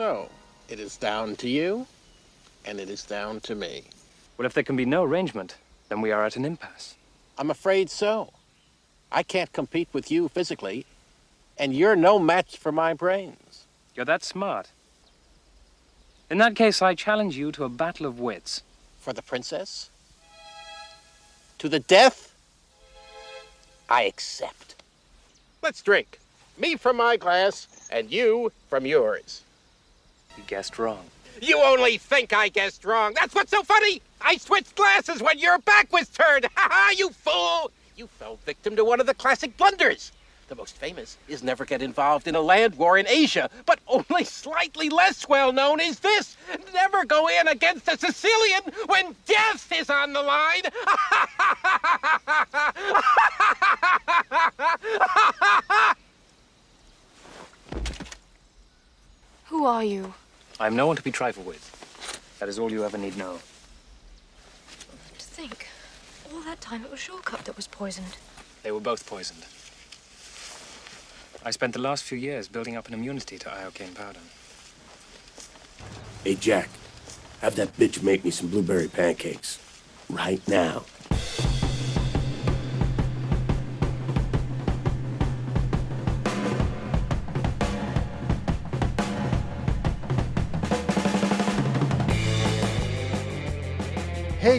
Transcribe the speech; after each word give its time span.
So, 0.00 0.30
it 0.70 0.80
is 0.80 0.96
down 0.96 1.36
to 1.36 1.46
you, 1.46 1.86
and 2.64 2.80
it 2.80 2.88
is 2.88 3.04
down 3.04 3.38
to 3.40 3.54
me. 3.54 3.82
Well, 4.38 4.46
if 4.46 4.54
there 4.54 4.64
can 4.64 4.74
be 4.74 4.86
no 4.86 5.04
arrangement, 5.04 5.56
then 5.90 6.00
we 6.00 6.10
are 6.10 6.24
at 6.24 6.36
an 6.36 6.46
impasse. 6.46 6.94
I'm 7.36 7.50
afraid 7.50 7.90
so. 7.90 8.32
I 9.12 9.22
can't 9.22 9.52
compete 9.52 9.88
with 9.92 10.10
you 10.10 10.30
physically, 10.30 10.86
and 11.58 11.74
you're 11.74 11.96
no 11.96 12.18
match 12.18 12.56
for 12.56 12.72
my 12.72 12.94
brains. 12.94 13.66
You're 13.94 14.06
that 14.06 14.24
smart. 14.24 14.70
In 16.30 16.38
that 16.38 16.56
case, 16.56 16.80
I 16.80 16.94
challenge 16.94 17.36
you 17.36 17.52
to 17.52 17.64
a 17.64 17.68
battle 17.68 18.06
of 18.06 18.18
wits. 18.18 18.62
For 19.00 19.12
the 19.12 19.20
princess? 19.20 19.90
To 21.58 21.68
the 21.68 21.80
death? 21.80 22.34
I 23.90 24.04
accept. 24.04 24.76
Let's 25.60 25.82
drink. 25.82 26.20
Me 26.56 26.76
from 26.76 26.96
my 26.96 27.18
glass, 27.18 27.68
and 27.92 28.10
you 28.10 28.50
from 28.70 28.86
yours. 28.86 29.42
You 30.36 30.42
guessed 30.46 30.78
wrong. 30.78 31.04
You 31.40 31.58
only 31.58 31.98
think 31.98 32.32
I 32.32 32.48
guessed 32.48 32.84
wrong. 32.84 33.14
That's 33.14 33.34
what's 33.34 33.50
so 33.50 33.62
funny. 33.62 34.02
I 34.20 34.36
switched 34.36 34.74
glasses 34.74 35.22
when 35.22 35.38
your 35.38 35.58
back 35.58 35.92
was 35.92 36.08
turned. 36.08 36.44
Ha 36.56 36.68
ha, 36.70 36.92
you 36.96 37.10
fool! 37.10 37.70
You 37.96 38.06
fell 38.06 38.38
victim 38.44 38.76
to 38.76 38.84
one 38.84 39.00
of 39.00 39.06
the 39.06 39.14
classic 39.14 39.56
blunders. 39.56 40.12
The 40.48 40.56
most 40.56 40.76
famous 40.76 41.16
is 41.28 41.44
never 41.44 41.64
get 41.64 41.80
involved 41.80 42.26
in 42.26 42.34
a 42.34 42.40
land 42.40 42.74
war 42.74 42.98
in 42.98 43.06
Asia, 43.06 43.48
but 43.66 43.78
only 43.86 44.24
slightly 44.24 44.88
less 44.88 45.28
well 45.28 45.52
known 45.52 45.78
is 45.78 46.00
this 46.00 46.36
never 46.74 47.04
go 47.04 47.28
in 47.28 47.46
against 47.46 47.86
a 47.86 47.96
Sicilian 47.96 48.62
when 48.86 49.14
death 49.26 49.70
is 49.72 49.88
on 49.88 50.12
the 50.12 50.22
line. 50.22 50.62
Who 59.50 59.64
are 59.64 59.82
you? 59.82 60.14
I 60.60 60.68
am 60.68 60.76
no 60.76 60.86
one 60.86 60.94
to 60.94 61.02
be 61.02 61.10
trifled 61.10 61.44
with. 61.44 62.36
That 62.38 62.48
is 62.48 62.56
all 62.56 62.70
you 62.70 62.84
ever 62.84 62.96
need 62.96 63.18
know. 63.18 63.40
To 65.18 65.24
think, 65.24 65.66
all 66.32 66.40
that 66.42 66.60
time 66.60 66.84
it 66.84 66.90
was 66.90 67.00
Shortcut 67.00 67.44
that 67.46 67.56
was 67.56 67.66
poisoned. 67.66 68.16
They 68.62 68.70
were 68.70 68.78
both 68.78 69.04
poisoned. 69.06 69.44
I 71.44 71.50
spent 71.50 71.72
the 71.72 71.80
last 71.80 72.04
few 72.04 72.16
years 72.16 72.46
building 72.46 72.76
up 72.76 72.86
an 72.86 72.94
immunity 72.94 73.38
to 73.38 73.48
iocane 73.48 73.92
powder. 73.92 74.20
Hey, 76.22 76.36
Jack, 76.36 76.68
have 77.40 77.56
that 77.56 77.76
bitch 77.76 78.04
make 78.04 78.24
me 78.24 78.30
some 78.30 78.50
blueberry 78.50 78.86
pancakes. 78.86 79.58
Right 80.08 80.46
now. 80.46 80.84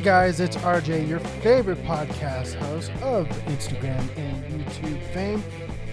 Hey 0.02 0.06
guys, 0.06 0.40
it's 0.40 0.58
RJ, 0.58 1.08
your 1.08 1.20
favorite 1.20 1.78
podcast 1.84 2.56
host 2.56 2.90
of 3.04 3.28
Instagram 3.46 4.04
and 4.18 4.44
YouTube 4.66 5.00
fame. 5.14 5.44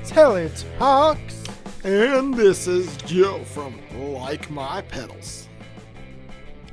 Tell 0.02 0.34
it 0.36 0.64
talks. 0.78 1.44
And 1.84 2.32
this 2.32 2.66
is 2.66 2.96
Joe 3.02 3.44
from 3.44 3.78
Like 4.14 4.48
My 4.48 4.80
Pedals. 4.80 5.50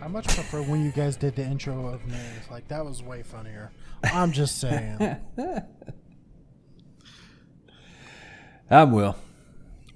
I 0.01 0.07
much 0.07 0.29
prefer 0.29 0.61
when 0.61 0.85
you 0.85 0.93
guys 0.93 1.17
did 1.17 1.35
the 1.35 1.43
intro 1.43 1.87
of 1.89 2.07
names. 2.07 2.49
Like 2.49 2.69
that 2.69 2.85
was 2.85 3.03
way 3.03 3.21
funnier. 3.21 3.69
I'm 4.13 4.31
just 4.31 4.61
saying. 4.61 5.17
I'm 8.71 8.93
Will. 8.93 9.17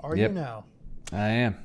Are 0.01 0.13
Yep. 0.13 0.31
you 0.31 0.35
now? 0.35 0.65
I 1.13 1.27
am. 1.29 1.55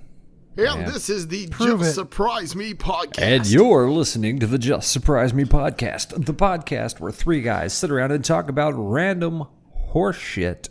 And 0.56 0.66
Yeah. 0.82 0.90
this 0.90 1.10
is 1.10 1.26
the 1.28 1.48
Prove 1.48 1.80
Just 1.80 1.90
it. 1.92 1.94
Surprise 1.94 2.54
Me 2.54 2.74
podcast. 2.74 3.18
And 3.22 3.46
you're 3.46 3.90
listening 3.90 4.38
to 4.38 4.46
the 4.46 4.58
Just 4.58 4.90
Surprise 4.92 5.34
Me 5.34 5.44
podcast, 5.44 6.24
the 6.26 6.34
podcast 6.34 7.00
where 7.00 7.10
three 7.10 7.40
guys 7.42 7.72
sit 7.72 7.90
around 7.90 8.12
and 8.12 8.24
talk 8.24 8.48
about 8.48 8.72
random 8.76 9.44
horseshit 9.92 10.68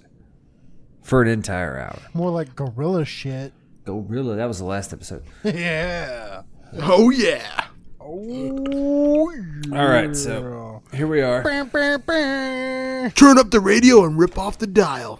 for 1.01 1.21
an 1.21 1.27
entire 1.27 1.77
hour. 1.79 1.99
More 2.13 2.31
like 2.31 2.55
gorilla 2.55 3.03
shit. 3.03 3.51
Gorilla, 3.83 4.37
that 4.37 4.45
was 4.45 4.59
the 4.59 4.65
last 4.65 4.93
episode. 4.93 5.23
yeah. 5.43 6.43
Oh, 6.81 7.09
yeah. 7.09 7.65
Oh. 7.99 9.29
yeah. 9.67 9.79
All 9.81 9.87
right, 9.87 10.15
so 10.15 10.81
here 10.93 11.07
we 11.07 11.21
are. 11.21 11.43
Turn 11.43 13.37
up 13.37 13.51
the 13.51 13.59
radio 13.61 14.05
and 14.05 14.17
rip 14.17 14.37
off 14.37 14.57
the 14.59 14.67
dial. 14.67 15.19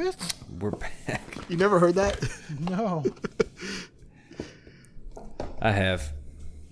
What? 0.00 0.34
We're 0.58 0.70
back. 0.70 1.20
You 1.50 1.56
never 1.56 1.78
heard 1.80 1.96
that? 1.96 2.16
No. 2.60 3.04
I 5.60 5.72
have. 5.72 6.12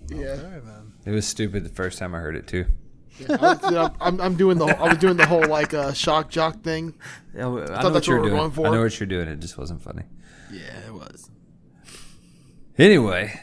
yeah. 0.07 0.27
Okay, 0.29 0.59
then. 0.65 0.93
It 1.05 1.11
was 1.11 1.27
stupid 1.27 1.65
the 1.65 1.69
first 1.69 1.99
time 1.99 2.15
I 2.15 2.19
heard 2.19 2.37
it 2.37 2.47
too. 2.47 2.65
I 3.29 3.35
was, 3.35 3.71
yeah, 3.71 3.89
I'm, 3.99 4.21
I'm 4.21 4.35
doing 4.37 4.57
the 4.57 4.65
I 4.67 4.87
was 4.87 4.97
doing 4.99 5.17
the 5.17 5.25
whole 5.27 5.45
like 5.45 5.73
uh, 5.73 5.91
shock 5.91 6.29
jock 6.29 6.61
thing. 6.61 6.93
Yeah, 7.35 7.47
I 7.47 7.49
know 7.49 7.59
that's 7.65 7.83
what 7.83 7.93
what 7.93 8.07
you're 8.07 8.15
we 8.17 8.21
were 8.21 8.29
doing. 8.29 8.39
going 8.39 8.51
for. 8.51 8.67
I 8.67 8.71
know 8.71 8.81
what 8.83 8.97
you're 8.99 9.07
doing. 9.07 9.27
It 9.27 9.41
just 9.41 9.57
wasn't 9.57 9.81
funny. 9.81 10.03
Yeah, 10.49 10.87
it 10.87 10.93
was. 10.93 11.29
Anyway, 12.77 13.37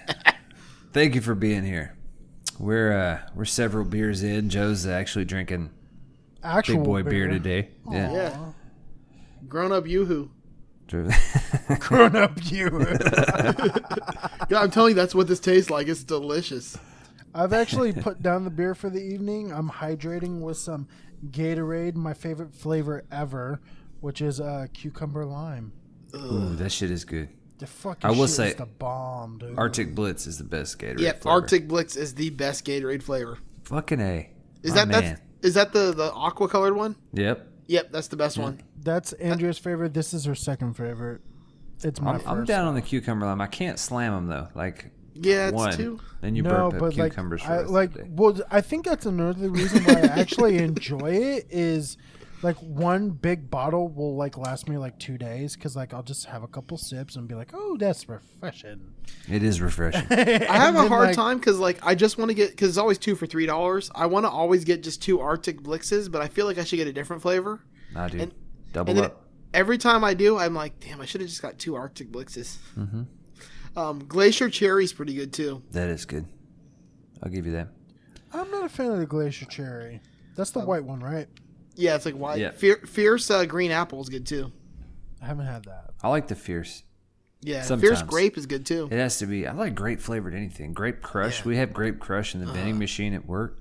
thank 0.94 1.14
you 1.14 1.20
for 1.20 1.34
being 1.34 1.64
here. 1.64 1.94
We're 2.58 2.92
uh 2.96 3.20
we're 3.34 3.44
several 3.44 3.84
beers 3.84 4.22
in. 4.22 4.48
Joe's 4.48 4.86
actually 4.86 5.26
drinking 5.26 5.68
Actual 6.42 6.76
big 6.76 6.84
boy 6.84 7.02
beer, 7.02 7.28
today. 7.28 7.68
Yeah. 7.90 8.12
Yeah. 8.12 8.38
Grown 9.48 9.72
up 9.72 9.86
yoo-hoo. 9.86 10.30
Grown 11.80 12.16
up 12.16 12.32
you. 12.50 12.68
Yeah, 14.48 14.60
I'm 14.60 14.70
telling 14.70 14.90
you, 14.90 14.94
that's 14.94 15.14
what 15.14 15.26
this 15.26 15.40
tastes 15.40 15.70
like. 15.70 15.88
It's 15.88 16.04
delicious. 16.04 16.78
I've 17.34 17.52
actually 17.52 17.92
put 17.92 18.22
down 18.22 18.44
the 18.44 18.50
beer 18.50 18.76
for 18.76 18.88
the 18.88 19.02
evening. 19.02 19.52
I'm 19.52 19.68
hydrating 19.68 20.40
with 20.40 20.56
some 20.56 20.86
Gatorade, 21.30 21.96
my 21.96 22.14
favorite 22.14 22.54
flavor 22.54 23.04
ever, 23.10 23.60
which 24.00 24.20
is 24.22 24.40
uh, 24.40 24.66
cucumber 24.72 25.24
lime. 25.26 25.72
Ooh, 26.14 26.54
that 26.54 26.70
shit 26.70 26.92
is 26.92 27.04
good. 27.04 27.28
The 27.58 27.66
fucking 27.66 28.08
I 28.08 28.12
will 28.12 28.26
shit 28.28 28.36
say, 28.36 28.48
is 28.50 28.54
the 28.54 28.66
bomb, 28.66 29.38
dude. 29.38 29.58
Arctic 29.58 29.94
Blitz 29.96 30.28
is 30.28 30.38
the 30.38 30.44
best 30.44 30.78
Gatorade. 30.78 31.00
Yep, 31.00 31.22
flavor. 31.22 31.32
Arctic 31.34 31.66
Blitz 31.68 31.96
is 31.96 32.14
the 32.14 32.30
best 32.30 32.64
Gatorade 32.64 33.02
flavor. 33.02 33.38
Fucking 33.64 34.00
a. 34.00 34.30
Is 34.62 34.70
My 34.70 34.76
that 34.84 34.88
man. 34.88 35.02
that's, 35.02 35.20
is 35.42 35.54
that 35.54 35.72
the 35.72 35.92
the 35.92 36.12
aqua 36.12 36.48
colored 36.48 36.76
one? 36.76 36.94
Yep. 37.14 37.48
Yep, 37.68 37.90
that's 37.92 38.08
the 38.08 38.16
best 38.16 38.38
one. 38.38 38.60
That's 38.82 39.12
Andrea's 39.14 39.58
favorite. 39.58 39.92
This 39.94 40.14
is 40.14 40.24
her 40.24 40.34
second 40.34 40.74
favorite. 40.74 41.20
It's 41.82 42.00
my 42.00 42.12
I'm, 42.12 42.20
1st 42.20 42.26
I'm 42.28 42.44
down 42.44 42.66
on 42.68 42.74
the 42.74 42.82
cucumber 42.82 43.26
lime. 43.26 43.40
I 43.40 43.46
can't 43.48 43.78
slam 43.78 44.12
them 44.12 44.26
though. 44.28 44.48
Like 44.54 44.90
Yeah, 45.14 45.48
it's 45.48 45.54
one, 45.54 45.76
two. 45.76 46.00
then 46.20 46.34
you 46.36 46.42
no, 46.42 46.50
burp 46.50 46.74
up 46.74 46.78
but 46.80 46.96
like, 46.96 47.12
cucumbers 47.12 47.42
for 47.42 47.52
I, 47.52 47.60
like, 47.62 47.90
of 47.90 47.94
the 47.94 48.02
day. 48.04 48.10
well, 48.12 48.40
I 48.50 48.60
think 48.60 48.84
that's 48.86 49.04
another 49.06 49.50
reason 49.50 49.84
why 49.84 49.94
I 49.94 50.20
actually 50.20 50.58
enjoy 50.62 51.12
it 51.12 51.46
is 51.50 51.96
like 52.42 52.56
one 52.56 53.10
big 53.10 53.50
bottle 53.50 53.88
will 53.88 54.14
like 54.16 54.36
last 54.36 54.68
me 54.68 54.76
like 54.76 54.98
two 54.98 55.16
days 55.18 55.54
because 55.54 55.74
like 55.76 55.94
I'll 55.94 56.02
just 56.02 56.26
have 56.26 56.42
a 56.42 56.46
couple 56.48 56.76
sips 56.76 57.16
and 57.16 57.26
be 57.26 57.34
like, 57.34 57.50
oh, 57.54 57.76
that's 57.78 58.08
refreshing. 58.08 58.92
It 59.28 59.42
is 59.42 59.60
refreshing. 59.60 60.06
I 60.10 60.56
have 60.56 60.76
a 60.76 60.88
hard 60.88 61.08
like- 61.08 61.16
time 61.16 61.38
because 61.38 61.58
like 61.58 61.78
I 61.84 61.94
just 61.94 62.18
want 62.18 62.28
to 62.30 62.34
get 62.34 62.50
because 62.50 62.68
it's 62.70 62.78
always 62.78 62.98
two 62.98 63.14
for 63.16 63.26
three 63.26 63.46
dollars. 63.46 63.90
I 63.94 64.06
want 64.06 64.24
to 64.26 64.30
always 64.30 64.64
get 64.64 64.82
just 64.82 65.02
two 65.02 65.20
Arctic 65.20 65.60
Blitzes, 65.62 66.10
but 66.10 66.20
I 66.22 66.28
feel 66.28 66.46
like 66.46 66.58
I 66.58 66.64
should 66.64 66.76
get 66.76 66.88
a 66.88 66.92
different 66.92 67.22
flavor. 67.22 67.60
nah, 67.92 68.08
dude. 68.08 68.20
And- 68.22 68.34
Double 68.72 68.90
And 68.90 68.98
then 68.98 69.04
up. 69.06 69.22
every 69.54 69.78
time 69.78 70.04
I 70.04 70.12
do, 70.12 70.36
I'm 70.36 70.54
like, 70.54 70.78
damn, 70.80 71.00
I 71.00 71.06
should 71.06 71.22
have 71.22 71.30
just 71.30 71.40
got 71.40 71.58
two 71.58 71.76
Arctic 71.76 72.10
Blitzes. 72.12 72.56
Mm-hmm. 72.76 73.78
Um, 73.78 74.00
Glacier 74.06 74.50
Cherry's 74.50 74.92
pretty 74.92 75.14
good 75.14 75.32
too. 75.32 75.62
That 75.70 75.88
is 75.88 76.04
good. 76.04 76.26
I'll 77.22 77.30
give 77.30 77.46
you 77.46 77.52
that. 77.52 77.68
I'm 78.34 78.50
not 78.50 78.64
a 78.64 78.68
fan 78.68 78.90
of 78.90 78.98
the 78.98 79.06
glacier 79.06 79.46
cherry. 79.46 80.00
That's 80.36 80.50
the 80.50 80.60
white 80.60 80.84
one, 80.84 81.00
right? 81.00 81.26
Yeah, 81.76 81.94
it's 81.94 82.04
like 82.06 82.14
white. 82.14 82.38
Yeah. 82.38 82.50
Fier- 82.50 82.84
Fierce 82.86 83.30
uh, 83.30 83.44
Green 83.44 83.70
Apple 83.70 84.00
is 84.00 84.08
good 84.08 84.26
too. 84.26 84.52
I 85.22 85.26
haven't 85.26 85.46
had 85.46 85.64
that. 85.64 85.90
I 86.02 86.08
like 86.08 86.28
the 86.28 86.34
fierce. 86.34 86.82
Yeah, 87.42 87.62
Fierce 87.62 88.02
Grape 88.02 88.36
is 88.38 88.46
good 88.46 88.66
too. 88.66 88.88
It 88.90 88.96
has 88.98 89.18
to 89.18 89.26
be. 89.26 89.46
I 89.46 89.52
like 89.52 89.74
grape 89.74 90.00
flavored 90.00 90.34
anything. 90.34 90.72
Grape 90.72 91.00
crush. 91.02 91.44
We 91.44 91.56
have 91.58 91.72
grape 91.72 92.00
crush 92.00 92.34
in 92.34 92.40
the 92.40 92.46
Uh-huh. 92.46 92.54
vending 92.56 92.78
machine 92.78 93.12
at 93.14 93.26
work, 93.26 93.60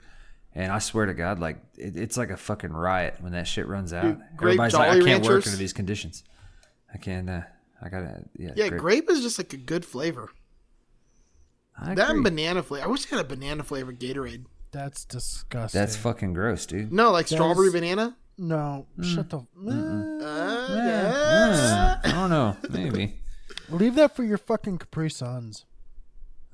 and 0.55 0.71
I 0.71 0.79
swear 0.79 1.05
to 1.05 1.13
God, 1.13 1.39
like 1.39 1.57
it, 1.77 1.95
it's 1.95 2.17
like 2.17 2.31
a 2.31 2.37
fucking 2.37 2.71
riot 2.71 3.15
when 3.19 3.33
that 3.33 3.47
shit 3.47 3.67
runs 3.67 3.93
out. 3.93 4.17
grape 4.37 4.59
Everybody's 4.59 4.73
like, 4.73 4.89
I 4.89 4.99
can't 5.01 5.23
work 5.25 5.45
under 5.45 5.57
these 5.57 5.73
conditions. 5.73 6.23
I 6.93 6.97
can't. 6.97 7.29
Uh, 7.29 7.41
I 7.81 7.89
gotta. 7.89 8.23
Yeah. 8.37 8.53
Yeah, 8.55 8.69
grape. 8.69 9.09
is 9.09 9.21
just 9.21 9.37
like 9.37 9.53
a 9.53 9.57
good 9.57 9.85
flavor. 9.85 10.29
I 11.77 11.93
That 11.93 12.09
and 12.11 12.23
banana 12.23 12.63
flavor. 12.63 12.85
I 12.85 12.87
wish 12.89 13.05
I 13.11 13.17
had 13.17 13.25
a 13.25 13.27
banana 13.27 13.63
flavored 13.63 13.99
Gatorade. 13.99 14.45
That's 14.75 15.05
disgusting. 15.05 15.79
That's 15.79 15.95
fucking 15.95 16.33
gross, 16.33 16.65
dude. 16.65 16.91
No, 16.91 17.11
like 17.13 17.27
That 17.27 17.35
strawberry 17.35 17.67
is- 17.67 17.73
banana. 17.73 18.17
no. 18.37 18.87
Mm. 18.99 19.15
Shut 19.15 19.29
the. 19.29 19.37
Uh, 19.37 19.41
I 22.03 22.11
don't 22.11 22.29
know. 22.29 22.57
Maybe. 22.69 23.21
Leave 23.69 23.95
that 23.95 24.17
for 24.17 24.23
your 24.23 24.37
fucking 24.37 24.79
Capri 24.79 25.09
Suns. 25.09 25.63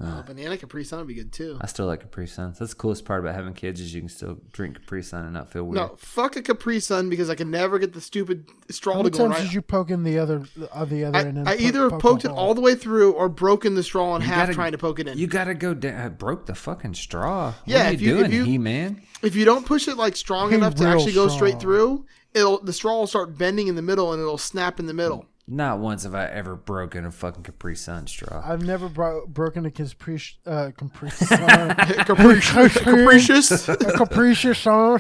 Oh, 0.03 0.23
banana 0.25 0.57
Capri 0.57 0.83
Sun 0.83 0.99
would 0.99 1.07
be 1.07 1.13
good 1.13 1.31
too. 1.31 1.57
I 1.61 1.67
still 1.67 1.85
like 1.85 2.01
Capri 2.01 2.27
Suns. 2.27 2.59
That's 2.59 2.71
the 2.73 2.77
coolest 2.77 3.05
part 3.05 3.19
about 3.19 3.35
having 3.35 3.53
kids 3.53 3.79
is 3.81 3.93
you 3.93 4.01
can 4.01 4.09
still 4.09 4.39
drink 4.51 4.75
Capri 4.79 5.03
Sun 5.03 5.25
and 5.25 5.33
not 5.33 5.51
feel 5.51 5.63
weird. 5.63 5.75
No, 5.75 5.95
fuck 5.97 6.35
a 6.35 6.41
Capri 6.41 6.79
Sun 6.79 7.09
because 7.09 7.29
I 7.29 7.35
can 7.35 7.51
never 7.51 7.77
get 7.79 7.93
the 7.93 8.01
stupid 8.01 8.49
straw 8.69 8.93
How 8.93 8.99
to 8.99 9.03
many 9.05 9.17
go 9.17 9.23
times 9.25 9.35
right. 9.37 9.43
did 9.43 9.53
you 9.53 9.61
poke 9.61 9.89
in 9.91 10.03
the 10.03 10.17
other 10.19 10.43
uh, 10.71 10.85
the 10.85 11.05
other 11.05 11.17
I, 11.17 11.21
end? 11.21 11.47
I 11.49 11.55
po- 11.57 11.63
either 11.63 11.89
poke 11.89 12.01
poked 12.01 12.25
it 12.25 12.31
hole? 12.31 12.39
all 12.39 12.53
the 12.55 12.61
way 12.61 12.75
through 12.75 13.11
or 13.13 13.29
broken 13.29 13.75
the 13.75 13.83
straw 13.83 14.15
in 14.15 14.21
You 14.21 14.27
half 14.27 14.43
gotta- 14.47 14.53
trying 14.53 14.71
to 14.71 14.77
poke 14.77 14.99
it 14.99 15.07
in. 15.07 15.17
You 15.17 15.27
gotta 15.27 15.53
go 15.53 15.73
down. 15.73 15.99
I 16.01 16.07
broke 16.09 16.45
the 16.47 16.55
fucking 16.55 16.93
straw. 16.95 17.53
Yeah, 17.65 17.77
what 17.79 17.85
are 17.85 17.93
if 17.93 18.01
you, 18.01 18.07
you- 18.17 18.23
if 18.23 18.31
doing, 18.31 18.37
you- 18.39 18.43
He 18.45 18.57
Man? 18.57 19.01
if 19.21 19.35
you 19.35 19.45
don't 19.45 19.65
push 19.65 19.87
it 19.87 19.97
like 19.97 20.15
strong 20.15 20.49
Hey, 20.49 20.55
enough 20.55 20.75
to 20.75 20.83
real 20.83 20.93
actually 20.93 21.13
go 21.13 21.27
straight 21.27 21.59
through, 21.59 22.05
it'll 22.33 22.59
the 22.63 22.73
straw 22.73 22.97
will 22.99 23.07
start 23.07 23.37
bending 23.37 23.67
in 23.67 23.75
the 23.75 23.81
middle 23.81 24.13
and 24.13 24.21
it'll 24.21 24.37
snap 24.37 24.79
in 24.79 24.87
the 24.87 24.93
middle. 24.93 25.25
Not 25.53 25.79
once 25.79 26.03
have 26.03 26.15
I 26.15 26.27
ever 26.27 26.55
broken 26.55 27.05
a 27.05 27.11
fucking 27.11 27.43
Capri 27.43 27.75
Sun 27.75 28.07
straw. 28.07 28.41
I've 28.45 28.63
never 28.65 28.87
bro- 28.87 29.27
broken 29.27 29.65
a 29.65 29.71
capricious, 29.71 30.37
uh, 30.47 30.71
capricious, 30.77 31.29
uh, 31.29 31.75
Capricious, 32.05 32.77
capricious. 32.77 33.67
a 33.67 33.75
capricious 33.97 34.57
sure. 34.57 34.97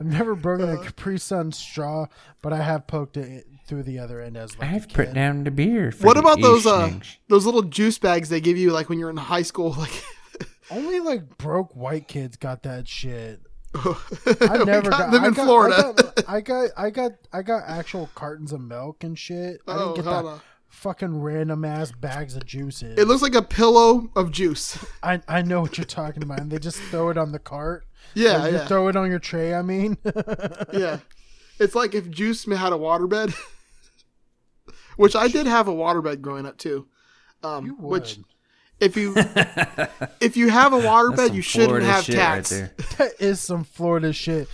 I've 0.00 0.06
never 0.06 0.34
broken 0.34 0.70
a 0.70 0.78
Capri 0.82 1.18
Sun 1.18 1.52
straw, 1.52 2.06
but 2.40 2.54
I 2.54 2.62
have 2.62 2.86
poked 2.86 3.18
it 3.18 3.46
through 3.66 3.82
the 3.82 3.98
other 3.98 4.22
end 4.22 4.38
as 4.38 4.58
like 4.58 4.70
a 4.70 4.74
I've 4.74 4.88
put 4.88 5.08
kid. 5.08 5.14
down 5.14 5.44
the 5.44 5.50
beer. 5.50 5.92
For 5.92 6.06
What 6.06 6.14
the 6.14 6.20
about 6.20 6.40
those 6.40 6.66
uh 6.66 6.90
those 7.28 7.44
little 7.44 7.60
juice 7.62 7.98
bags 7.98 8.30
they 8.30 8.40
give 8.40 8.56
you 8.56 8.72
like 8.72 8.88
when 8.88 8.98
you're 8.98 9.10
in 9.10 9.18
high 9.18 9.42
school? 9.42 9.76
Like 9.78 10.02
Only 10.70 11.00
like 11.00 11.36
broke 11.38 11.74
white 11.76 12.08
kids 12.08 12.36
got 12.36 12.62
that 12.64 12.86
shit. 12.88 13.40
I 13.74 14.36
I 14.40 14.64
never 14.64 14.90
got 14.90 14.98
got 14.98 15.10
them 15.12 15.24
I 15.24 15.28
in 15.28 15.32
got- 15.34 15.44
Florida. 15.44 15.76
I 15.76 15.92
got, 15.92 16.24
I 16.28 16.40
got 16.40 16.70
I 16.76 16.90
got 16.90 17.12
I 17.32 17.42
got 17.42 17.62
actual 17.66 18.08
cartons 18.14 18.52
of 18.52 18.60
milk 18.60 19.04
and 19.04 19.18
shit. 19.18 19.60
I 19.66 19.72
Oh, 19.72 19.78
didn't 19.78 19.96
get 19.96 20.04
that 20.06 20.24
on. 20.24 20.40
fucking 20.68 21.20
random 21.20 21.64
ass 21.64 21.92
bags 21.92 22.34
of 22.36 22.46
juices. 22.46 22.98
it 22.98 23.06
looks 23.06 23.22
like 23.22 23.34
a 23.34 23.42
pillow 23.42 24.10
of 24.16 24.30
juice. 24.32 24.84
I 25.02 25.20
I 25.28 25.42
know 25.42 25.60
what 25.60 25.76
you're 25.78 25.84
talking 25.84 26.22
about. 26.22 26.40
And 26.40 26.50
they 26.50 26.58
just 26.58 26.78
throw 26.80 27.10
it 27.10 27.18
on 27.18 27.32
the 27.32 27.38
cart. 27.38 27.84
Yeah, 28.14 28.46
you 28.46 28.54
yeah, 28.56 28.66
throw 28.66 28.88
it 28.88 28.96
on 28.96 29.10
your 29.10 29.18
tray. 29.18 29.52
I 29.54 29.60
mean, 29.62 29.98
yeah. 30.72 31.00
It's 31.60 31.74
like 31.74 31.94
if 31.94 32.08
juice 32.10 32.44
had 32.46 32.72
a 32.72 32.76
waterbed, 32.76 33.34
which 34.96 35.14
I 35.14 35.28
did 35.28 35.46
have 35.46 35.68
a 35.68 35.72
waterbed 35.72 36.20
growing 36.22 36.46
up 36.46 36.56
too. 36.56 36.86
Um, 37.42 37.76
which. 37.80 38.18
If 38.80 38.96
you 38.96 39.14
if 40.20 40.36
you 40.36 40.50
have 40.50 40.72
a 40.72 40.78
waterbed, 40.78 41.34
you 41.34 41.42
shouldn't 41.42 41.70
Florida 41.70 41.86
have 41.86 42.04
shit 42.04 42.14
cats. 42.14 42.52
right 42.52 42.70
there. 42.76 42.86
that 42.98 43.12
is 43.20 43.40
some 43.40 43.64
Florida 43.64 44.12
shit. 44.12 44.48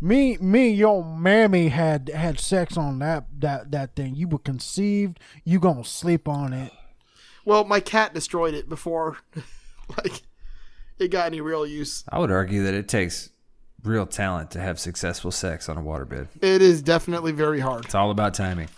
Me, 0.00 0.36
me, 0.38 0.68
your 0.70 1.04
mammy 1.04 1.68
had 1.68 2.08
had 2.08 2.40
sex 2.40 2.76
on 2.76 2.98
that 2.98 3.26
that 3.38 3.70
that 3.70 3.94
thing. 3.94 4.14
You 4.16 4.28
were 4.28 4.38
conceived. 4.38 5.20
You 5.44 5.60
gonna 5.60 5.84
sleep 5.84 6.28
on 6.28 6.52
it. 6.52 6.72
Well, 7.44 7.64
my 7.64 7.80
cat 7.80 8.14
destroyed 8.14 8.54
it 8.54 8.68
before, 8.68 9.18
like, 9.98 10.22
it 10.98 11.08
got 11.08 11.26
any 11.26 11.40
real 11.40 11.66
use. 11.66 12.04
I 12.08 12.20
would 12.20 12.30
argue 12.30 12.62
that 12.64 12.74
it 12.74 12.86
takes 12.86 13.30
real 13.82 14.06
talent 14.06 14.52
to 14.52 14.60
have 14.60 14.78
successful 14.78 15.32
sex 15.32 15.68
on 15.68 15.76
a 15.76 15.82
waterbed. 15.82 16.28
It 16.40 16.62
is 16.62 16.82
definitely 16.82 17.32
very 17.32 17.58
hard. 17.58 17.84
It's 17.84 17.96
all 17.96 18.12
about 18.12 18.34
timing. 18.34 18.68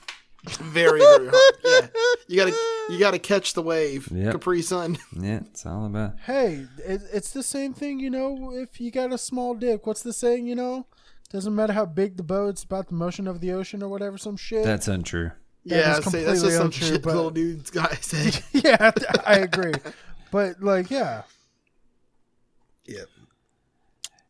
Very, 0.46 1.00
very 1.00 1.28
hard. 1.28 1.50
Yeah, 1.64 1.86
you 2.28 2.36
gotta 2.36 2.56
you 2.90 2.98
gotta 2.98 3.18
catch 3.18 3.54
the 3.54 3.62
wave. 3.62 4.08
Yep. 4.12 4.32
Capri 4.32 4.62
Sun. 4.62 4.98
Yeah, 5.20 5.40
it's 5.50 5.64
all 5.66 5.86
about. 5.86 6.14
Hey, 6.26 6.66
it, 6.78 7.02
it's 7.12 7.30
the 7.30 7.42
same 7.42 7.72
thing, 7.74 7.98
you 8.00 8.10
know. 8.10 8.50
If 8.52 8.80
you 8.80 8.90
got 8.90 9.12
a 9.12 9.18
small 9.18 9.54
dick, 9.54 9.86
what's 9.86 10.02
the 10.02 10.12
saying? 10.12 10.46
You 10.46 10.54
know, 10.54 10.86
doesn't 11.30 11.54
matter 11.54 11.72
how 11.72 11.86
big 11.86 12.16
the 12.16 12.22
boat. 12.22 12.48
It's 12.50 12.64
about 12.64 12.88
the 12.88 12.94
motion 12.94 13.26
of 13.26 13.40
the 13.40 13.52
ocean 13.52 13.82
or 13.82 13.88
whatever. 13.88 14.18
Some 14.18 14.36
shit. 14.36 14.64
That's 14.64 14.88
untrue. 14.88 15.30
That 15.66 15.76
yeah, 15.76 16.00
say 16.00 16.22
that's 16.24 16.42
just 16.42 16.42
completely 16.42 16.50
some 16.50 16.66
untrue, 16.66 16.88
shit 16.88 17.02
but- 17.02 17.14
little 17.14 17.30
dude's 17.30 17.70
guy 17.70 17.94
said. 18.00 18.42
yeah, 18.52 18.90
I 19.24 19.36
agree. 19.38 19.72
But 20.30 20.62
like, 20.62 20.90
yeah, 20.90 21.22
yeah. 22.86 23.04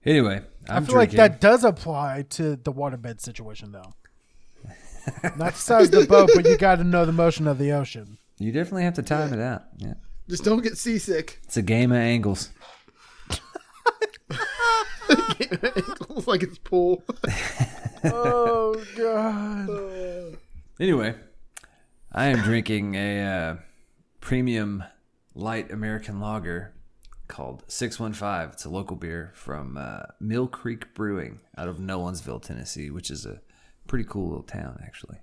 Anyway, 0.04 0.42
I'm 0.68 0.82
I 0.82 0.86
feel 0.86 0.96
like 0.96 1.12
that 1.12 1.40
does 1.40 1.64
apply 1.64 2.26
to 2.30 2.56
the 2.56 2.72
waterbed 2.72 3.20
situation, 3.20 3.72
though. 3.72 3.94
Not 5.36 5.54
the 5.54 5.58
size 5.58 5.86
of 5.86 6.00
the 6.02 6.06
boat, 6.06 6.30
but 6.34 6.44
you 6.46 6.56
got 6.56 6.76
to 6.76 6.84
know 6.84 7.04
the 7.06 7.12
motion 7.12 7.46
of 7.46 7.58
the 7.58 7.72
ocean. 7.72 8.18
You 8.38 8.52
definitely 8.52 8.82
have 8.84 8.94
to 8.94 9.02
time 9.02 9.32
it 9.32 9.40
out. 9.40 9.62
Yeah, 9.76 9.94
Just 10.28 10.44
don't 10.44 10.62
get 10.62 10.76
seasick. 10.76 11.40
it's 11.44 11.56
a 11.56 11.62
game 11.62 11.92
of 11.92 11.98
angles. 11.98 12.50
It's 15.38 16.26
like 16.26 16.42
it's 16.42 16.58
pool. 16.58 17.02
Oh 18.06 18.84
god. 18.98 20.36
Anyway, 20.78 21.14
I 22.12 22.26
am 22.26 22.42
drinking 22.42 22.96
a 22.96 23.22
uh, 23.24 23.56
premium 24.20 24.84
light 25.34 25.70
American 25.72 26.20
lager 26.20 26.74
called 27.28 27.64
615. 27.68 28.50
It's 28.52 28.66
a 28.66 28.68
local 28.68 28.96
beer 28.98 29.32
from 29.34 29.78
uh, 29.78 30.00
Mill 30.20 30.48
Creek 30.48 30.92
Brewing 30.94 31.40
out 31.56 31.66
of 31.68 31.78
Nolensville, 31.78 32.42
Tennessee, 32.42 32.90
which 32.90 33.10
is 33.10 33.24
a 33.24 33.40
pretty 33.86 34.04
cool 34.04 34.28
little 34.28 34.42
town, 34.42 34.78
actually. 34.84 35.20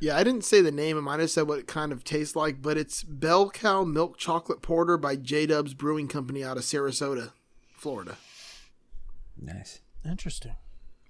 Yeah, 0.00 0.16
I 0.16 0.24
didn't 0.24 0.44
say 0.44 0.60
the 0.60 0.72
name. 0.72 0.98
I 0.98 1.00
might 1.00 1.20
have 1.20 1.30
said 1.30 1.48
what 1.48 1.58
it 1.58 1.66
kind 1.66 1.92
of 1.92 2.04
tastes 2.04 2.36
like, 2.36 2.60
but 2.60 2.76
it's 2.76 3.02
Bell 3.02 3.48
Cow 3.50 3.84
Milk 3.84 4.18
Chocolate 4.18 4.60
Porter 4.60 4.96
by 4.98 5.16
J 5.16 5.46
Dubs 5.46 5.72
Brewing 5.72 6.08
Company 6.08 6.44
out 6.44 6.56
of 6.56 6.64
Sarasota, 6.64 7.30
Florida. 7.76 8.16
Nice. 9.40 9.80
Interesting. 10.04 10.56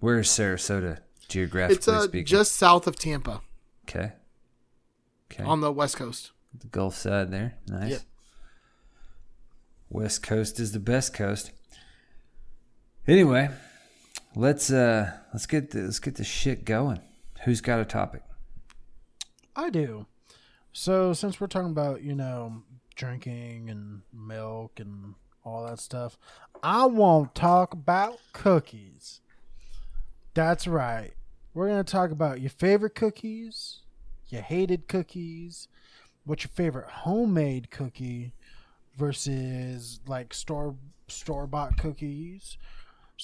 Where 0.00 0.18
is 0.20 0.28
Sarasota 0.28 0.98
geographically 1.28 1.76
It's 1.76 1.88
uh, 1.88 2.02
speaking? 2.02 2.26
just 2.26 2.52
south 2.54 2.86
of 2.86 2.96
Tampa 2.96 3.40
okay. 3.88 4.12
Okay. 5.32 5.42
on 5.42 5.60
the 5.60 5.72
west 5.72 5.96
coast. 5.96 6.30
the 6.58 6.66
Gulf 6.68 6.94
side 6.96 7.30
there. 7.30 7.54
Nice. 7.66 7.90
Yep. 7.90 8.00
West 9.90 10.22
Coast 10.22 10.58
is 10.58 10.72
the 10.72 10.80
best 10.80 11.14
coast. 11.14 11.52
Anyway, 13.06 13.48
let's 14.34 14.70
uh 14.70 15.12
let's 15.32 15.46
get 15.46 15.70
the, 15.70 15.82
let's 15.82 15.98
get 16.00 16.16
the 16.16 16.24
shit 16.24 16.64
going. 16.64 17.00
Who's 17.44 17.60
got 17.60 17.78
a 17.80 17.84
topic? 17.84 18.22
I 19.56 19.70
do. 19.70 20.06
So 20.72 21.12
since 21.12 21.40
we're 21.40 21.46
talking 21.46 21.70
about 21.70 22.02
you 22.02 22.14
know 22.14 22.62
drinking 22.94 23.70
and 23.70 24.02
milk 24.12 24.80
and 24.80 25.14
all 25.44 25.66
that 25.66 25.78
stuff, 25.78 26.18
I 26.62 26.86
want 26.86 27.34
to 27.34 27.40
talk 27.40 27.72
about 27.72 28.18
cookies. 28.32 29.20
That's 30.34 30.66
right. 30.66 31.12
We're 31.52 31.68
gonna 31.68 31.84
talk 31.84 32.10
about 32.10 32.40
your 32.40 32.50
favorite 32.50 32.94
cookies, 32.94 33.82
your 34.28 34.42
hated 34.42 34.88
cookies, 34.88 35.68
what's 36.24 36.44
your 36.44 36.50
favorite 36.50 36.88
homemade 36.88 37.70
cookie 37.70 38.32
versus 38.96 40.00
like 40.06 40.34
store 40.34 40.74
store 41.08 41.46
bought 41.46 41.78
cookies. 41.78 42.58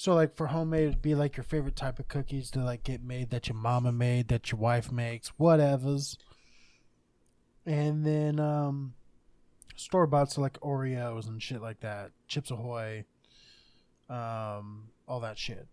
So 0.01 0.15
like 0.15 0.35
for 0.35 0.47
homemade, 0.47 0.87
it'd 0.87 1.01
be 1.03 1.13
like 1.13 1.37
your 1.37 1.43
favorite 1.43 1.75
type 1.75 1.99
of 1.99 2.07
cookies 2.07 2.49
to 2.51 2.59
like 2.63 2.83
get 2.83 3.03
made 3.03 3.29
that 3.29 3.47
your 3.47 3.55
mama 3.55 3.91
made, 3.91 4.29
that 4.29 4.51
your 4.51 4.57
wife 4.57 4.91
makes, 4.91 5.31
whatevers. 5.39 6.17
And 7.67 8.03
then 8.03 8.39
um 8.39 8.95
store 9.75 10.07
bought 10.07 10.31
so 10.31 10.41
like 10.41 10.59
Oreos 10.59 11.27
and 11.27 11.39
shit 11.39 11.61
like 11.61 11.81
that, 11.81 12.09
Chips 12.27 12.49
Ahoy, 12.49 13.05
um, 14.09 14.87
all 15.07 15.19
that 15.19 15.37
shit. 15.37 15.67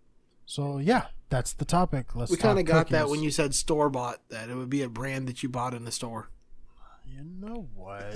So 0.44 0.76
yeah, 0.76 1.06
that's 1.30 1.54
the 1.54 1.64
topic. 1.64 2.14
Let's. 2.14 2.30
we 2.30 2.36
kind 2.36 2.58
of 2.58 2.66
got 2.66 2.90
that 2.90 3.08
when 3.08 3.22
you 3.22 3.30
said 3.30 3.54
store 3.54 3.88
bought, 3.88 4.20
that 4.28 4.50
it 4.50 4.56
would 4.56 4.68
be 4.68 4.82
a 4.82 4.90
brand 4.90 5.26
that 5.28 5.42
you 5.42 5.48
bought 5.48 5.72
in 5.72 5.86
the 5.86 5.90
store. 5.90 6.28
You 7.08 7.24
know 7.40 7.68
what? 7.74 8.14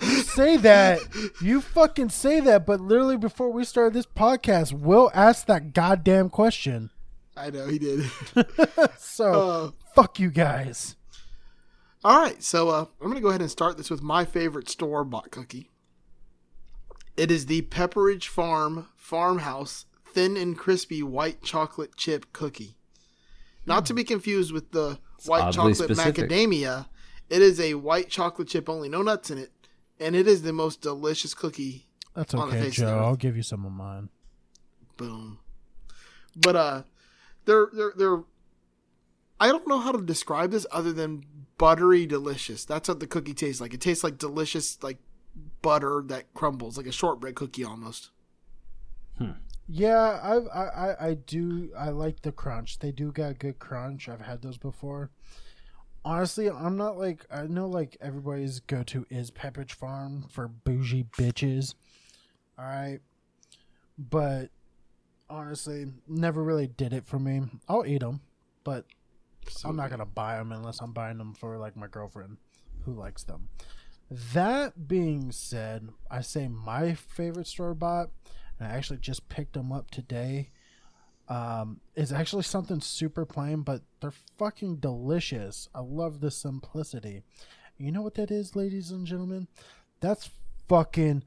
you 0.02 0.22
say 0.22 0.56
that. 0.58 1.00
You 1.42 1.60
fucking 1.60 2.10
say 2.10 2.40
that, 2.40 2.64
but 2.66 2.80
literally 2.80 3.16
before 3.16 3.50
we 3.50 3.64
started 3.64 3.94
this 3.94 4.06
podcast, 4.06 4.72
Will 4.72 5.10
asked 5.12 5.46
that 5.48 5.72
goddamn 5.74 6.30
question. 6.30 6.90
I 7.36 7.50
know 7.50 7.66
he 7.68 7.78
did. 7.78 8.04
So 8.98 9.32
Uh, 9.32 9.70
fuck 9.94 10.18
you 10.20 10.30
guys. 10.30 10.96
All 12.04 12.20
right, 12.20 12.40
so 12.42 12.68
uh, 12.68 12.84
I'm 13.00 13.06
going 13.08 13.14
to 13.16 13.20
go 13.20 13.28
ahead 13.28 13.40
and 13.40 13.50
start 13.50 13.76
this 13.76 13.90
with 13.90 14.02
my 14.02 14.24
favorite 14.24 14.68
store 14.68 15.04
bought 15.04 15.30
cookie. 15.32 15.70
It 17.16 17.30
is 17.32 17.46
the 17.46 17.62
Pepperidge 17.62 18.26
Farm 18.28 18.86
Farmhouse 18.96 19.86
Thin 20.12 20.36
and 20.36 20.56
Crispy 20.56 21.02
White 21.02 21.42
Chocolate 21.42 21.96
Chip 21.96 22.32
Cookie. 22.32 22.76
Not 23.66 23.84
to 23.86 23.94
be 23.94 24.04
confused 24.04 24.52
with 24.52 24.70
the 24.70 25.00
white 25.26 25.52
chocolate 25.52 25.76
specific. 25.76 26.28
macadamia. 26.28 26.86
It 27.28 27.42
is 27.42 27.60
a 27.60 27.74
white 27.74 28.08
chocolate 28.08 28.48
chip 28.48 28.68
only, 28.68 28.88
no 28.88 29.02
nuts 29.02 29.30
in 29.30 29.38
it, 29.38 29.52
and 30.00 30.16
it 30.16 30.26
is 30.26 30.42
the 30.42 30.52
most 30.52 30.80
delicious 30.80 31.34
cookie. 31.34 31.86
That's 32.14 32.34
on 32.34 32.48
the 32.48 32.56
okay, 32.56 32.64
face 32.64 32.78
of 32.78 32.86
the 32.86 32.92
Joe. 32.92 32.98
I'll 32.98 33.16
give 33.16 33.36
you 33.36 33.42
some 33.42 33.64
of 33.64 33.72
mine. 33.72 34.08
Boom. 34.96 35.38
But 36.34 36.56
uh, 36.56 36.82
they're 37.44 37.68
they're 37.72 37.92
they're. 37.96 38.18
I 39.40 39.48
don't 39.48 39.68
know 39.68 39.78
how 39.78 39.92
to 39.92 40.02
describe 40.02 40.50
this 40.50 40.66
other 40.72 40.92
than 40.92 41.24
buttery 41.58 42.06
delicious. 42.06 42.64
That's 42.64 42.88
what 42.88 43.00
the 43.00 43.06
cookie 43.06 43.34
tastes 43.34 43.60
like. 43.60 43.74
It 43.74 43.80
tastes 43.80 44.02
like 44.02 44.18
delicious 44.18 44.82
like 44.82 44.98
butter 45.62 46.02
that 46.06 46.32
crumbles 46.34 46.76
like 46.76 46.86
a 46.86 46.92
shortbread 46.92 47.34
cookie 47.34 47.64
almost. 47.64 48.10
Yeah, 49.68 50.18
I've, 50.22 50.46
I, 50.54 50.64
I, 50.66 51.08
I 51.08 51.14
do. 51.14 51.70
I 51.78 51.90
like 51.90 52.22
the 52.22 52.32
crunch. 52.32 52.78
They 52.78 52.90
do 52.90 53.12
got 53.12 53.38
good 53.38 53.58
crunch. 53.58 54.08
I've 54.08 54.22
had 54.22 54.40
those 54.42 54.56
before. 54.58 55.10
honestly, 56.04 56.48
I'm 56.50 56.76
not 56.76 56.98
like 56.98 57.26
I 57.30 57.42
know 57.46 57.68
like 57.68 57.96
everybody's 58.00 58.60
go 58.60 58.82
to 58.84 59.06
is 59.10 59.30
Pepperidge 59.30 59.72
Farm 59.72 60.26
for 60.30 60.48
bougie 60.48 61.04
bitches. 61.18 61.74
All 62.58 62.64
right, 62.64 63.00
but 63.98 64.50
honestly, 65.30 65.86
never 66.08 66.42
really 66.42 66.66
did 66.66 66.92
it 66.92 67.06
for 67.06 67.18
me. 67.18 67.42
I'll 67.68 67.86
eat 67.86 68.00
them, 68.00 68.20
but 68.64 68.86
I'm 69.64 69.76
not 69.76 69.90
gonna 69.90 70.06
buy 70.06 70.36
them 70.36 70.52
unless 70.52 70.80
I'm 70.80 70.92
buying 70.92 71.18
them 71.18 71.34
for 71.34 71.58
like 71.58 71.76
my 71.76 71.86
girlfriend 71.88 72.38
who 72.84 72.92
likes 72.94 73.24
them. 73.24 73.48
That 74.10 74.88
being 74.88 75.30
said, 75.32 75.90
I 76.10 76.22
say 76.22 76.48
my 76.48 76.94
favorite 76.94 77.46
store 77.46 77.74
bought, 77.74 78.08
I 78.60 78.64
actually 78.66 78.98
just 78.98 79.28
picked 79.28 79.52
them 79.54 79.72
up 79.72 79.90
today. 79.90 80.50
Um, 81.28 81.80
is 81.94 82.10
actually 82.10 82.44
something 82.44 82.80
super 82.80 83.26
plain, 83.26 83.60
but 83.60 83.82
they're 84.00 84.14
fucking 84.38 84.76
delicious. 84.76 85.68
I 85.74 85.80
love 85.80 86.20
the 86.20 86.30
simplicity. 86.30 87.22
You 87.76 87.92
know 87.92 88.00
what 88.00 88.14
that 88.14 88.30
is, 88.30 88.56
ladies 88.56 88.90
and 88.90 89.06
gentlemen? 89.06 89.46
That's 90.00 90.30
fucking 90.68 91.24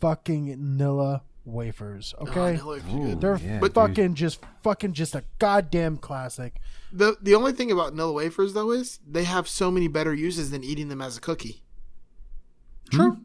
fucking 0.00 0.56
Nilla 0.56 1.20
wafers. 1.44 2.14
Oh, 2.18 2.22
Okay, 2.26 2.56
Nilla 2.56 2.64
wafers 2.66 2.94
are 2.94 3.06
good. 3.06 3.20
they're 3.20 3.36
yeah, 3.36 3.58
But- 3.60 3.74
fucking 3.74 4.14
just 4.14 4.40
fucking 4.62 4.94
just 4.94 5.14
a 5.14 5.24
goddamn 5.38 5.98
classic. 5.98 6.56
The 6.92 7.16
the 7.20 7.34
only 7.34 7.52
thing 7.52 7.70
about 7.70 7.94
Nilla 7.94 8.14
wafers 8.14 8.54
though 8.54 8.70
is 8.72 8.98
they 9.06 9.24
have 9.24 9.46
so 9.48 9.70
many 9.70 9.88
better 9.88 10.14
uses 10.14 10.50
than 10.50 10.64
eating 10.64 10.88
them 10.88 11.02
as 11.02 11.16
a 11.16 11.20
cookie. 11.20 11.62
True, 12.90 13.18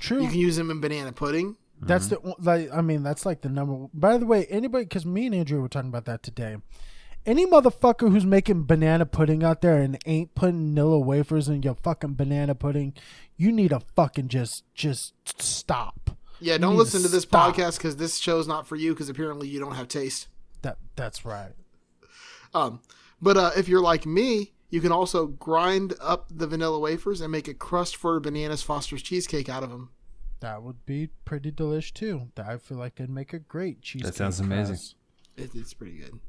true. 0.00 0.22
You 0.22 0.28
can 0.28 0.38
use 0.38 0.56
them 0.56 0.70
in 0.70 0.80
banana 0.80 1.12
pudding. 1.12 1.56
That's 1.80 2.08
the 2.08 2.34
like. 2.38 2.70
I 2.72 2.80
mean, 2.80 3.02
that's 3.02 3.26
like 3.26 3.42
the 3.42 3.48
number. 3.48 3.88
By 3.92 4.16
the 4.18 4.26
way, 4.26 4.46
anybody, 4.46 4.84
because 4.84 5.04
me 5.04 5.26
and 5.26 5.34
Andrew 5.34 5.60
were 5.60 5.68
talking 5.68 5.90
about 5.90 6.06
that 6.06 6.22
today. 6.22 6.56
Any 7.24 7.44
motherfucker 7.44 8.10
who's 8.10 8.24
making 8.24 8.66
banana 8.66 9.04
pudding 9.04 9.42
out 9.42 9.60
there 9.60 9.78
and 9.78 9.98
ain't 10.06 10.34
putting 10.36 10.74
Nilla 10.74 11.04
wafers 11.04 11.48
in 11.48 11.62
your 11.62 11.74
fucking 11.74 12.14
banana 12.14 12.54
pudding, 12.54 12.94
you 13.36 13.50
need 13.50 13.70
to 13.70 13.80
fucking 13.94 14.28
just 14.28 14.64
just 14.74 15.14
stop. 15.42 16.16
Yeah, 16.40 16.58
don't 16.58 16.76
listen 16.76 17.02
to 17.02 17.08
this 17.08 17.24
stop. 17.24 17.54
podcast 17.54 17.78
because 17.78 17.96
this 17.96 18.18
show's 18.18 18.46
not 18.46 18.66
for 18.66 18.76
you 18.76 18.92
because 18.94 19.08
apparently 19.08 19.48
you 19.48 19.58
don't 19.58 19.74
have 19.74 19.88
taste. 19.88 20.28
That 20.62 20.78
that's 20.94 21.24
right. 21.24 21.52
Um, 22.54 22.80
but 23.20 23.36
uh, 23.36 23.50
if 23.56 23.68
you're 23.68 23.80
like 23.80 24.06
me, 24.06 24.52
you 24.70 24.80
can 24.80 24.92
also 24.92 25.26
grind 25.26 25.94
up 26.00 26.26
the 26.30 26.46
vanilla 26.46 26.78
wafers 26.78 27.20
and 27.20 27.30
make 27.32 27.48
a 27.48 27.54
crust 27.54 27.96
for 27.96 28.20
bananas 28.20 28.62
Foster's 28.62 29.02
cheesecake 29.02 29.48
out 29.48 29.62
of 29.62 29.70
them. 29.70 29.90
That 30.46 30.62
would 30.62 30.86
be 30.86 31.08
pretty 31.24 31.50
delish 31.50 31.92
too. 31.92 32.28
That- 32.36 32.46
I 32.46 32.58
feel 32.58 32.78
like 32.78 32.94
they'd 32.94 33.10
make 33.10 33.32
a 33.32 33.40
great 33.40 33.82
cheesecake. 33.82 34.12
That 34.12 34.14
sounds 34.16 34.38
amazing. 34.38 34.78
It, 35.36 35.50
it's 35.56 35.74
pretty 35.74 35.98
good. 35.98 36.20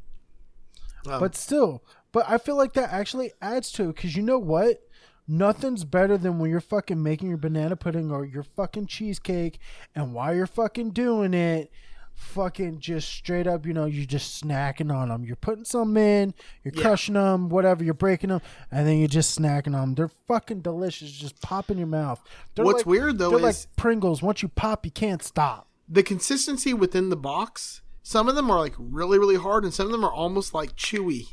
Um, 1.08 1.20
But 1.20 1.36
still, 1.36 1.84
but 2.12 2.26
I 2.28 2.40
feel 2.40 2.56
like 2.56 2.74
that 2.74 2.92
actually 2.92 3.34
adds 3.44 3.72
to 3.74 3.84
it 3.90 3.96
because 3.96 4.16
you 4.16 4.24
know 4.24 4.40
what? 4.40 4.82
Nothing's 5.28 5.84
better 5.84 6.18
than 6.18 6.40
when 6.40 6.50
you're 6.50 6.62
fucking 6.62 7.02
making 7.04 7.30
your 7.30 7.38
banana 7.38 7.76
pudding 7.76 8.10
or 8.10 8.26
your 8.26 8.42
fucking 8.42 8.88
cheesecake, 8.88 9.60
and 9.94 10.16
while 10.16 10.34
you're 10.34 10.48
fucking 10.48 10.92
doing 10.92 11.36
it, 11.36 11.70
fucking 12.18 12.80
just 12.80 13.08
straight 13.10 13.46
up, 13.48 13.66
you 13.66 13.74
know, 13.74 13.86
you're 13.86 14.06
just 14.06 14.44
snacking 14.44 14.94
on 14.94 15.10
them. 15.10 15.24
You're 15.24 15.36
putting 15.36 15.64
some 15.66 15.96
in, 15.96 16.34
you're 16.64 16.74
Yeah. 16.76 16.82
crushing 16.82 17.14
them, 17.14 17.48
whatever, 17.48 17.84
you're 17.84 17.94
breaking 17.94 18.30
them, 18.32 18.42
and 18.72 18.88
then 18.88 18.98
you're 18.98 19.08
just 19.08 19.40
snacking 19.40 19.68
on 19.76 19.82
them. 19.90 19.96
They're 19.96 20.12
fucking 20.28 20.62
delicious. 20.62 21.12
Just 21.12 21.40
pop 21.42 21.70
in 21.70 21.78
your 21.78 21.88
mouth. 21.88 22.22
They're 22.56 22.66
What's 22.66 22.80
like- 22.80 22.86
weird, 22.88 23.18
though, 23.20 23.30
they're 23.30 23.48
is- 23.50 23.68
like 23.68 23.76
Pringles. 23.78 24.22
Once 24.22 24.42
you 24.42 24.50
pop, 24.50 24.84
you 24.86 24.92
can't 24.92 25.24
stop. 25.24 25.68
the 25.90 26.04
consistency 26.04 26.74
within 26.74 27.08
the 27.08 27.16
box, 27.16 27.82
some 28.04 28.28
of 28.28 28.36
them 28.36 28.52
are 28.52 28.60
like 28.60 28.74
really, 28.78 29.18
really 29.18 29.38
hard, 29.38 29.64
and 29.64 29.74
some 29.74 29.86
of 29.86 29.92
them 29.94 30.04
are 30.04 30.12
almost 30.12 30.54
like 30.54 30.76
chewy. 30.76 31.28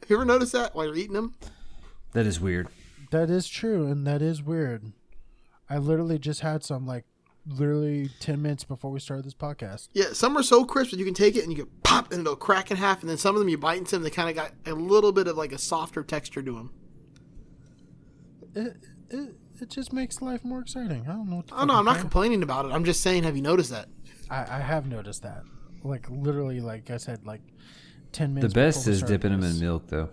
Have 0.00 0.10
you 0.10 0.16
ever 0.16 0.24
noticed 0.24 0.52
that 0.54 0.74
while 0.74 0.86
you're 0.86 0.96
eating 0.96 1.12
them? 1.12 1.34
That 2.12 2.26
is 2.26 2.40
weird. 2.40 2.66
That 3.12 3.30
is 3.30 3.46
true, 3.46 3.86
and 3.86 4.04
that 4.06 4.22
is 4.22 4.42
weird. 4.42 4.92
I 5.70 5.78
literally 5.78 6.18
just 6.18 6.40
had 6.40 6.64
some 6.64 6.84
like 6.86 7.04
literally 7.48 8.10
ten 8.20 8.42
minutes 8.42 8.64
before 8.64 8.90
we 8.90 9.00
started 9.00 9.24
this 9.24 9.34
podcast. 9.34 9.88
Yeah, 9.92 10.12
some 10.12 10.36
are 10.36 10.42
so 10.42 10.64
crisp 10.64 10.90
that 10.90 10.98
you 10.98 11.04
can 11.04 11.14
take 11.14 11.36
it 11.36 11.42
and 11.42 11.52
you 11.52 11.64
can 11.64 11.72
pop 11.82 12.12
and 12.12 12.20
it'll 12.22 12.36
crack 12.36 12.70
in 12.70 12.76
half, 12.76 13.00
and 13.00 13.10
then 13.10 13.18
some 13.18 13.34
of 13.34 13.38
them 13.40 13.48
you 13.48 13.58
bite 13.58 13.78
into 13.78 13.92
them, 13.96 14.02
they 14.02 14.10
kind 14.10 14.28
of 14.28 14.34
got 14.34 14.52
a 14.66 14.72
little 14.74 15.12
bit 15.12 15.26
of 15.28 15.36
like 15.36 15.52
a 15.52 15.58
softer 15.58 16.02
texture 16.02 16.42
to 16.42 16.52
them. 16.52 16.72
It 18.54 18.76
it, 19.10 19.34
it 19.60 19.70
just 19.70 19.92
makes 19.92 20.20
life 20.20 20.44
more 20.44 20.60
exciting. 20.60 21.02
I 21.08 21.12
don't 21.12 21.28
know. 21.30 21.36
What 21.36 21.48
to 21.48 21.54
Oh 21.60 21.64
no, 21.64 21.74
I'm 21.74 21.84
not 21.84 21.92
fucking 21.96 22.02
complaining 22.02 22.42
about 22.42 22.66
it. 22.66 22.72
I'm 22.72 22.84
just 22.84 23.02
saying, 23.02 23.22
have 23.24 23.36
you 23.36 23.42
noticed 23.42 23.70
that? 23.70 23.88
I, 24.30 24.56
I 24.56 24.60
have 24.60 24.86
noticed 24.86 25.22
that. 25.22 25.42
Like 25.82 26.08
literally, 26.10 26.60
like 26.60 26.90
I 26.90 26.96
said, 26.96 27.24
like 27.26 27.42
ten 28.12 28.34
minutes. 28.34 28.52
The 28.52 28.58
best 28.58 28.80
before 28.80 28.92
is 28.92 28.98
started 28.98 29.20
dipping 29.20 29.40
them 29.40 29.48
in 29.48 29.60
milk, 29.60 29.88
though. 29.88 30.10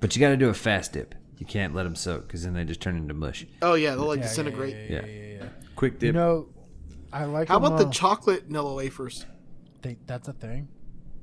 But 0.00 0.16
you 0.16 0.20
got 0.20 0.30
to 0.30 0.36
do 0.36 0.48
a 0.48 0.54
fast 0.54 0.94
dip. 0.94 1.14
You 1.36 1.46
can't 1.46 1.74
let 1.74 1.84
them 1.84 1.94
soak 1.94 2.26
because 2.26 2.44
then 2.44 2.54
they 2.54 2.64
just 2.64 2.80
turn 2.80 2.96
into 2.96 3.14
mush. 3.14 3.46
Oh 3.62 3.74
yeah, 3.74 3.94
they'll 3.94 4.06
like 4.06 4.18
Yeah, 4.18 4.24
yeah, 4.24 4.28
disintegrate. 4.28 4.74
Yeah, 4.74 4.80
yeah, 4.80 4.88
Yeah. 4.88 5.06
yeah, 5.06 5.22
yeah, 5.22 5.42
yeah. 5.42 5.48
Quick 5.76 5.98
dip. 5.98 6.06
You 6.08 6.12
know, 6.12 6.48
I 7.12 7.24
like. 7.24 7.48
How 7.48 7.58
them, 7.58 7.66
about 7.72 7.78
the 7.78 7.86
uh, 7.86 7.90
chocolate 7.90 8.48
Nilla 8.48 8.76
wafers? 8.76 9.26
they, 9.82 9.96
that's 10.06 10.28
a 10.28 10.32
thing. 10.32 10.68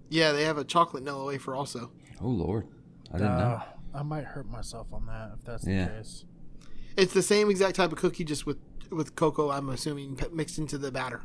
Yeah, 0.09 0.31
they 0.31 0.43
have 0.43 0.57
a 0.57 0.63
chocolate 0.63 1.03
Nilla 1.03 1.25
wafer 1.27 1.53
also. 1.55 1.91
oh 2.21 2.27
Lord, 2.29 2.67
I 3.13 3.17
didn't 3.17 3.37
know. 3.37 3.43
Uh, 3.43 3.63
I 3.93 4.03
might 4.03 4.25
hurt 4.25 4.47
myself 4.49 4.87
on 4.93 5.05
that 5.07 5.31
if 5.37 5.45
that's 5.45 5.65
Yeah. 5.67 5.87
the 5.87 5.91
case. 5.97 6.25
It's 6.97 7.13
the 7.13 7.21
same 7.21 7.49
exact 7.49 7.75
type 7.75 7.91
of 7.91 7.97
cookie, 7.97 8.23
just 8.23 8.45
with 8.45 8.57
with 8.91 9.15
cocoa. 9.15 9.49
I'm 9.51 9.69
assuming 9.69 10.17
mixed 10.33 10.57
into 10.57 10.77
the 10.77 10.91
batter. 10.91 11.21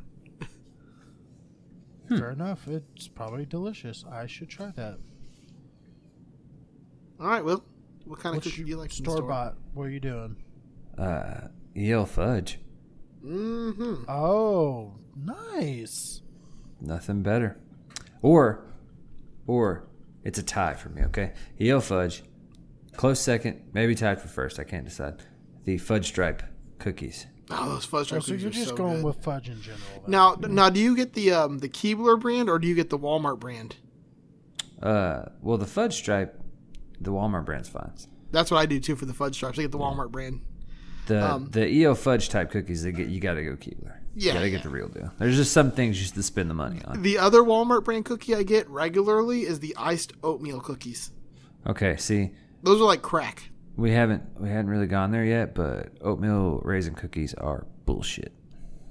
Hmm. 2.09 2.19
Fair 2.19 2.31
enough. 2.31 2.66
It's 2.69 3.09
probably 3.09 3.47
delicious. 3.47 4.04
I 4.11 4.26
should 4.26 4.49
try 4.49 4.71
that. 4.76 4.99
All 7.21 7.26
right, 7.28 7.45
Will. 7.45 7.64
What 8.04 8.19
kind 8.19 8.35
of 8.35 8.38
What's 8.45 8.50
cookie 8.50 8.64
do 8.64 8.71
you 8.71 8.76
like? 8.76 8.90
store 8.90 9.16
store? 9.19 9.28
bought? 9.28 9.57
What 9.75 9.85
are 9.85 9.90
you 9.90 10.00
doing? 10.00 10.37
Uh, 10.99 11.49
EL 11.76 12.04
fudge. 12.07 12.59
Mm-hmm. 13.25 14.05
Oh, 14.11 14.95
nice. 15.17 16.23
Nothing 16.81 17.23
better. 17.23 17.59
Or, 18.23 18.64
or 19.47 19.85
it's 20.25 20.38
a 20.38 20.43
tie 20.43 20.75
for 20.75 20.88
me. 20.88 21.02
Okay, 21.05 21.33
EL 21.61 21.81
fudge. 21.81 22.23
Close 22.97 23.21
second, 23.21 23.62
maybe 23.73 23.95
tied 23.95 24.21
for 24.21 24.29
first. 24.29 24.59
I 24.59 24.64
can't 24.64 24.85
decide. 24.85 25.23
The 25.64 25.79
fudge 25.79 26.07
stripe 26.07 26.43
cookies. 26.79 27.26
Oh, 27.50 27.69
those 27.71 27.85
fudge 27.85 28.12
Oh, 28.12 28.21
stripe 28.21 28.23
so 28.23 28.26
cookies 28.29 28.43
you're 28.43 28.50
just 28.52 28.69
so 28.71 28.76
going 28.76 28.97
good. 28.97 29.05
with 29.05 29.23
fudge 29.25 29.49
in 29.49 29.61
general. 29.62 29.81
then. 30.02 30.11
Now, 30.11 30.35
now, 30.41 30.71
do 30.71 30.81
you 30.81 30.97
get 30.97 31.12
the 31.14 31.33
um 31.33 31.59
the 31.59 31.69
Keebler 31.69 32.21
brand 32.21 32.49
or 32.50 32.59
do 32.59 32.67
you 32.69 32.75
get 32.75 32.91
the 32.91 32.99
Walmart 32.99 33.38
brand? 33.38 33.76
Uh, 34.83 35.26
well, 35.41 35.59
the 35.59 35.67
fudge 35.67 35.95
stripe, 35.95 36.41
the 37.00 37.12
Walmart 37.12 37.45
brand's 37.45 37.69
fine. 37.69 37.93
That's 38.33 38.50
what 38.50 38.59
I 38.59 38.67
do 38.67 38.81
too 38.81 38.97
for 38.97 39.07
the 39.07 39.14
fudge 39.14 39.37
stripes. 39.37 39.59
I 39.59 39.62
get 39.62 39.71
the 39.71 39.79
Walmart 39.79 40.11
brand. 40.11 40.41
The 41.07 41.33
Um, 41.33 41.49
the 41.51 41.83
EL 41.85 41.95
fudge 41.95 42.29
type 42.29 42.51
cookies, 42.51 42.83
they 42.85 42.93
get 42.93 43.09
you 43.09 43.21
got 43.21 43.35
to 43.35 43.43
go 43.45 43.53
Keebler. 43.53 43.97
Yeah, 44.15 44.27
you 44.29 44.33
got 44.35 44.41
to 44.41 44.49
yeah. 44.49 44.55
get 44.57 44.63
the 44.63 44.69
real 44.69 44.89
deal. 44.89 45.11
There's 45.19 45.37
just 45.37 45.53
some 45.53 45.71
things 45.71 45.97
you 45.97 46.03
just 46.03 46.15
to 46.17 46.23
spend 46.23 46.51
the 46.51 46.55
money 46.55 46.81
on. 46.85 47.03
The 47.03 47.19
other 47.19 47.41
Walmart 47.41 47.85
brand 47.85 48.05
cookie 48.05 48.35
I 48.35 48.43
get 48.43 48.69
regularly 48.69 49.43
is 49.43 49.61
the 49.61 49.75
iced 49.79 50.13
oatmeal 50.23 50.61
cookies. 50.61 51.11
Okay, 51.67 51.97
see, 51.97 52.33
Those 52.63 52.81
are 52.81 52.85
like 52.85 53.03
crack. 53.03 53.51
we 53.77 53.91
haven't 53.93 54.23
we 54.39 54.49
hadn't 54.49 54.69
really 54.69 54.87
gone 54.87 55.11
there 55.13 55.25
yet, 55.25 55.55
but 55.55 55.93
oatmeal 56.03 56.61
raisin 56.65 56.95
cookies 56.95 57.35
are 57.35 57.67
bullshit. 57.87 58.33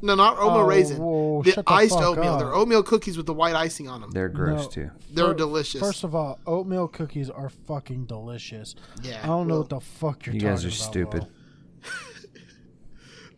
No, 0.04 0.16
not 0.16 0.38
oatmeal 0.40 0.64
Oh, 0.64 0.66
raisin. 0.66 0.98
whoa, 0.98 1.44
the 1.44 1.52
shut 1.52 1.66
the 1.68 1.72
iced 1.72 1.94
oatmeal. 2.00 2.34
up. 2.34 2.40
They're 2.40 2.56
oatmeal 2.56 2.82
cookies 2.82 3.16
with 3.18 3.28
the 3.28 3.34
white 3.36 3.54
icing 3.56 3.88
on 3.88 4.02
them. 4.02 4.10
They're 4.10 4.30
gross 4.30 4.64
No. 4.64 4.70
too. 4.70 4.92
They're 5.14 5.28
Fir- 5.28 5.34
delicious. 5.36 5.80
First 5.80 6.04
of 6.04 6.16
all, 6.16 6.40
oatmeal 6.48 6.88
cookies 6.88 7.30
are 7.30 7.50
fucking 7.50 8.06
delicious. 8.08 8.74
Yeah, 9.04 9.20
I 9.22 9.28
don't 9.28 9.48
know 9.48 9.60
what 9.60 9.70
the 9.70 9.80
fuck 9.80 10.26
you're 10.26 10.34
You 10.34 10.42
talking 10.42 10.56
guys 10.56 10.66
are 10.66 10.70
about, 10.70 10.78
stupid. 10.78 11.22
Will. 11.22 11.30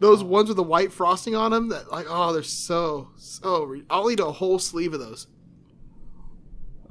Those 0.04 0.22
ones 0.22 0.50
with 0.50 0.58
the 0.58 0.64
white 0.64 0.92
frosting 0.92 1.34
on 1.34 1.52
them, 1.52 1.70
that 1.70 1.90
like, 1.90 2.08
oh, 2.10 2.34
they're 2.34 2.44
so 2.44 3.12
so. 3.16 3.64
Re- 3.64 3.86
I'll 3.90 4.12
eat 4.12 4.20
a 4.20 4.26
whole 4.26 4.60
sleeve 4.60 4.94
of 4.94 5.00
those. 5.00 5.28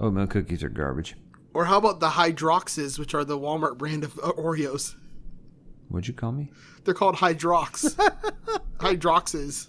Oatmeal 0.00 0.26
cookies 0.26 0.64
are 0.64 0.70
garbage. 0.70 1.14
Or 1.52 1.66
how 1.66 1.76
about 1.76 2.00
the 2.00 2.08
Hydroxes, 2.08 2.98
which 2.98 3.12
are 3.12 3.22
the 3.22 3.38
Walmart 3.38 3.76
brand 3.76 4.04
of 4.04 4.18
uh, 4.18 4.32
Oreos? 4.32 4.94
What'd 5.90 6.08
you 6.08 6.14
call 6.14 6.32
me? 6.32 6.52
They're 6.84 6.94
called 6.94 7.16
Hydrox. 7.16 7.94
Hydroxes. 8.78 9.66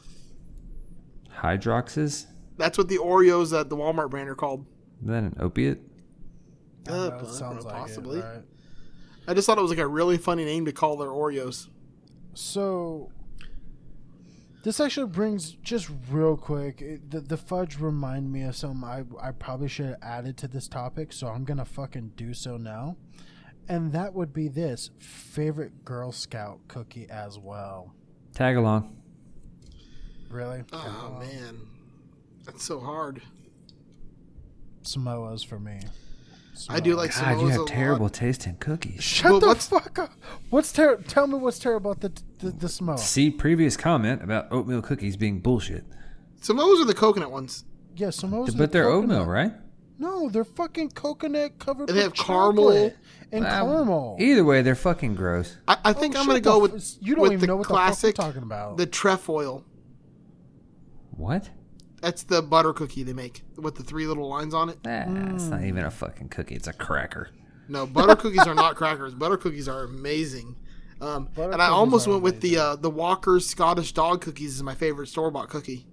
Hydroxes? 1.37 2.27
That's 2.55 2.77
what 2.77 2.87
the 2.87 2.99
Oreos 2.99 3.59
at 3.59 3.69
the 3.69 3.75
Walmart 3.75 4.09
brand 4.09 4.29
are 4.29 4.35
called. 4.35 4.65
Is 5.01 5.09
that 5.09 5.21
an 5.21 5.35
opiate? 5.37 5.81
Uh, 6.87 7.09
know, 7.09 7.17
it 7.17 7.27
sounds 7.27 7.65
like 7.65 7.75
possibly. 7.75 8.19
It, 8.19 8.23
right? 8.23 8.41
I 9.27 9.33
just 9.33 9.45
thought 9.47 9.57
it 9.57 9.61
was 9.61 9.71
like 9.71 9.79
a 9.79 9.87
really 9.87 10.17
funny 10.17 10.45
name 10.45 10.63
to 10.63 10.71
call 10.71 10.95
their 10.95 11.09
Oreos. 11.09 11.67
So 12.35 13.11
this 14.63 14.79
actually 14.79 15.07
brings 15.07 15.51
just 15.51 15.89
real 16.09 16.37
quick. 16.37 16.81
It, 16.81 17.11
the 17.11 17.19
the 17.19 17.37
fudge 17.37 17.77
remind 17.79 18.31
me 18.31 18.43
of 18.43 18.55
something 18.55 18.83
I 18.83 19.03
I 19.21 19.31
probably 19.31 19.67
should 19.67 19.87
have 19.87 20.01
added 20.01 20.37
to 20.37 20.47
this 20.47 20.67
topic. 20.67 21.13
So 21.13 21.27
I'm 21.27 21.43
gonna 21.43 21.65
fucking 21.65 22.13
do 22.15 22.33
so 22.33 22.57
now, 22.57 22.95
and 23.67 23.91
that 23.91 24.13
would 24.13 24.33
be 24.33 24.47
this 24.47 24.89
favorite 24.99 25.83
Girl 25.83 26.11
Scout 26.11 26.59
cookie 26.69 27.07
as 27.09 27.37
well. 27.37 27.93
Tag 28.33 28.55
along. 28.55 28.95
Really? 30.29 30.63
Oh 30.71 31.17
man, 31.19 31.59
that's 32.45 32.63
so 32.63 32.79
hard. 32.79 33.21
Samoa's 34.81 35.43
for 35.43 35.59
me. 35.59 35.79
I 36.69 36.79
do 36.79 36.95
like 36.95 37.11
God, 37.15 37.19
you 37.41 37.45
Samoas 37.45 37.47
a 37.47 37.51
have 37.51 37.59
lot. 37.61 37.67
terrible 37.67 38.09
taste 38.09 38.45
in 38.47 38.55
cookies. 38.55 39.03
Shut 39.03 39.31
Well, 39.31 39.39
the 39.39 39.47
what's- 39.47 39.67
fuck 39.67 39.97
up. 39.99 40.11
What's 40.49 40.71
ter- 40.71 40.97
Tell 40.97 41.27
me 41.27 41.35
what's 41.39 41.59
terrible 41.59 41.91
about 41.91 42.01
the 42.39 42.45
the, 42.45 42.51
the 42.51 42.69
Samoa. 42.69 42.97
See 42.97 43.31
previous 43.31 43.75
comment 43.77 44.21
about 44.23 44.47
oatmeal 44.51 44.81
cookies 44.81 45.15
being 45.17 45.39
bullshit. 45.39 45.83
Samoas 46.41 46.81
are 46.81 46.85
the 46.85 46.93
coconut 46.93 47.31
ones. 47.31 47.63
Yeah, 47.95 48.09
Samoa's. 48.09 48.53
But 48.55 48.71
they're 48.71 48.87
oatmeal, 48.89 49.25
right? 49.25 49.53
No, 49.99 50.29
they're 50.29 50.43
fucking 50.43 50.89
coconut 50.91 51.59
covered. 51.59 51.89
And 51.89 51.97
they 51.97 52.01
have 52.03 52.13
caramel. 52.13 52.71
and 53.31 53.45
Well, 53.45 53.65
caramel. 53.65 54.17
Either 54.19 54.43
way, 54.43 54.61
they're 54.61 54.75
fucking 54.75 55.15
gross. 55.15 55.55
I, 55.67 55.73
I 55.85 55.89
oh, 55.91 55.93
think 55.93 56.15
Oh, 56.15 56.19
I'm 56.19 56.27
gonna 56.27 56.41
go 56.41 56.53
the 56.67 56.73
with 56.73 56.97
you 56.99 57.15
don't 57.15 57.21
with 57.23 57.31
even 57.33 57.41
the 57.41 57.47
know 57.47 57.55
what 57.57 57.67
the 57.67 57.73
fuck 57.75 58.03
we're 58.03 58.11
talking 58.11 58.43
about. 58.43 58.77
the 58.77 58.85
trefoil. 58.85 59.63
What? 61.11 61.49
That's 62.03 62.23
the 62.23 62.41
butter 62.41 62.73
cookie 62.73 63.03
they 63.03 63.13
make 63.13 63.43
with 63.55 63.75
the 63.75 63.83
three 63.83 64.07
little 64.07 64.27
lines 64.27 64.53
on 64.53 64.67
it. 64.67 64.77
Nah, 64.83 65.33
it's 65.33 65.45
not 65.45 65.63
even 65.63 65.85
a 65.85 65.89
fucking 65.89 66.27
cookie. 66.27 66.53
It's 66.53 66.67
a 66.67 66.73
cracker. 66.73 67.29
No, 67.69 67.85
butter 67.85 68.17
cookies 68.17 68.45
are 68.45 68.53
not 68.53 68.75
crackers. 68.75 69.15
Butter 69.15 69.37
cookies 69.37 69.69
are 69.69 69.83
amazing. 69.85 70.57
Um, 70.99 71.29
and 71.37 71.61
I 71.61 71.67
almost 71.67 72.05
are 72.05 72.11
went 72.11 72.23
with 72.23 72.41
the 72.41 72.57
uh, 72.57 72.75
the 72.75 72.89
Walker's 72.89 73.45
Scottish 73.45 73.93
dog 73.93 74.19
cookies 74.19 74.53
is 74.55 74.61
my 74.63 74.75
favorite 74.75 75.07
store 75.07 75.31
bought 75.31 75.47
cookie. 75.47 75.87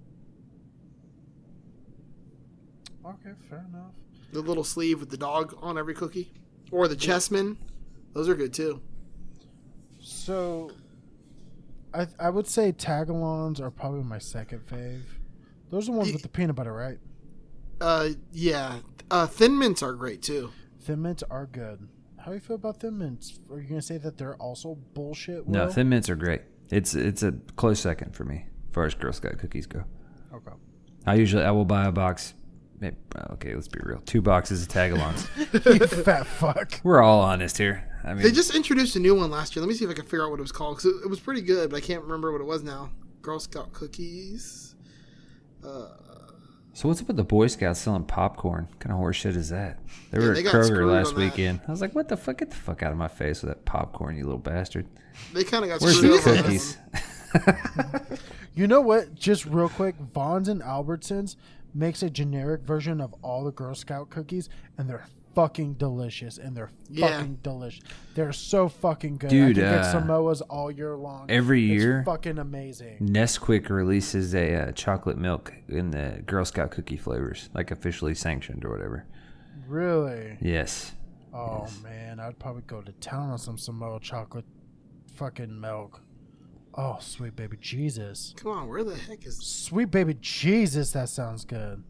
okay, 3.05 3.31
fair 3.49 3.65
enough. 3.69 3.93
The 4.33 4.41
little 4.41 4.65
sleeve 4.65 4.99
with 4.99 5.11
the 5.11 5.17
dog 5.17 5.57
on 5.61 5.77
every 5.77 5.93
cookie, 5.93 6.33
or 6.71 6.89
the 6.89 6.95
chessmen, 6.97 7.55
Those 8.11 8.27
are 8.27 8.35
good 8.35 8.53
too. 8.53 8.81
So, 10.01 10.71
I 11.93 12.07
I 12.19 12.29
would 12.29 12.47
say 12.47 12.73
tagalongs 12.73 13.61
are 13.61 13.71
probably 13.71 14.03
my 14.03 14.19
second 14.19 14.67
fave. 14.67 15.03
Those 15.71 15.87
are 15.89 15.93
the 15.93 15.97
ones 15.97 16.13
with 16.13 16.21
the 16.21 16.29
peanut 16.29 16.55
butter, 16.55 16.73
right? 16.73 16.97
Uh, 17.79 18.09
yeah, 18.31 18.79
uh, 19.09 19.25
Thin 19.25 19.57
Mints 19.57 19.81
are 19.81 19.93
great 19.93 20.21
too. 20.21 20.51
Thin 20.81 21.01
mints 21.01 21.23
are 21.29 21.45
good. 21.45 21.87
How 22.17 22.27
do 22.27 22.33
you 22.33 22.39
feel 22.39 22.55
about 22.55 22.79
thin 22.79 22.97
mints? 22.97 23.39
Are 23.51 23.59
you 23.59 23.67
gonna 23.67 23.81
say 23.81 23.97
that 23.99 24.17
they're 24.17 24.35
also 24.35 24.75
bullshit? 24.93 25.47
No, 25.47 25.69
Thin 25.69 25.89
Mints 25.89 26.09
are 26.09 26.15
great. 26.15 26.41
It's 26.69 26.93
it's 26.95 27.23
a 27.23 27.33
close 27.55 27.79
second 27.79 28.15
for 28.15 28.23
me 28.25 28.45
as 28.69 28.73
far 28.73 28.85
as 28.85 28.93
Girl 28.95 29.13
Scout 29.13 29.37
cookies 29.39 29.65
go. 29.67 29.83
Okay. 30.33 30.51
I 31.07 31.15
usually 31.15 31.43
I 31.43 31.51
will 31.51 31.65
buy 31.65 31.85
a 31.85 31.91
box. 31.91 32.33
maybe- 32.79 32.95
Okay, 33.31 33.53
let's 33.55 33.67
be 33.67 33.79
real. 33.83 34.01
Two 34.05 34.21
boxes 34.21 34.63
of 34.63 34.69
tagalongs. 34.69 35.27
you 35.79 35.87
fat 36.03 36.25
fuck. 36.27 36.79
We're 36.83 37.01
all 37.01 37.21
honest 37.21 37.57
here. 37.57 37.87
I 38.03 38.13
mean, 38.13 38.23
They 38.23 38.31
just 38.31 38.55
introduced 38.55 38.95
a 38.95 38.99
new 38.99 39.13
one 39.15 39.29
last 39.31 39.55
year. 39.55 39.61
Let 39.61 39.69
me 39.69 39.75
see 39.75 39.85
if 39.85 39.91
I 39.91 39.93
can 39.93 40.05
figure 40.05 40.23
out 40.25 40.31
what 40.31 40.39
it 40.39 40.43
was 40.43 40.51
called 40.51 40.77
because 40.77 40.91
it, 40.99 41.05
it 41.05 41.09
was 41.09 41.19
pretty 41.19 41.41
good, 41.41 41.69
but 41.71 41.77
I 41.77 41.81
can't 41.81 42.01
remember 42.03 42.31
what 42.31 42.41
it 42.41 42.45
was 42.47 42.63
now. 42.63 42.89
Girl 43.21 43.39
Scout 43.39 43.71
cookies. 43.73 44.70
So 45.61 46.87
what's 46.87 47.01
up 47.01 47.07
with 47.07 47.17
the 47.17 47.23
Boy 47.23 47.47
Scouts 47.47 47.79
selling 47.79 48.05
popcorn? 48.05 48.67
What 48.69 48.79
kind 48.79 48.93
of 48.93 48.99
horseshit 49.01 49.35
is 49.35 49.49
that? 49.49 49.79
They 50.11 50.19
Yeah, 50.19 50.27
were 50.29 50.33
they 50.33 50.45
at 50.45 50.53
Kroger 50.53 50.89
last 50.89 51.09
on 51.09 51.15
that. 51.15 51.19
weekend. 51.31 51.59
I 51.67 51.71
was 51.71 51.81
like, 51.81 51.93
what 51.93 52.07
the 52.07 52.15
fuck? 52.17 52.37
Get 52.37 52.49
the 52.49 52.55
fuck 52.55 52.81
out 52.81 52.91
of 52.91 52.97
my 52.97 53.07
face 53.09 53.41
with 53.43 53.49
that 53.51 53.65
popcorn, 53.65 54.15
you 54.15 54.23
little 54.23 54.39
bastard. 54.39 54.87
They 55.33 55.43
kind 55.43 55.63
of 55.65 55.69
got 55.69 55.81
Where's 55.81 55.97
screwed 55.97 56.13
the 56.13 56.17
over 56.17 56.29
on 56.29 56.35
that 56.37 56.43
cookies? 56.45 56.77
You 58.53 58.67
know 58.67 58.81
what? 58.81 59.15
Just 59.15 59.45
real 59.45 59.69
quick, 59.69 59.95
Vons 60.13 60.49
and 60.49 60.61
Albertsons 60.61 61.37
makes 61.73 62.03
a 62.03 62.09
generic 62.09 62.63
version 62.63 62.99
of 62.99 63.15
all 63.21 63.45
the 63.45 63.51
Girl 63.51 63.73
Scout 63.73 64.09
cookies, 64.09 64.49
and 64.77 64.89
they're 64.89 65.05
fucking 65.35 65.73
delicious. 65.75 66.37
And 66.37 66.55
they're 66.55 66.71
Yeah. 66.89 67.07
fucking 67.19 67.39
delicious. 67.43 67.83
They're 68.15 68.33
so 68.33 68.67
fucking 68.69 69.17
good. 69.17 69.29
Dude, 69.29 69.57
I 69.57 69.61
can 69.61 69.69
uh, 69.73 69.81
get 69.93 69.95
Samoas 70.03 70.41
all 70.49 70.69
year 70.71 70.95
long. 70.97 71.29
every 71.29 71.63
It's 71.71 71.83
year- 71.83 72.03
fucking 72.05 72.37
amazing. 72.37 72.97
Nesquik 72.99 73.69
releases 73.69 74.33
a 74.35 74.55
uh, 74.55 74.71
chocolate 74.73 75.17
milk 75.17 75.53
in 75.69 75.91
the 75.91 76.21
Girl 76.25 76.43
Scout 76.45 76.71
cookie 76.71 76.97
flavors, 76.97 77.49
like 77.53 77.71
officially 77.71 78.13
sanctioned 78.15 78.65
or 78.65 78.69
whatever. 78.71 79.05
Really? 79.67 80.37
Yes. 80.41 80.93
Oh 81.33 81.67
man, 81.81 82.19
I'd 82.19 82.37
probably 82.39 82.63
go 82.67 82.81
to 82.81 82.91
town 82.93 83.29
on 83.29 83.37
some 83.37 83.57
Samoa 83.57 83.99
chocolate 84.01 84.43
fucking 85.15 85.59
milk. 85.61 86.01
Oh, 86.73 86.97
sweet 86.99 87.35
baby 87.37 87.57
Jesus. 87.59 88.33
Come 88.37 88.51
on, 88.51 88.67
where 88.69 88.83
the 88.83 88.95
heck 88.95 89.25
is 89.25 89.37
Sweet 89.37 89.91
baby 89.91 90.15
Jesus, 90.19 90.91
that 90.91 91.07
sounds 91.09 91.45
good. 91.45 91.83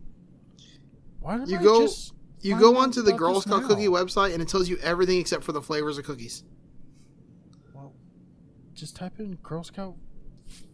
Why 1.20 1.38
did 1.38 1.50
You 1.50 1.58
I 1.60 1.64
go- 1.64 1.82
just 1.82 2.14
You 2.42 2.54
find 2.54 2.62
go 2.62 2.78
onto 2.78 3.02
the 3.02 3.14
Girl 3.14 3.42
Scout 3.42 3.62
now? 3.62 3.68
cookie 3.68 3.88
website 3.88 4.34
and 4.34 4.42
it 4.42 4.48
tells 4.48 4.68
you 4.68 4.78
everything 4.78 5.20
except 5.20 5.44
for 5.44 5.52
the 5.52 5.62
flavors 5.62 5.98
of 5.98 6.06
cookies. 6.06 6.44
Well, 7.74 7.94
just 8.74 8.96
type 8.96 9.20
in 9.20 9.36
Girl 9.44 9.64
Scout 9.64 9.96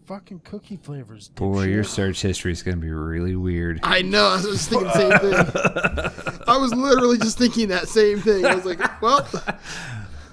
fucking 0.07 0.39
cookie 0.39 0.77
flavors. 0.77 1.27
Boy, 1.29 1.63
your 1.63 1.83
search 1.83 2.21
history 2.21 2.53
is 2.53 2.63
going 2.63 2.77
to 2.77 2.81
be 2.81 2.89
really 2.89 3.35
weird. 3.35 3.81
I 3.83 4.01
know. 4.01 4.27
I 4.27 4.35
was 4.35 4.45
just 4.45 4.69
thinking 4.69 4.87
the 4.87 4.93
same 4.93 5.19
thing. 5.19 6.43
I 6.47 6.57
was 6.57 6.73
literally 6.73 7.17
just 7.17 7.37
thinking 7.37 7.67
that 7.67 7.89
same 7.89 8.21
thing. 8.21 8.45
I 8.45 8.55
was 8.55 8.63
like, 8.65 9.01
well, 9.01 9.27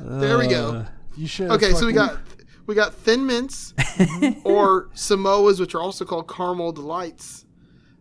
there 0.01 0.39
we 0.39 0.47
go. 0.47 0.87
You 1.17 1.27
should. 1.27 1.51
Okay, 1.51 1.73
so 1.73 1.87
we 1.87 1.93
got 1.93 2.19
we 2.67 2.75
got 2.75 2.95
thin 2.95 3.27
mints 3.27 3.75
or 4.45 4.89
Samoas, 4.95 5.59
which 5.59 5.75
are 5.75 5.81
also 5.81 6.05
called 6.05 6.29
caramel 6.29 6.73
delights. 6.73 7.45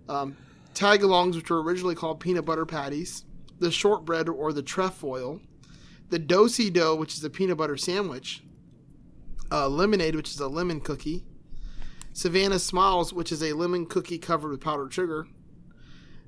Um, 0.08 0.38
tagalongs, 0.74 1.36
which 1.36 1.50
were 1.50 1.62
originally 1.62 1.96
called 1.96 2.20
peanut 2.20 2.46
butter 2.46 2.66
patties. 2.66 3.26
The 3.60 3.72
shortbread 3.72 4.30
or 4.30 4.52
the 4.54 4.64
trefoil. 4.64 5.40
The 6.10 6.20
dosi 6.20 6.72
dough, 6.72 6.96
which 6.96 7.16
is 7.16 7.24
a 7.24 7.30
peanut 7.30 7.58
butter 7.58 7.78
sandwich. 7.78 8.44
Uh, 9.52 9.68
lemonade, 9.70 10.16
which 10.16 10.30
is 10.30 10.40
a 10.40 10.48
lemon 10.48 10.80
cookie. 10.82 11.26
Savannah 12.14 12.60
Smiles, 12.60 13.14
which 13.14 13.32
is 13.32 13.42
a 13.42 13.54
lemon 13.54 13.86
cookie 13.86 14.20
covered 14.20 14.52
with 14.52 14.62
powdered 14.62 14.94
sugar. 14.94 15.28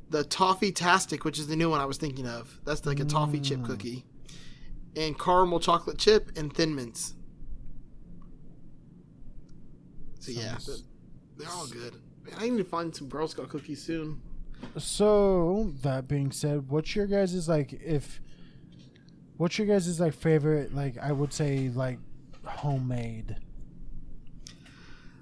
The 0.10 0.24
Toffee 0.24 0.72
Tastic, 0.72 1.24
which 1.26 1.40
is 1.40 1.48
the 1.48 1.56
new 1.56 1.70
one 1.70 1.82
I 1.82 1.86
was 1.86 1.98
thinking 1.98 2.28
of. 2.28 2.60
That's 2.64 2.86
like 2.86 3.00
a 3.00 3.06
toffee 3.06 3.40
chip 3.40 3.64
cookie. 3.64 4.06
And 4.96 5.18
caramel 5.20 5.60
chocolate 5.60 5.98
chip 5.98 6.32
and 6.38 6.54
thin 6.54 6.76
mints. 6.76 7.16
So 10.20 10.32
yeah, 10.32 10.58
Sounds- 10.58 10.84
they're 11.38 11.50
all 11.50 11.68
good. 11.68 11.96
Man, 12.24 12.34
I 12.38 12.50
need 12.50 12.58
to 12.58 12.64
find 12.64 12.96
some 12.96 13.10
Girl 13.10 13.28
Scout 13.28 13.50
cookies 13.50 13.84
soon. 13.84 14.22
So 14.78 15.72
that 15.84 16.08
being 16.08 16.32
said, 16.32 16.70
what's 16.70 16.96
your 16.96 17.08
guys' 17.08 17.34
is 17.34 17.48
like 17.48 17.74
if 17.74 18.22
what's 19.38 19.58
your 19.58 19.68
guys' 19.68 19.88
is 19.88 20.00
like 20.00 20.14
favorite 20.14 20.74
like 20.74 20.98
I 20.98 21.12
would 21.12 21.34
say 21.34 21.70
like 21.70 22.00
homemade 22.44 23.38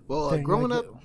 Well, 0.08 0.30
uh, 0.30 0.38
growing 0.38 0.69
like, 0.69 0.80
up, 0.86 1.04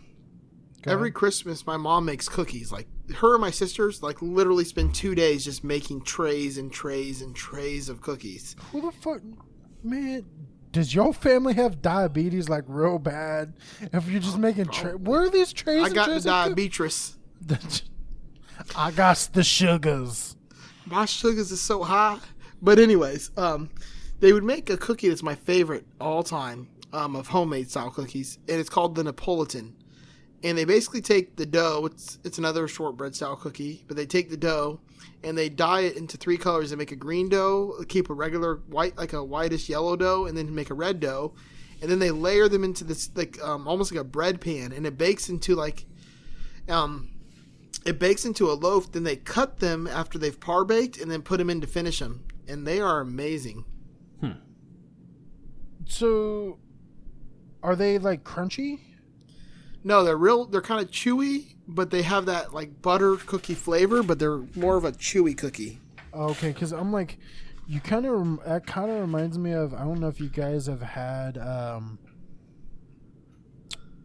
every. 0.86 1.10
Christmas, 1.10 1.66
my 1.66 1.76
mom 1.76 2.04
makes 2.04 2.28
cookies. 2.28 2.72
Like 2.72 2.88
her 3.16 3.34
and 3.34 3.40
my 3.40 3.50
sisters, 3.50 4.02
like 4.02 4.20
literally 4.22 4.64
spend 4.64 4.94
two 4.94 5.14
days 5.14 5.44
just 5.44 5.62
making 5.64 6.02
trays 6.02 6.58
and 6.58 6.72
trays 6.72 7.22
and 7.22 7.34
trays 7.34 7.88
of 7.88 8.00
cookies. 8.00 8.56
who 8.72 8.80
the 8.80 8.92
fuck 8.92 9.20
man 9.82 10.24
does 10.72 10.94
your 10.94 11.14
family 11.14 11.54
have 11.54 11.80
diabetes 11.80 12.48
like 12.48 12.64
real 12.66 12.98
bad? 12.98 13.54
If 13.92 14.08
you're 14.08 14.20
just 14.20 14.38
making 14.38 14.66
tra- 14.66 14.98
where 14.98 15.22
are 15.22 15.30
these 15.30 15.52
trays? 15.52 15.82
I 15.82 15.88
got 15.88 16.06
the 16.06 16.20
trays 16.20 16.24
cookies? 16.24 17.16
diabetes. 17.46 17.82
I 18.76 18.90
got 18.90 19.28
the 19.32 19.44
sugars. 19.44 20.36
My 20.86 21.04
sugars 21.04 21.52
is 21.52 21.60
so 21.60 21.82
high. 21.82 22.18
But 22.60 22.78
anyways, 22.78 23.30
um, 23.36 23.70
they 24.20 24.32
would 24.32 24.44
make 24.44 24.68
a 24.70 24.76
cookie 24.76 25.08
that's 25.08 25.22
my 25.22 25.34
favorite 25.34 25.86
all 26.00 26.22
time 26.22 26.68
um, 26.92 27.14
of 27.14 27.28
homemade 27.28 27.70
style 27.70 27.90
cookies, 27.90 28.38
and 28.48 28.58
it's 28.58 28.70
called 28.70 28.94
the 28.94 29.04
Napolitan. 29.04 29.72
And 30.42 30.56
they 30.56 30.64
basically 30.64 31.00
take 31.00 31.36
the 31.36 31.46
dough. 31.46 31.86
It's 31.86 32.18
it's 32.24 32.38
another 32.38 32.68
shortbread 32.68 33.14
style 33.14 33.36
cookie, 33.36 33.84
but 33.88 33.96
they 33.96 34.06
take 34.06 34.30
the 34.30 34.36
dough 34.36 34.80
and 35.24 35.36
they 35.36 35.48
dye 35.48 35.80
it 35.80 35.96
into 35.96 36.16
three 36.16 36.36
colors. 36.36 36.70
They 36.70 36.76
make 36.76 36.92
a 36.92 36.96
green 36.96 37.28
dough, 37.28 37.74
keep 37.88 38.08
a 38.08 38.14
regular 38.14 38.56
white, 38.68 38.96
like 38.96 39.12
a 39.12 39.24
whitish 39.24 39.68
yellow 39.68 39.96
dough, 39.96 40.26
and 40.26 40.36
then 40.36 40.54
make 40.54 40.70
a 40.70 40.74
red 40.74 41.00
dough, 41.00 41.34
and 41.82 41.90
then 41.90 41.98
they 41.98 42.12
layer 42.12 42.48
them 42.48 42.62
into 42.62 42.84
this 42.84 43.10
like 43.16 43.42
um, 43.42 43.66
almost 43.66 43.92
like 43.92 44.00
a 44.00 44.04
bread 44.04 44.40
pan, 44.40 44.72
and 44.72 44.86
it 44.86 44.96
bakes 44.96 45.28
into 45.28 45.56
like 45.56 45.86
um 46.68 47.10
it 47.88 47.98
bakes 47.98 48.26
into 48.26 48.50
a 48.50 48.52
loaf. 48.52 48.92
Then 48.92 49.04
they 49.04 49.16
cut 49.16 49.60
them 49.60 49.86
after 49.86 50.18
they've 50.18 50.38
par 50.38 50.64
baked, 50.64 51.00
and 51.00 51.10
then 51.10 51.22
put 51.22 51.38
them 51.38 51.48
in 51.48 51.62
to 51.62 51.66
finish 51.66 52.00
them, 52.00 52.24
and 52.46 52.66
they 52.66 52.80
are 52.80 53.00
amazing. 53.00 53.64
Hmm. 54.20 54.32
So 55.86 56.58
are 57.62 57.74
they 57.74 57.98
like 57.98 58.24
crunchy? 58.24 58.80
No, 59.84 60.04
they're 60.04 60.18
real. 60.18 60.44
They're 60.44 60.60
kind 60.60 60.84
of 60.84 60.90
chewy, 60.90 61.54
but 61.66 61.90
they 61.90 62.02
have 62.02 62.26
that 62.26 62.52
like 62.52 62.82
butter 62.82 63.16
cookie 63.16 63.54
flavor. 63.54 64.02
But 64.02 64.18
they're 64.18 64.42
more 64.54 64.76
of 64.76 64.84
a 64.84 64.92
chewy 64.92 65.36
cookie. 65.36 65.80
Okay, 66.12 66.48
because 66.48 66.72
I'm 66.72 66.92
like, 66.92 67.18
you 67.66 67.80
kind 67.80 68.04
of 68.04 68.44
that 68.44 68.66
kind 68.66 68.90
of 68.90 69.00
reminds 69.00 69.38
me 69.38 69.52
of 69.52 69.72
I 69.72 69.78
don't 69.78 69.98
know 69.98 70.08
if 70.08 70.20
you 70.20 70.28
guys 70.28 70.66
have 70.66 70.82
had 70.82 71.38
um, 71.38 71.98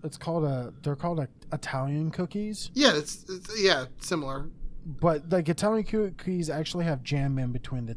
it's 0.03 0.17
called 0.17 0.45
a 0.45 0.73
they're 0.83 0.95
called 0.95 1.19
a, 1.19 1.27
Italian 1.53 2.11
cookies, 2.11 2.71
Yeah, 2.73 2.93
it's, 2.95 3.25
it's 3.29 3.61
yeah 3.61 3.85
similar. 3.99 4.49
but 4.85 5.29
like 5.31 5.47
Italian 5.49 5.83
cookies 5.85 6.49
actually 6.49 6.85
have 6.85 7.03
jam 7.03 7.37
in 7.39 7.51
between 7.51 7.85
the 7.85 7.95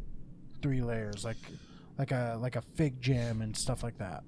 three 0.62 0.82
layers, 0.82 1.24
like 1.24 1.36
like 1.98 2.12
a 2.12 2.36
like 2.40 2.56
a 2.56 2.62
fig 2.76 3.00
jam 3.00 3.40
and 3.42 3.56
stuff 3.56 3.82
like 3.82 3.98
that. 3.98 4.22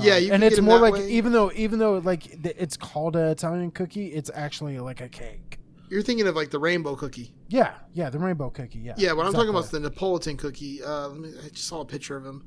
yeah, 0.00 0.16
you 0.16 0.32
and 0.32 0.42
it's 0.42 0.60
more 0.60 0.78
like 0.78 0.94
way. 0.94 1.10
even 1.10 1.32
though 1.32 1.52
even 1.54 1.78
though 1.78 1.98
like 1.98 2.22
th- 2.42 2.56
it's 2.58 2.76
called 2.76 3.14
an 3.14 3.28
Italian 3.28 3.70
cookie, 3.70 4.06
it's 4.06 4.30
actually 4.34 4.78
like 4.78 5.00
a 5.02 5.08
cake. 5.08 5.58
You're 5.90 6.02
thinking 6.02 6.26
of 6.26 6.34
like 6.34 6.50
the 6.50 6.58
rainbow 6.58 6.96
cookie. 6.96 7.32
Yeah, 7.48 7.74
yeah, 7.92 8.08
the 8.10 8.18
rainbow 8.18 8.50
cookie. 8.50 8.78
Yeah. 8.80 8.94
Yeah, 8.96 9.12
what 9.12 9.26
I'm 9.26 9.32
talking 9.32 9.50
about 9.50 9.64
is 9.66 9.70
the 9.70 9.78
Neapolitan 9.80 10.36
cookie. 10.36 10.82
Uh, 10.82 11.08
let 11.08 11.18
me, 11.20 11.28
I 11.44 11.48
just 11.50 11.68
saw 11.68 11.82
a 11.82 11.84
picture 11.84 12.16
of 12.16 12.24
them. 12.24 12.44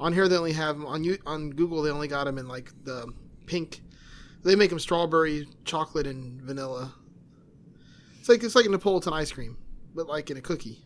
On 0.00 0.12
here, 0.12 0.26
they 0.28 0.36
only 0.36 0.52
have 0.52 0.74
'em- 0.76 0.84
on 0.84 1.04
you 1.04 1.16
on 1.24 1.50
Google. 1.50 1.80
They 1.82 1.90
only 1.90 2.08
got 2.08 2.24
them 2.24 2.36
in 2.38 2.48
like 2.48 2.72
the 2.84 3.06
pink. 3.46 3.80
They 4.44 4.56
make 4.56 4.70
them 4.70 4.78
strawberry, 4.78 5.48
chocolate, 5.64 6.06
and 6.06 6.40
vanilla. 6.42 6.94
It's 8.20 8.28
like 8.28 8.42
it's 8.42 8.54
like 8.54 8.66
a 8.66 8.68
Neapolitan 8.68 9.12
ice 9.12 9.32
cream, 9.32 9.56
but 9.94 10.06
like 10.06 10.30
in 10.30 10.36
a 10.36 10.40
cookie. 10.40 10.84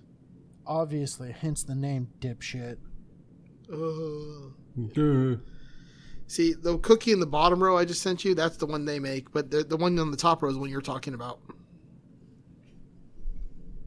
Obviously, 0.66 1.32
hence 1.32 1.64
the 1.64 1.74
name 1.74 2.08
dipshit. 2.20 2.78
Ugh. 3.72 5.40
See 6.26 6.52
the 6.52 6.78
cookie 6.78 7.12
in 7.12 7.20
the 7.20 7.26
bottom 7.26 7.62
row 7.62 7.76
I 7.76 7.84
just 7.84 8.02
sent 8.02 8.24
you. 8.24 8.34
That's 8.34 8.56
the 8.56 8.66
one 8.66 8.84
they 8.84 8.98
make, 8.98 9.32
but 9.32 9.50
the 9.50 9.64
the 9.64 9.76
one 9.76 9.98
on 9.98 10.10
the 10.10 10.16
top 10.16 10.42
row 10.42 10.48
is 10.48 10.54
the 10.54 10.60
one 10.60 10.70
you're 10.70 10.80
talking 10.80 11.14
about. 11.14 11.40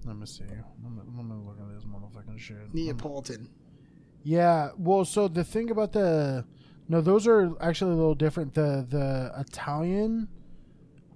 Let 0.05 0.17
me 0.17 0.25
see. 0.25 0.43
Let 0.43 0.91
me, 0.91 1.01
let 1.15 1.25
me 1.25 1.35
look 1.45 1.59
at 1.59 1.73
this 1.73 1.85
motherfucking 1.85 2.39
shit. 2.39 2.73
Neapolitan. 2.73 3.49
Yeah. 4.23 4.71
Well, 4.77 5.05
so 5.05 5.27
the 5.27 5.43
thing 5.43 5.69
about 5.69 5.93
the 5.93 6.45
no, 6.87 7.01
those 7.01 7.27
are 7.27 7.51
actually 7.61 7.91
a 7.91 7.95
little 7.95 8.15
different. 8.15 8.53
The 8.53 8.85
the 8.87 9.33
Italian 9.37 10.27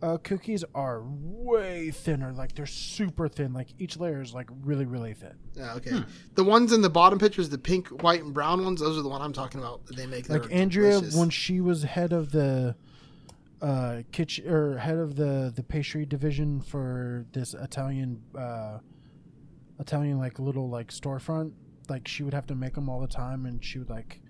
uh, 0.02 0.18
cookies 0.18 0.64
are 0.76 1.02
way 1.04 1.92
thinner. 1.92 2.32
Like 2.32 2.54
they're 2.56 2.66
super 2.66 3.28
thin. 3.28 3.54
Like 3.54 3.70
each 3.80 3.98
layer 3.98 4.22
is 4.22 4.34
like 4.34 4.50
really 4.64 4.86
really 4.86 5.14
thin. 5.14 5.34
Yeah, 5.56 5.74
okay. 5.76 6.04
The 6.36 6.44
ones 6.44 6.74
in 6.74 6.82
the 6.82 6.90
bottom 6.90 7.18
pictures, 7.18 7.50
the 7.50 7.58
pink, 7.58 7.88
white, 8.04 8.24
and 8.24 8.34
brown 8.34 8.64
ones, 8.64 8.82
those 8.82 8.98
are 8.98 9.02
the 9.02 9.10
one 9.10 9.22
I'm 9.22 9.34
talking 9.34 9.60
about 9.60 9.86
that 9.88 9.96
they 9.96 10.06
make. 10.06 10.30
Like 10.30 10.52
Andrea, 10.52 10.92
delicious. 10.92 11.16
when 11.16 11.30
she 11.30 11.62
was 11.62 11.84
head 11.84 12.14
of 12.14 12.32
the 12.32 12.76
uh 13.62 14.02
kitchen 14.12 14.48
or 14.50 14.78
head 14.78 14.98
of 14.98 15.16
the 15.16 15.52
the 15.56 15.64
pastry 15.64 16.06
division 16.06 16.62
for 16.62 17.26
this 17.32 17.54
Italian 17.54 18.22
uh 18.38 18.80
Italian 19.80 20.20
like 20.20 20.40
little 20.40 20.70
like 20.70 20.90
storefront, 20.90 21.52
like 21.90 22.08
she 22.08 22.24
would 22.24 22.34
have 22.34 22.46
to 22.48 22.56
make 22.56 22.76
them 22.76 22.90
all 22.90 23.00
the 23.00 23.08
time, 23.08 23.46
and 23.46 23.64
she 23.64 23.80
would 23.80 23.90
like 23.90 24.22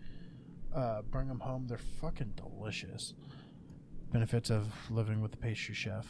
uh 0.76 1.02
bring 1.04 1.28
them 1.28 1.40
home. 1.40 1.66
They're 1.68 1.78
fucking 1.78 2.34
delicious. 2.36 3.14
Benefits 4.12 4.50
of 4.50 4.68
living 4.90 5.22
with 5.22 5.32
the 5.32 5.38
pastry 5.38 5.74
chef. 5.76 6.06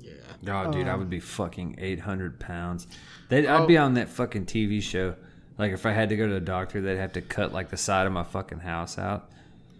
yeah. 0.00 0.12
Oh, 0.48 0.70
dude, 0.70 0.86
I 0.86 0.92
Um, 0.92 1.00
would 1.00 1.10
be 1.10 1.20
fucking 1.20 1.76
800 1.78 2.38
pounds. 2.38 2.86
They'd, 3.28 3.46
I'd 3.46 3.66
be 3.66 3.76
on 3.76 3.94
that 3.94 4.08
fucking 4.08 4.46
TV 4.46 4.80
show. 4.82 5.14
Like, 5.58 5.72
if 5.72 5.84
I 5.84 5.92
had 5.92 6.08
to 6.10 6.16
go 6.16 6.26
to 6.28 6.34
the 6.34 6.40
doctor, 6.40 6.80
they'd 6.80 6.96
have 6.98 7.12
to 7.14 7.20
cut, 7.22 7.52
like, 7.52 7.70
the 7.70 7.76
side 7.76 8.06
of 8.06 8.12
my 8.12 8.22
fucking 8.22 8.60
house 8.60 8.98
out. 8.98 9.30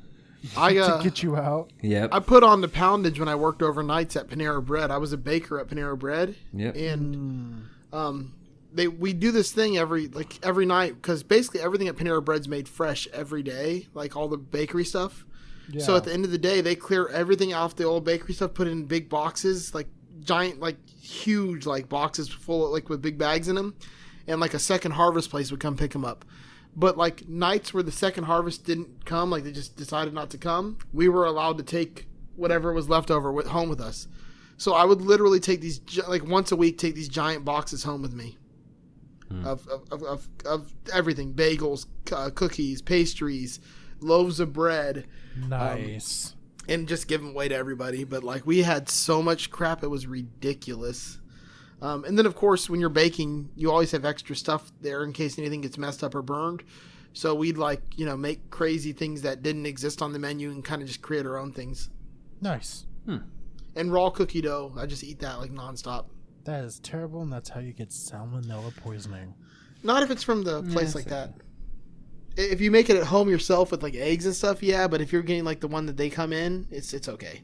I 0.56 0.76
uh, 0.78 0.98
to 0.98 1.04
get 1.04 1.22
you 1.22 1.36
out. 1.36 1.70
Yep. 1.82 2.10
I 2.12 2.18
put 2.20 2.42
on 2.42 2.60
the 2.60 2.68
poundage 2.68 3.18
when 3.18 3.28
I 3.28 3.34
worked 3.34 3.60
overnights 3.60 4.16
at 4.16 4.28
Panera 4.28 4.64
Bread. 4.64 4.90
I 4.90 4.98
was 4.98 5.12
a 5.12 5.16
baker 5.18 5.58
at 5.60 5.68
Panera 5.68 5.98
Bread, 5.98 6.34
Yep. 6.52 6.76
and 6.76 7.64
um, 7.92 8.32
they 8.72 8.88
we 8.88 9.12
do 9.12 9.32
this 9.32 9.52
thing 9.52 9.78
every 9.78 10.08
like 10.08 10.38
every 10.44 10.66
night 10.66 10.94
because 10.94 11.22
basically 11.22 11.60
everything 11.60 11.88
at 11.88 11.96
Panera 11.96 12.24
Bread's 12.24 12.48
made 12.48 12.68
fresh 12.68 13.06
every 13.12 13.42
day, 13.42 13.88
like 13.94 14.16
all 14.16 14.28
the 14.28 14.36
bakery 14.36 14.84
stuff. 14.84 15.24
So 15.78 15.96
at 15.96 16.04
the 16.04 16.12
end 16.12 16.24
of 16.24 16.30
the 16.30 16.38
day, 16.38 16.60
they 16.60 16.76
clear 16.76 17.08
everything 17.08 17.52
off 17.52 17.74
the 17.74 17.84
old 17.84 18.04
bakery 18.04 18.34
stuff, 18.34 18.54
put 18.54 18.68
it 18.68 18.70
in 18.70 18.84
big 18.84 19.08
boxes, 19.08 19.74
like 19.74 19.88
giant, 20.20 20.60
like 20.60 20.76
huge, 20.88 21.66
like 21.66 21.88
boxes 21.88 22.28
full 22.28 22.66
of 22.66 22.72
like 22.72 22.88
with 22.88 23.02
big 23.02 23.18
bags 23.18 23.48
in 23.48 23.56
them, 23.56 23.74
and 24.28 24.40
like 24.40 24.54
a 24.54 24.58
second 24.58 24.92
harvest 24.92 25.28
place 25.30 25.50
would 25.50 25.60
come 25.60 25.76
pick 25.76 25.90
them 25.90 26.04
up. 26.04 26.24
But 26.76 26.96
like 26.96 27.28
nights 27.28 27.74
where 27.74 27.82
the 27.82 27.90
second 27.90 28.24
harvest 28.24 28.64
didn't 28.64 29.04
come, 29.06 29.30
like 29.30 29.42
they 29.42 29.50
just 29.50 29.76
decided 29.76 30.14
not 30.14 30.30
to 30.30 30.38
come, 30.38 30.78
we 30.92 31.08
were 31.08 31.24
allowed 31.24 31.58
to 31.58 31.64
take 31.64 32.06
whatever 32.36 32.72
was 32.72 32.88
left 32.88 33.10
over 33.10 33.32
with 33.32 33.46
home 33.48 33.68
with 33.68 33.80
us. 33.80 34.06
So 34.58 34.74
I 34.74 34.84
would 34.84 35.00
literally 35.02 35.40
take 35.40 35.60
these 35.60 35.80
like 36.06 36.24
once 36.24 36.52
a 36.52 36.56
week, 36.56 36.78
take 36.78 36.94
these 36.94 37.08
giant 37.08 37.44
boxes 37.44 37.82
home 37.82 38.02
with 38.02 38.12
me. 38.14 38.38
Of, 39.30 39.66
of, 39.68 39.82
of, 39.90 40.02
of, 40.04 40.28
of 40.44 40.72
everything 40.92 41.34
bagels, 41.34 41.86
uh, 42.12 42.30
cookies, 42.34 42.80
pastries, 42.80 43.58
loaves 44.00 44.38
of 44.40 44.52
bread, 44.52 45.06
Nice. 45.36 46.34
and 46.68 46.86
just 46.86 47.08
give 47.08 47.20
them 47.20 47.30
away 47.30 47.48
to 47.48 47.54
everybody. 47.54 48.04
But 48.04 48.22
like 48.22 48.46
we 48.46 48.62
had 48.62 48.88
so 48.88 49.22
much 49.22 49.50
crap, 49.50 49.82
it 49.82 49.88
was 49.88 50.06
ridiculous. 50.06 51.18
Um, 51.82 52.04
and 52.04 52.16
then 52.16 52.24
of 52.24 52.34
course, 52.36 52.70
when 52.70 52.78
you're 52.80 52.88
baking, 52.88 53.50
you 53.56 53.70
always 53.70 53.90
have 53.90 54.04
extra 54.04 54.36
stuff 54.36 54.70
there 54.80 55.02
in 55.04 55.12
case 55.12 55.38
anything 55.38 55.60
gets 55.60 55.76
messed 55.76 56.04
up 56.04 56.14
or 56.14 56.22
burned. 56.22 56.62
So 57.12 57.34
we'd 57.34 57.58
like 57.58 57.82
you 57.96 58.06
know 58.06 58.16
make 58.16 58.50
crazy 58.50 58.92
things 58.92 59.22
that 59.22 59.42
didn't 59.42 59.66
exist 59.66 60.02
on 60.02 60.12
the 60.12 60.18
menu 60.18 60.50
and 60.50 60.64
kind 60.64 60.82
of 60.82 60.88
just 60.88 61.02
create 61.02 61.26
our 61.26 61.36
own 61.36 61.52
things. 61.52 61.90
nice. 62.40 62.86
And 63.74 63.92
raw 63.92 64.08
cookie 64.08 64.40
dough, 64.40 64.72
I 64.78 64.86
just 64.86 65.04
eat 65.04 65.18
that 65.20 65.38
like 65.38 65.50
nonstop. 65.50 66.06
That 66.46 66.64
is 66.64 66.78
terrible, 66.80 67.22
and 67.22 67.32
that's 67.32 67.48
how 67.50 67.60
you 67.60 67.72
get 67.72 67.90
salmonella 67.90 68.74
poisoning. 68.78 69.34
Not 69.82 70.02
if 70.02 70.10
it's 70.10 70.22
from 70.22 70.42
the 70.44 70.62
place 70.62 70.94
like 70.94 71.04
that. 71.06 71.34
If 72.36 72.60
you 72.60 72.70
make 72.70 72.88
it 72.90 72.96
at 72.96 73.04
home 73.06 73.28
yourself 73.28 73.70
with 73.70 73.82
like 73.82 73.94
eggs 73.94 74.26
and 74.26 74.34
stuff, 74.34 74.62
yeah. 74.62 74.86
But 74.88 75.00
if 75.00 75.12
you're 75.12 75.22
getting 75.22 75.44
like 75.44 75.60
the 75.60 75.68
one 75.68 75.86
that 75.86 75.96
they 75.96 76.08
come 76.10 76.32
in, 76.32 76.66
it's 76.70 76.92
it's 76.94 77.08
okay. 77.08 77.42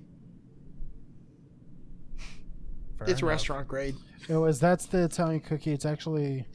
Fair 2.98 3.08
it's 3.10 3.20
enough. 3.20 3.28
restaurant 3.30 3.68
grade. 3.68 3.96
It 4.28 4.36
was 4.36 4.60
that's 4.60 4.86
the 4.86 5.04
Italian 5.04 5.40
cookie. 5.40 5.72
It's 5.72 5.84
actually 5.86 6.46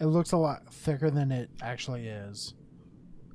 it 0.00 0.06
looks 0.06 0.32
a 0.32 0.36
lot 0.36 0.72
thicker 0.72 1.10
than 1.10 1.32
it 1.32 1.50
actually 1.62 2.06
is. 2.08 2.54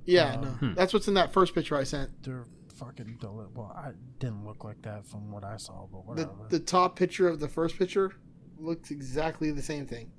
Yeah, 0.05 0.35
Um, 0.35 0.57
no, 0.61 0.73
that's 0.73 0.93
what's 0.93 1.09
in 1.09 1.15
that 1.15 1.33
first 1.33 1.53
picture 1.53 1.75
I 1.75 1.83
sent. 1.83 2.23
They're 2.23 2.45
fucking 2.75 3.17
deli- 3.19 3.47
well, 3.53 3.73
I 3.75 3.91
didn't 4.19 4.45
look 4.45 4.63
like 4.63 4.81
that 4.83 5.05
from 5.05 5.31
what 5.31 5.43
I 5.43 5.57
saw, 5.57 5.85
but 5.91 6.03
The 6.15 6.23
whatever. 6.27 6.47
the 6.49 6.59
top 6.61 6.95
picture 6.95 7.27
of 7.27 7.41
the 7.41 7.49
first 7.49 7.77
picture 7.77 8.13
looks 8.59 8.91
exactly 8.91 9.51
the 9.51 9.61
same 9.61 9.85
thing. 9.85 10.11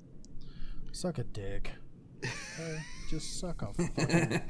suck 0.91 1.17
a 1.17 1.23
dick. 1.23 1.71
Okay? 2.59 2.79
Just 3.09 3.39
suck 3.39 3.61
a 3.61 3.73
fucking 3.73 4.41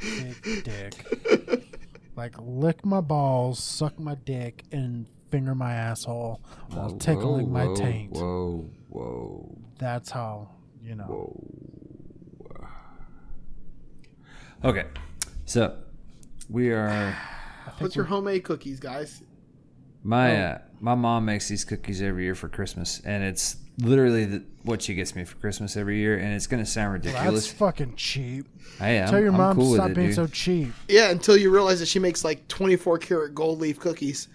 big 0.44 0.64
dick. 0.64 1.66
Like 2.16 2.36
lick 2.42 2.84
my 2.86 3.00
balls, 3.00 3.64
suck 3.64 3.98
my 3.98 4.16
dick, 4.16 4.64
and 4.74 5.08
finger 5.32 5.56
my 5.56 5.74
asshole 5.74 6.42
while 6.72 6.92
tickling 6.98 7.50
my 7.54 7.74
taint. 7.76 8.12
Whoa, 8.12 8.70
whoa, 8.90 9.58
That's 9.78 10.10
how 10.10 10.50
you 10.84 10.96
know. 10.96 11.06
whoa. 11.06 12.68
Okay, 14.66 14.86
so 15.46 15.78
we 16.50 16.72
are. 16.74 17.16
What's 17.78 17.96
your 17.96 18.06
homemade 18.06 18.44
cookies, 18.44 18.80
guys? 18.82 19.24
My 20.04 20.36
Oh. 20.36 20.46
uh, 20.48 20.58
my 20.82 20.96
mom 20.96 21.24
makes 21.26 21.48
these 21.48 21.64
cookies 21.64 22.02
every 22.02 22.24
year 22.24 22.36
for 22.36 22.50
Christmas, 22.50 23.00
and 23.06 23.24
it's 23.24 23.56
literally 23.80 24.26
the, 24.26 24.44
what 24.64 24.82
she 24.82 24.94
gets 24.94 25.16
me 25.16 25.24
for 25.24 25.36
Christmas 25.38 25.76
every 25.78 25.98
year. 25.98 26.18
And 26.18 26.34
it's 26.34 26.48
gonna 26.48 26.66
sound 26.66 27.02
That's 27.04 27.14
ridiculous. 27.14 27.52
fucking 27.52 27.96
cheap. 27.96 28.46
I'm, 28.80 29.08
Tell 29.10 29.20
your 29.20 29.30
I'm 29.32 29.38
mom 29.38 29.56
cool 29.56 29.72
to 29.72 29.76
stop 29.78 29.90
it, 29.92 29.96
being 29.96 30.08
dude. 30.08 30.16
so 30.16 30.28
cheap. 30.28 30.74
Yeah, 30.88 31.10
until 31.12 31.36
you 31.38 31.52
realize 31.52 31.80
that 31.80 31.88
she 31.88 32.00
makes 32.00 32.24
like 32.24 32.48
24 32.48 33.00
karat 33.00 33.36
gold 33.36 33.60
leaf 33.60 33.80
cookies. 33.80 34.28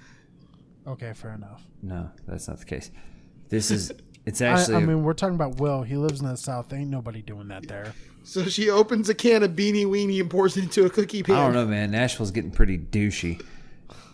Okay, 0.87 1.13
fair 1.15 1.33
enough. 1.33 1.63
No, 1.83 2.11
that's 2.27 2.49
not 2.49 2.59
the 2.59 2.65
case. 2.67 2.91
This 3.49 3.71
is. 3.71 3.93
It's 4.27 4.41
actually. 4.41 4.77
I 4.77 4.81
mean, 4.81 5.03
we're 5.03 5.13
talking 5.13 5.35
about 5.35 5.57
Will. 5.61 5.83
He 5.83 5.97
lives 5.97 6.23
in 6.23 6.27
the 6.27 6.37
South. 6.39 6.73
Ain't 6.73 6.89
nobody 6.89 7.21
doing 7.21 7.49
that 7.49 7.69
there. 7.69 7.93
So 8.23 8.43
she 8.47 8.71
opens 8.71 9.11
a 9.11 9.15
can 9.15 9.43
of 9.43 9.51
beanie 9.51 9.85
weenie 9.85 10.19
and 10.19 10.31
pours 10.31 10.57
it 10.57 10.65
into 10.65 10.87
a 10.87 10.89
cookie 10.89 11.23
pan. 11.23 11.37
I 11.37 11.45
don't 11.45 11.53
know, 11.53 11.67
man. 11.67 11.91
Nashville's 11.91 12.31
getting 12.31 12.51
pretty 12.51 12.79
douchey, 12.79 13.45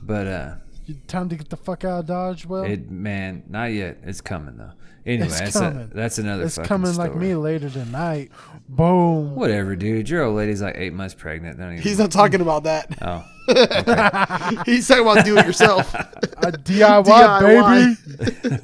but 0.02 0.26
uh, 0.26 0.54
You- 0.56 0.69
Time 1.06 1.28
to 1.28 1.36
get 1.36 1.48
the 1.48 1.56
fuck 1.56 1.84
out 1.84 2.00
of 2.00 2.06
Dodge, 2.06 2.46
Will. 2.46 2.64
it 2.64 2.90
man, 2.90 3.42
not 3.48 3.66
yet. 3.72 3.98
It's 4.02 4.20
coming 4.20 4.56
though. 4.56 4.72
Anyway, 5.06 5.26
It's 5.28 5.38
that's, 5.40 5.56
a, 5.56 5.88
that's 5.94 6.18
another. 6.18 6.44
it's 6.44 6.56
fucking 6.56 6.68
coming 6.68 6.94
like 6.96 7.14
me 7.16 7.34
later 7.34 7.70
tonight. 7.70 8.30
Boom. 8.68 9.34
Whatever, 9.34 9.74
dude. 9.74 10.08
Your 10.10 10.24
old 10.24 10.36
lady's 10.36 10.60
like 10.60 10.74
eight 10.76 10.92
months 10.92 11.14
pregnant. 11.14 11.58
Don't 11.58 11.72
even. 11.72 11.82
He's 11.82 11.98
not 11.98 12.10
talking 12.12 12.42
about 12.42 12.64
that. 12.64 12.92
oh, 13.00 13.24
He's 14.66 14.86
talking 14.86 15.02
about 15.06 15.24
do 15.24 15.38
it 15.38 15.46
yourself. 15.46 15.94
A 15.94 16.52
DIY, 16.52 17.04
DIY. 17.04 18.06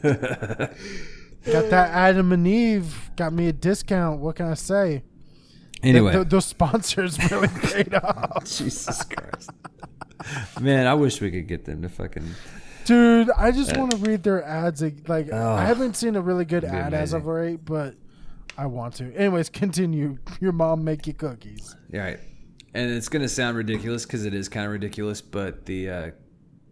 baby. 0.03 0.67
Got 1.53 1.71
that 1.71 1.91
Adam 1.91 2.33
and 2.33 2.47
Eve. 2.47 3.11
Got 3.17 3.33
me 3.33 3.49
a 3.49 3.53
discount. 3.53 4.21
What 4.21 4.37
can 4.37 4.47
I 4.47 4.55
say? 4.55 5.03
anyway. 5.83 6.13
Th- 6.13 6.23
th- 6.25 6.31
those 6.31 6.45
sponsors 6.47 7.19
really 7.31 7.49
paid 7.49 7.95
off. 7.95 8.45
Jesus 8.45 9.03
Christ. 9.05 9.51
Man, 10.61 10.87
I 10.87 10.95
wish 10.95 11.21
we 11.21 11.31
could 11.31 11.47
get 11.47 11.65
them 11.65 11.83
to 11.83 11.89
fucking. 11.89 12.25
Dude, 12.85 13.31
I 13.37 13.51
just 13.51 13.77
want 13.77 13.91
to 13.93 13.97
read 13.99 14.23
their 14.23 14.45
ads. 14.45 14.83
Like, 15.09 15.29
Oh. 15.33 15.53
I 15.55 15.65
haven't 15.65 15.97
seen 15.97 16.15
a 16.17 16.21
really 16.21 16.45
good 16.45 16.65
ad 16.65 16.95
as 16.95 17.13
of 17.13 17.27
amazing. 17.27 17.51
late, 17.53 17.65
but 17.65 17.95
I 18.57 18.67
want 18.67 18.95
to. 18.97 19.13
Anyways, 19.15 19.49
continue. 19.49 20.19
Your 20.41 20.53
mom 20.53 20.85
make 20.85 21.07
you 21.07 21.13
cookies. 21.13 21.75
Yeah, 21.91 22.03
right. 22.05 22.21
And 22.75 22.91
it's 22.91 23.09
gonna 23.09 23.29
sound 23.29 23.57
ridiculous 23.57 24.05
because 24.05 24.25
it 24.25 24.35
is 24.35 24.49
kind 24.49 24.67
of 24.67 24.73
ridiculous, 24.73 25.21
but 25.21 25.67
the 25.67 25.91
uh, 25.91 26.11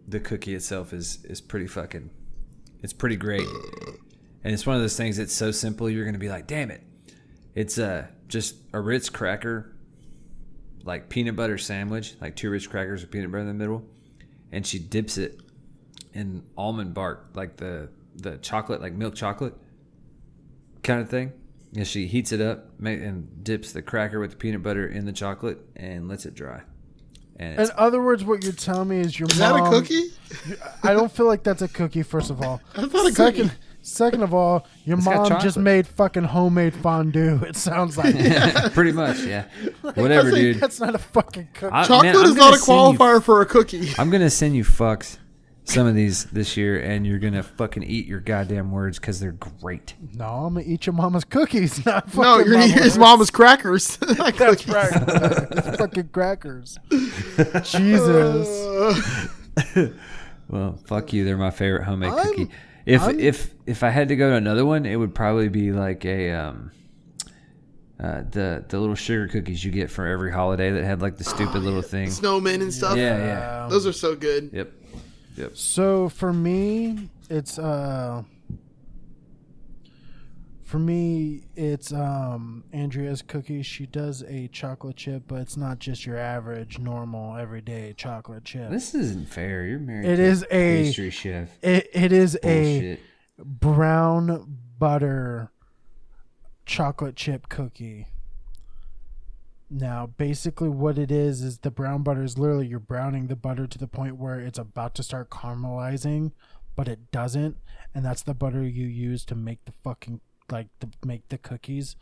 the 0.07 0.19
cookie 0.19 0.53
itself 0.55 0.93
is 0.93 1.19
is 1.25 1.41
pretty 1.41 1.67
fucking. 1.67 2.09
It's 2.83 2.93
pretty 2.93 3.15
great, 3.15 3.47
and 4.43 4.53
it's 4.53 4.65
one 4.67 4.75
of 4.75 4.81
those 4.83 4.95
things 4.95 5.17
that's 5.17 5.33
so 5.33 5.49
simple 5.51 5.89
you're 5.89 6.05
gonna 6.05 6.19
be 6.19 6.29
like, 6.29 6.45
damn 6.47 6.69
it. 6.71 6.81
It's 7.55 7.77
uh 7.79 8.07
just 8.27 8.55
a 8.73 8.79
Ritz 8.79 9.09
cracker, 9.09 9.74
like 10.85 11.09
peanut 11.09 11.35
butter 11.35 11.57
sandwich, 11.57 12.15
like 12.21 12.35
two 12.35 12.49
Ritz 12.49 12.67
crackers 12.67 13.01
with 13.01 13.11
peanut 13.11 13.31
butter 13.31 13.41
in 13.41 13.47
the 13.47 13.53
middle, 13.53 13.83
and 14.51 14.65
she 14.65 14.79
dips 14.79 15.17
it 15.17 15.41
in 16.13 16.43
almond 16.57 16.93
bark, 16.93 17.31
like 17.33 17.57
the 17.57 17.89
the 18.15 18.37
chocolate, 18.37 18.79
like 18.81 18.93
milk 18.93 19.13
chocolate 19.15 19.55
kind 20.83 21.01
of 21.01 21.09
thing. 21.09 21.33
And 21.75 21.85
she 21.85 22.07
heats 22.07 22.31
it 22.31 22.39
up 22.39 22.69
and 22.81 23.43
dips 23.43 23.73
the 23.73 23.81
cracker 23.81 24.21
with 24.21 24.31
the 24.31 24.37
peanut 24.37 24.63
butter 24.63 24.87
in 24.87 25.05
the 25.05 25.11
chocolate 25.11 25.59
and 25.75 26.07
lets 26.07 26.25
it 26.25 26.33
dry. 26.33 26.61
And 27.37 27.59
In 27.59 27.69
other 27.75 28.01
words, 28.01 28.23
what 28.23 28.43
you're 28.45 28.53
telling 28.53 28.87
me 28.87 28.99
is 29.01 29.19
your 29.19 29.27
Is 29.29 29.37
mom. 29.37 29.59
that 29.59 29.67
a 29.67 29.69
cookie? 29.69 30.03
I 30.83 30.93
don't 30.93 31.11
feel 31.11 31.25
like 31.25 31.43
that's 31.43 31.61
a 31.61 31.67
cookie. 31.67 32.01
First 32.03 32.29
of 32.29 32.41
all, 32.41 32.61
That's 32.75 32.93
not 32.93 33.07
a 33.07 33.11
second, 33.11 33.49
cookie. 33.49 33.59
Second 33.85 34.23
of 34.23 34.33
all, 34.33 34.65
your 34.85 34.97
It's 34.97 35.05
got 35.05 35.15
mom 35.15 35.25
just 35.41 35.43
chocolate. 35.55 35.63
made 35.63 35.87
fucking 35.87 36.23
homemade 36.23 36.73
fondue. 36.75 37.39
It 37.47 37.55
sounds 37.55 37.97
like 37.97 38.15
pretty 38.73 38.91
much, 38.91 39.19
yeah. 39.23 39.45
Like, 39.83 39.97
Whatever, 39.97 40.23
that's 40.23 40.33
like- 40.33 40.41
dude. 40.41 40.59
That's 40.59 40.79
not 40.79 40.95
a 40.95 40.99
fucking 40.99 41.49
cookie. 41.53 41.73
I- 41.73 41.85
Chocolate 41.85 42.13
man, 42.13 42.15
I'm 42.17 42.25
is 42.31 42.35
not 42.35 42.39
gonna 42.41 42.55
a 42.55 42.59
send 42.59 42.93
you- 42.93 42.97
qualifier 42.99 43.23
for 43.23 43.41
a 43.41 43.45
cookie. 43.45 43.89
I'm 43.97 44.09
gonna 44.09 44.29
send 44.29 44.55
you 44.55 44.63
fucks 44.63 45.17
some 45.67 45.87
of 45.87 45.95
these 45.95 46.25
this 46.25 46.55
year, 46.57 46.79
and 46.79 47.07
you're 47.07 47.17
gonna 47.17 47.41
fucking 47.41 47.81
eat 47.83 48.05
your 48.05 48.19
goddamn 48.19 48.71
words 48.71 48.99
because 48.99 49.19
they're 49.19 49.31
great. 49.31 49.95
no, 50.13 50.25
I'm 50.25 50.53
gonna 50.53 50.65
eat 50.67 50.85
your 50.85 50.93
mama's 50.93 51.23
cookies. 51.23 51.83
Not 51.85 52.09
fucking 52.11 52.21
No, 52.21 52.37
you're 52.37 52.53
gonna 52.53 52.65
eat 52.65 52.71
his 52.71 52.97
mama's 52.99 53.31
crackers. 53.31 53.99
Not 54.01 54.35
That's 54.35 54.63
cookies. 54.63 54.67
right. 54.73 54.91
it's 54.93 55.77
fucking 55.77 56.09
crackers. 56.09 56.77
Jesus. 57.63 58.47
Uh, 59.75 59.87
Well, 60.47 60.77
fuck 60.85 61.11
you. 61.13 61.25
They're 61.25 61.37
my 61.37 61.49
favorite 61.49 61.83
homemade 61.85 62.11
I'm- 62.13 62.27
cookie. 62.27 62.49
If 62.85 63.01
I'm- 63.01 63.19
if 63.19 63.53
if 63.65 63.83
I 63.83 63.89
had 63.89 64.09
to 64.09 64.15
go 64.15 64.29
to 64.29 64.35
another 64.35 64.65
one, 64.65 64.85
it 64.85 64.95
would 64.95 65.15
probably 65.15 65.49
be 65.49 65.71
like 65.71 66.05
a 66.05 66.31
um, 66.31 66.71
uh, 67.99 68.21
the 68.29 68.63
the 68.67 68.79
little 68.79 68.95
sugar 68.95 69.27
cookies 69.27 69.63
you 69.63 69.71
get 69.71 69.89
for 69.89 70.05
every 70.05 70.31
holiday 70.31 70.71
that 70.71 70.83
had 70.83 71.01
like 71.01 71.17
the 71.17 71.23
stupid 71.23 71.63
little 71.63 71.81
thing. 71.81 72.09
snowmen 72.09 72.61
and 72.61 72.73
stuff. 72.73 72.97
Yeah, 72.97 73.17
yeah. 73.17 73.63
Um, 73.65 73.69
Those 73.71 73.87
are 73.87 73.93
so 73.93 74.15
good. 74.15 74.49
Yep. 74.53 74.71
Yep. 75.37 75.51
So 75.57 76.09
for 76.09 76.31
me, 76.33 77.09
it's 77.29 77.57
uh 77.57 78.23
for 80.75 80.79
me 80.79 81.41
it's 81.55 81.93
um 81.93 82.65
Andrea's 82.73 83.21
cookies. 83.21 83.65
She 83.65 83.85
does 83.85 84.23
a 84.23 84.49
chocolate 84.49 84.97
chip, 84.97 85.23
but 85.25 85.39
it's 85.39 85.55
not 85.55 85.79
just 85.79 86.05
your 86.05 86.17
average 86.17 86.79
normal 86.79 87.37
everyday 87.37 87.93
chocolate 87.93 88.43
chip. 88.43 88.71
This 88.71 88.93
isn't 88.93 89.29
fair. 89.29 89.65
You're 89.65 89.79
married. 89.79 90.05
It 90.05 90.17
to 90.17 90.23
is 90.23 90.43
a 90.43 90.83
pastry 90.83 91.11
chef. 91.11 91.49
it, 91.61 91.89
it 91.93 92.11
is 92.11 92.37
a 92.43 92.99
brown 93.37 94.57
butter 94.77 95.49
chocolate 96.65 97.15
chip 97.15 97.47
cookie. 97.47 98.07
Now, 99.69 100.07
basically, 100.17 100.67
what 100.67 100.97
it 100.97 101.09
is 101.09 101.41
is 101.41 101.59
the 101.59 101.71
brown 101.71 102.03
butter 102.03 102.23
is 102.23 102.37
literally 102.37 102.67
you're 102.67 102.79
browning 102.79 103.27
the 103.27 103.37
butter 103.37 103.65
to 103.65 103.77
the 103.77 103.87
point 103.87 104.17
where 104.17 104.41
it's 104.41 104.59
about 104.59 104.93
to 104.95 105.03
start 105.03 105.29
caramelizing, 105.29 106.33
but 106.75 106.89
it 106.89 107.11
doesn't, 107.13 107.55
and 107.93 108.03
that's 108.03 108.23
the 108.23 108.33
butter 108.33 108.67
you 108.67 108.87
use 108.87 109.23
to 109.25 109.35
make 109.35 109.63
the 109.63 109.71
fucking 109.71 110.19
like 110.51 110.67
to 110.79 110.89
make 111.05 111.27
the 111.29 111.37
cookies, 111.37 111.95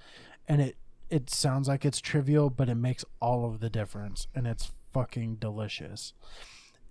and 0.47 0.61
it 0.61 0.75
it 1.09 1.29
sounds 1.29 1.67
like 1.67 1.85
it's 1.85 2.01
trivial, 2.01 2.49
but 2.49 2.69
it 2.69 2.75
makes 2.75 3.05
all 3.19 3.45
of 3.45 3.59
the 3.59 3.69
difference, 3.69 4.27
and 4.35 4.47
it's 4.47 4.71
fucking 4.93 5.35
delicious, 5.35 6.13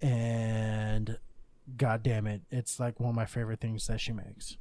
and 0.00 1.18
god 1.76 2.02
damn 2.02 2.26
it, 2.26 2.42
it's 2.50 2.78
like 2.80 2.98
one 3.00 3.10
of 3.10 3.16
my 3.16 3.26
favorite 3.26 3.60
things 3.60 3.86
that 3.86 4.00
she 4.00 4.12
makes. 4.12 4.56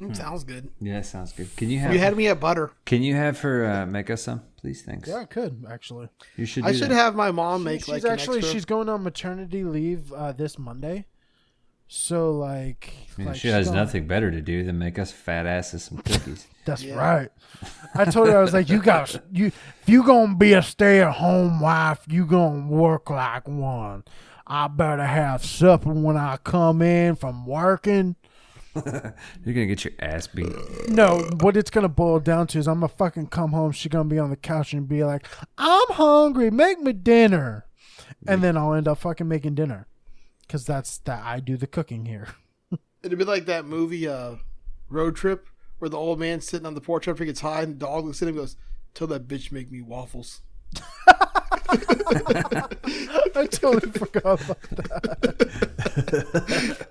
Mm, 0.00 0.16
Sounds 0.16 0.42
good. 0.42 0.68
Yeah, 0.80 0.94
that 0.94 1.06
sounds 1.06 1.32
good. 1.32 1.54
Can 1.56 1.70
you 1.70 1.78
have? 1.78 1.92
You 1.92 2.00
had 2.00 2.16
me 2.16 2.26
at 2.26 2.40
butter. 2.40 2.72
Can 2.86 3.02
you 3.02 3.14
have 3.14 3.38
her 3.40 3.64
uh, 3.64 3.86
make 3.86 4.10
us 4.10 4.22
some, 4.22 4.42
please? 4.56 4.82
Thanks. 4.82 5.08
Yeah, 5.08 5.16
I 5.18 5.24
could 5.26 5.64
actually. 5.70 6.08
You 6.36 6.44
should. 6.44 6.64
I 6.64 6.72
do 6.72 6.78
should 6.78 6.90
that. 6.90 6.94
have 6.96 7.14
my 7.14 7.30
mom 7.30 7.62
make 7.62 7.80
she's 7.80 7.88
like 7.88 8.02
an 8.04 8.10
actually 8.10 8.38
extra. 8.38 8.52
she's 8.52 8.64
going 8.64 8.88
on 8.88 9.04
maternity 9.04 9.62
leave 9.62 10.12
uh, 10.12 10.32
this 10.32 10.58
Monday. 10.58 11.06
So 11.94 12.30
like, 12.32 12.90
I 12.90 13.20
mean, 13.20 13.26
like, 13.28 13.36
she 13.36 13.48
has 13.48 13.66
gone- 13.66 13.76
nothing 13.76 14.06
better 14.06 14.30
to 14.30 14.40
do 14.40 14.64
than 14.64 14.78
make 14.78 14.98
us 14.98 15.12
fat 15.12 15.44
asses 15.44 15.82
some 15.84 15.98
cookies. 15.98 16.46
That's 16.64 16.82
Yeah. 16.82 16.94
right. 16.94 17.28
I 17.94 18.06
told 18.06 18.28
her 18.28 18.38
I 18.38 18.40
was 18.40 18.54
like, 18.54 18.70
you 18.70 18.80
got 18.80 19.14
you 19.30 19.46
if 19.48 19.82
you 19.86 20.02
gonna 20.02 20.34
be 20.34 20.54
a 20.54 20.62
stay 20.62 21.02
at 21.02 21.12
home 21.12 21.60
wife, 21.60 22.00
you 22.08 22.24
gonna 22.24 22.66
work 22.66 23.10
like 23.10 23.46
one. 23.46 24.04
I 24.46 24.68
better 24.68 25.04
have 25.04 25.44
supper 25.44 25.92
when 25.92 26.16
I 26.16 26.38
come 26.42 26.80
in 26.80 27.14
from 27.16 27.44
working. 27.46 28.16
You're 28.74 29.12
gonna 29.44 29.66
get 29.66 29.84
your 29.84 29.92
ass 29.98 30.26
beat. 30.28 30.48
No, 30.88 31.28
what 31.40 31.58
it's 31.58 31.68
gonna 31.70 31.90
boil 31.90 32.20
down 32.20 32.46
to 32.48 32.58
is 32.58 32.66
I'm 32.66 32.76
gonna 32.80 32.88
fucking 32.88 33.26
come 33.26 33.52
home. 33.52 33.72
She's 33.72 33.92
gonna 33.92 34.08
be 34.08 34.18
on 34.18 34.30
the 34.30 34.36
couch 34.36 34.72
and 34.72 34.88
be 34.88 35.04
like, 35.04 35.26
"I'm 35.58 35.88
hungry. 35.90 36.50
Make 36.50 36.80
me 36.80 36.94
dinner," 36.94 37.66
and 38.26 38.40
then 38.42 38.56
I'll 38.56 38.72
end 38.72 38.88
up 38.88 38.96
fucking 38.96 39.28
making 39.28 39.56
dinner, 39.56 39.86
because 40.52 40.66
that's 40.66 40.98
that 40.98 41.22
I 41.24 41.40
do 41.40 41.56
the 41.56 41.66
cooking 41.66 42.04
here. 42.04 42.28
It'd 43.02 43.18
be 43.18 43.24
like 43.24 43.46
that 43.46 43.64
movie, 43.64 44.06
uh, 44.06 44.34
Road 44.90 45.16
Trip, 45.16 45.48
where 45.78 45.88
the 45.88 45.96
old 45.96 46.20
man's 46.20 46.46
sitting 46.46 46.66
on 46.66 46.74
the 46.74 46.80
porch 46.82 47.08
after 47.08 47.24
he 47.24 47.28
gets 47.28 47.40
high, 47.40 47.62
and 47.62 47.76
the 47.76 47.78
dog 47.78 48.04
looks 48.04 48.20
at 48.20 48.28
him 48.28 48.34
and 48.34 48.42
goes, 48.42 48.56
"Tell 48.92 49.06
that 49.06 49.26
bitch 49.26 49.50
make 49.50 49.72
me 49.72 49.80
waffles." 49.80 50.42
I 53.34 53.46
totally 53.50 53.90
forgot 53.92 54.44
about 54.44 54.60
that. 54.70 56.86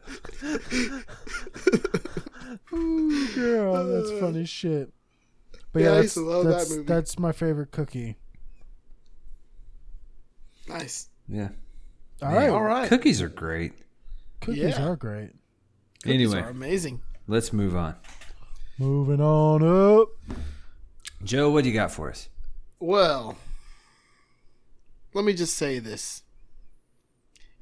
Ooh, 2.73 3.27
girl, 3.35 3.85
that's 3.85 4.19
funny 4.19 4.45
shit. 4.45 4.91
But 5.71 5.83
Yeah, 5.83 5.85
yeah, 5.85 5.91
I 5.91 5.95
that's, 5.97 6.03
used 6.03 6.13
to 6.15 6.21
love 6.21 6.45
that 6.45 6.49
that's, 6.51 6.69
movie. 6.71 6.83
that's 6.83 7.19
my 7.19 7.31
favorite 7.31 7.69
cookie. 7.69 8.17
Nice. 10.67 11.09
Yeah. 11.27 11.49
All 12.21 12.33
right, 12.33 12.49
All 12.49 12.61
right. 12.63 12.87
Cookies 12.87 13.21
are 13.21 13.29
great. 13.29 13.73
cookies 14.41 14.61
Yeah. 14.77 14.85
are 14.87 14.95
great. 14.95 15.31
Cookies 16.03 16.13
Anyway, 16.33 16.39
are 16.41 16.49
amazing. 16.49 17.01
let's 17.27 17.51
move 17.51 17.75
on. 17.75 17.95
Moving 18.77 19.21
on 19.21 19.63
up. 19.63 20.09
Joe, 21.23 21.49
what 21.51 21.63
do 21.63 21.69
you 21.69 21.75
got 21.75 21.91
for 21.91 22.09
us? 22.09 22.29
Well, 22.79 23.37
let 25.13 25.25
me 25.25 25.33
just 25.33 25.55
say 25.55 25.79
this. 25.79 26.23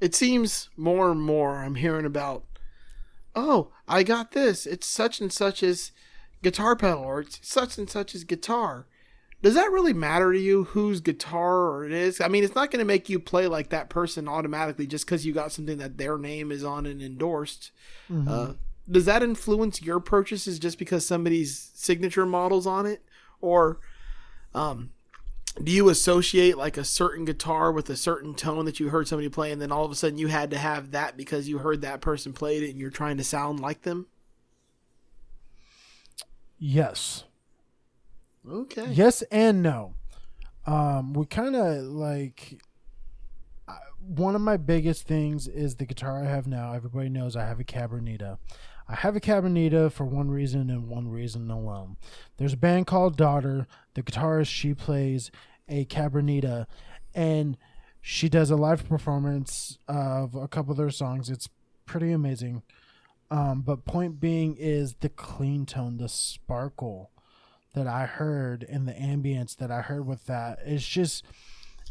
It 0.00 0.14
seems 0.14 0.70
more 0.76 1.10
and 1.10 1.20
more 1.20 1.56
I'm 1.62 1.74
hearing 1.74 2.06
about, 2.06 2.44
oh, 3.34 3.70
I 3.86 4.02
got 4.02 4.32
this. 4.32 4.64
It's 4.66 4.86
such 4.86 5.20
and 5.20 5.30
such 5.32 5.62
as 5.62 5.92
guitar 6.42 6.74
pedal, 6.74 7.02
or 7.02 7.20
it's 7.20 7.38
such 7.42 7.76
and 7.76 7.88
such 7.90 8.14
as 8.14 8.24
guitar. 8.24 8.86
Does 9.42 9.54
that 9.54 9.70
really 9.70 9.94
matter 9.94 10.32
to 10.32 10.38
you 10.38 10.64
whose 10.64 11.00
guitar 11.00 11.84
it 11.84 11.92
is? 11.92 12.20
I 12.20 12.28
mean, 12.28 12.44
it's 12.44 12.54
not 12.54 12.70
going 12.70 12.80
to 12.80 12.86
make 12.86 13.08
you 13.08 13.18
play 13.18 13.46
like 13.46 13.70
that 13.70 13.88
person 13.88 14.28
automatically 14.28 14.86
just 14.86 15.06
because 15.06 15.24
you 15.24 15.32
got 15.32 15.52
something 15.52 15.78
that 15.78 15.96
their 15.96 16.18
name 16.18 16.52
is 16.52 16.62
on 16.62 16.84
and 16.84 17.00
endorsed. 17.00 17.70
Uh, 18.28 18.52
does 18.90 19.06
that 19.06 19.22
influence 19.22 19.80
your 19.80 20.00
purchases 20.00 20.58
just 20.58 20.78
because 20.78 21.06
somebody's 21.06 21.70
signature 21.74 22.26
models 22.26 22.66
on 22.66 22.84
it, 22.84 23.02
or 23.40 23.80
um, 24.54 24.90
do 25.62 25.72
you 25.72 25.88
associate 25.88 26.58
like 26.58 26.76
a 26.76 26.84
certain 26.84 27.24
guitar 27.24 27.72
with 27.72 27.88
a 27.88 27.96
certain 27.96 28.34
tone 28.34 28.66
that 28.66 28.78
you 28.78 28.90
heard 28.90 29.08
somebody 29.08 29.28
play 29.28 29.52
and 29.52 29.60
then 29.60 29.72
all 29.72 29.84
of 29.84 29.90
a 29.90 29.94
sudden 29.94 30.18
you 30.18 30.28
had 30.28 30.50
to 30.50 30.58
have 30.58 30.90
that 30.90 31.16
because 31.16 31.48
you 31.48 31.58
heard 31.58 31.80
that 31.80 32.00
person 32.00 32.32
played 32.32 32.62
it 32.62 32.70
and 32.70 32.78
you're 32.78 32.90
trying 32.90 33.16
to 33.16 33.24
sound 33.24 33.60
like 33.60 33.82
them 33.82 34.06
Yes. 36.60 37.24
Okay 38.48 38.86
Yes 38.90 39.22
and 39.30 39.62
no. 39.62 39.94
Um, 40.66 41.14
we 41.14 41.26
kind 41.26 41.56
of 41.56 41.82
like 41.84 42.60
I- 43.68 43.78
one 43.98 44.34
of 44.34 44.40
my 44.40 44.56
biggest 44.56 45.06
things 45.06 45.46
is 45.48 45.76
the 45.76 45.86
guitar 45.86 46.22
I 46.22 46.26
have 46.28 46.46
now. 46.46 46.72
Everybody 46.72 47.08
knows 47.08 47.36
I 47.36 47.46
have 47.46 47.60
a 47.60 47.64
Cabronita. 47.64 48.38
I 48.88 48.94
have 48.96 49.14
a 49.14 49.20
Cabronita 49.20 49.92
for 49.92 50.04
one 50.04 50.30
reason 50.30 50.68
and 50.70 50.88
one 50.88 51.08
reason 51.08 51.50
alone. 51.50 51.96
There's 52.36 52.54
a 52.54 52.58
band 52.58 52.86
called 52.86 53.16
Daughter. 53.16 53.66
The 53.94 54.02
guitarist 54.02 54.48
she 54.48 54.74
plays 54.74 55.30
a 55.68 55.84
Cabronita, 55.84 56.66
and 57.14 57.56
she 58.00 58.28
does 58.28 58.50
a 58.50 58.56
live 58.56 58.88
performance 58.88 59.78
of 59.86 60.34
a 60.34 60.48
couple 60.48 60.72
of 60.72 60.78
their 60.78 60.90
songs. 60.90 61.30
It's 61.30 61.48
pretty 61.86 62.10
amazing. 62.10 62.62
Um, 63.30 63.62
but 63.62 63.84
point 63.84 64.18
being 64.18 64.56
is 64.56 64.94
the 64.94 65.08
clean 65.08 65.66
tone, 65.66 65.98
the 65.98 66.08
sparkle 66.08 67.09
that 67.74 67.86
I 67.86 68.06
heard 68.06 68.64
and 68.68 68.86
the 68.86 68.92
ambience 68.92 69.56
that 69.56 69.70
I 69.70 69.82
heard 69.82 70.06
with 70.06 70.26
that. 70.26 70.58
It's 70.64 70.86
just, 70.86 71.24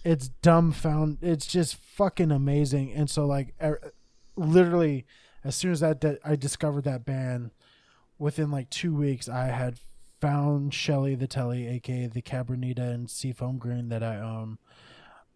it's 0.04 0.30
dumbfound. 0.42 1.20
It's 1.22 1.48
just 1.48 1.76
fucking 1.76 2.32
amazing. 2.32 2.94
And 2.94 3.10
so, 3.10 3.26
like, 3.26 3.54
er, 3.62 3.94
literally, 4.36 5.06
as 5.44 5.56
soon 5.56 5.72
as 5.72 5.80
that, 5.80 6.02
that 6.02 6.20
I 6.24 6.36
discovered 6.36 6.84
that 6.84 7.06
band, 7.06 7.52
within 8.18 8.52
like 8.52 8.70
two 8.70 8.94
weeks, 8.94 9.28
I 9.28 9.46
had 9.46 9.80
found 10.20 10.74
Shelly 10.74 11.16
the 11.16 11.28
Telly, 11.28 11.68
aka 11.68 12.08
the 12.08 12.22
Cabronita 12.22 12.94
and 12.94 13.10
Seafoam 13.10 13.58
Green 13.58 13.90
that 13.90 14.04
I 14.04 14.18
own, 14.18 14.58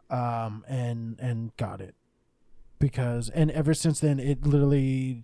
um, 0.09 0.63
and 0.67 1.19
and 1.19 1.55
got 1.57 1.81
it 1.81 1.95
because 2.79 3.29
and 3.29 3.49
ever 3.51 3.73
since 3.73 3.99
then, 4.01 4.19
it 4.19 4.45
literally 4.45 5.23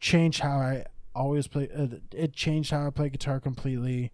changed 0.00 0.40
how 0.40 0.58
I 0.58 0.84
always 1.14 1.46
play. 1.46 1.68
Uh, 1.74 1.86
it 2.12 2.34
changed 2.34 2.72
how 2.72 2.86
I 2.86 2.90
play 2.90 3.08
guitar 3.08 3.40
completely 3.40 4.12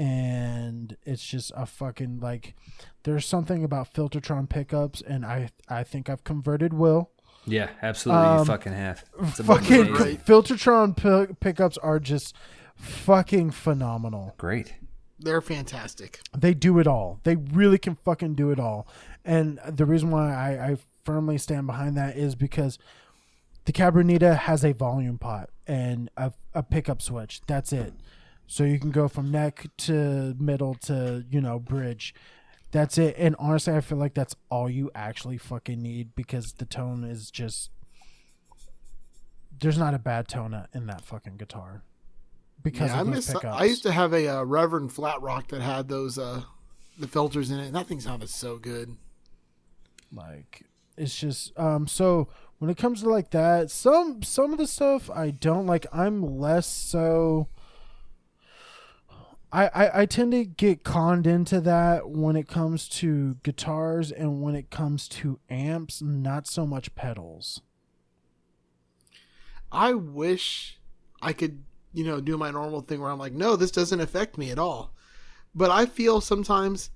and 0.00 0.96
it's 1.04 1.24
just 1.24 1.52
a 1.54 1.66
fucking 1.66 2.20
like 2.20 2.54
there's 3.02 3.26
something 3.26 3.62
about 3.62 3.92
Filtertron 3.92 4.48
pickups 4.48 5.02
and 5.02 5.26
I 5.26 5.50
I 5.68 5.82
think 5.84 6.08
I've 6.08 6.24
converted 6.24 6.72
Will 6.72 7.10
Yeah, 7.46 7.68
absolutely. 7.82 8.24
Um, 8.24 8.38
you 8.38 8.44
fucking 8.46 8.72
have. 8.72 9.04
It's 9.22 9.40
Fucking 9.40 9.92
Right. 9.92 10.24
Filtertron 10.24 10.96
pi- 10.96 11.34
pickups 11.40 11.76
are 11.78 11.98
just 12.00 12.34
fucking 12.76 13.50
phenomenal. 13.50 14.34
Great. 14.38 14.74
They're 15.18 15.42
fantastic. 15.42 16.20
They 16.36 16.54
do 16.54 16.78
it 16.78 16.86
all. 16.86 17.20
They 17.24 17.36
really 17.36 17.76
can 17.78 17.96
fucking 17.96 18.34
do 18.36 18.50
it 18.50 18.58
all. 18.58 18.86
And 19.22 19.58
the 19.68 19.84
reason 19.84 20.10
why 20.10 20.32
I, 20.32 20.70
I 20.70 20.76
firmly 21.04 21.36
stand 21.36 21.66
behind 21.66 21.94
that 21.98 22.16
is 22.16 22.34
because 22.34 22.78
the 23.66 23.72
Cabronita 23.72 24.34
has 24.38 24.64
a 24.64 24.72
volume 24.72 25.18
pot 25.18 25.50
and 25.66 26.10
a, 26.16 26.32
a 26.54 26.62
pickup 26.62 27.02
switch. 27.02 27.42
That's 27.46 27.70
it. 27.72 27.92
So 28.50 28.64
you 28.64 28.80
can 28.80 28.90
go 28.90 29.06
from 29.06 29.30
neck 29.30 29.68
to 29.78 30.34
middle 30.40 30.74
to, 30.86 31.24
you 31.30 31.40
know, 31.40 31.60
bridge. 31.60 32.12
That's 32.72 32.98
it. 32.98 33.14
And 33.16 33.36
honestly, 33.38 33.72
I 33.74 33.80
feel 33.80 33.96
like 33.96 34.12
that's 34.14 34.34
all 34.50 34.68
you 34.68 34.90
actually 34.92 35.38
fucking 35.38 35.80
need 35.80 36.16
because 36.16 36.54
the 36.54 36.64
tone 36.64 37.04
is 37.04 37.30
just. 37.30 37.70
There's 39.56 39.78
not 39.78 39.94
a 39.94 40.00
bad 40.00 40.26
tone 40.26 40.66
in 40.74 40.88
that 40.88 41.04
fucking 41.04 41.36
guitar. 41.36 41.84
Because 42.60 42.90
Yeah, 42.90 43.00
I 43.00 43.02
miss. 43.04 43.32
I 43.32 43.66
used 43.66 43.84
to 43.84 43.92
have 43.92 44.12
a 44.12 44.26
uh, 44.26 44.42
Reverend 44.42 44.90
Flatroc 44.90 45.46
that 45.50 45.62
had 45.62 45.86
those 45.86 46.18
uh, 46.18 46.42
the 46.98 47.06
filters 47.06 47.52
in 47.52 47.60
it. 47.60 47.66
and 47.66 47.76
That 47.76 47.86
thing 47.86 48.00
sounded 48.00 48.30
so 48.30 48.58
good. 48.58 48.96
like 50.12 50.64
it's 50.96 51.16
just 51.16 51.56
um 51.56 51.86
so 51.86 52.26
when 52.58 52.68
it 52.68 52.76
comes 52.76 53.00
to 53.00 53.08
like 53.08 53.30
that 53.30 53.70
some 53.70 54.24
some 54.24 54.50
of 54.52 54.58
the 54.58 54.66
stuff 54.66 55.08
i 55.08 55.30
don't 55.30 55.66
like 55.66 55.86
i'm 55.92 56.20
less 56.36 56.66
so 56.66 57.46
I, 59.52 59.66
I 59.66 60.00
i 60.02 60.06
tend 60.06 60.32
to 60.32 60.44
get 60.44 60.84
conned 60.84 61.26
into 61.26 61.60
that 61.62 62.08
when 62.10 62.36
it 62.36 62.46
comes 62.48 62.88
to 63.00 63.36
guitars 63.42 64.12
and 64.12 64.40
when 64.42 64.54
it 64.54 64.70
comes 64.70 65.08
to 65.08 65.40
amps 65.50 66.00
not 66.00 66.46
so 66.46 66.66
much 66.66 66.94
pedals 66.94 67.60
I 69.72 69.92
wish 69.92 70.78
I 71.22 71.32
could, 71.32 71.62
you 71.92 72.04
know, 72.04 72.20
do 72.20 72.36
my 72.36 72.50
normal 72.50 72.80
thing 72.80 73.00
where 73.00 73.10
I'm 73.10 73.18
like, 73.18 73.32
no, 73.32 73.56
this 73.56 73.70
doesn't 73.70 74.00
affect 74.00 74.36
me 74.36 74.50
at 74.50 74.58
all. 74.58 74.92
But 75.54 75.70
I 75.70 75.86
feel 75.86 76.20
sometimes 76.20 76.90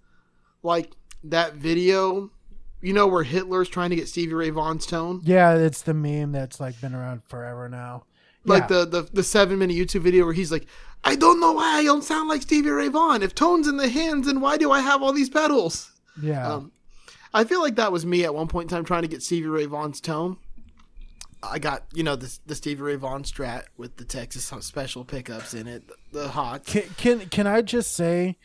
like 0.63 0.93
that 1.23 1.55
video, 1.55 2.31
you 2.81 2.93
know, 2.93 3.07
where 3.07 3.23
Hitler's 3.23 3.69
trying 3.69 3.91
to 3.91 3.97
get 3.97 4.09
Stevie 4.09 4.35
Ray 4.35 4.51
Vaughan's 4.51 4.87
tone. 4.87 5.21
yeah 5.25 5.55
it's 5.55 5.83
the 5.83 5.95
meme 5.95 6.33
that's 6.33 6.59
like 6.61 6.81
been 6.81 6.95
around 6.95 7.23
forever 7.25 7.69
now 7.69 8.05
Like 8.45 8.69
Yeah. 8.69 8.79
the, 8.81 8.85
the 8.87 9.03
the 9.13 9.23
seven 9.23 9.59
minute 9.59 9.77
YouTube 9.77 10.01
video 10.03 10.25
where 10.25 10.35
he's 10.35 10.51
like, 10.53 10.67
I 11.05 11.17
don't 11.17 11.39
know 11.41 11.53
why 11.53 11.79
I 11.79 11.85
don't 11.85 12.03
sound 12.05 12.29
like 12.29 12.43
Stevie 12.43 12.71
Ray 12.71 12.89
Vaughan. 12.89 13.23
If 13.23 13.35
tone's 13.35 13.69
in 13.69 13.77
the 13.77 13.89
hands, 13.89 14.27
then 14.27 14.41
why 14.41 14.57
do 14.57 14.71
I 14.73 14.81
have 14.81 15.03
all 15.03 15.13
these 15.13 15.31
pedals? 15.31 15.91
yeah 16.21 16.53
Um, 16.55 16.73
I 17.33 17.45
feel 17.45 17.61
like 17.61 17.75
that 17.77 17.91
was 17.93 18.07
me 18.07 18.25
at 18.25 18.35
one 18.35 18.47
point 18.49 18.71
in 18.71 18.77
time 18.77 18.85
trying 18.85 19.03
to 19.03 19.09
get 19.09 19.23
Stevie 19.23 19.49
Ray 19.49 19.67
Vaughan's 19.67 20.01
tone. 20.01 20.37
I 21.43 21.59
got 21.59 21.83
you 21.93 22.03
know 22.03 22.17
the 22.17 22.35
the 22.47 22.55
Stevie 22.55 22.81
Ray 22.83 22.95
Vaughan 22.97 23.23
Strat 23.25 23.65
with 23.77 23.97
the 23.97 24.05
Texas 24.05 24.45
special 24.65 25.05
pickups 25.05 25.53
in 25.53 25.67
it, 25.67 25.83
the, 26.13 26.21
the 26.21 26.29
hot. 26.29 26.65
Can 26.65 26.85
can 26.97 27.21
can 27.29 27.47
I 27.47 27.61
just 27.61 27.95
say, 27.95 28.39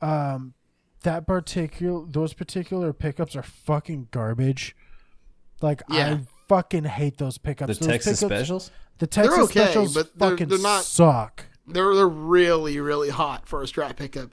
um, 0.00 0.54
that 1.02 1.26
particular 1.26 2.06
those 2.06 2.32
particular 2.32 2.92
pickups 2.94 3.36
are 3.36 3.42
fucking 3.42 4.08
garbage. 4.12 4.74
Like 5.60 5.82
Yeah. 5.90 6.14
I 6.14 6.20
fucking 6.48 6.84
hate 6.84 7.18
those 7.18 7.36
pickups. 7.36 7.78
The 7.78 7.84
Those 7.84 7.92
Texas 7.92 8.20
pickups- 8.20 8.38
specials? 8.38 8.70
The 8.98 9.06
Texas 9.08 9.38
okay, 9.40 9.60
specials 9.64 9.94
but 9.94 10.18
they're- 10.18 10.30
fucking 10.30 10.48
they're 10.48 10.58
not- 10.58 10.84
suck. 10.84 11.44
They're 11.68 11.94
they're 11.94 12.08
really 12.08 12.78
really 12.80 13.10
hot 13.10 13.48
for 13.48 13.62
a 13.62 13.66
Strat 13.66 13.96
pickup. 13.96 14.30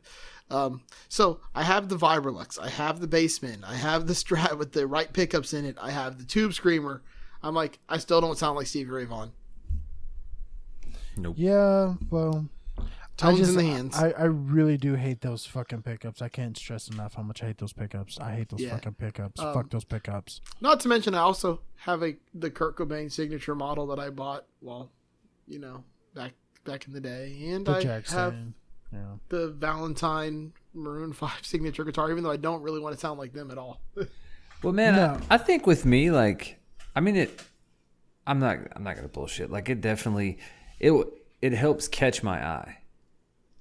Um, 0.51 0.81
so 1.09 1.39
I 1.55 1.63
have 1.63 1.89
the 1.89 1.97
Vibrolux, 1.97 2.59
I 2.59 2.69
have 2.69 2.99
the 2.99 3.07
Bassman, 3.07 3.63
I 3.63 3.75
have 3.75 4.05
the 4.05 4.13
Strat 4.13 4.57
with 4.57 4.73
the 4.73 4.85
right 4.85 5.11
pickups 5.11 5.53
in 5.53 5.65
it, 5.65 5.75
I 5.81 5.91
have 5.91 6.19
the 6.19 6.23
Tube 6.25 6.53
Screamer. 6.53 7.01
I'm 7.41 7.55
like, 7.55 7.79
I 7.89 7.97
still 7.97 8.21
don't 8.21 8.37
sound 8.37 8.55
like 8.55 8.67
Stevie 8.67 8.91
Ray 8.91 9.05
Vaughan. 9.05 9.31
Nope. 11.17 11.35
Yeah, 11.37 11.95
well, 12.09 12.47
Tones 13.17 13.35
I 13.35 13.37
just, 13.37 13.51
in 13.51 13.57
the 13.57 13.63
hands. 13.63 13.95
I, 13.95 14.09
I 14.11 14.23
really 14.25 14.77
do 14.77 14.95
hate 14.95 15.21
those 15.21 15.45
fucking 15.45 15.83
pickups. 15.83 16.21
I 16.21 16.27
can't 16.27 16.57
stress 16.57 16.89
enough 16.89 17.13
how 17.13 17.23
much 17.23 17.41
I 17.41 17.47
hate 17.47 17.57
those 17.57 17.71
pickups. 17.71 18.19
I 18.19 18.35
hate 18.35 18.49
those 18.49 18.61
Yeah. 18.61 18.71
fucking 18.71 18.95
pickups. 18.95 19.39
Um, 19.39 19.53
Fuck 19.53 19.69
those 19.69 19.85
pickups. 19.85 20.41
Not 20.59 20.81
to 20.81 20.89
mention, 20.89 21.15
I 21.15 21.19
also 21.19 21.61
have 21.77 22.03
a 22.03 22.17
the 22.33 22.51
Kurt 22.51 22.75
Cobain 22.75 23.09
signature 23.09 23.55
model 23.55 23.87
that 23.87 23.99
I 23.99 24.09
bought. 24.09 24.45
Well, 24.61 24.91
you 25.47 25.59
know, 25.59 25.83
back 26.13 26.33
back 26.65 26.85
in 26.87 26.93
the 26.93 26.99
day, 26.99 27.37
and 27.51 27.65
The 27.65 27.75
I 27.77 27.81
Jackson. 27.81 28.17
have 28.17 28.35
Yeah. 28.91 28.99
the 29.29 29.47
Valentine 29.49 30.51
Maroon 30.73 31.13
Five 31.23 31.39
signature 31.45 31.83
guitar, 31.85 32.11
even 32.11 32.23
though 32.23 32.31
I 32.31 32.37
don't 32.37 32.61
really 32.61 32.79
want 32.81 32.93
to 32.95 32.99
sound 32.99 33.17
like 33.19 33.31
them 33.33 33.51
at 33.51 33.57
all. 33.57 33.81
Well, 34.63 34.73
man, 34.73 34.95
No. 34.95 35.19
I, 35.29 35.35
I 35.35 35.37
think 35.37 35.67
with 35.67 35.85
me, 35.85 36.09
like, 36.09 36.57
I 36.95 36.99
mean, 36.99 37.15
it. 37.17 37.39
I'm 38.25 38.39
not. 38.39 38.57
I'm 38.75 38.83
not 38.83 38.95
gonna 38.95 39.09
bullshit. 39.09 39.51
Like, 39.51 39.69
it 39.69 39.79
definitely, 39.81 40.39
it 40.79 40.87
w- 40.87 41.11
it 41.41 41.51
helps 41.53 41.87
catch 41.87 42.23
my 42.23 42.43
eye. 42.43 42.77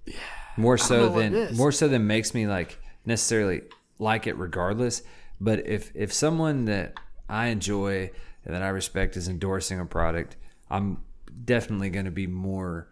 Yeah. 0.06 0.14
More 0.56 0.78
so 0.78 1.10
than 1.10 1.54
more 1.56 1.72
so 1.72 1.88
than 1.88 2.06
makes 2.06 2.32
me 2.32 2.46
like 2.46 2.78
necessarily 3.04 3.62
like 3.98 4.26
it 4.26 4.38
regardless. 4.38 5.02
But 5.40 5.66
if 5.66 5.90
if 5.94 6.10
someone 6.12 6.64
that 6.66 6.94
I 7.28 7.46
enjoy 7.48 8.10
and 8.46 8.54
that 8.54 8.62
I 8.62 8.68
respect 8.68 9.16
is 9.18 9.28
endorsing 9.28 9.80
a 9.80 9.84
product, 9.84 10.36
I'm 10.70 11.02
definitely 11.44 11.90
going 11.90 12.06
to 12.06 12.10
be 12.12 12.28
more 12.28 12.88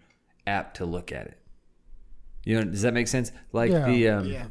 apt 0.47 0.77
to 0.79 0.85
look 0.85 1.13
at 1.13 1.27
it. 1.27 1.39
You 2.45 2.57
know, 2.57 2.65
does 2.71 2.83
that 2.83 2.95
make 2.95 3.09
sense? 3.09 3.31
Like 3.53 3.71
Yeah. 3.71 3.87
the 3.87 4.09
um, 4.09 4.27
Yeah. 4.27 4.47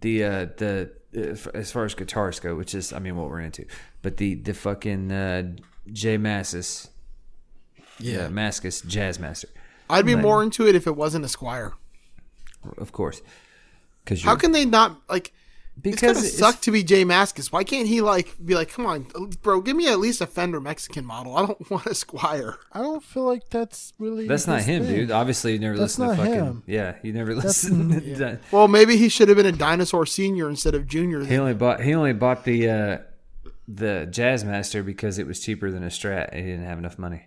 the 0.00 0.24
uh, 0.24 0.46
the 0.56 0.90
uh, 1.16 1.50
as 1.54 1.70
far 1.72 1.84
as 1.84 1.94
guitars 1.94 2.40
go, 2.40 2.54
which 2.56 2.74
is 2.74 2.92
I 2.92 2.98
mean 2.98 3.16
what 3.16 3.28
we're 3.30 3.40
into, 3.40 3.64
but 4.02 4.16
the 4.16 4.34
the 4.34 4.52
fucking 4.54 5.12
uh, 5.12 5.54
Jay 5.92 6.18
Mascis, 6.18 6.88
yeah, 7.98 8.28
Mascis 8.28 8.84
Jazz 8.86 9.18
Master, 9.20 9.48
I'd 9.88 10.04
be 10.06 10.14
Like- 10.14 10.22
more 10.22 10.42
into 10.42 10.66
it 10.66 10.74
if 10.74 10.86
it 10.86 10.96
wasn't 10.96 11.24
a 11.24 11.28
Squier. 11.28 11.72
of 12.78 12.90
course, 12.92 13.22
because 14.04 14.22
How 14.22 14.34
can 14.36 14.50
they 14.52 14.64
not 14.64 15.00
like? 15.08 15.32
It's 15.84 16.00
because 16.00 16.16
gonna 16.16 16.26
it's- 16.26 16.38
suck 16.38 16.60
to 16.62 16.70
be 16.70 16.82
Jay 16.82 17.04
Mascis. 17.04 17.52
Why 17.52 17.62
can't 17.62 17.86
he 17.86 18.00
like 18.00 18.34
be 18.44 18.54
like, 18.54 18.70
come 18.72 18.86
on, 18.86 19.06
bro, 19.42 19.60
give 19.60 19.76
me 19.76 19.88
at 19.88 19.98
least 20.00 20.20
a 20.20 20.26
Fender 20.26 20.60
Mexican 20.60 21.04
model. 21.04 21.36
I 21.36 21.46
don't 21.46 21.70
want 21.70 21.86
a 21.86 21.90
Squier. 21.90 22.56
I 22.72 22.80
don't 22.80 23.02
feel 23.04 23.24
like 23.24 23.48
that's 23.50 23.92
really. 23.98 24.26
That's 24.26 24.46
not 24.46 24.62
him, 24.62 24.84
thing. 24.84 24.94
dude. 24.94 25.10
Obviously, 25.10 25.52
you 25.52 25.58
never 25.58 25.76
That's 25.76 25.98
listened 25.98 26.16
to 26.18 26.24
fucking. 26.24 26.34
him. 26.44 26.62
Yeah, 26.66 26.96
you 27.02 27.12
never 27.12 27.34
listened. 27.34 27.92
to 28.16 28.40
Well, 28.50 28.68
maybe 28.68 28.96
he 28.96 29.08
should 29.08 29.28
have 29.28 29.36
been 29.36 29.46
a 29.46 29.52
Dinosaur 29.52 30.06
Senior 30.06 30.48
instead 30.48 30.74
of 30.74 30.86
Junior. 30.86 31.20
He 31.20 31.26
Then. 31.26 31.40
only 31.40 31.54
bought 31.54 31.80
he 31.82 31.94
only 31.94 32.12
bought 32.14 32.44
the 32.44 32.68
uh, 32.70 32.98
the 33.68 34.06
Jazz 34.10 34.44
Master 34.44 34.82
because 34.82 35.18
it 35.18 35.26
was 35.26 35.40
cheaper 35.40 35.70
than 35.70 35.82
a 35.82 35.88
Strat, 35.88 36.28
and 36.32 36.40
he 36.40 36.50
didn't 36.52 36.66
have 36.66 36.78
enough 36.78 36.98
money. 36.98 37.26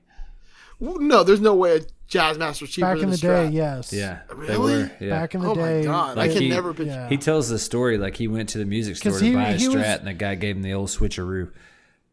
Well, 0.80 1.00
No, 1.00 1.24
there's 1.24 1.42
no 1.42 1.56
way 1.56 1.78
a 1.78 1.82
Jazz 2.08 2.38
Master's 2.38 2.70
cheaper 2.72 2.88
Back 2.96 3.04
in 3.04 3.10
a 3.10 3.12
the 3.12 3.18
day, 3.18 3.50
yes. 3.50 3.94
Yeah, 3.94 4.20
they 4.30 4.36
Really? 4.36 4.84
were. 4.84 4.92
Yeah. 5.00 5.10
Back 5.10 5.36
in 5.36 5.42
the 5.42 5.50
oh 5.50 5.56
day. 5.56 5.62
Oh 5.62 5.66
day. 5.66 5.78
my 5.88 5.94
god, 5.94 6.18
Like 6.18 6.32
I 6.32 6.34
can 6.34 6.42
he- 6.44 6.50
never 6.50 6.74
picture. 6.74 6.92
yeah. 6.94 7.10
He 7.10 7.18
tells 7.18 7.50
the 7.50 7.60
story 7.60 7.98
like 7.98 8.16
he 8.16 8.28
went 8.28 8.50
to 8.50 8.58
the 8.58 8.66
music 8.66 8.96
store 8.98 9.12
'Cause 9.12 9.20
to 9.22 9.26
he- 9.28 9.34
buy 9.36 9.50
a 9.50 9.58
he 9.58 9.68
Strat, 9.68 9.76
was- 9.76 9.84
and 10.00 10.08
the 10.08 10.14
guy 10.14 10.36
gave 10.36 10.56
him 10.56 10.64
the 10.64 10.74
old 10.74 10.90
switcheroo. 10.90 11.52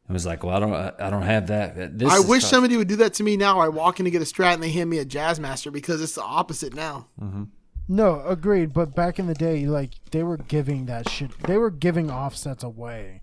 And 0.09 0.14
was 0.14 0.24
like, 0.24 0.44
"Well, 0.44 0.55
I 0.57 0.61
don't, 0.61 0.72
I 1.00 1.11
don't 1.11 1.22
have 1.22 1.48
that. 1.48 1.98
This 1.98 2.12
I 2.12 2.18
is 2.18 2.26
wish 2.26 2.42
fu- 2.42 2.48
somebody 2.48 2.76
would 2.76 2.87
do 2.87 2.94
that 2.96 3.14
to 3.14 3.24
me 3.24 3.37
now. 3.37 3.59
I 3.59 3.68
walk 3.68 3.98
in 3.98 4.05
to 4.05 4.11
get 4.11 4.22
a 4.22 4.24
Strat 4.24 4.55
and 4.55 4.62
they 4.62 4.70
hand 4.70 4.88
me 4.88 4.98
a 4.98 5.05
Jazz 5.05 5.40
Master 5.40 5.72
because 5.72 6.00
it's 6.00 6.14
the 6.14 6.22
opposite 6.22 6.74
now. 6.74 7.09
Mm-hmm. 7.20 7.44
No, 7.88 8.20
agreed. 8.24 8.72
But 8.72 8.94
back 8.94 9.18
in 9.18 9.26
the 9.26 9.35
day, 9.35 9.66
like 9.66 9.90
they 10.12 10.22
were 10.22 10.37
giving 10.37 10.87
that 10.87 11.09
shit. 11.09 11.31
They 11.44 11.57
were 11.57 11.70
giving 11.70 12.09
offsets 12.11 12.62
away. 12.62 13.22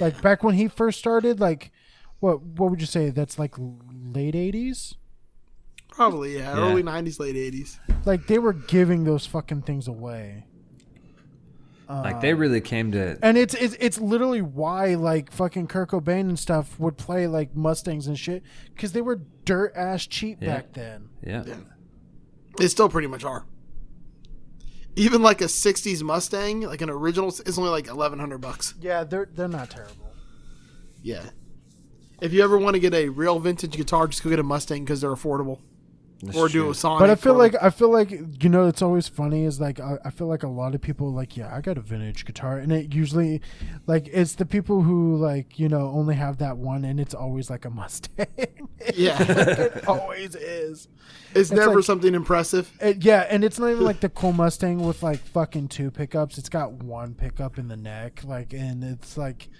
Like 0.00 0.20
back 0.22 0.44
when 0.44 0.54
he 0.54 0.68
first 0.68 0.98
started, 1.00 1.40
like 1.40 1.72
what 2.20 2.40
what 2.40 2.70
would 2.70 2.80
you 2.80 2.86
say? 2.86 3.10
That's 3.10 3.36
like 3.38 3.54
late 4.16 4.34
eighties. 4.34 4.94
Probably, 5.90 6.34
yeah, 6.38 6.56
Yeah. 6.56 6.60
early 6.70 6.82
'90s, 6.82 7.18
late 7.20 7.36
'80s. 7.36 7.78
Like 8.04 8.26
they 8.26 8.38
were 8.38 8.52
giving 8.52 9.04
those 9.04 9.26
fucking 9.26 9.62
things 9.62 9.86
away. 9.88 10.46
Like 11.88 12.20
they 12.20 12.34
really 12.34 12.60
came 12.60 12.90
to. 12.92 13.16
And 13.22 13.38
it's 13.38 13.54
it's 13.54 13.76
it's 13.78 14.00
literally 14.00 14.42
why 14.42 14.94
like 14.96 15.30
fucking 15.30 15.68
Kurt 15.68 15.90
Cobain 15.90 16.22
and 16.28 16.36
stuff 16.38 16.78
would 16.80 16.96
play 16.96 17.28
like 17.28 17.54
Mustangs 17.54 18.08
and 18.08 18.18
shit 18.18 18.42
because 18.74 18.90
they 18.92 19.00
were 19.02 19.20
dirt 19.44 19.72
ass 19.76 20.04
cheap 20.06 20.38
Yeah. 20.40 20.56
back 20.56 20.72
then. 20.72 21.10
Yeah, 21.24 21.44
They 22.58 22.66
still 22.66 22.88
pretty 22.88 23.06
much 23.06 23.22
are. 23.24 23.44
Even 24.96 25.22
like 25.22 25.40
a 25.40 25.44
'60s 25.44 26.02
Mustang, 26.02 26.62
like 26.62 26.80
an 26.82 26.90
original, 26.90 27.28
is 27.28 27.56
only 27.58 27.70
like 27.70 27.86
1,100 27.86 28.38
bucks. 28.38 28.74
Yeah, 28.80 29.04
they're 29.04 29.28
they're 29.32 29.46
not 29.46 29.70
terrible. 29.70 30.10
Yeah. 31.02 31.30
If 32.20 32.32
you 32.32 32.42
ever 32.42 32.56
want 32.58 32.74
to 32.74 32.80
get 32.80 32.94
a 32.94 33.08
real 33.08 33.38
vintage 33.38 33.76
guitar, 33.76 34.06
just 34.08 34.22
go 34.22 34.30
get 34.30 34.38
a 34.38 34.42
Mustang 34.42 34.84
because 34.84 35.00
they're 35.00 35.10
affordable. 35.10 35.58
That's 36.22 36.34
or 36.34 36.48
Duo-Sonic. 36.48 36.98
But 37.00 37.10
I 37.10 37.14
feel 37.14 37.34
or- 37.34 37.38
like 37.38 37.54
I 37.60 37.68
feel 37.68 37.90
like 37.92 38.10
you 38.10 38.48
know 38.48 38.66
it's 38.68 38.80
always 38.80 39.06
funny 39.06 39.44
is 39.44 39.60
like 39.60 39.80
I, 39.80 39.98
I 40.02 40.08
feel 40.10 40.26
like 40.26 40.44
a 40.44 40.48
lot 40.48 40.74
of 40.74 40.80
people 40.80 41.12
like 41.12 41.36
yeah 41.36 41.54
I 41.54 41.60
got 41.60 41.76
a 41.76 41.82
vintage 41.82 42.24
guitar 42.24 42.56
and 42.56 42.72
it 42.72 42.94
usually 42.94 43.42
like 43.86 44.08
it's 44.10 44.34
the 44.34 44.46
people 44.46 44.80
who 44.80 45.16
like 45.18 45.58
you 45.58 45.68
know 45.68 45.88
only 45.94 46.14
have 46.14 46.38
that 46.38 46.56
one 46.56 46.86
and 46.86 46.98
it's 46.98 47.12
always 47.12 47.50
like 47.50 47.66
a 47.66 47.70
Mustang. 47.70 48.26
yeah, 48.94 49.20
it 49.20 49.86
always 49.86 50.34
is. 50.34 50.88
it's, 51.34 51.50
never 51.50 51.74
like- 51.76 51.84
something 51.84 52.14
impressive. 52.14 52.72
It, 52.80 53.04
yeah, 53.04 53.26
and 53.28 53.44
it's 53.44 53.58
not 53.58 53.68
even 53.72 53.84
like 53.84 54.00
the 54.00 54.08
cool 54.08 54.32
Mustang 54.32 54.78
with 54.78 55.02
like 55.02 55.18
fucking 55.20 55.68
two 55.68 55.90
pickups. 55.90 56.38
It's 56.38 56.48
got 56.48 56.72
one 56.72 57.12
pickup 57.12 57.58
in 57.58 57.68
the 57.68 57.76
neck, 57.76 58.22
like, 58.24 58.54
and 58.54 58.82
it's 58.82 59.18
like 59.18 59.50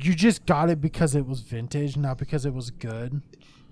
you 0.00 0.14
just 0.14 0.46
got 0.46 0.70
it 0.70 0.80
because 0.80 1.14
it 1.14 1.26
was 1.26 1.40
vintage, 1.40 1.96
not 1.96 2.18
because 2.18 2.44
it 2.46 2.54
was 2.54 2.70
good. 2.70 3.22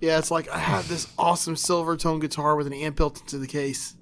Yeah, 0.00 0.18
it's 0.18 0.30
like 0.30 0.48
I 0.50 0.58
have 0.58 0.88
this 0.88 1.12
awesome 1.18 1.54
Silvertone 1.54 2.20
guitar 2.20 2.56
with 2.56 2.66
an 2.66 2.72
amp 2.74 2.96
built 2.96 3.20
into 3.20 3.38
the 3.38 3.46
case. 3.46 3.94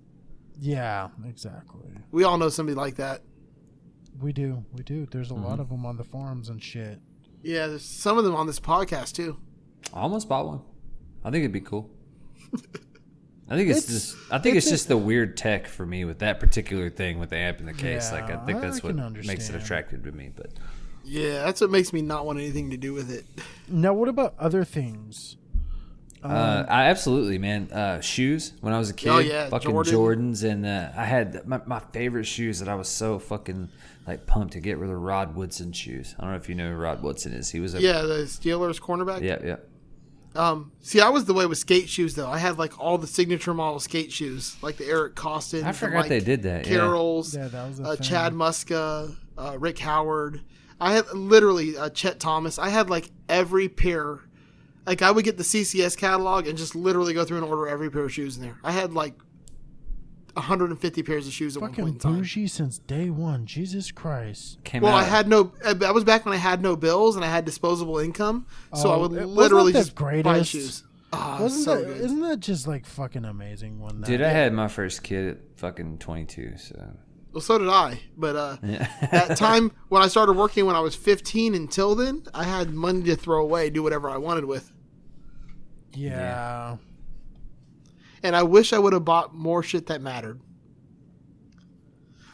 Yeah, 0.60 1.08
exactly. 1.26 1.90
We 2.10 2.24
all 2.24 2.38
know 2.38 2.48
somebody 2.48 2.76
like 2.76 2.96
that. 2.96 3.22
We 4.20 4.32
do, 4.32 4.64
we 4.72 4.82
do. 4.84 5.06
There's 5.10 5.30
a 5.30 5.34
Mm-hmm. 5.34 5.44
lot 5.44 5.58
of 5.60 5.68
them 5.70 5.84
on 5.86 5.96
the 5.96 6.04
forums 6.04 6.48
and 6.48 6.62
shit. 6.62 7.00
Yeah, 7.42 7.66
there's 7.66 7.84
some 7.84 8.18
of 8.18 8.24
them 8.24 8.36
on 8.36 8.46
this 8.46 8.60
podcast 8.60 9.14
too. 9.14 9.38
I 9.92 10.00
almost 10.00 10.28
bought 10.28 10.46
one. 10.46 10.60
I 11.24 11.30
think 11.30 11.42
it'd 11.42 11.52
be 11.52 11.60
cool. 11.60 11.90
I 13.48 13.56
think 13.56 13.68
it's, 13.68 13.80
It's- 13.88 14.12
just. 14.12 14.16
I 14.32 14.38
think 14.38 14.56
it's, 14.56 14.66
it's 14.66 14.70
just 14.72 14.88
the 14.88 14.96
weird 14.96 15.36
tech 15.36 15.66
for 15.66 15.84
me 15.84 16.04
with 16.04 16.20
that 16.20 16.40
particular 16.40 16.88
thing 16.90 17.18
with 17.18 17.30
the 17.30 17.36
amp 17.36 17.60
in 17.60 17.66
the 17.66 17.72
case. 17.74 18.12
like 18.12 18.24
I 18.24 18.30
Yeah, 18.34 18.44
think 18.46 18.58
I 18.58 18.60
that's 18.62 18.82
what 18.82 18.96
can 18.96 19.12
makes 19.26 19.48
it 19.48 19.56
attractive 19.56 20.04
to 20.04 20.12
me. 20.12 20.30
But 20.34 20.52
Yeah, 21.04 21.44
that's 21.44 21.60
what 21.60 21.70
makes 21.70 21.92
me 21.92 22.02
not 22.02 22.26
want 22.26 22.38
anything 22.38 22.70
to 22.70 22.76
do 22.76 22.92
with 22.92 23.10
it. 23.10 23.24
Now, 23.68 23.92
what 23.92 24.08
about 24.08 24.34
other 24.38 24.64
things? 24.64 25.36
uh, 26.22 26.64
I 26.68 26.84
absolutely, 26.84 27.38
man. 27.38 27.68
Uh, 27.72 28.00
shoes 28.00 28.52
when 28.60 28.72
I 28.72 28.78
was 28.78 28.90
a 28.90 28.94
kid, 28.94 29.08
Oh, 29.08 29.18
yeah, 29.18 29.48
fucking 29.48 29.70
Jordan. 29.70 30.32
Jordans, 30.34 30.48
and 30.48 30.64
uh, 30.64 30.90
I 30.96 31.04
had 31.04 31.46
my, 31.46 31.60
my 31.66 31.80
favorite 31.92 32.26
shoes 32.26 32.60
that 32.60 32.68
I 32.68 32.76
was 32.76 32.88
so 32.88 33.18
fucking 33.18 33.68
like 34.06 34.26
pumped 34.26 34.52
to 34.52 34.60
get 34.60 34.78
were 34.78 34.86
the 34.86 34.96
Rod 34.96 35.34
Woodson 35.34 35.72
shoes. 35.72 36.14
I 36.18 36.22
don't 36.22 36.30
know 36.30 36.36
if 36.36 36.48
you 36.48 36.54
know 36.54 36.70
who 36.70 36.76
Rod 36.76 37.02
Woodson 37.02 37.32
is. 37.32 37.50
He 37.50 37.58
was 37.58 37.74
a 37.74 37.80
Yeah, 37.80 38.02
the 38.02 38.24
Steelers 38.24 38.80
cornerback. 38.80 39.22
yeah, 39.22 39.38
yeah. 39.44 39.56
Um, 40.34 40.72
see, 40.80 41.00
I 41.00 41.10
was 41.10 41.24
the 41.26 41.34
way 41.34 41.44
with 41.44 41.58
skate 41.58 41.88
shoes 41.88 42.14
though. 42.14 42.28
I 42.28 42.38
had 42.38 42.56
like 42.56 42.78
all 42.78 42.98
the 42.98 43.06
signature 43.06 43.52
model 43.52 43.80
skate 43.80 44.12
shoes, 44.12 44.56
like 44.62 44.76
the 44.76 44.86
Eric 44.86 45.14
Koston. 45.14 45.64
I 45.64 45.72
forgot 45.72 46.08
they 46.08 46.20
did 46.20 46.44
that, 46.44 46.66
yeah. 46.66 46.72
Carroll's, 46.78 47.34
Yeah, 47.36 47.48
that 47.48 47.68
was 47.68 47.80
a 47.80 47.84
uh. 47.84 47.96
Chad 47.96 48.32
Muska, 48.32 49.14
uh, 49.36 49.56
Rick 49.58 49.78
Howard. 49.80 50.40
I 50.80 50.92
had 50.94 51.06
literally 51.12 51.76
uh, 51.76 51.90
Chet 51.90 52.18
Thomas. 52.20 52.58
I 52.58 52.68
had 52.68 52.90
like 52.90 53.10
every 53.28 53.68
pair. 53.68 54.20
Like 54.86 55.00
I 55.02 55.10
would 55.10 55.24
get 55.24 55.36
the 55.36 55.44
CCS 55.44 55.96
catalog 55.96 56.46
and 56.48 56.58
just 56.58 56.74
literally 56.74 57.14
go 57.14 57.24
through 57.24 57.38
and 57.38 57.46
order 57.46 57.68
every 57.68 57.90
pair 57.90 58.04
of 58.04 58.12
shoes 58.12 58.36
in 58.36 58.42
there. 58.42 58.56
I 58.64 58.72
had 58.72 58.92
like 58.92 59.14
150 60.34 61.02
pairs 61.02 61.26
of 61.26 61.32
shoes 61.32 61.56
at 61.56 61.62
one 61.62 61.70
Fucking 61.70 61.84
point 61.84 61.94
in 61.96 62.00
time. 62.00 62.16
bougie 62.16 62.46
since 62.46 62.78
day 62.78 63.10
one. 63.10 63.44
Jesus 63.46 63.92
Christ. 63.92 64.58
Came 64.64 64.82
Well, 64.82 64.92
out. 64.94 65.02
I 65.02 65.04
had 65.04 65.28
no. 65.28 65.52
uh, 65.64 65.74
That 65.74 65.92
was 65.92 66.04
back 66.04 66.24
when 66.24 66.32
I 66.34 66.38
had 66.38 66.62
no 66.62 66.74
bills 66.74 67.16
and 67.16 67.24
I 67.24 67.28
had 67.28 67.44
disposable 67.44 67.98
income, 67.98 68.46
so 68.74 68.90
I 68.90 68.94
Oh, 68.94 69.00
would 69.02 69.10
wasn't 69.12 69.28
literally 69.30 69.72
that 69.72 69.78
just 69.80 69.94
buy 69.94 70.22
greatest? 70.22 70.50
shoes. 70.50 70.84
Ah, 71.12 71.36
Wasn't 71.38 71.64
so 71.64 71.76
that? 71.76 71.84
good. 71.86 72.00
Isn't 72.00 72.20
that 72.22 72.40
just 72.40 72.66
like 72.66 72.86
fucking 72.86 73.26
amazing? 73.26 73.78
When 73.78 74.00
that, 74.00 74.06
Dude, 74.06 74.22
I 74.22 74.30
had 74.30 74.54
my 74.54 74.68
first 74.68 75.02
kid 75.02 75.28
at 75.28 75.38
fucking 75.58 75.98
22. 75.98 76.54
So 76.56 76.90
Well, 77.32 77.40
so 77.40 77.58
did 77.58 77.68
I. 77.68 78.00
But 78.16 78.36
uh, 78.36 78.56
yeah. 78.62 78.88
that 79.10 79.36
time 79.36 79.72
when 79.88 80.02
I 80.02 80.08
started 80.08 80.34
working 80.34 80.66
when 80.66 80.76
I 80.76 80.80
was 80.80 80.94
15 80.94 81.54
until 81.54 81.94
then, 81.94 82.24
I 82.34 82.44
had 82.44 82.72
money 82.74 83.02
to 83.04 83.16
throw 83.16 83.42
away, 83.42 83.70
do 83.70 83.82
whatever 83.82 84.10
I 84.10 84.18
wanted 84.18 84.44
with. 84.44 84.70
yeah. 85.94 86.76
And 88.24 88.36
I 88.36 88.44
wish 88.44 88.72
I 88.72 88.78
would 88.78 88.92
have 88.92 89.04
bought 89.04 89.34
more 89.34 89.64
shit 89.64 89.86
that 89.88 90.00
mattered. 90.00 90.40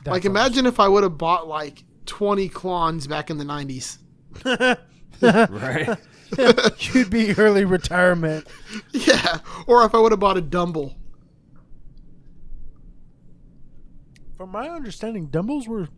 That's 0.04 0.12
like, 0.12 0.24
all- 0.24 0.30
imagine 0.30 0.66
if 0.66 0.78
I 0.78 0.86
would 0.88 1.02
have 1.02 1.16
bought 1.16 1.48
like 1.48 1.82
20 2.06 2.48
Klons 2.50 3.08
back 3.08 3.30
in 3.30 3.38
the 3.38 3.44
90s. 3.44 3.98
right. 5.22 5.98
you'd 6.94 7.08
be 7.10 7.32
early 7.38 7.64
retirement. 7.64 8.46
Yeah. 8.92 9.38
Or 9.66 9.82
if 9.84 9.94
I 9.94 9.98
would 9.98 10.12
have 10.12 10.20
bought 10.20 10.36
a 10.36 10.42
Dumble. 10.42 10.94
From 14.38 14.52
my 14.52 14.68
understanding, 14.68 15.28
Dumbles 15.28 15.66
were 15.66 15.88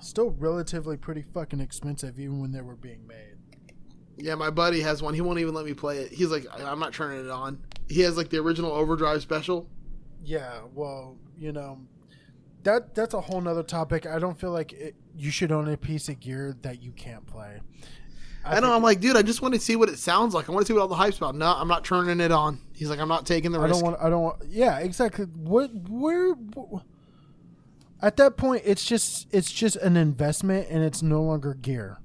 still 0.00 0.30
relatively 0.30 0.96
pretty 0.96 1.22
fucking 1.34 1.60
expensive, 1.60 2.18
even 2.18 2.40
when 2.40 2.50
they 2.50 2.62
were 2.62 2.74
being 2.74 3.06
made. 3.06 3.36
Yeah, 4.16 4.34
my 4.34 4.48
buddy 4.48 4.80
has 4.80 5.02
one. 5.02 5.12
He 5.12 5.20
won't 5.20 5.40
even 5.40 5.52
let 5.52 5.66
me 5.66 5.74
play 5.74 5.98
it. 5.98 6.10
He's 6.10 6.30
like, 6.30 6.46
I'm 6.64 6.78
not 6.78 6.94
turning 6.94 7.20
it 7.20 7.30
on. 7.30 7.58
He 7.86 8.00
has 8.00 8.16
like 8.16 8.30
the 8.30 8.38
original 8.38 8.72
Overdrive 8.72 9.20
special. 9.20 9.68
Yeah, 10.24 10.60
well, 10.74 11.18
you 11.38 11.52
know, 11.52 11.78
that 12.62 12.94
that's 12.94 13.12
a 13.12 13.20
whole 13.20 13.42
nother 13.42 13.62
topic. 13.62 14.06
I 14.06 14.18
don't 14.18 14.40
feel 14.40 14.52
like 14.52 14.72
it, 14.72 14.94
you 15.14 15.30
should 15.30 15.52
own 15.52 15.68
a 15.68 15.76
piece 15.76 16.08
of 16.08 16.18
gear 16.18 16.56
that 16.62 16.82
you 16.82 16.92
can't 16.92 17.26
play. 17.26 17.60
I, 18.42 18.58
know. 18.60 18.72
I'm 18.72 18.82
like, 18.82 19.00
dude, 19.00 19.16
I 19.16 19.22
just 19.22 19.42
want 19.42 19.54
to 19.54 19.60
see 19.60 19.76
what 19.76 19.88
it 19.90 19.98
sounds 19.98 20.32
like. 20.32 20.48
I 20.48 20.52
want 20.52 20.64
to 20.64 20.70
see 20.70 20.72
what 20.72 20.80
all 20.80 20.88
the 20.88 20.94
hype's 20.94 21.18
about. 21.18 21.34
No, 21.34 21.46
I'm 21.46 21.68
not 21.68 21.84
turning 21.84 22.20
it 22.20 22.32
on. 22.32 22.60
He's 22.74 22.88
like, 22.88 23.00
I'm 23.00 23.08
not 23.08 23.26
taking 23.26 23.52
the 23.52 23.60
risk. 23.60 23.74
I 23.74 23.78
don't 23.80 23.84
want. 23.84 24.02
I 24.02 24.08
don't 24.08 24.22
want. 24.22 24.42
Yeah, 24.48 24.78
exactly. 24.78 25.26
What? 25.26 25.70
Where? 25.90 26.34
wh- 26.34 26.80
At 28.02 28.16
that 28.18 28.36
point, 28.36 28.62
it's 28.64 28.84
just 28.84 29.26
it's 29.32 29.50
just 29.52 29.76
an 29.76 29.96
investment, 29.96 30.68
and 30.70 30.84
it's 30.84 31.02
no 31.02 31.22
longer 31.22 31.54
gear, 31.54 31.98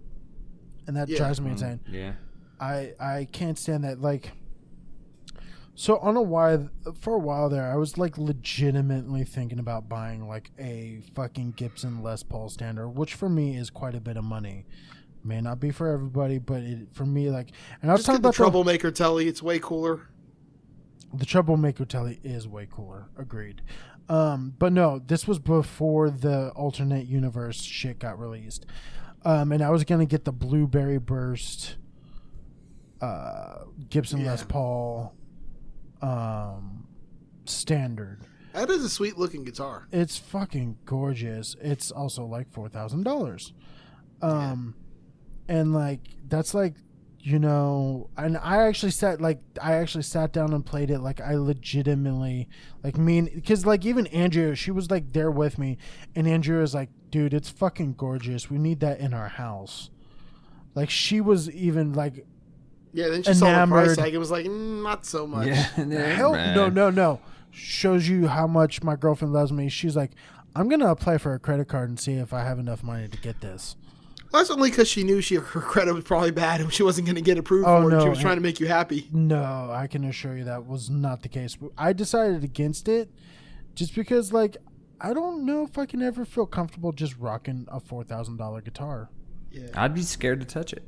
and 0.87 0.95
that 0.95 1.09
Yeah. 1.09 1.17
drives 1.17 1.41
me 1.41 1.45
mm-hmm. 1.51 1.53
insane. 1.53 1.79
Yeah. 1.89 2.13
I 2.59 2.93
I 2.99 3.27
can't 3.31 3.57
stand 3.57 3.83
that. 3.83 3.99
Like, 4.01 4.31
so 5.75 5.97
on 5.97 6.15
a 6.15 6.21
while 6.21 6.69
for 6.99 7.15
a 7.15 7.19
while 7.19 7.49
there, 7.49 7.71
I 7.71 7.75
was 7.75 7.97
like 7.97 8.17
legitimately 8.17 9.23
thinking 9.25 9.59
about 9.59 9.89
buying 9.89 10.27
like 10.27 10.51
a 10.59 11.01
fucking 11.15 11.53
Gibson 11.57 12.01
Les 12.03 12.23
Paul 12.23 12.49
standard, 12.49 12.89
which 12.89 13.13
for 13.15 13.29
me 13.29 13.57
is 13.57 13.69
quite 13.69 13.95
a 13.95 13.99
bit 14.01 14.15
of 14.17 14.23
money. 14.23 14.65
May 15.23 15.39
not 15.41 15.59
be 15.59 15.71
for 15.71 15.89
everybody, 15.89 16.39
but 16.39 16.63
it, 16.63 16.87
for 16.93 17.05
me, 17.05 17.29
like, 17.29 17.51
and 17.81 17.91
I 17.91 17.93
was 17.93 17.99
just 17.99 18.07
talking 18.07 18.17
get 18.17 18.21
the 18.23 18.27
about 18.29 18.33
the, 18.33 18.37
troublemaker 18.37 18.91
telly. 18.91 19.27
It's 19.27 19.43
way 19.43 19.59
cooler. 19.59 20.07
the 21.13 21.25
Troublemaker 21.25 21.85
Telly 21.85 22.19
is 22.23 22.47
way 22.47 22.67
cooler. 22.71 23.09
Agreed. 23.17 23.61
Um, 24.11 24.53
but 24.59 24.73
no, 24.73 24.99
this 24.99 25.25
was 25.25 25.39
before 25.39 26.09
the 26.09 26.49
alternate 26.49 27.07
universe 27.07 27.61
shit 27.61 27.97
got 27.97 28.19
released. 28.19 28.65
Um, 29.23 29.53
and 29.53 29.63
I 29.63 29.69
was 29.69 29.85
gonna 29.85 30.05
get 30.05 30.25
the 30.25 30.33
Blueberry 30.33 30.97
Burst, 30.97 31.77
uh, 32.99 33.59
Gibson 33.89 34.25
Les 34.25 34.43
Paul, 34.43 35.15
um, 36.01 36.87
standard. 37.45 38.19
That 38.51 38.69
is 38.69 38.83
a 38.83 38.89
sweet 38.89 39.17
looking 39.17 39.45
guitar. 39.45 39.87
It's 39.93 40.17
fucking 40.17 40.79
gorgeous. 40.83 41.55
It's 41.61 41.89
also 41.89 42.25
like 42.25 42.51
four 42.51 42.67
thousand 42.67 43.03
dollars. 43.03 43.53
Um, 44.21 44.75
and 45.47 45.73
like 45.73 46.01
that's 46.27 46.53
like 46.53 46.75
you 47.23 47.37
know, 47.37 48.09
and 48.17 48.35
I 48.37 48.67
actually 48.67 48.91
sat 48.91 49.21
like 49.21 49.39
I 49.61 49.73
actually 49.73 50.03
sat 50.03 50.33
down 50.33 50.53
and 50.53 50.65
played 50.65 50.89
it 50.89 50.99
like 50.99 51.21
I 51.21 51.35
legitimately 51.35 52.49
like 52.83 52.97
mean 52.97 53.29
because 53.33 53.65
like 53.65 53.85
even 53.85 54.07
Andrea, 54.07 54.55
she 54.55 54.71
was 54.71 54.89
like 54.89 55.13
there 55.13 55.29
with 55.31 55.57
me, 55.59 55.77
and 56.15 56.27
Andrea 56.27 56.59
was 56.61 56.73
like, 56.73 56.89
dude, 57.11 57.33
it's 57.33 57.49
fucking 57.49 57.93
gorgeous. 57.93 58.49
We 58.49 58.57
need 58.57 58.79
that 58.79 58.99
in 58.99 59.13
our 59.13 59.27
house. 59.27 59.89
Like 60.73 60.89
she 60.89 61.21
was 61.21 61.49
even 61.51 61.93
like 61.93 62.25
Yeah, 62.93 63.09
then 63.09 63.23
she 63.23 63.33
saw 63.33 63.45
the 63.45 63.67
price 63.67 63.87
Enamored. 63.89 63.97
tag. 63.97 64.13
It 64.13 64.17
was 64.17 64.31
like, 64.31 64.45
mm, 64.47 64.81
not 64.81 65.05
so 65.05 65.27
much. 65.27 65.47
Yeah. 65.47 65.53
Hell 66.15 66.33
no, 66.33 66.69
no, 66.69 66.89
no. 66.89 67.19
Shows 67.51 68.07
you 68.07 68.27
how 68.27 68.47
much 68.47 68.81
my 68.81 68.95
girlfriend 68.95 69.33
loves 69.33 69.51
me. 69.51 69.69
She's 69.69 69.95
like, 69.95 70.11
I'm 70.55 70.69
gonna 70.69 70.89
apply 70.89 71.17
for 71.19 71.33
a 71.33 71.39
credit 71.39 71.67
card 71.67 71.89
and 71.89 71.99
see 71.99 72.13
if 72.13 72.33
I 72.33 72.43
have 72.45 72.57
enough 72.57 72.81
money 72.83 73.07
to 73.09 73.17
get 73.17 73.41
this. 73.41 73.75
That's 74.31 74.49
only 74.49 74.69
because 74.69 74.87
she 74.87 75.03
knew 75.03 75.19
she 75.21 75.35
her 75.35 75.61
credit 75.61 75.93
was 75.93 76.03
probably 76.03 76.31
bad 76.31 76.61
and 76.61 76.71
she 76.73 76.83
wasn't 76.83 77.05
going 77.07 77.15
to 77.15 77.21
get 77.21 77.37
approved 77.37 77.67
Oh, 77.67 77.81
for 77.89 77.95
it. 77.95 78.01
She 78.01 78.09
was 78.09 78.19
trying 78.19 78.37
to 78.37 78.41
make 78.41 78.59
you 78.59 78.67
happy. 78.67 79.07
No, 79.11 79.69
I 79.71 79.87
can 79.87 80.03
assure 80.05 80.37
you 80.37 80.45
that 80.45 80.65
was 80.65 80.89
not 80.89 81.21
the 81.21 81.29
case. 81.29 81.57
I 81.77 81.93
decided 81.93 82.43
against 82.43 82.87
it 82.87 83.09
just 83.75 83.93
because, 83.93 84.31
like, 84.31 84.57
I 85.01 85.13
don't 85.13 85.45
know 85.45 85.63
if 85.63 85.77
I 85.77 85.85
can 85.85 86.01
ever 86.01 86.25
feel 86.25 86.45
comfortable 86.45 86.91
just 86.91 87.17
rocking 87.17 87.67
a 87.69 87.79
four 87.79 88.03
thousand 88.03 88.37
dollar 88.37 88.61
guitar. 88.61 89.09
Yeah, 89.51 89.67
I'd 89.75 89.93
be 89.93 90.03
scared 90.03 90.39
to 90.39 90.45
touch 90.45 90.71
it. 90.73 90.83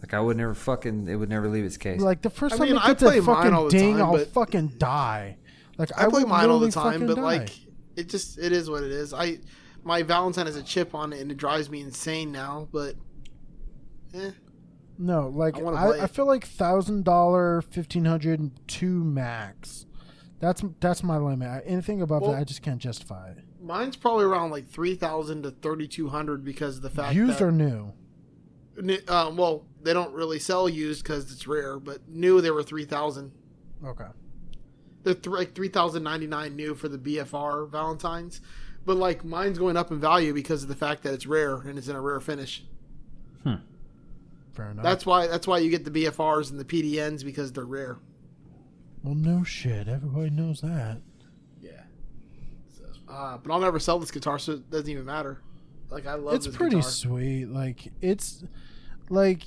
Like 0.00 0.12
I 0.12 0.20
would 0.20 0.36
never 0.36 0.54
fucking. 0.54 1.08
It 1.08 1.16
would 1.16 1.30
never 1.30 1.48
leave 1.48 1.64
its 1.64 1.76
case. 1.76 2.00
Like 2.00 2.20
the 2.22 2.30
first 2.30 2.56
I 2.56 2.58
time 2.58 2.66
mean, 2.68 2.76
it 2.76 2.84
I 2.84 2.88
gets 2.88 3.02
play 3.02 3.18
a 3.18 3.22
mine 3.22 3.36
fucking 3.36 3.52
all 3.54 3.64
the 3.64 3.70
ding, 3.70 3.96
time, 3.98 4.04
I'll 4.04 4.24
fucking 4.26 4.68
die. 4.78 5.38
Like 5.78 5.90
I, 5.96 6.06
play 6.08 6.24
mine 6.24 6.50
all 6.50 6.58
the 6.58 6.70
time, 6.70 7.06
but 7.06 7.16
die. 7.16 7.22
like, 7.22 7.50
it 7.96 8.08
just 8.08 8.38
it 8.38 8.52
is 8.52 8.68
what 8.68 8.82
it 8.82 8.90
is. 8.92 9.14
I 9.14 9.38
my 9.86 10.02
Valentine 10.02 10.46
has 10.46 10.56
a 10.56 10.62
chip 10.62 10.94
on 10.94 11.12
it 11.12 11.20
and 11.20 11.30
it 11.30 11.36
drives 11.36 11.70
me 11.70 11.80
insane 11.80 12.32
now. 12.32 12.68
But 12.72 12.96
eh, 14.12 14.32
No, 14.98 15.28
like 15.28 15.56
I 15.56 15.60
I, 15.60 16.02
I, 16.02 16.06
feel 16.08 16.26
like 16.26 16.44
thousand 16.44 17.04
dollar, 17.04 17.62
fifteen 17.62 18.04
hundred, 18.04 18.50
two 18.66 19.04
max. 19.04 19.86
That's 20.40 20.62
that's 20.80 21.02
my 21.04 21.16
limit. 21.18 21.62
Anything 21.64 22.02
above 22.02 22.22
Well- 22.22 22.32
that, 22.32 22.40
I 22.40 22.44
just 22.44 22.62
can't 22.62 22.80
justify 22.80 23.30
it. 23.30 23.38
mine's 23.60 23.96
probably 23.96 24.24
around 24.24 24.50
like 24.50 24.68
three 24.68 24.96
thousand 24.96 25.44
to 25.44 25.52
thirty 25.52 25.86
two 25.86 26.08
hundred 26.08 26.44
because 26.44 26.76
of 26.78 26.82
the 26.82 26.90
fact 26.90 27.14
Used 27.14 27.38
that 27.38 27.44
or 27.44 27.52
new? 27.52 27.92
Um, 29.08 29.36
well 29.36 29.64
they 29.82 29.94
don't 29.94 30.12
really 30.12 30.40
sell 30.40 30.68
used 30.68 31.04
because 31.04 31.30
it's 31.30 31.46
rare. 31.46 31.78
But 31.78 32.08
new 32.08 32.40
they 32.40 32.50
were 32.50 32.64
three 32.64 32.84
thousand. 32.84 33.30
Okay. 33.84 34.08
They're 35.04 35.14
th- 35.14 35.26
like 35.28 35.54
three 35.54 35.68
thousand 35.68 36.02
ninety 36.02 36.26
nine 36.26 36.56
new 36.56 36.74
for 36.74 36.88
the 36.88 36.98
BFR 36.98 37.70
Valentines, 37.70 38.40
but 38.86 38.96
like 38.96 39.24
mine's 39.24 39.58
going 39.58 39.76
up 39.76 39.90
in 39.90 40.00
value 40.00 40.32
because 40.32 40.62
of 40.62 40.68
the 40.68 40.76
fact 40.76 41.02
that 41.02 41.12
it's 41.12 41.26
rare 41.26 41.56
and 41.56 41.76
it's 41.76 41.88
in 41.88 41.96
a 41.96 42.00
rare 42.00 42.20
finish. 42.20 42.64
Fair 43.44 44.70
enough. 44.70 44.82
That's 44.82 45.04
why 45.04 45.26
that's 45.26 45.46
why 45.46 45.58
you 45.58 45.68
get 45.68 45.84
the 45.84 45.90
BFRs 45.90 46.50
and 46.50 46.58
the 46.58 46.64
PDNs 46.64 47.22
because 47.22 47.52
they're 47.52 47.66
rare. 47.66 47.98
well, 49.02 49.14
no 49.14 49.44
shit. 49.44 49.86
Everybody 49.86 50.30
knows 50.30 50.62
that. 50.62 51.02
Yeah. 51.60 51.82
Uh, 53.06 53.36
but 53.36 53.52
I'll 53.52 53.60
never 53.60 53.78
sell 53.78 53.98
this 53.98 54.10
guitar, 54.10 54.38
so 54.38 54.52
it 54.52 54.70
doesn't 54.70 54.88
even 54.88 55.04
matter. 55.04 55.42
Like 55.90 56.06
I 56.06 56.14
love 56.14 56.36
it's 56.36 56.46
this 56.46 56.56
pretty 56.56 56.76
guitar. 56.76 56.90
sweet. 56.90 57.46
Like 57.46 57.92
it's 58.00 58.44
like, 59.10 59.42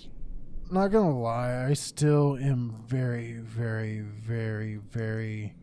not 0.72 0.90
gonna 0.90 1.20
lie, 1.20 1.66
I 1.66 1.74
still 1.74 2.38
am 2.38 2.84
very, 2.88 3.34
very, 3.40 4.02
very, 4.02 4.76
very, 4.76 5.56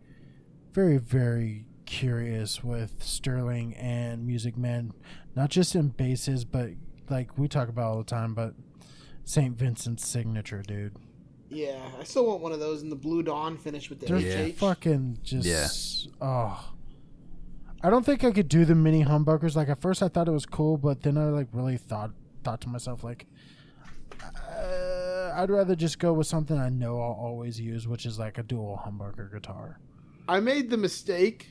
very, 0.72 0.98
very 0.98 1.65
curious 1.86 2.62
with 2.62 3.02
Sterling 3.02 3.74
and 3.76 4.26
Music 4.26 4.56
Man, 4.56 4.92
not 5.34 5.50
just 5.50 5.74
in 5.74 5.88
basses, 5.88 6.44
but 6.44 6.70
like 7.08 7.38
we 7.38 7.48
talk 7.48 7.68
about 7.68 7.84
all 7.92 7.98
the 7.98 8.04
time, 8.04 8.34
but 8.34 8.54
St. 9.24 9.56
Vincent's 9.56 10.06
signature, 10.06 10.62
dude. 10.62 10.96
Yeah, 11.48 11.78
I 11.98 12.04
still 12.04 12.26
want 12.26 12.40
one 12.40 12.52
of 12.52 12.58
those 12.60 12.82
in 12.82 12.90
the 12.90 12.96
Blue 12.96 13.22
Dawn 13.22 13.56
finish 13.56 13.88
with 13.88 14.00
the 14.00 14.06
They're 14.06 14.48
HH. 14.50 14.56
fucking 14.56 15.18
just 15.22 15.46
Yeah. 15.46 15.68
oh. 16.20 16.72
I 17.82 17.90
don't 17.90 18.04
think 18.04 18.24
I 18.24 18.32
could 18.32 18.48
do 18.48 18.64
the 18.64 18.74
mini 18.74 19.04
humbuckers. 19.04 19.54
Like 19.54 19.68
at 19.68 19.80
first, 19.80 20.02
I 20.02 20.08
thought 20.08 20.26
it 20.26 20.32
was 20.32 20.46
cool, 20.46 20.76
but 20.76 21.02
then 21.02 21.16
I 21.16 21.26
like 21.26 21.48
really 21.52 21.76
thought 21.76 22.10
thought 22.42 22.60
to 22.62 22.68
myself 22.68 23.04
like, 23.04 23.26
uh, 24.50 25.32
I'd 25.34 25.50
rather 25.50 25.76
just 25.76 25.98
go 25.98 26.12
with 26.12 26.26
something 26.26 26.58
I 26.58 26.68
know 26.68 27.00
I'll 27.00 27.12
always 27.20 27.60
use, 27.60 27.86
which 27.86 28.06
is 28.06 28.18
like 28.18 28.38
a 28.38 28.42
dual 28.42 28.80
humbucker 28.84 29.32
guitar. 29.32 29.78
I 30.28 30.40
made 30.40 30.70
the 30.70 30.76
mistake 30.76 31.48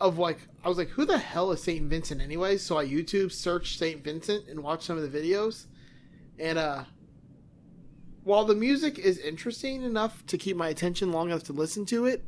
of 0.00 0.18
like 0.18 0.38
I 0.64 0.68
was 0.68 0.78
like, 0.78 0.88
who 0.88 1.04
the 1.04 1.18
hell 1.18 1.52
is 1.52 1.62
Saint 1.62 1.88
Vincent 1.88 2.20
anyway? 2.20 2.56
So 2.56 2.78
I 2.78 2.86
YouTube 2.86 3.32
searched 3.32 3.78
Saint 3.78 4.02
Vincent 4.02 4.48
and 4.48 4.62
watched 4.62 4.84
some 4.84 4.98
of 4.98 5.10
the 5.10 5.18
videos, 5.18 5.66
and 6.38 6.58
uh, 6.58 6.84
while 8.24 8.44
the 8.44 8.54
music 8.54 8.98
is 8.98 9.18
interesting 9.18 9.82
enough 9.82 10.24
to 10.26 10.38
keep 10.38 10.56
my 10.56 10.68
attention 10.68 11.12
long 11.12 11.28
enough 11.28 11.44
to 11.44 11.52
listen 11.52 11.84
to 11.86 12.06
it, 12.06 12.24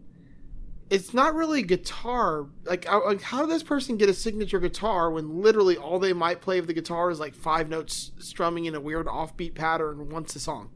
it's 0.90 1.14
not 1.14 1.34
really 1.34 1.62
guitar. 1.62 2.46
Like, 2.64 2.86
I, 2.88 2.96
like 2.96 3.22
how 3.22 3.42
did 3.42 3.50
this 3.50 3.62
person 3.62 3.96
get 3.96 4.08
a 4.08 4.14
signature 4.14 4.60
guitar 4.60 5.10
when 5.10 5.42
literally 5.42 5.76
all 5.76 5.98
they 5.98 6.12
might 6.12 6.40
play 6.40 6.58
of 6.58 6.66
the 6.66 6.74
guitar 6.74 7.10
is 7.10 7.20
like 7.20 7.34
five 7.34 7.68
notes 7.68 8.12
strumming 8.18 8.66
in 8.66 8.74
a 8.74 8.80
weird 8.80 9.06
offbeat 9.06 9.54
pattern 9.54 10.10
once 10.10 10.34
a 10.36 10.40
song? 10.40 10.70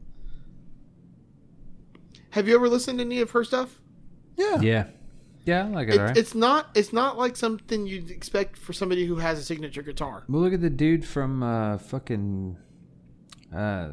Have 2.31 2.47
you 2.47 2.55
ever 2.55 2.69
listened 2.69 2.99
to 2.99 3.05
any 3.05 3.21
of 3.21 3.31
her 3.31 3.43
stuff? 3.43 3.79
Yeah, 4.37 4.61
Yeah. 4.61 4.87
Yeah, 5.49 5.65
I 5.65 5.69
like 5.69 5.87
it, 5.87 5.95
It, 5.95 5.99
alright. 5.99 6.17
It's 6.17 6.35
not. 6.35 6.69
It's 6.75 6.93
not 6.93 7.17
like 7.17 7.35
something 7.35 7.87
you'd 7.87 8.11
expect 8.11 8.57
for 8.57 8.71
somebody 8.71 9.05
who 9.05 9.15
has 9.15 9.39
a 9.39 9.43
signature 9.43 9.81
guitar. 9.81 10.23
Well, 10.29 10.41
look 10.41 10.53
at 10.53 10.61
the 10.61 10.69
dude 10.69 11.03
from 11.03 11.41
uh, 11.41 11.79
fucking 11.79 12.55
uh, 13.55 13.89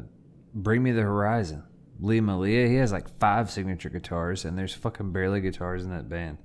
Bring 0.53 0.83
Me 0.83 0.91
the 0.91 1.01
Horizon. 1.01 1.63
Lee 1.99 2.21
Malia, 2.21 2.67
he 2.67 2.75
has 2.75 2.91
like 2.91 3.09
five 3.17 3.49
signature 3.49 3.89
guitars, 3.89 4.45
and 4.45 4.55
there's 4.55 4.73
fucking 4.73 5.11
barely 5.11 5.41
guitars 5.41 5.83
in 5.83 5.89
that 5.89 6.07
band. 6.07 6.37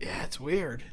Yeah, 0.00 0.22
it's 0.22 0.38
weird. 0.38 0.84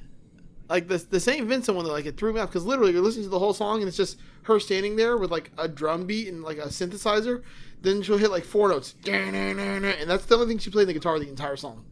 Like 0.68 0.88
the 0.88 0.98
the 0.98 1.20
Saint 1.20 1.48
Vincent 1.48 1.76
one, 1.76 1.86
that 1.86 1.92
like 1.92 2.08
it 2.08 2.18
threw 2.18 2.34
me 2.34 2.40
off 2.40 2.50
because 2.50 2.66
literally 2.66 2.94
you're 2.94 3.04
listening 3.04 3.26
to 3.26 3.30
the 3.30 3.38
whole 3.38 3.54
song 3.54 3.82
and 3.82 3.88
it's 3.88 3.98
just 3.98 4.18
her 4.44 4.60
standing 4.60 4.96
there 4.96 5.18
with 5.18 5.30
like 5.30 5.52
a 5.60 5.68
drum 5.68 6.08
beat 6.08 6.28
and 6.28 6.42
like 6.42 6.58
a 6.58 6.68
synthesizer. 6.68 7.44
Then 7.82 8.02
she'll 8.02 8.18
hit 8.18 8.32
like 8.32 8.44
four 8.44 8.70
notes, 8.70 8.96
and 9.06 10.10
that's 10.10 10.26
the 10.26 10.34
only 10.36 10.48
thing 10.48 10.58
she 10.58 10.72
played 10.72 10.84
in 10.84 10.88
the 10.88 10.94
guitar 10.94 11.20
the 11.20 11.30
entire 11.30 11.56
song. 11.56 11.86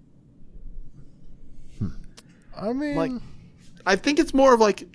I 2.59 2.73
mean, 2.73 2.95
Like- 2.95 3.11
I 3.85 3.95
think 3.95 4.19
it's 4.19 4.33
more 4.33 4.53
of 4.53 4.59
like 4.59 4.87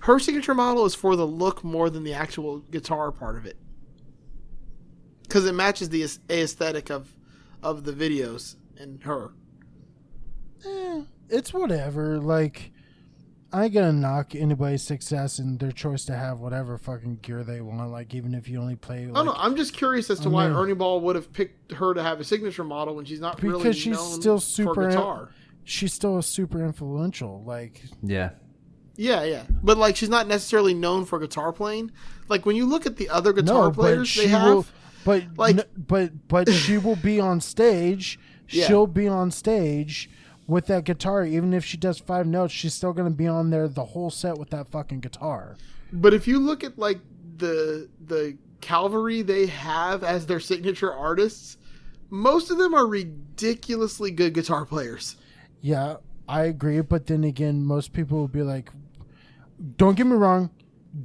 her 0.00 0.18
signature 0.18 0.54
model 0.54 0.84
is 0.84 0.94
for 0.94 1.16
the 1.16 1.26
look 1.26 1.64
more 1.64 1.90
than 1.90 2.04
the 2.04 2.12
actual 2.14 2.58
guitar 2.60 3.10
part 3.10 3.36
of 3.36 3.46
it, 3.46 3.56
because 5.22 5.46
it 5.46 5.54
matches 5.54 5.88
the 5.88 6.04
aesthetic 6.30 6.90
of 6.90 7.14
of 7.62 7.84
the 7.84 7.92
videos 7.92 8.56
and 8.78 9.02
her. 9.04 9.30
eh, 10.66 11.02
it's 11.30 11.52
whatever. 11.54 12.18
Like, 12.20 12.70
I 13.52 13.64
ain't 13.64 13.74
gonna 13.74 13.92
knock 13.92 14.34
anybody's 14.34 14.82
success 14.82 15.38
and 15.38 15.58
their 15.58 15.72
choice 15.72 16.04
to 16.06 16.14
have 16.14 16.40
whatever 16.40 16.76
fucking 16.78 17.20
gear 17.22 17.42
they 17.42 17.60
want. 17.62 17.90
Like, 17.90 18.14
even 18.14 18.34
if 18.34 18.48
you 18.48 18.60
only 18.60 18.76
play, 18.76 19.04
I 19.04 19.06
like, 19.06 19.14
don't 19.14 19.26
know. 19.26 19.34
I'm 19.36 19.56
just 19.56 19.72
curious 19.72 20.10
as 20.10 20.20
to 20.20 20.30
why 20.30 20.46
Ernie 20.48 20.74
Ball 20.74 21.00
would 21.00 21.16
have 21.16 21.32
picked 21.32 21.72
her 21.72 21.94
to 21.94 22.02
have 22.02 22.20
a 22.20 22.24
signature 22.24 22.64
model 22.64 22.94
when 22.94 23.04
she's 23.06 23.20
not 23.20 23.42
really 23.42 23.58
Because 23.58 23.76
she's 23.76 23.96
known 23.96 24.20
still 24.20 24.36
for 24.38 24.40
super- 24.46 24.88
guitar. 24.88 25.30
She's 25.64 25.92
still 25.92 26.20
super 26.22 26.64
influential. 26.64 27.42
Like, 27.44 27.82
Yeah. 28.02 28.30
Yeah, 28.96 29.24
yeah, 29.24 29.42
but 29.60 29.76
like 29.76 29.96
she's 29.96 30.08
not 30.08 30.28
necessarily 30.28 30.72
known 30.72 31.04
for 31.04 31.18
guitar 31.18 31.52
playing. 31.52 31.90
Like 32.28 32.46
when 32.46 32.54
you 32.54 32.64
look 32.64 32.86
at 32.86 32.96
the 32.96 33.08
other 33.08 33.32
guitar 33.32 33.64
no, 33.64 33.70
players 33.72 34.06
she 34.08 34.20
they 34.20 34.28
have, 34.28 34.46
will. 34.54 34.66
But 35.04 35.24
like- 35.36 35.56
like, 35.56 35.68
but 35.76 36.28
but 36.28 36.48
she 36.48 36.78
will 36.78 36.94
be 36.96 37.18
on 37.18 37.40
stage. 37.40 38.20
Yeah. 38.50 38.66
She'll 38.68 38.86
be 38.86 39.08
on 39.08 39.32
stage 39.32 40.08
with 40.46 40.66
that 40.66 40.84
guitar. 40.84 41.24
Even 41.24 41.52
if 41.52 41.64
she 41.64 41.76
does 41.76 41.98
five 41.98 42.24
notes, 42.26 42.52
she's 42.52 42.72
still 42.74 42.92
gonna 42.92 43.10
be 43.10 43.26
on 43.26 43.50
there 43.50 43.66
the 43.66 43.84
whole 43.84 44.10
set 44.10 44.38
with 44.38 44.50
that 44.50 44.68
fucking 44.68 45.00
guitar. 45.00 45.56
but 45.92 46.14
if 46.14 46.28
you 46.28 46.38
look 46.38 46.62
at 46.62 46.78
like 46.78 47.00
the 47.38 47.88
the 48.06 48.38
cavalry 48.60 49.22
they 49.22 49.46
have 49.46 50.04
as 50.04 50.26
their 50.26 50.38
signature 50.40 50.92
artists, 50.94 51.56
most 52.10 52.52
of 52.52 52.58
them 52.58 52.74
are 52.74 52.86
ridiculously 52.86 54.12
good 54.12 54.34
guitar 54.34 54.64
players. 54.64 55.16
Yeah, 55.64 55.96
I 56.28 56.42
agree. 56.44 56.78
But 56.82 57.06
then 57.06 57.24
again, 57.24 57.64
most 57.64 57.94
people 57.94 58.18
will 58.18 58.28
be 58.28 58.42
like, 58.42 58.70
"Don't 59.78 59.96
get 59.96 60.06
me 60.06 60.14
wrong, 60.14 60.50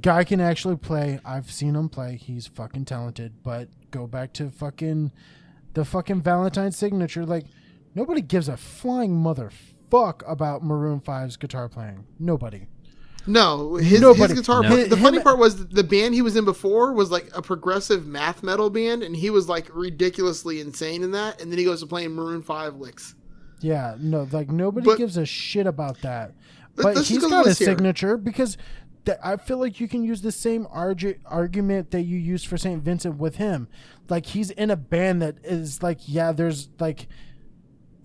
guy 0.02 0.22
can 0.24 0.38
actually 0.38 0.76
play. 0.76 1.18
I've 1.24 1.50
seen 1.50 1.74
him 1.74 1.88
play. 1.88 2.16
He's 2.16 2.46
fucking 2.46 2.84
talented." 2.84 3.42
But 3.42 3.68
go 3.90 4.06
back 4.06 4.34
to 4.34 4.50
fucking 4.50 5.12
the 5.72 5.84
fucking 5.86 6.20
Valentine 6.20 6.72
signature. 6.72 7.24
Like 7.24 7.46
nobody 7.94 8.20
gives 8.20 8.48
a 8.50 8.56
flying 8.58 9.14
motherfuck 9.16 10.22
about 10.30 10.62
Maroon 10.62 11.00
5's 11.00 11.36
guitar 11.38 11.68
playing. 11.68 12.04
Nobody. 12.18 12.66
No, 13.26 13.76
his, 13.76 14.00
Nobody- 14.00 14.32
his 14.34 14.40
guitar. 14.40 14.62
No. 14.62 14.68
play- 14.68 14.88
the 14.88 14.96
Him- 14.96 15.02
funny 15.04 15.20
part 15.20 15.38
was 15.38 15.68
the 15.68 15.84
band 15.84 16.14
he 16.14 16.22
was 16.22 16.36
in 16.36 16.44
before 16.44 16.92
was 16.92 17.10
like 17.10 17.30
a 17.34 17.40
progressive 17.42 18.06
math 18.06 18.42
metal 18.42 18.68
band, 18.70 19.02
and 19.02 19.16
he 19.16 19.30
was 19.30 19.48
like 19.48 19.68
ridiculously 19.74 20.60
insane 20.60 21.02
in 21.02 21.12
that. 21.12 21.40
And 21.40 21.50
then 21.50 21.58
he 21.58 21.64
goes 21.64 21.80
to 21.80 21.86
playing 21.86 22.14
Maroon 22.14 22.42
Five 22.42 22.76
licks. 22.76 23.14
Yeah, 23.60 23.96
no, 23.98 24.26
like 24.32 24.50
nobody 24.50 24.86
But- 24.86 24.98
gives 24.98 25.16
a 25.16 25.26
shit 25.26 25.66
about 25.66 26.00
that. 26.02 26.32
But 26.76 26.98
he's 27.04 27.18
got 27.18 27.46
a 27.46 27.48
here. 27.50 27.54
signature 27.54 28.16
because 28.16 28.56
th- 29.04 29.18
I 29.22 29.36
feel 29.36 29.58
like 29.58 29.80
you 29.80 29.88
can 29.88 30.02
use 30.02 30.22
the 30.22 30.32
same 30.32 30.64
argu- 30.66 31.18
argument 31.26 31.90
that 31.90 32.02
you 32.02 32.16
used 32.16 32.46
for 32.46 32.56
St. 32.56 32.82
Vincent 32.82 33.18
with 33.18 33.36
him. 33.36 33.68
Like 34.08 34.24
he's 34.26 34.50
in 34.50 34.70
a 34.70 34.76
band 34.76 35.20
that 35.20 35.36
is 35.44 35.82
like, 35.82 35.98
yeah, 36.06 36.32
there's 36.32 36.68
like, 36.78 37.06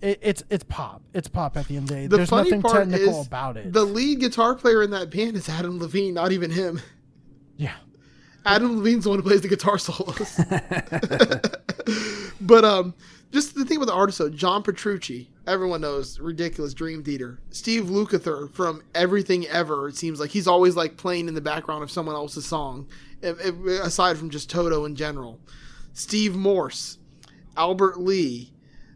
it, 0.02 0.18
it's 0.20 0.42
it's 0.50 0.64
pop. 0.64 1.00
It's 1.14 1.28
pop 1.28 1.56
at 1.56 1.68
the 1.68 1.76
end 1.76 1.84
of 1.84 1.88
the 1.88 1.94
day. 1.94 2.06
The 2.08 2.16
there's 2.18 2.28
funny 2.28 2.50
nothing 2.50 2.62
part 2.62 2.74
technical 2.90 3.20
is 3.20 3.26
about 3.26 3.56
it. 3.56 3.72
the 3.72 3.84
lead 3.84 4.20
guitar 4.20 4.54
player 4.54 4.82
in 4.82 4.90
that 4.90 5.10
band 5.10 5.36
is 5.36 5.48
Adam 5.48 5.78
Levine, 5.78 6.12
not 6.12 6.32
even 6.32 6.50
him. 6.50 6.82
yeah, 7.56 7.72
Adam 8.44 8.76
Levine's 8.76 9.04
the 9.04 9.10
one 9.10 9.20
who 9.20 9.22
plays 9.22 9.40
the 9.40 9.48
guitar 9.48 9.78
solos. 9.78 10.38
but 12.40 12.64
um, 12.64 12.94
just 13.32 13.54
the 13.54 13.64
thing 13.64 13.78
with 13.78 13.88
the 13.88 13.94
artist 13.94 14.18
though, 14.18 14.28
John 14.28 14.62
Petrucci, 14.62 15.30
everyone 15.46 15.80
knows, 15.80 16.18
ridiculous 16.18 16.74
Dream 16.74 17.02
Theater. 17.02 17.40
Steve 17.50 17.84
Lukather 17.84 18.52
from 18.52 18.82
Everything 18.94 19.46
Ever. 19.46 19.88
It 19.88 19.96
seems 19.96 20.20
like 20.20 20.30
he's 20.30 20.46
always 20.46 20.76
like 20.76 20.96
playing 20.96 21.28
in 21.28 21.34
the 21.34 21.40
background 21.40 21.82
of 21.82 21.90
someone 21.90 22.14
else's 22.14 22.46
song, 22.46 22.88
if, 23.22 23.38
if, 23.44 23.54
aside 23.82 24.18
from 24.18 24.30
just 24.30 24.50
Toto 24.50 24.84
in 24.84 24.96
general. 24.96 25.40
Steve 25.92 26.34
Morse, 26.34 26.98
Albert 27.56 27.98
Lee. 28.00 28.52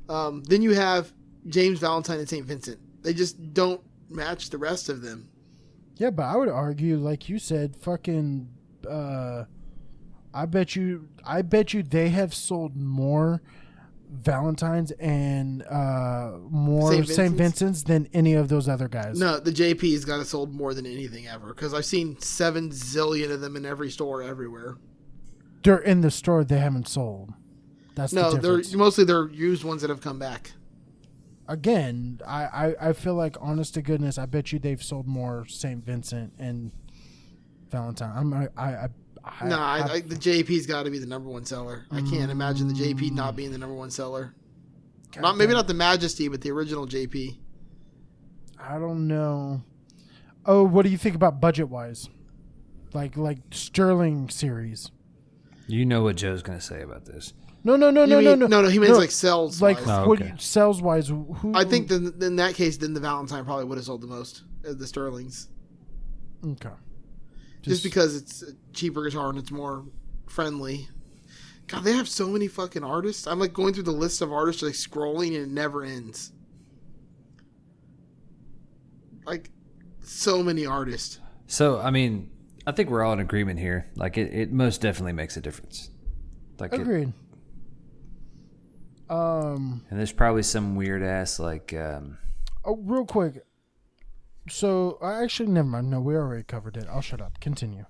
Um, 0.08 0.42
then 0.44 0.60
you 0.62 0.74
have 0.74 1.12
James 1.46 1.78
Valentine 1.78 2.18
and 2.18 2.28
St. 2.28 2.44
Vincent. 2.44 2.78
They 3.02 3.14
just 3.14 3.54
don't 3.54 3.80
match 4.08 4.50
the 4.50 4.58
rest 4.58 4.88
of 4.88 5.02
them. 5.02 5.28
yeah, 5.96 6.10
but 6.10 6.24
I 6.24 6.36
would 6.36 6.48
argue, 6.48 6.96
like 6.96 7.28
you 7.28 7.38
said, 7.38 7.76
fucking. 7.76 8.48
Uh, 8.88 9.44
I 10.34 10.46
bet 10.46 10.74
you. 10.76 11.08
I 11.24 11.42
bet 11.42 11.72
you 11.74 11.82
they 11.82 12.08
have 12.10 12.34
sold 12.34 12.76
more 12.76 13.40
Valentines 14.10 14.90
and 14.92 15.62
uh, 15.62 16.32
more 16.50 16.92
Saint 16.92 17.06
St. 17.08 17.18
Vincent's? 17.36 17.38
Vincent's 17.38 17.82
than 17.84 18.08
any 18.12 18.34
of 18.34 18.48
those 18.48 18.68
other 18.68 18.88
guys. 18.88 19.18
No, 19.18 19.38
the 19.38 19.52
JP's 19.52 20.04
got 20.04 20.20
it 20.20 20.26
sold 20.26 20.52
more 20.54 20.74
than 20.74 20.84
anything 20.86 21.28
ever 21.28 21.48
because 21.54 21.72
I've 21.72 21.84
seen 21.84 22.18
seven 22.20 22.70
zillion 22.70 23.30
of 23.30 23.40
them 23.40 23.56
in 23.56 23.64
every 23.64 23.90
store 23.90 24.22
everywhere. 24.22 24.76
they're 25.62 25.78
in 25.78 26.00
the 26.00 26.10
store. 26.10 26.42
They 26.44 26.58
haven't 26.58 26.88
sold. 26.88 27.32
That's 27.94 28.12
No, 28.12 28.32
the 28.32 28.38
they're 28.62 28.78
mostly 28.78 29.04
they're 29.04 29.28
used 29.30 29.62
ones 29.64 29.82
that 29.82 29.90
have 29.90 30.00
come 30.00 30.18
back. 30.18 30.52
Again, 31.48 32.20
I, 32.26 32.44
I, 32.44 32.88
I 32.90 32.92
feel 32.92 33.14
like, 33.14 33.36
honest 33.40 33.74
to 33.74 33.82
goodness, 33.82 34.18
I 34.18 34.26
bet 34.26 34.52
you 34.52 34.58
they've 34.60 34.82
sold 34.82 35.06
more 35.08 35.44
St. 35.48 35.84
Vincent 35.84 36.32
and 36.38 36.70
Valentine. 37.70 38.12
I'm, 38.16 38.32
I, 38.34 38.48
I, 38.56 38.88
I, 39.40 39.44
I 39.44 39.48
no, 39.48 39.58
I, 39.58 39.78
I- 39.78 39.92
I, 39.94 40.00
the 40.00 40.14
JP's 40.16 40.66
got 40.66 40.84
to 40.84 40.90
be 40.90 40.98
the 40.98 41.06
number 41.06 41.28
one 41.28 41.44
seller. 41.44 41.84
I 41.90 42.00
can't 42.00 42.30
imagine 42.30 42.68
the 42.68 42.74
JP 42.74 43.12
not 43.12 43.36
being 43.36 43.50
the 43.52 43.58
number 43.58 43.74
one 43.74 43.90
seller. 43.90 44.34
Not 45.18 45.36
maybe 45.36 45.52
not 45.52 45.66
the 45.66 45.74
Majesty, 45.74 46.28
but 46.28 46.40
the 46.40 46.50
original 46.50 46.86
JP. 46.86 47.36
I 48.58 48.78
don't 48.78 49.08
know. 49.08 49.62
Oh, 50.46 50.62
what 50.64 50.84
do 50.84 50.90
you 50.90 50.98
think 50.98 51.14
about 51.16 51.40
budget 51.40 51.68
wise? 51.68 52.08
Like 52.92 53.16
like 53.16 53.38
Sterling 53.50 54.28
series. 54.28 54.90
You 55.66 55.84
know 55.86 56.02
what 56.02 56.16
Joe's 56.16 56.42
going 56.42 56.58
to 56.58 56.64
say 56.64 56.82
about 56.82 57.04
this. 57.06 57.32
No, 57.62 57.76
no, 57.76 57.90
no, 57.90 58.02
You 58.02 58.08
no, 58.08 58.16
mean- 58.16 58.24
no, 58.24 58.34
no, 58.34 58.46
no, 58.46 58.62
no. 58.62 58.68
He 58.68 58.78
means 58.78 58.96
like 58.98 59.10
sales. 59.10 59.60
like 59.60 59.76
wise. 59.78 59.88
Oh, 59.88 60.08
what 60.08 60.20
okay. 60.22 60.32
sales 60.38 60.80
wise. 60.80 61.08
Who 61.08 61.52
I 61.54 61.64
think 61.64 61.88
then 61.88 62.14
in 62.20 62.36
that 62.36 62.54
case, 62.54 62.76
then 62.78 62.94
the 62.94 63.00
Valentine 63.00 63.44
probably 63.44 63.64
would 63.66 63.78
have 63.78 63.84
sold 63.84 64.00
the 64.00 64.06
most. 64.06 64.42
uh, 64.68 64.72
The 64.74 64.86
Sterlings, 64.86 65.48
okay. 66.44 66.70
Just, 67.62 67.82
because 67.82 68.16
it's 68.16 68.42
a 68.42 68.52
cheaper 68.72 69.04
guitar 69.04 69.30
and 69.30 69.38
it's 69.38 69.50
more 69.50 69.84
friendly. 70.28 70.88
God, 71.66 71.84
they 71.84 71.92
have 71.92 72.08
so 72.08 72.26
many 72.26 72.48
fucking 72.48 72.82
artists. 72.82 73.26
I'm 73.26 73.38
like 73.38 73.52
going 73.52 73.74
through 73.74 73.84
the 73.84 73.92
list 73.92 74.22
of 74.22 74.32
artists, 74.32 74.62
like 74.62 74.72
scrolling, 74.72 75.28
and 75.28 75.36
it 75.36 75.48
never 75.48 75.84
ends. 75.84 76.32
Like, 79.24 79.50
so 80.02 80.42
many 80.42 80.66
artists. 80.66 81.20
So, 81.46 81.78
I 81.78 81.90
mean, 81.90 82.30
I 82.66 82.72
think 82.72 82.90
we're 82.90 83.04
all 83.04 83.12
in 83.12 83.20
agreement 83.20 83.60
here. 83.60 83.86
Like, 83.94 84.18
it, 84.18 84.32
it 84.32 84.52
most 84.52 84.80
definitely 84.80 85.12
makes 85.12 85.36
a 85.36 85.40
difference. 85.40 85.90
Like, 86.58 86.72
it, 86.72 86.80
Agreed. 86.80 87.12
Um. 89.08 89.84
and 89.90 89.98
there's 89.98 90.12
probably 90.12 90.42
some 90.42 90.76
weird 90.76 91.02
ass 91.02 91.38
like, 91.38 91.74
um, 91.74 92.18
Oh, 92.64 92.76
real 92.76 93.04
quick. 93.04 93.44
So 94.50 94.98
I 95.00 95.22
actually 95.22 95.48
never 95.48 95.68
mind. 95.68 95.90
No, 95.90 96.00
we 96.00 96.14
already 96.14 96.42
covered 96.42 96.76
it. 96.76 96.86
I'll 96.90 97.00
shut 97.00 97.20
up. 97.20 97.40
Continue. 97.40 97.86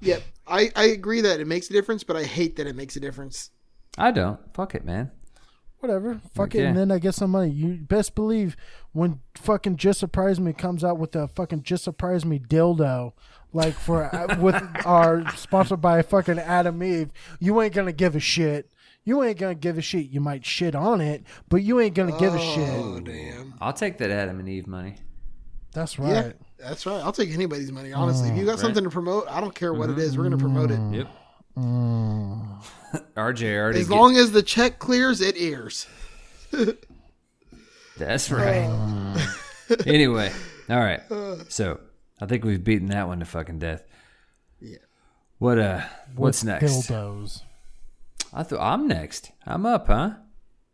Yep, 0.00 0.22
I 0.46 0.70
I 0.76 0.84
agree 0.86 1.20
that 1.22 1.40
it 1.40 1.46
makes 1.46 1.70
a 1.70 1.72
difference, 1.72 2.04
but 2.04 2.16
I 2.16 2.24
hate 2.24 2.56
that 2.56 2.66
it 2.66 2.76
makes 2.76 2.96
a 2.96 3.00
difference. 3.00 3.50
I 3.96 4.10
don't. 4.10 4.38
Fuck 4.54 4.74
it, 4.74 4.84
man. 4.84 5.10
Whatever. 5.78 6.20
Fuck 6.34 6.54
it. 6.54 6.64
And 6.64 6.76
then 6.76 6.90
I 6.90 6.98
get 6.98 7.14
some 7.14 7.30
money. 7.30 7.50
You 7.50 7.74
best 7.74 8.14
believe 8.14 8.56
when 8.92 9.20
fucking 9.36 9.76
Just 9.76 10.00
Surprise 10.00 10.40
Me 10.40 10.52
comes 10.52 10.82
out 10.82 10.98
with 10.98 11.14
a 11.14 11.28
fucking 11.28 11.62
Just 11.62 11.84
Surprise 11.84 12.24
Me 12.24 12.38
dildo, 12.38 13.12
like 13.52 13.74
for 13.74 14.04
uh, 14.04 14.38
with 14.40 14.62
our 14.86 15.30
sponsored 15.36 15.80
by 15.80 16.02
fucking 16.02 16.38
Adam 16.38 16.82
Eve, 16.82 17.12
you 17.38 17.60
ain't 17.60 17.74
gonna 17.74 17.92
give 17.92 18.16
a 18.16 18.20
shit. 18.20 18.70
You 19.04 19.22
ain't 19.22 19.38
gonna 19.38 19.54
give 19.54 19.76
a 19.76 19.82
shit. 19.82 20.06
You 20.08 20.20
might 20.20 20.44
shit 20.46 20.74
on 20.74 21.00
it, 21.00 21.24
but 21.48 21.62
you 21.62 21.78
ain't 21.80 21.94
gonna 21.94 22.18
give 22.18 22.34
a 22.34 22.40
shit. 22.40 22.70
Oh 22.70 22.96
shit. 22.96 23.04
damn! 23.04 23.54
I'll 23.60 23.74
take 23.74 23.98
that 23.98 24.10
Adam 24.10 24.40
and 24.40 24.48
Eve 24.48 24.66
money. 24.66 24.96
That's 25.74 25.98
right. 25.98 26.08
Yeah, 26.10 26.20
right. 26.26 26.36
that's 26.58 26.86
right. 26.86 27.00
I'll 27.02 27.12
take 27.12 27.30
anybody's 27.32 27.70
money. 27.72 27.92
Honestly, 27.92 28.28
if 28.30 28.36
you 28.36 28.44
got 28.44 28.52
right. 28.52 28.58
something 28.60 28.84
to 28.84 28.90
promote, 28.90 29.26
I 29.28 29.40
don't 29.40 29.54
care 29.54 29.74
what 29.74 29.90
it 29.90 29.98
is. 29.98 30.16
We're 30.16 30.22
gonna 30.24 30.38
promote 30.38 30.70
it 30.70 30.80
Yep. 30.92 31.08
RJ 33.16 33.56
already. 33.58 33.80
as 33.80 33.88
get- 33.88 33.94
long 33.94 34.16
as 34.16 34.32
the 34.32 34.42
check 34.42 34.78
clears. 34.78 35.20
It 35.20 35.36
airs. 35.38 35.86
That's 37.96 38.30
right. 38.30 38.68
anyway, 39.86 40.32
all 40.68 40.78
right. 40.80 41.00
So 41.48 41.80
I 42.20 42.26
think 42.26 42.44
we've 42.44 42.62
beaten 42.62 42.88
that 42.88 43.06
one 43.06 43.20
to 43.20 43.24
fucking 43.24 43.58
death. 43.60 43.84
Yeah. 44.60 44.78
What 45.38 45.58
uh? 45.58 45.82
What's 46.16 46.42
With 46.42 46.48
next? 46.62 46.72
Dildos. 46.88 47.42
I 48.32 48.42
thought 48.42 48.60
I'm 48.60 48.88
next. 48.88 49.30
I'm 49.46 49.64
up, 49.66 49.86
huh? 49.86 50.14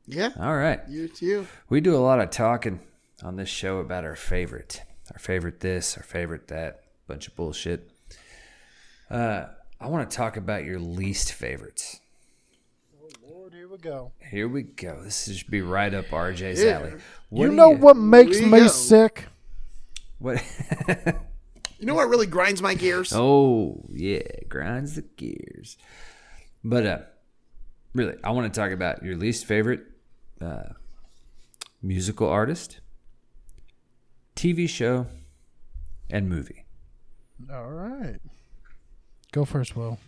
Yeah, 0.07 0.31
All 0.41 0.57
right. 0.57 0.81
you 0.89 1.09
too. 1.09 1.47
We 1.69 1.81
do 1.81 1.95
a 1.95 1.99
lot 2.01 2.21
of 2.21 2.31
talking 2.31 2.81
on 3.23 3.37
this 3.37 3.49
show 3.51 3.79
about 3.79 4.03
our 4.05 4.17
favorite, 4.17 4.83
our 5.13 5.19
favorite 5.19 5.61
this, 5.61 5.97
our 5.97 6.03
favorite 6.03 6.49
that, 6.49 6.83
bunch 7.07 7.27
of 7.29 7.37
bullshit. 7.37 7.91
Uh, 9.11 9.47
I 9.81 9.89
want 9.89 10.09
to 10.11 10.17
talk 10.17 10.37
about 10.37 10.65
your 10.65 10.79
least 10.79 11.33
favorites. 11.33 12.01
Lord, 13.29 13.53
here 13.55 13.69
we 13.69 13.79
go. 13.79 14.13
Here 14.31 14.47
we 14.49 14.63
go. 14.63 15.03
This 15.03 15.35
should 15.37 15.51
be 15.51 15.63
right 15.63 15.93
up 15.93 16.07
RJ's 16.07 16.63
Yeah. 16.63 16.79
alley. 16.79 16.93
What 17.31 17.45
you 17.45 17.51
do 17.51 17.57
know 17.57 17.71
what 17.71 17.97
makes 17.97 18.41
me 18.41 18.51
go. 18.61 18.69
sick? 18.69 19.27
What? 20.19 20.43
You 21.79 21.87
know 21.87 21.95
what 21.95 22.11
really 22.11 22.27
grinds 22.27 22.61
my 22.61 22.75
gears? 22.75 23.11
oh 23.15 23.87
yeah, 23.89 24.21
grinds 24.51 24.97
the 24.97 25.01
gears. 25.01 25.79
But 26.63 26.85
uh, 26.85 26.99
really, 27.95 28.17
I 28.23 28.33
want 28.33 28.53
to 28.53 28.61
talk 28.61 28.71
about 28.73 29.03
your 29.03 29.17
least 29.17 29.47
favorite 29.47 29.81
uh, 30.43 30.75
musical 31.81 32.29
artist, 32.29 32.81
TV 34.37 34.69
show, 34.69 35.07
and 36.11 36.29
movie. 36.29 36.65
All 37.53 37.71
right. 37.71 38.19
Go 39.33 39.45
first, 39.45 39.77
Will. 39.77 39.99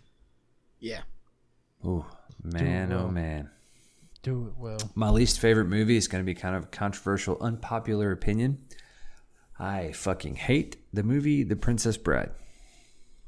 Yeah. 0.80 1.02
Oh 1.84 2.06
man, 2.42 2.90
well. 2.90 3.06
oh 3.06 3.08
man. 3.08 3.50
Do 4.22 4.48
it, 4.48 4.60
Will. 4.60 4.78
My 4.94 5.10
least 5.10 5.40
favorite 5.40 5.66
movie 5.66 5.96
is 5.96 6.08
going 6.08 6.22
to 6.22 6.26
be 6.26 6.34
kind 6.34 6.54
of 6.54 6.64
a 6.64 6.66
controversial, 6.68 7.38
unpopular 7.40 8.12
opinion. 8.12 8.58
I 9.58 9.92
fucking 9.92 10.36
hate 10.36 10.76
the 10.92 11.02
movie 11.02 11.42
The 11.42 11.56
Princess 11.56 11.96
Bride. 11.96 12.30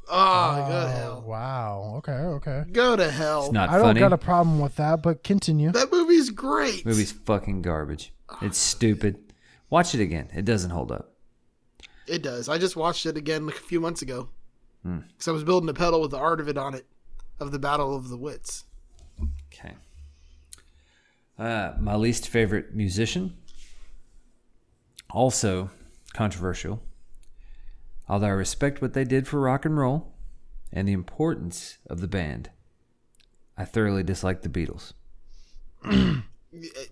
Oh, 0.09 0.57
go 0.57 0.68
to 0.68 0.76
oh, 0.76 0.86
hell. 0.86 1.24
Wow. 1.26 1.95
Okay. 1.99 2.12
Okay. 2.12 2.64
Go 2.72 2.97
to 2.97 3.11
hell. 3.11 3.45
It's 3.45 3.53
not 3.53 3.70
I 3.70 3.78
don't 3.78 3.97
got 3.97 4.12
a 4.12 4.18
problem 4.18 4.61
with 4.61 4.76
that, 4.76 5.03
but 5.03 5.22
continue. 5.24 5.72
that 5.72 5.90
movie's 5.90 6.30
great. 6.30 6.84
movie's 6.84 7.12
fucking 7.12 7.62
garbage. 7.62 8.12
It's 8.42 8.59
ah. 8.59 8.70
stupid. 8.76 9.24
Watch 9.70 9.94
it 9.94 10.00
again. 10.00 10.28
It 10.34 10.44
doesn't 10.44 10.70
hold 10.70 10.92
up. 10.92 11.14
It 12.06 12.22
does. 12.22 12.48
I 12.48 12.58
just 12.58 12.76
watched 12.76 13.06
it 13.06 13.16
again 13.16 13.46
like 13.46 13.56
a 13.56 13.60
few 13.60 13.80
months 13.80 14.02
ago. 14.02 14.28
Hmm. 14.82 14.98
Because 15.08 15.28
I 15.28 15.32
was 15.32 15.44
building 15.44 15.68
a 15.68 15.74
pedal 15.74 16.00
with 16.00 16.10
the 16.10 16.18
art 16.18 16.40
of 16.40 16.48
it 16.48 16.58
on 16.58 16.74
it, 16.74 16.86
of 17.40 17.50
the 17.50 17.58
Battle 17.58 17.96
of 17.96 18.08
the 18.08 18.16
Wits. 18.16 18.64
Okay. 19.52 19.74
Uh, 21.38 21.72
my 21.80 21.94
least 21.96 22.28
favorite 22.28 22.74
musician. 22.74 23.36
Also 25.10 25.70
controversial. 26.12 26.82
Although 28.08 28.26
I 28.26 28.30
respect 28.30 28.82
what 28.82 28.92
they 28.92 29.04
did 29.04 29.26
for 29.26 29.40
rock 29.40 29.64
and 29.64 29.78
roll 29.78 30.12
and 30.72 30.86
the 30.86 30.92
importance 30.92 31.78
of 31.88 32.00
the 32.00 32.08
band, 32.08 32.50
I 33.56 33.64
thoroughly 33.64 34.02
dislike 34.02 34.42
the 34.42 34.48
Beatles. 34.48 34.92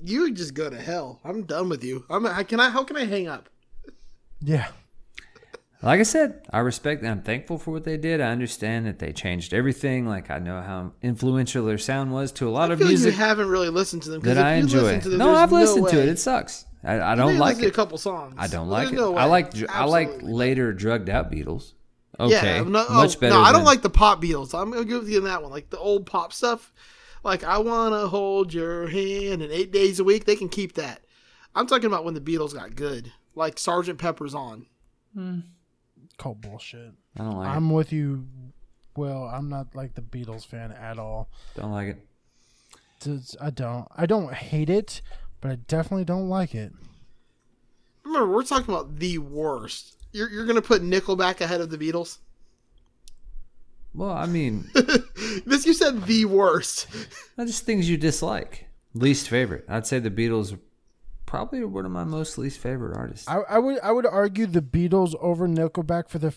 You 0.03 0.33
just 0.33 0.55
go 0.55 0.69
to 0.71 0.81
hell. 0.81 1.21
I'm 1.25 1.43
done 1.45 1.69
with 1.69 1.85
you. 1.85 2.05
I'm. 2.11 2.27
I 2.27 2.43
can 2.43 2.61
I. 2.61 2.71
How 2.71 2.85
can 2.85 2.97
I 2.97 3.05
hang 3.05 3.29
up? 3.29 3.49
Yeah. 4.41 4.69
Like 5.85 5.99
I 5.99 6.05
said, 6.05 6.47
I 6.53 6.61
respect 6.61 7.03
and 7.03 7.11
I'm 7.11 7.23
thankful 7.23 7.59
for 7.59 7.73
what 7.73 7.83
they 7.83 7.97
did. 7.97 8.21
I 8.21 8.31
understand 8.31 8.87
that 8.87 9.01
they 9.01 9.13
changed 9.13 9.53
everything. 9.53 10.07
Like 10.07 10.31
I 10.31 10.39
know 10.39 10.61
how 10.63 10.93
influential 11.03 11.67
their 11.67 11.79
sound 11.79 12.13
was 12.13 12.31
to 12.33 12.49
a 12.49 12.51
lot 12.51 12.71
I 12.71 12.75
of 12.75 12.79
feel 12.79 12.89
like 12.89 12.99
you 12.99 13.11
haven't 13.11 13.49
really 13.49 13.69
listened 13.69 14.03
to 14.05 14.11
them 14.11 14.21
that 14.23 14.37
if 14.37 14.45
I 14.45 14.55
you 14.57 14.61
enjoy. 14.63 14.83
listen 14.83 15.01
To 15.01 15.09
them, 15.11 15.19
no, 15.19 15.35
I've 15.35 15.51
listened 15.51 15.89
to 15.89 15.97
way- 15.97 16.03
it. 16.05 16.09
It 16.09 16.19
sucks. 16.21 16.67
I, 16.85 17.01
I 17.01 17.15
don't 17.17 17.37
like 17.39 17.57
listen 17.57 17.63
to 17.63 17.67
it. 17.69 17.71
a 17.71 17.75
couple 17.75 17.99
songs. 17.99 18.35
I 18.39 18.47
don't 18.47 18.69
There's 18.71 18.91
like 18.91 18.93
it. 18.93 18.97
no 18.97 19.17
I 19.17 19.25
like 19.25 19.55
dr- 19.55 19.71
I 19.71 19.85
like 19.85 20.11
later 20.23 20.73
drugged 20.73 21.09
out 21.11 21.33
Beatles. 21.33 21.73
Okay, 22.21 22.33
Yeah, 22.59 22.63
no, 22.63 22.89
much 22.89 23.17
oh, 23.17 23.21
better. 23.21 23.35
No, 23.35 23.41
I 23.41 23.47
don't 23.51 23.61
than- 23.61 23.65
like 23.65 23.83
the 23.83 23.91
pop 23.91 24.23
Beatles. 24.23 24.55
I'm 24.57 24.71
gonna 24.71 24.85
give 24.85 25.09
you 25.09 25.21
that 25.23 25.43
one. 25.43 25.51
Like 25.51 25.71
the 25.71 25.79
old 25.79 26.07
pop 26.07 26.33
stuff. 26.33 26.73
Like 27.23 27.45
I 27.45 27.59
wanna 27.59 28.09
hold 28.09 28.53
your 28.53 28.89
hand 28.89 29.43
and 29.43 29.53
eight 29.53 29.71
days 29.73 30.01
a 30.01 30.05
week. 30.05 30.25
They 30.25 30.37
can 30.37 30.49
keep 30.49 30.75
that. 30.75 31.01
I'm 31.55 31.67
talking 31.67 31.87
about 31.87 32.05
when 32.05 32.15
the 32.15 32.21
Beatles 32.21 32.55
got 32.55 32.75
good. 32.75 33.13
Like 33.35 33.59
Sergeant 33.59 33.99
Pepper's 33.99 34.35
on. 34.35 34.67
Hmm. 35.15 35.41
Call 36.19 36.35
bullshit. 36.35 36.93
I 37.17 37.23
don't 37.23 37.37
like 37.37 37.49
I'm 37.49 37.71
with 37.71 37.93
you. 37.93 38.27
Well, 38.97 39.25
I'm 39.25 39.49
not 39.49 39.75
like 39.75 39.95
the 39.95 40.03
Beatles 40.03 40.45
fan 40.47 40.73
at 40.73 40.99
all. 40.99 41.31
Don't 41.57 41.73
like 41.73 41.89
it. 41.89 42.07
Just- 43.01 43.37
I 43.41 43.51
don't. 43.51 43.87
I 43.97 44.07
don't 44.07 44.33
hate 44.35 44.69
it, 44.71 45.01
but 45.41 45.51
I 45.51 45.55
definitely 45.57 46.05
don't 46.05 46.29
like 46.29 46.55
it. 46.55 46.73
Remember, 48.05 48.33
we're 48.33 48.43
talking 48.43 48.73
about 48.73 48.99
the 48.99 49.19
worst. 49.19 49.97
You're 50.13 50.29
you're 50.31 50.47
gonna 50.47 50.61
put 50.63 50.83
Nickelback 50.83 51.41
ahead 51.41 51.61
of 51.61 51.71
the 51.71 51.79
Beatles. 51.79 52.19
Well, 53.95 54.11
I 54.11 54.27
mean, 54.27 54.71
This 55.47 55.67
you 55.67 55.75
said 55.75 56.05
the 56.05 56.25
worst. 56.25 56.87
that's 57.37 57.51
just 57.51 57.65
things 57.67 57.89
you 57.89 57.97
dislike. 57.97 58.67
Least 58.95 59.29
favorite. 59.29 59.65
I'd 59.69 59.87
say 59.87 59.99
the 59.99 60.11
Beatles 60.11 60.55
are 60.55 60.59
probably 61.27 61.65
one 61.65 61.85
of 61.87 61.93
my 61.93 62.05
most 62.05 62.37
least 62.39 62.59
favorite 62.59 62.97
artists. 62.97 63.27
I, 63.29 63.39
I 63.49 63.59
would. 63.59 63.79
I 63.81 63.93
would 63.93 64.07
argue 64.07 64.47
the 64.47 64.61
Beatles 64.63 65.15
over 65.21 65.47
Nickelback 65.49 66.09
for 66.09 66.19
the 66.19 66.35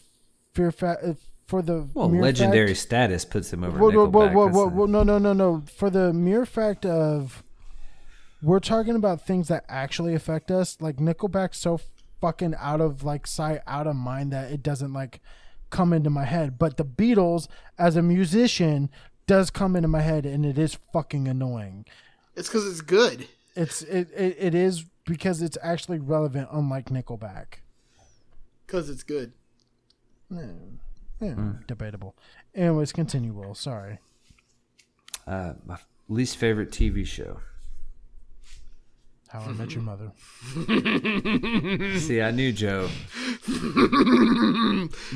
fear 0.53 0.72
fa- 0.72 0.97
uh, 1.03 1.14
for 1.47 1.62
the 1.62 1.88
well, 1.93 2.10
mere 2.10 2.22
legendary 2.22 2.70
fact- 2.70 2.80
status 2.80 3.26
puts 3.26 3.51
them 3.51 3.64
over 3.64 3.78
Whoa, 3.78 3.89
whoa, 3.91 4.08
Nickelback. 4.08 4.34
whoa, 4.34 4.47
whoa, 4.47 4.66
whoa, 4.66 4.68
whoa, 4.70 4.86
no, 4.86 5.03
no, 5.03 5.18
no, 5.18 5.34
no. 5.34 5.64
For 5.78 5.89
the 5.89 6.14
mere 6.14 6.45
fact 6.45 6.86
of 6.86 7.43
we're 8.41 8.60
talking 8.60 8.95
about 8.95 9.22
things 9.26 9.47
that 9.49 9.66
actually 9.68 10.14
affect 10.14 10.51
us. 10.51 10.78
Like 10.80 10.97
Nickelback's 10.97 11.58
so 11.60 11.80
fucking 12.22 12.56
out 12.60 12.80
of 12.82 13.03
like 13.03 13.28
sight, 13.28 13.62
out 13.68 13.88
of 13.88 13.95
mind 13.95 14.32
that 14.32 14.51
it 14.51 14.64
doesn't 14.64 14.93
like 14.93 15.20
come 15.76 15.91
into 15.93 16.09
my 16.09 16.23
head. 16.26 16.57
But 16.57 16.78
the 16.78 16.86
Beatles, 16.86 17.47
as 17.78 17.95
a 17.95 18.01
musician, 18.01 18.89
does 19.28 19.49
come 19.49 19.76
into 19.76 19.88
my 19.89 20.01
head, 20.01 20.26
and 20.26 20.45
it 20.45 20.57
is 20.57 20.78
fucking 20.93 21.28
annoying. 21.28 21.86
It's 22.36 22.47
because 22.47 22.65
it's 22.67 22.82
good. 22.82 23.28
It's 23.55 23.82
it, 23.84 24.09
it 24.15 24.36
it 24.39 24.55
is 24.55 24.86
because 25.05 25.41
it's 25.41 25.57
actually 25.61 25.99
relevant, 25.99 26.49
unlike 26.51 26.86
Nickelback. 26.89 27.59
Because 28.65 28.89
it's 28.89 29.03
good. 29.03 29.34
Yeah, 30.30 31.53
debatable. 31.67 32.15
Anyways, 32.53 32.91
continue. 32.91 33.34
Will 33.34 33.55
sorry. 33.55 33.99
uh, 35.28 35.53
my 35.65 35.78
least 36.09 36.38
favorite 36.38 36.71
TV 36.71 37.05
show. 37.05 37.39
How 39.30 39.41
I 39.41 39.51
Met 39.53 39.73
Your 39.73 39.84
Mother. 39.91 40.11
See, 41.99 42.21
I 42.21 42.32
knew 42.32 42.51
Joe. 42.51 42.89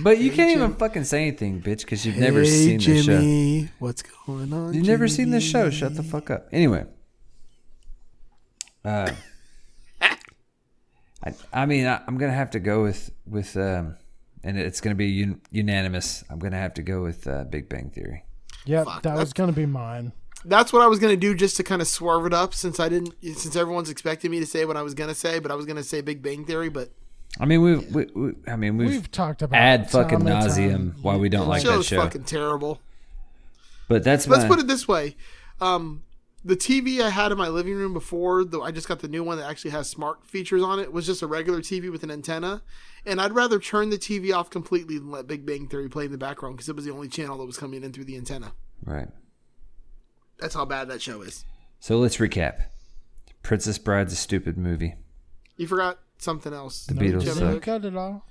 but 0.04 0.18
you 0.18 0.32
can't 0.32 0.52
even 0.52 0.76
fucking 0.76 1.04
say 1.06 1.22
anything, 1.28 1.62
bitch, 1.62 1.82
because 1.82 2.06
you've 2.06 2.18
never 2.18 2.44
seen 2.44 2.80
the 2.80 3.02
show. 3.02 3.20
Jimmy, 3.20 3.70
what's 3.80 4.02
going 4.02 4.52
on? 4.52 4.74
You've 4.74 4.88
never 4.88 5.08
seen 5.08 5.30
the 5.30 5.40
show. 5.40 5.70
Shut 5.70 5.96
the 5.96 6.04
fuck 6.04 6.30
up. 6.30 6.48
Anyway. 6.52 6.86
Uh, 8.84 9.12
I, 10.02 11.34
I 11.54 11.66
mean, 11.66 11.86
I, 11.86 12.02
I'm 12.08 12.18
gonna 12.18 12.34
have 12.34 12.52
to 12.52 12.60
go 12.60 12.84
with 12.84 13.12
with, 13.26 13.56
um, 13.58 13.98
and 14.44 14.58
it's 14.58 14.82
gonna 14.82 14.96
be 14.96 15.24
un, 15.24 15.42
unanimous. 15.52 16.24
I'm 16.30 16.40
gonna 16.40 16.58
have 16.58 16.74
to 16.76 16.82
go 16.82 17.04
with 17.04 17.28
uh, 17.28 17.44
Big 17.44 17.70
Bang 17.70 17.90
Theory. 17.90 18.24
Yep, 18.66 18.86
Fuck, 18.86 19.04
that 19.04 19.16
was 19.16 19.34
gonna 19.34 19.52
be 19.52 19.66
mine. 19.66 20.14
That's 20.46 20.72
what 20.72 20.82
I 20.82 20.88
was 20.88 21.00
gonna 21.00 21.18
do 21.18 21.34
just 21.36 21.58
to 21.58 21.64
kind 21.64 21.82
of 21.82 21.88
swerve 21.88 22.26
it 22.26 22.34
up 22.34 22.54
since 22.54 22.80
I 22.80 22.90
didn't 22.90 23.16
since 23.22 23.56
everyone's 23.56 23.90
expecting 23.90 24.32
me 24.32 24.40
to 24.40 24.46
say 24.46 24.66
what 24.66 24.78
I 24.78 24.82
was 24.82 24.94
gonna 24.94 25.16
say, 25.16 25.40
but 25.40 25.52
I 25.52 25.56
was 25.56 25.66
gonna 25.66 25.84
say 25.84 26.02
Big 26.02 26.22
Bang 26.22 26.46
Theory, 26.46 26.70
but 26.70 26.92
I 27.40 27.46
mean, 27.46 27.62
we've, 27.62 27.94
we, 27.94 28.06
we, 28.16 28.34
I 28.48 28.56
mean, 28.56 28.78
we've, 28.78 28.90
We've 28.90 29.12
talked 29.12 29.42
about 29.42 29.60
ad 29.60 29.92
fucking 29.92 30.20
nauseum 30.20 30.96
why 31.02 31.16
we 31.16 31.30
don't 31.30 31.44
the 31.44 31.50
like 31.50 31.64
that 31.64 31.84
show. 31.84 32.02
fucking 32.02 32.24
terrible. 32.24 32.82
But 33.88 34.04
that's 34.04 34.28
Let's 34.28 34.44
my, 34.44 34.50
put 34.50 34.60
it 34.60 34.68
this 34.68 34.88
way. 34.88 35.16
Um, 35.62 36.04
the 36.44 36.56
TV 36.56 37.02
I 37.02 37.10
had 37.10 37.32
in 37.32 37.38
my 37.38 37.50
living 37.50 37.76
room 37.76 37.94
before, 37.94 38.46
though 38.46 38.64
I 38.64 38.72
just 38.72 38.88
got 38.88 39.00
the 39.00 39.08
new 39.08 39.24
one 39.24 39.38
that 39.38 39.50
actually 39.50 39.72
has 39.72 39.90
smart 39.90 40.26
features 40.26 40.64
on 40.64 40.80
it, 40.80 40.94
was 40.94 41.06
just 41.06 41.22
a 41.22 41.28
regular 41.28 41.60
TV 41.60 41.92
with 41.92 42.04
an 42.04 42.12
antenna. 42.12 42.62
And 43.06 43.20
I'd 43.20 43.34
rather 43.34 43.60
turn 43.60 43.90
the 43.90 43.98
TV 43.98 44.34
off 44.34 44.50
completely 44.50 44.98
than 44.98 45.12
let 45.12 45.28
Big 45.28 45.46
Bang 45.46 45.68
Theory 45.68 45.90
play 45.90 46.06
in 46.06 46.12
the 46.12 46.18
background 46.18 46.56
because 46.56 46.70
it 46.70 46.76
was 46.76 46.86
the 46.86 46.92
only 46.92 47.08
channel 47.10 47.38
that 47.38 47.46
was 47.46 47.58
coming 47.58 47.84
in 47.84 47.92
through 47.92 48.06
the 48.06 48.16
antenna. 48.16 48.54
right. 48.86 49.10
That's 50.40 50.54
how 50.56 50.66
bad 50.66 50.88
that 50.90 51.02
show 51.02 51.22
is. 51.22 51.46
So 51.80 51.98
let's 51.98 52.18
recap. 52.18 52.64
Princess 53.44 53.78
Bride's 53.78 54.14
a 54.14 54.16
stupid 54.16 54.58
movie. 54.58 54.96
You 55.58 55.68
forgot 55.68 56.00
something 56.18 56.54
else. 56.54 56.86
The 56.86 56.94
No, 56.96 57.02
Beatles 57.02 57.26
you 57.26 57.32
suck. 57.34 57.62
got 57.64 57.86
it 57.86 57.96
all. 57.96 58.26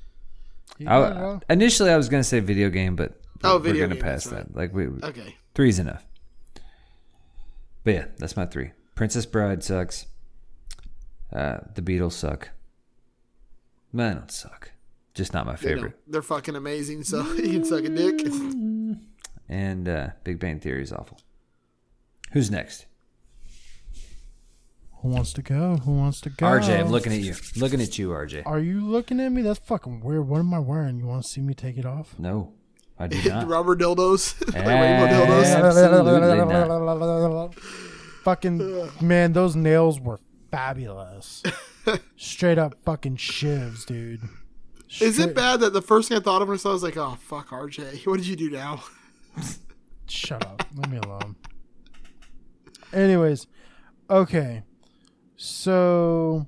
You 0.79 0.87
I, 0.89 1.01
got 1.01 1.13
it 1.13 1.19
all. 1.23 1.43
initially, 1.51 1.91
I 1.91 1.97
was 1.97 2.09
gonna 2.09 2.25
say 2.25 2.41
video 2.41 2.69
game, 2.71 2.95
but 2.97 3.21
Oh, 3.45 3.59
we're 3.59 3.75
gonna 3.75 3.95
pass 4.01 4.25
that's 4.25 4.27
that. 4.27 4.37
right. 4.55 4.57
Like 4.57 4.75
we, 4.75 4.87
Okay. 5.03 5.37
three's 5.55 5.79
enough. 5.79 6.05
But 7.85 7.95
yeah, 7.95 8.05
that's 8.19 8.37
my 8.37 8.47
three. 8.47 8.73
Princess 8.95 9.25
Bride 9.27 9.63
sucks. 9.63 10.07
Uh, 11.33 11.59
the 11.75 11.83
Beatles 11.83 12.13
suck. 12.13 12.51
Man, 13.93 14.17
don't 14.17 14.31
suck. 14.31 14.73
Just 15.15 15.33
not 15.33 15.47
my 15.47 15.53
They 15.57 15.69
favorite. 15.75 15.95
They're 16.07 16.23
fucking 16.23 16.57
amazing, 16.57 17.05
so 17.05 17.23
you 17.35 17.43
can 17.51 17.65
suck 17.65 17.85
a 17.85 17.89
dick. 17.89 18.21
And 19.49 19.89
uh, 19.89 20.09
Big 20.25 20.39
Bang 20.39 20.61
Theory 20.61 20.83
is 20.83 20.93
awful. 20.93 21.19
Who's 22.33 22.51
next? 22.51 22.87
Who 25.03 25.09
wants 25.09 25.33
to 25.35 25.43
go? 25.43 25.76
Who 25.76 25.93
wants 25.93 26.20
to 26.22 26.31
go? 26.31 26.47
RJ, 26.47 26.81
I'm 26.81 26.89
looking 26.89 27.12
at 27.12 27.20
you. 27.20 27.35
Looking 27.57 27.81
at 27.81 27.99
you, 27.99 28.09
RJ. 28.09 28.43
Are 28.47 28.59
you 28.59 28.85
looking 28.85 29.20
at 29.20 29.31
me? 29.31 29.43
That's 29.43 29.61
fucking 29.61 30.01
weird. 30.01 30.26
What 30.26 30.41
am 30.41 30.53
I 30.53 30.59
wearing? 30.59 30.99
You 30.99 31.07
want 31.07 31.22
to 31.22 31.29
see 31.29 31.41
me 31.41 31.55
take 31.55 31.79
it 31.79 31.87
off? 31.87 32.18
No, 32.18 32.53
I 32.99 33.07
do 33.07 33.16
not. 33.29 33.47
Rubber 33.47 33.76
dildos. 33.76 34.41
like 34.55 34.66
rainbow 34.66 35.07
dildos. 35.07 35.55
Absolutely 35.55 36.39
not. 37.33 37.55
fucking 38.24 38.91
man, 39.01 39.33
those 39.33 39.55
nails 39.55 40.01
were 40.01 40.18
fabulous. 40.51 41.45
Straight 42.16 42.59
up 42.59 42.74
fucking 42.85 43.16
shivs, 43.16 43.87
dude. 43.87 44.20
Is 45.01 45.18
it 45.18 45.35
bad 45.35 45.61
that 45.61 45.72
the 45.72 45.83
first 45.83 46.09
thing 46.09 46.18
I 46.18 46.20
thought 46.20 46.43
of 46.43 46.49
when 46.49 46.57
I 46.57 46.59
saw 46.59 46.72
was 46.72 46.83
like, 46.83 46.97
oh, 46.97 47.16
fuck 47.20 47.51
RJ. 47.51 48.05
What 48.07 48.16
did 48.16 48.26
you 48.26 48.37
do 48.37 48.51
now? 48.51 48.83
Shut 50.09 50.45
up. 50.45 50.64
Leave 50.74 50.91
me 50.91 50.99
alone. 50.99 51.37
Anyways, 52.93 53.47
okay. 54.11 54.62
So 55.36 56.47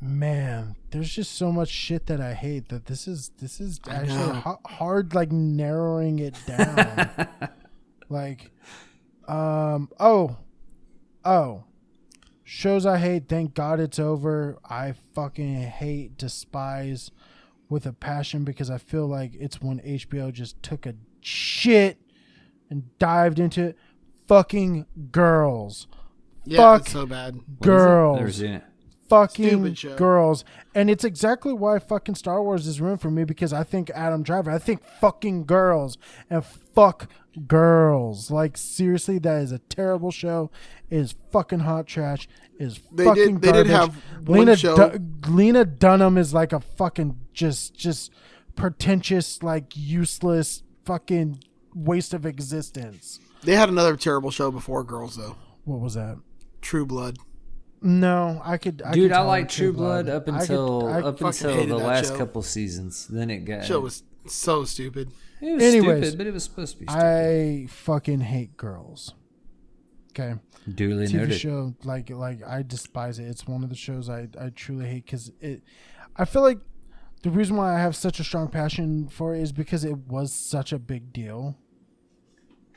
man, 0.00 0.76
there's 0.90 1.12
just 1.12 1.36
so 1.36 1.50
much 1.50 1.68
shit 1.68 2.06
that 2.06 2.20
I 2.20 2.34
hate 2.34 2.68
that 2.68 2.86
this 2.86 3.08
is 3.08 3.32
this 3.38 3.60
is 3.60 3.80
actually 3.88 4.42
hard 4.66 5.14
like 5.14 5.32
narrowing 5.32 6.18
it 6.18 6.36
down. 6.46 7.28
like 8.08 8.50
um 9.26 9.90
oh 9.98 10.36
oh 11.24 11.64
shows 12.44 12.86
I 12.86 12.98
hate 12.98 13.28
thank 13.28 13.54
God 13.54 13.80
it's 13.80 13.98
over. 13.98 14.58
I 14.68 14.94
fucking 15.14 15.62
hate 15.62 16.16
despise 16.16 17.10
with 17.68 17.86
a 17.86 17.92
passion 17.92 18.44
because 18.44 18.70
I 18.70 18.78
feel 18.78 19.06
like 19.06 19.32
it's 19.34 19.60
when 19.60 19.80
HBO 19.80 20.32
just 20.32 20.62
took 20.62 20.86
a 20.86 20.94
shit 21.20 21.98
and 22.70 22.96
dived 22.98 23.40
into 23.40 23.68
it. 23.68 23.78
Fucking 24.28 24.86
girls. 25.12 25.86
Yeah, 26.44 26.58
Fuck. 26.58 26.82
it's 26.82 26.92
so 26.92 27.06
bad. 27.06 27.40
Girls 27.60 28.18
Never 28.18 28.32
seen 28.32 28.50
it. 28.54 28.64
fucking 29.08 29.48
Stupid 29.48 29.78
show. 29.78 29.96
girls. 29.96 30.44
And 30.74 30.88
it's 30.90 31.04
exactly 31.04 31.52
why 31.52 31.78
fucking 31.78 32.14
Star 32.16 32.42
Wars 32.42 32.66
is 32.66 32.80
ruined 32.80 33.00
for 33.00 33.10
me 33.10 33.24
because 33.24 33.52
I 33.52 33.64
think 33.64 33.90
Adam 33.90 34.22
Driver. 34.22 34.50
I 34.50 34.58
think 34.58 34.82
fucking 35.00 35.44
girls 35.46 35.98
and 36.30 36.44
fuck 36.44 37.08
girls. 37.46 38.30
Like 38.30 38.56
seriously, 38.56 39.18
that 39.20 39.42
is 39.42 39.52
a 39.52 39.58
terrible 39.58 40.10
show. 40.10 40.50
It 40.90 40.98
is 40.98 41.14
fucking 41.32 41.60
hot 41.60 41.86
trash. 41.86 42.28
It 42.58 42.64
is 42.64 42.80
They 42.92 43.04
fucking 43.04 43.38
did- 43.40 43.42
they 43.42 43.52
did 43.62 43.68
garbage. 43.68 43.94
have 43.94 44.28
one 44.28 44.38
Lena 44.40 44.56
show- 44.56 44.76
Du- 44.76 45.30
Lena 45.30 45.64
Dunham 45.64 46.16
is 46.16 46.32
like 46.32 46.52
a 46.52 46.60
fucking 46.60 47.16
just 47.32 47.74
just 47.74 48.12
pretentious 48.54 49.42
like 49.42 49.72
useless 49.76 50.62
fucking 50.84 51.40
waste 51.74 52.14
of 52.14 52.24
existence. 52.24 53.18
They 53.42 53.54
had 53.54 53.68
another 53.68 53.96
terrible 53.96 54.30
show 54.30 54.50
before 54.50 54.82
Girls, 54.84 55.16
though. 55.16 55.36
What 55.64 55.80
was 55.80 55.94
that? 55.94 56.18
True 56.60 56.86
Blood. 56.86 57.18
No, 57.82 58.40
I 58.44 58.56
could. 58.56 58.82
I 58.82 58.92
Dude, 58.92 59.10
could 59.10 59.16
I 59.16 59.20
like 59.22 59.48
True 59.48 59.72
Blood 59.72 60.08
up 60.08 60.22
I 60.22 60.24
could- 60.24 60.34
until 60.40 60.86
I- 60.86 61.00
up 61.02 61.20
until 61.20 61.66
the 61.66 61.76
last 61.76 62.08
show. 62.08 62.16
couple 62.18 62.42
seasons. 62.42 63.06
Then 63.06 63.30
it 63.30 63.40
got 63.44 63.64
show 63.64 63.80
was 63.80 64.02
so 64.26 64.64
stupid. 64.64 65.12
it 65.40 65.52
was 65.54 65.62
Anyways, 65.62 66.02
stupid, 66.04 66.18
but 66.18 66.26
it 66.26 66.32
was 66.32 66.42
supposed 66.44 66.72
to 66.74 66.80
be 66.80 66.86
stupid. 66.86 67.04
I 67.04 67.66
fucking 67.68 68.20
hate 68.20 68.56
girls. 68.56 69.14
Okay, 70.10 70.34
Duly 70.74 71.06
TV 71.06 71.14
noted. 71.14 71.38
show 71.38 71.74
like 71.84 72.08
like 72.10 72.42
I 72.42 72.62
despise 72.62 73.18
it. 73.18 73.24
It's 73.26 73.46
one 73.46 73.62
of 73.62 73.68
the 73.68 73.76
shows 73.76 74.08
I 74.08 74.28
I 74.40 74.48
truly 74.48 74.86
hate 74.86 75.04
because 75.04 75.30
it. 75.40 75.62
I 76.16 76.24
feel 76.24 76.42
like 76.42 76.58
the 77.22 77.30
reason 77.30 77.56
why 77.56 77.74
I 77.76 77.78
have 77.80 77.94
such 77.94 78.18
a 78.18 78.24
strong 78.24 78.48
passion 78.48 79.08
for 79.08 79.34
it 79.34 79.42
is 79.42 79.52
because 79.52 79.84
it 79.84 79.96
was 80.08 80.32
such 80.32 80.72
a 80.72 80.78
big 80.78 81.12
deal 81.12 81.58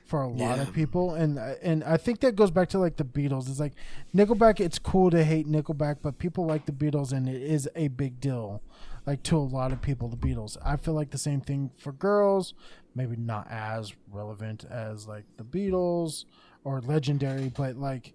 for 0.10 0.22
a 0.24 0.28
lot 0.28 0.58
Yeah. 0.58 0.62
of 0.64 0.74
people, 0.74 1.14
and 1.14 1.38
and 1.38 1.84
I 1.84 1.98
think 1.98 2.20
that 2.22 2.36
goes 2.36 2.50
back 2.52 2.68
to 2.70 2.80
like 2.80 2.98
the 2.98 3.04
Beatles. 3.06 3.48
It's 3.50 3.60
like 3.60 3.74
Nickelback. 4.16 4.60
It's 4.60 4.80
cool 4.80 5.10
to 5.12 5.24
hate 5.24 5.48
Nickelback, 5.48 5.98
but 6.02 6.18
people 6.18 6.46
like 6.46 6.66
the 6.66 6.72
Beatles, 6.72 7.12
and 7.14 7.30
it 7.30 7.42
is 7.42 7.70
a 7.76 7.88
big 7.90 8.20
deal. 8.20 8.62
Like 9.06 9.22
to 9.24 9.38
a 9.38 9.40
lot 9.40 9.72
of 9.72 9.82
people, 9.82 10.08
the 10.08 10.18
Beatles. 10.18 10.58
I 10.66 10.76
feel 10.78 10.94
like 10.96 11.12
the 11.12 11.18
same 11.18 11.42
thing 11.42 11.72
for 11.78 11.92
girls. 11.92 12.54
Maybe 12.96 13.16
not 13.16 13.48
as 13.50 13.94
relevant 14.12 14.66
as 14.66 15.08
like 15.08 15.26
the 15.38 15.44
Beatles 15.44 16.26
or 16.64 16.82
legendary, 16.82 17.50
but 17.56 17.78
like 17.78 18.14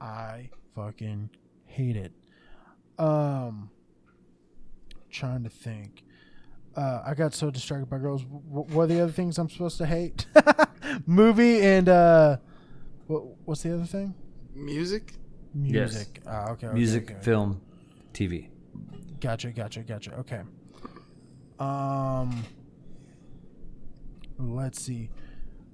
I 0.00 0.50
fucking 0.74 1.30
hate 1.64 1.96
it. 1.96 2.12
Um, 2.98 3.70
trying 5.10 5.44
to 5.44 5.50
think. 5.50 6.02
Uh, 6.76 7.02
I 7.06 7.14
got 7.14 7.32
so 7.32 7.50
distracted 7.50 7.88
by 7.88 7.98
girls. 7.98 8.22
W- 8.22 8.66
what 8.74 8.84
are 8.84 8.86
the 8.86 9.00
other 9.00 9.12
things 9.12 9.38
I'm 9.38 9.48
supposed 9.48 9.78
to 9.78 9.86
hate? 9.86 10.26
Movie 11.06 11.62
and 11.62 11.88
uh, 11.88 12.36
what, 13.06 13.22
what's 13.46 13.62
the 13.62 13.74
other 13.74 13.84
thing? 13.86 14.14
Music? 14.54 15.14
Music. 15.54 16.20
Ah, 16.26 16.50
okay, 16.50 16.66
okay. 16.66 16.74
Music, 16.74 17.10
okay. 17.10 17.20
film, 17.22 17.60
TV. 18.12 18.48
Gotcha, 19.20 19.50
gotcha, 19.50 19.80
gotcha. 19.80 20.14
Okay. 20.16 20.40
Um 21.58 22.44
let's 24.38 24.82
see. 24.82 25.08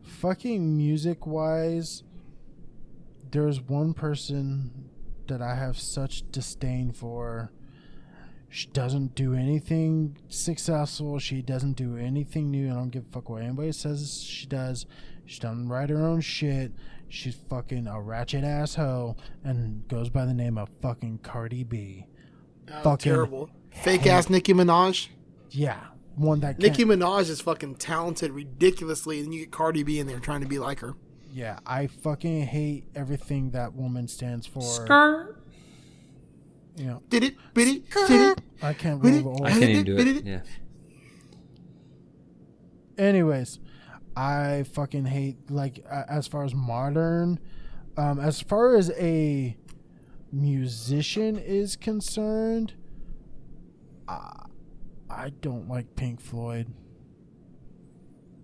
Fucking 0.03 0.76
music 0.76 1.26
wise, 1.26 2.05
there's 3.32 3.61
one 3.61 3.92
person 3.92 4.88
that 5.26 5.42
I 5.42 5.57
have 5.57 5.78
such 5.78 6.30
disdain 6.30 6.92
for. 6.92 7.50
She 8.55 8.66
doesn't 8.68 9.14
do 9.14 9.32
anything 9.32 10.18
successful. 10.28 11.18
She 11.18 11.40
doesn't 11.40 11.72
do 11.72 11.96
anything 11.96 12.50
new. 12.50 12.70
I 12.70 12.74
don't 12.74 12.90
give 12.90 13.05
a 13.09 13.11
fuck 13.11 13.30
what 13.30 13.40
anybody 13.40 13.72
says 13.72 14.22
she 14.22 14.44
does. 14.46 14.84
She 15.24 15.40
doesn't 15.40 15.70
write 15.70 15.88
her 15.88 16.05
own 16.05 16.20
shit. 16.20 16.72
She's 17.09 17.34
fucking 17.48 17.86
a 17.86 17.98
ratchet 17.98 18.44
asshole 18.44 19.16
and 19.42 19.88
goes 19.88 20.11
by 20.11 20.26
the 20.26 20.34
name 20.34 20.59
of 20.59 20.68
fucking 20.82 21.20
Cardi 21.22 21.64
B. 21.64 22.05
Oh, 22.70 22.82
Fucking 22.82 23.11
terrible. 23.11 23.48
Fake 23.70 24.07
ass 24.07 24.28
Nicki 24.28 24.53
Minaj. 24.53 25.09
Yeah, 25.48 25.80
one 26.16 26.40
that 26.40 26.59
can't, 26.59 26.78
Nicki 26.78 26.84
Minaj 26.84 27.30
is 27.30 27.40
fucking 27.40 27.76
talented 27.76 28.32
ridiculously, 28.32 29.18
and 29.20 29.32
you 29.32 29.40
get 29.40 29.50
Cardi 29.50 29.82
B 29.82 29.98
in 29.98 30.07
there 30.07 30.20
trying 30.20 30.42
to 30.42 30.46
be 30.46 30.59
like 30.59 30.80
her. 30.80 30.94
Yeah, 31.32 31.59
I 31.64 31.86
fucking 31.86 32.42
hate 32.42 32.84
everything 32.94 33.53
that 33.53 33.72
woman 33.72 34.09
stands 34.09 34.46
for. 34.46 34.61
You 34.61 35.34
know, 36.78 37.02
Did 37.08 37.24
it? 37.24 37.36
Did 37.54 37.68
it? 37.68 37.90
Did 37.90 38.38
it? 38.38 38.40
I 38.62 38.72
can't 38.74 39.02
Really? 39.02 39.18
remember. 39.18 39.44
I 39.44 39.50
can't 39.50 39.62
even 39.64 39.84
do 39.84 39.96
it. 39.98 40.24
Yeah. 40.24 40.40
Anyways, 42.98 43.58
I 44.16 44.64
fucking 44.72 45.06
hate 45.06 45.50
like 45.50 45.78
a- 45.78 46.10
as 46.10 46.26
far 46.26 46.44
as 46.44 46.54
modern, 46.54 47.38
um, 47.96 48.18
as 48.20 48.40
far 48.40 48.76
as 48.76 48.90
a 48.92 49.56
musician 50.30 51.36
is 51.38 51.76
concerned. 51.76 52.74
I, 54.08 54.46
I 55.10 55.30
don't 55.40 55.68
like 55.68 55.94
Pink 55.96 56.20
Floyd. 56.20 56.72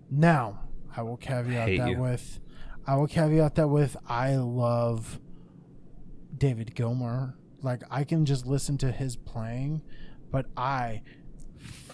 Now, 0.09 0.61
I 0.95 1.03
will 1.03 1.17
caveat 1.17 1.67
Hate 1.69 1.77
that 1.77 1.89
you. 1.91 1.99
with, 1.99 2.39
I 2.87 2.95
will 2.95 3.07
caveat 3.07 3.55
that 3.55 3.67
with 3.67 3.95
I 4.07 4.35
love 4.37 5.19
David 6.35 6.73
Gilmour. 6.75 7.35
Like 7.61 7.83
I 7.89 8.03
can 8.03 8.25
just 8.25 8.45
listen 8.45 8.77
to 8.79 8.91
his 8.91 9.15
playing, 9.15 9.81
but 10.31 10.45
I 10.55 11.01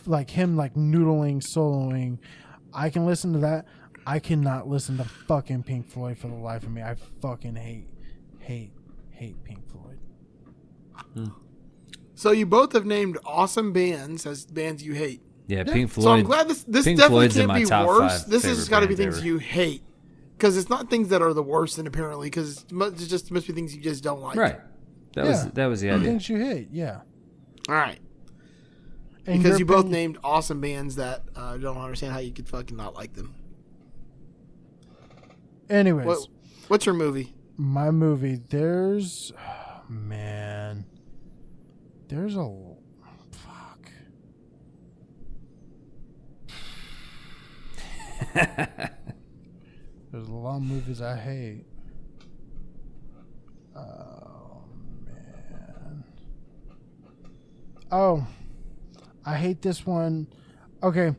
like 0.06 0.30
him 0.30 0.56
like 0.56 0.76
noodling, 0.76 1.42
soloing. 1.42 2.20
I 2.74 2.90
can 2.90 3.06
listen 3.06 3.34
to 3.34 3.40
that. 3.40 3.66
I 4.06 4.20
cannot 4.20 4.68
listen 4.68 4.98
to 4.98 5.04
fucking 5.04 5.64
Pink 5.64 5.88
Floyd 5.90 6.18
for 6.18 6.28
the 6.28 6.36
life 6.36 6.64
of 6.64 6.72
me. 6.72 6.82
I 6.82 6.96
fucking 7.22 7.56
hate, 7.56 7.88
hate, 8.40 8.72
hate 9.10 9.44
Pink 9.44 9.62
Floyd. 9.72 10.00
Hmm. 11.14 11.28
So 12.14 12.32
you 12.32 12.46
both 12.46 12.74
have 12.74 12.86
named 12.86 13.18
awesome 13.26 13.74
bands 13.74 14.26
as 14.26 14.46
bands 14.46 14.84
you 14.84 14.94
hate. 14.94 15.22
Yeah, 15.48 15.64
Pink 15.64 15.92
Floyd. 15.92 16.04
So 16.04 16.12
I'm 16.12 16.24
glad 16.24 16.48
this 16.48 16.64
this 16.64 16.86
Pink 16.86 17.00
definitely 17.00 17.30
Floyd's 17.30 17.68
can't 17.68 17.70
be 17.70 17.88
worse. 17.88 18.24
This 18.24 18.44
has 18.44 18.58
favorite 18.58 18.70
got 18.70 18.80
to 18.82 18.88
be 18.88 18.96
things 18.96 19.18
ever. 19.18 19.26
you 19.26 19.38
hate 19.38 19.84
because 20.38 20.58
it's 20.58 20.70
not 20.70 20.90
things 20.90 21.10
that 21.10 21.22
are 21.22 21.34
the 21.34 21.44
worst. 21.44 21.78
And 21.78 21.88
apparently, 21.88 22.28
because 22.28 22.66
it 22.72 23.08
just 23.08 23.32
must 23.32 23.48
be 23.48 23.54
things 23.54 23.76
you 23.76 23.82
just 23.82 24.04
don't 24.04 24.22
like. 24.22 24.38
Right. 24.38 24.60
That 25.16 25.26
was 25.26 25.46
that 25.52 25.66
was 25.66 25.82
the 25.82 25.90
idea. 25.92 26.06
Things 26.08 26.30
you 26.30 26.38
hate, 26.38 26.68
yeah. 26.72 27.02
All 27.68 27.76
right. 27.76 28.00
And 29.26 29.42
Because 29.42 29.58
you 29.60 29.66
both 29.66 29.80
opinion- 29.86 29.92
named 30.02 30.18
awesome 30.24 30.62
bands 30.62 30.98
that 30.98 31.24
uh, 31.36 31.54
I 31.54 31.58
don't 31.58 31.78
understand 31.78 32.14
how 32.14 32.20
you 32.20 32.32
could 32.32 32.48
fucking 32.48 32.78
not 32.78 32.94
like 32.94 33.14
them. 33.14 33.34
Anyways, 35.70 36.06
What, 36.06 36.28
what's 36.68 36.86
your 36.86 36.94
movie? 36.94 37.34
my 37.58 37.90
movie. 37.90 38.36
There's, 38.50 39.32
man, 39.90 40.86
there's 42.10 42.36
a 42.36 42.54
fuck. 43.32 43.90
there's 50.12 50.28
a 50.28 50.32
lot 50.34 50.58
of 50.58 50.64
movies 50.64 51.02
I 51.02 51.16
hate. 51.18 51.66
Oh 53.76 54.64
man. 55.06 56.04
Oh, 57.92 58.26
I 59.26 59.36
hate 59.36 59.62
this 59.62 59.86
one. 59.86 60.28
Okay, 60.84 61.16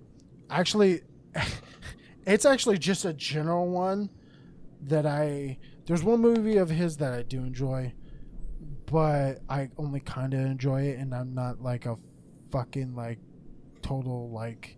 actually, 0.50 1.00
it's 2.26 2.44
actually 2.44 2.78
just 2.78 3.04
a 3.04 3.12
general 3.12 3.68
one 3.68 4.10
that 4.82 5.06
I 5.06 5.58
there's 5.86 6.02
one 6.02 6.20
movie 6.20 6.56
of 6.56 6.68
his 6.68 6.96
that 6.98 7.12
I 7.12 7.22
do 7.22 7.38
enjoy, 7.38 7.92
but 8.86 9.40
I 9.48 9.70
only 9.78 10.00
kind 10.00 10.34
of 10.34 10.40
enjoy 10.40 10.82
it, 10.82 10.98
and 10.98 11.14
I'm 11.14 11.34
not 11.34 11.62
like 11.62 11.86
a 11.86 11.96
fucking 12.50 12.94
like 12.94 13.18
total 13.82 14.30
like 14.30 14.76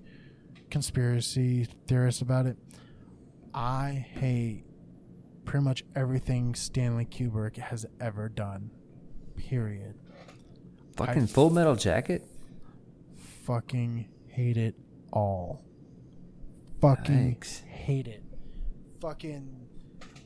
conspiracy 0.70 1.66
theorist 1.86 2.22
about 2.22 2.47
it. 2.47 2.59
I 3.55 4.07
hate 4.14 4.64
pretty 5.45 5.64
much 5.64 5.82
everything 5.97 6.55
Stanley 6.55 7.07
Kubrick 7.07 7.57
has 7.57 7.86
ever 8.01 8.28
done. 8.28 8.70
Period. 9.36 9.95
Fucking 10.99 11.23
I- 11.23 11.27
Full 11.27 11.51
Metal 11.51 11.77
Jacket. 11.77 12.27
Fucking 13.45 14.09
hate 14.29 14.57
it 14.57 14.75
all. 15.13 15.63
Fucking 16.81 17.37
Yikes. 17.37 17.65
hate 17.65 18.07
it. 18.07 18.23
Fucking 19.01 19.67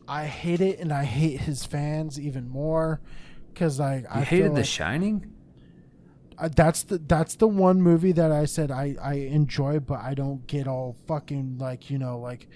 I 0.09 0.25
hate 0.27 0.61
it 0.61 0.81
and 0.81 0.93
I 0.93 1.05
hate 1.05 1.41
his 1.43 1.65
fans 1.65 2.19
even 2.19 2.49
more 2.49 3.01
cuz 3.55 3.79
like 3.79 4.03
You 4.03 4.09
I 4.11 4.21
hated 4.25 4.51
The 4.53 4.57
like, 4.57 4.65
Shining. 4.65 5.33
uh, 6.39 6.49
that's 6.55 6.83
the 6.83 6.99
that's 6.99 7.37
the 7.37 7.47
one 7.49 7.81
movie 7.81 8.13
that 8.13 8.33
I 8.33 8.45
said 8.47 8.71
I 8.71 8.97
I 9.01 9.15
enjoy 9.15 9.79
but 9.79 10.01
I 10.01 10.15
don't 10.15 10.47
get 10.47 10.67
all 10.67 10.97
fucking 11.07 11.59
like, 11.59 11.91
you 11.91 11.99
know, 11.99 12.19
like 12.19 12.49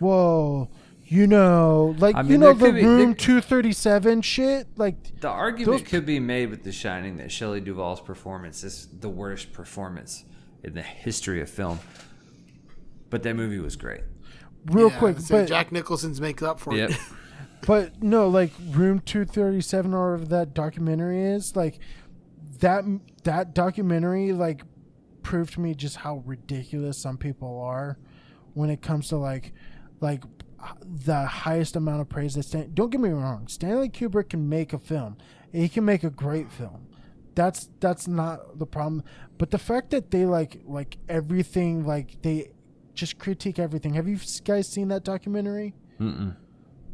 whoa, 0.00 0.68
you 1.10 1.26
know, 1.26 1.94
like 1.98 2.14
I 2.16 2.22
you 2.22 2.36
know 2.38 2.52
the 2.52 2.72
be- 2.72 2.84
room 2.84 3.14
237 3.14 4.20
shit, 4.22 4.66
like 4.76 5.20
The 5.20 5.28
argument 5.28 5.80
Those- 5.82 5.88
could 5.88 6.04
be 6.06 6.20
made 6.20 6.50
with 6.50 6.64
The 6.64 6.72
Shining 6.72 7.16
that 7.16 7.32
Shelley 7.32 7.60
Duvall's 7.60 8.00
performance 8.00 8.62
is 8.62 8.88
the 9.00 9.08
worst 9.08 9.52
performance 9.52 10.24
in 10.62 10.74
the 10.74 10.82
history 10.82 11.40
of 11.40 11.48
film. 11.48 11.78
But 13.10 13.22
that 13.22 13.34
movie 13.36 13.58
was 13.58 13.76
great. 13.76 14.02
real 14.66 14.90
Yeah, 14.90 14.98
quick, 14.98 15.16
but 15.30 15.46
Jack 15.46 15.72
Nicholson's 15.72 16.20
makes 16.20 16.42
up 16.42 16.60
for 16.60 16.74
Yep. 16.76 16.90
it. 16.90 16.96
But 17.66 18.00
no, 18.02 18.28
like 18.28 18.52
Room 18.70 19.00
Two 19.00 19.24
Thirty 19.24 19.60
Seven, 19.60 19.92
or 19.92 20.12
whatever 20.12 20.28
that 20.28 20.54
documentary 20.54 21.20
is, 21.20 21.56
like 21.56 21.80
that 22.60 22.84
that 23.24 23.52
documentary, 23.52 24.32
like 24.32 24.62
proved 25.24 25.54
to 25.54 25.60
me 25.60 25.74
just 25.74 25.96
how 25.96 26.22
ridiculous 26.24 26.98
some 26.98 27.18
people 27.18 27.60
are 27.60 27.98
when 28.54 28.70
it 28.70 28.80
comes 28.80 29.08
to 29.08 29.16
like 29.16 29.52
like 30.00 30.22
the 30.82 31.24
highest 31.24 31.76
amount 31.76 32.00
of 32.00 32.08
praise 32.08 32.34
that 32.34 32.44
Stan. 32.44 32.70
Don't 32.74 32.90
get 32.90 33.00
me 33.00 33.10
wrong, 33.10 33.48
Stanley 33.48 33.88
Kubrick 33.88 34.30
can 34.30 34.48
make 34.48 34.72
a 34.72 34.78
film. 34.78 35.16
He 35.52 35.68
can 35.68 35.84
make 35.84 36.04
a 36.04 36.10
great 36.10 36.50
film. 36.50 36.86
That's 37.34 37.70
that's 37.80 38.08
not 38.08 38.58
the 38.58 38.66
problem. 38.66 39.04
But 39.38 39.50
the 39.50 39.58
fact 39.58 39.90
that 39.90 40.10
they 40.10 40.26
like 40.26 40.60
like 40.66 40.98
everything, 41.08 41.86
like 41.86 42.20
they 42.22 42.50
just 42.94 43.18
critique 43.18 43.58
everything. 43.58 43.94
Have 43.94 44.08
you 44.08 44.18
guys 44.44 44.68
seen 44.68 44.88
that 44.88 45.04
documentary? 45.04 45.74
Mm-mm. 46.00 46.36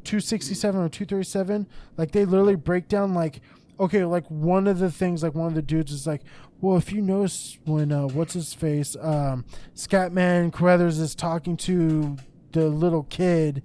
267 0.05 0.81
or 0.81 0.89
237 0.89 1.67
like 1.97 2.13
they 2.13 2.25
literally 2.25 2.57
break 2.57 2.89
down 2.89 3.15
like 3.15 3.41
okay 3.81 4.05
like 4.05 4.27
one 4.31 4.67
of 4.67 4.79
the 4.79 4.91
things 4.91 5.23
like 5.23 5.35
one 5.35 5.47
of 5.47 5.55
the 5.55 5.63
dudes 5.63 5.91
is 5.93 6.07
like 6.07 6.21
well 6.61 6.77
if 6.77 6.93
you 6.93 7.01
notice 7.01 7.59
when 7.65 7.91
uh 7.91 8.07
what's 8.09 8.35
his 8.35 8.53
face 8.53 8.97
um 9.01 9.45
scatman 9.75 10.53
crothers 10.53 10.99
is 10.99 11.15
talking 11.15 11.57
to 11.57 12.17
the 12.55 12.69
little 12.69 13.05
kid 13.05 13.63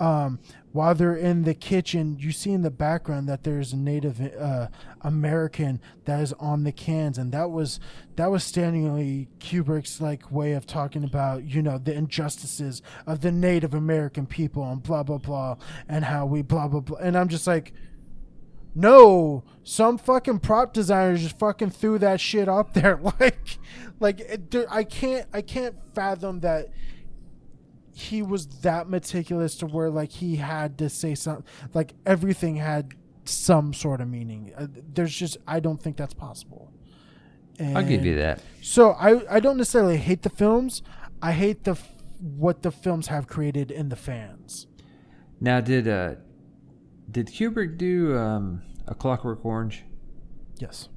um 0.00 0.38
while 0.72 0.92
they're 0.92 1.14
in 1.14 1.44
the 1.44 1.54
kitchen 1.54 2.16
you 2.18 2.32
see 2.32 2.50
in 2.50 2.62
the 2.62 2.70
background 2.70 3.28
that 3.28 3.44
there's 3.44 3.72
a 3.72 3.76
native 3.76 4.20
uh 4.38 4.66
american 5.02 5.80
that 6.04 6.20
is 6.20 6.32
on 6.34 6.64
the 6.64 6.72
cans 6.72 7.16
and 7.16 7.30
that 7.30 7.50
was 7.50 7.78
that 8.16 8.28
was 8.28 8.42
stanley 8.42 9.28
kubrick's 9.38 10.00
like 10.00 10.32
way 10.32 10.52
of 10.52 10.66
talking 10.66 11.04
about 11.04 11.44
you 11.44 11.62
know 11.62 11.78
the 11.78 11.94
injustices 11.94 12.82
of 13.06 13.20
the 13.20 13.30
native 13.30 13.72
american 13.72 14.26
people 14.26 14.68
and 14.68 14.82
blah 14.82 15.04
blah 15.04 15.18
blah 15.18 15.56
and 15.88 16.04
how 16.06 16.26
we 16.26 16.42
blah 16.42 16.66
blah 16.66 16.80
blah 16.80 16.98
and 16.98 17.16
i'm 17.16 17.28
just 17.28 17.46
like 17.46 17.72
no, 18.74 19.44
some 19.62 19.98
fucking 19.98 20.40
prop 20.40 20.72
designer 20.72 21.16
just 21.16 21.38
fucking 21.38 21.70
threw 21.70 21.98
that 21.98 22.20
shit 22.20 22.48
up 22.48 22.74
there. 22.74 23.00
Like, 23.20 23.58
like 24.00 24.20
it, 24.20 24.54
I 24.68 24.82
can't, 24.82 25.28
I 25.32 25.40
can't 25.40 25.76
fathom 25.94 26.40
that 26.40 26.70
he 27.94 28.22
was 28.22 28.46
that 28.62 28.88
meticulous 28.88 29.54
to 29.56 29.66
where 29.66 29.88
like 29.88 30.10
he 30.10 30.36
had 30.36 30.76
to 30.78 30.88
say 30.88 31.14
something. 31.14 31.44
Like 31.72 31.94
everything 32.04 32.56
had 32.56 32.92
some 33.24 33.72
sort 33.72 34.00
of 34.00 34.08
meaning. 34.08 34.52
Uh, 34.56 34.66
there's 34.92 35.14
just, 35.14 35.38
I 35.46 35.60
don't 35.60 35.80
think 35.80 35.96
that's 35.96 36.12
possible. 36.14 36.72
I'll 37.60 37.84
give 37.84 38.04
you 38.04 38.16
that. 38.16 38.40
So 38.62 38.90
I, 38.92 39.36
I 39.36 39.38
don't 39.40 39.56
necessarily 39.56 39.96
hate 39.96 40.22
the 40.22 40.28
films. 40.30 40.82
I 41.22 41.32
hate 41.32 41.62
the 41.62 41.70
f- 41.72 41.92
what 42.18 42.62
the 42.62 42.72
films 42.72 43.06
have 43.06 43.28
created 43.28 43.70
in 43.70 43.90
the 43.90 43.96
fans. 43.96 44.66
Now, 45.40 45.60
did 45.60 45.86
uh, 45.86 46.16
did 47.08 47.28
Kubrick 47.28 47.78
do 47.78 48.16
um, 48.18 48.62
a 48.88 48.94
Clockwork 48.94 49.44
Orange? 49.44 49.84
Yes. 50.58 50.88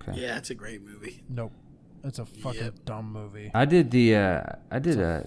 Okay. 0.00 0.20
yeah, 0.20 0.36
it's 0.36 0.50
a 0.50 0.54
great 0.54 0.82
movie. 0.84 1.24
Nope. 1.28 1.52
It's 2.04 2.20
a 2.20 2.24
fucking 2.24 2.62
Yep. 2.62 2.84
dumb 2.84 3.12
movie. 3.12 3.50
I 3.52 3.64
did 3.64 3.90
the 3.90 4.14
uh, 4.14 4.42
I 4.70 4.78
did 4.78 5.00
uh, 5.00 5.24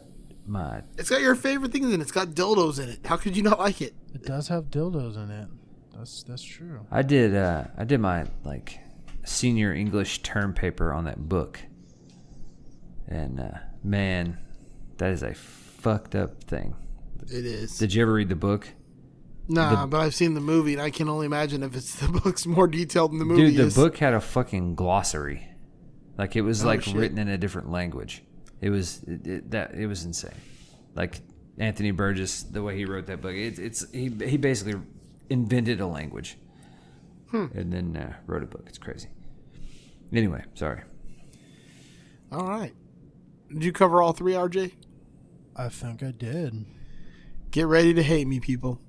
my 0.49 0.81
It's 0.97 1.09
got 1.09 1.21
your 1.21 1.35
favorite 1.35 1.71
things 1.71 1.87
in 1.93 1.99
it. 1.99 2.01
It's 2.01 2.11
got 2.11 2.29
dildos 2.29 2.81
in 2.81 2.89
it. 2.89 2.99
How 3.05 3.17
could 3.17 3.37
you 3.37 3.43
not 3.43 3.59
like 3.59 3.81
it? 3.81 3.93
It 4.13 4.23
does 4.25 4.47
have 4.47 4.65
dildos 4.65 5.15
in 5.15 5.29
it. 5.31 5.47
That's 5.95 6.23
that's 6.23 6.43
true. 6.43 6.85
I 6.91 7.01
did 7.01 7.35
uh, 7.35 7.65
I 7.77 7.83
did 7.83 7.99
my 7.99 8.25
like 8.43 8.79
senior 9.25 9.73
English 9.73 10.21
term 10.23 10.53
paper 10.53 10.93
on 10.93 11.05
that 11.05 11.27
book, 11.29 11.59
and 13.07 13.39
uh, 13.39 13.51
man, 13.83 14.37
that 14.97 15.11
is 15.11 15.23
a 15.23 15.33
fucked 15.33 16.15
up 16.15 16.43
thing. 16.43 16.75
It 17.23 17.45
is. 17.45 17.77
Did 17.77 17.93
you 17.93 18.01
ever 18.01 18.13
read 18.13 18.29
the 18.29 18.35
book? 18.35 18.67
Nah, 19.47 19.87
but 19.87 19.99
I've 20.01 20.13
seen 20.15 20.35
the 20.35 20.41
movie, 20.41 20.73
and 20.73 20.81
I 20.81 20.89
can 20.91 21.09
only 21.09 21.25
imagine 21.25 21.63
if 21.63 21.75
it's 21.75 21.95
the 21.99 22.07
book's 22.07 22.45
more 22.45 22.67
detailed 22.67 23.11
than 23.11 23.19
the 23.19 23.25
movie 23.25 23.47
Dude, 23.47 23.57
the 23.57 23.63
is. 23.63 23.75
book 23.75 23.97
had 23.97 24.13
a 24.13 24.21
fucking 24.21 24.75
glossary. 24.75 25.45
Like 26.17 26.35
it 26.35 26.41
was 26.41 26.63
Oh, 26.63 26.67
like 26.67 26.83
shit. 26.83 26.95
written 26.95 27.17
in 27.17 27.27
a 27.29 27.37
different 27.37 27.71
language. 27.71 28.23
It 28.61 28.69
was 28.69 29.01
it, 29.03 29.27
it, 29.27 29.51
that 29.51 29.73
it 29.73 29.87
was 29.87 30.03
insane. 30.05 30.31
Like 30.95 31.21
Anthony 31.57 31.91
Burgess, 31.91 32.43
the 32.43 32.61
way 32.63 32.75
he 32.77 32.85
wrote 32.85 33.07
that 33.07 33.21
book, 33.21 33.33
it, 33.33 33.59
it's 33.59 33.89
he 33.91 34.09
he 34.09 34.37
basically 34.37 34.79
invented 35.29 35.79
a 35.79 35.87
language 35.87 36.37
Hmm. 37.31 37.45
and 37.53 37.71
then 37.71 37.95
uh, 37.95 38.13
wrote 38.25 38.41
a 38.43 38.47
book. 38.47 38.63
It's 38.67 38.79
crazy. 38.79 39.07
Anyway, 40.11 40.43
sorry. 40.55 40.81
All 42.31 42.47
right. 42.47 42.73
Did 43.53 43.63
you 43.63 43.71
cover 43.71 44.01
all 44.01 44.13
three, 44.13 44.33
RJ? 44.33 44.71
I 45.55 45.69
think 45.69 46.01
I 46.01 46.11
did. 46.11 46.65
Get 47.51 47.67
ready 47.67 47.93
to 47.93 48.01
hate 48.03 48.27
me, 48.27 48.39
people. 48.39 48.79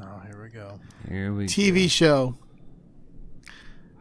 Oh, 0.00 0.20
here 0.26 0.42
we 0.42 0.48
go. 0.48 0.80
Here 1.08 1.32
we 1.32 1.46
TV 1.46 1.90
show. 1.90 2.36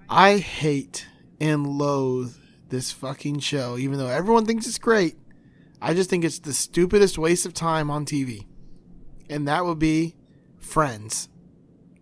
I 0.09 0.38
hate 0.38 1.07
and 1.39 1.66
loathe 1.68 2.36
this 2.74 2.91
fucking 2.91 3.39
show, 3.39 3.78
even 3.78 3.99
though 3.99 4.07
everyone 4.07 4.45
thinks 4.45 4.67
it's 4.67 4.80
great. 4.80 5.15
I 5.82 5.93
just 5.93 6.09
think 6.09 6.26
it's 6.26 6.39
the 6.39 6.53
stupidest 6.53 7.17
waste 7.17 7.45
of 7.45 7.53
time 7.53 7.91
on 7.91 8.05
TV. 8.05 8.47
And 9.30 9.47
that 9.47 9.63
would 9.63 9.80
be 9.80 10.15
Friends. 10.59 11.30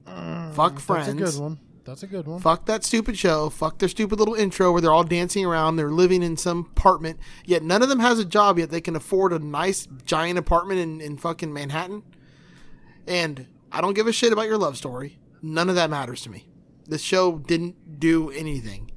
Fuck 0.06 0.80
Friends. 0.80 1.08
That's 1.08 1.36
a 1.36 1.38
good 1.38 1.44
one. 1.44 1.60
That's 1.84 2.04
a 2.04 2.08
good 2.08 2.28
one. 2.28 2.40
Fuck 2.40 2.68
that 2.68 2.84
stupid 2.84 3.18
show. 3.18 3.50
Fuck 3.50 3.80
their 3.80 3.90
stupid 3.90 4.20
little 4.20 4.36
intro 4.36 4.72
where 4.72 4.82
they're 4.82 4.94
all 4.94 5.04
dancing 5.04 5.46
around. 5.46 5.76
They're 5.76 5.92
living 5.92 6.24
in 6.24 6.38
some 6.38 6.70
apartment. 6.72 7.20
Yet 7.46 7.64
none 7.64 7.82
of 7.82 7.90
them 7.90 8.00
has 8.00 8.20
a 8.20 8.26
job 8.26 8.60
yet. 8.60 8.70
They 8.70 8.82
can 8.82 8.96
afford 8.96 9.34
a 9.34 9.40
nice 9.40 9.88
giant 10.06 10.38
apartment 10.40 10.80
in, 10.80 11.02
in 11.02 11.18
fucking 11.18 11.52
Manhattan. 11.52 12.04
And 13.08 13.48
I 13.72 13.82
don't 13.82 13.94
give 13.96 14.08
a 14.08 14.14
shit 14.14 14.32
about 14.32 14.46
your 14.48 14.58
love 14.58 14.78
story. 14.78 15.18
None 15.42 15.70
of 15.70 15.76
that 15.76 15.90
matters 15.90 16.22
to 16.22 16.30
me. 16.30 16.48
This 16.88 17.02
show 17.02 17.40
didn't 17.40 18.00
do 18.00 18.30
anything. 18.30 18.92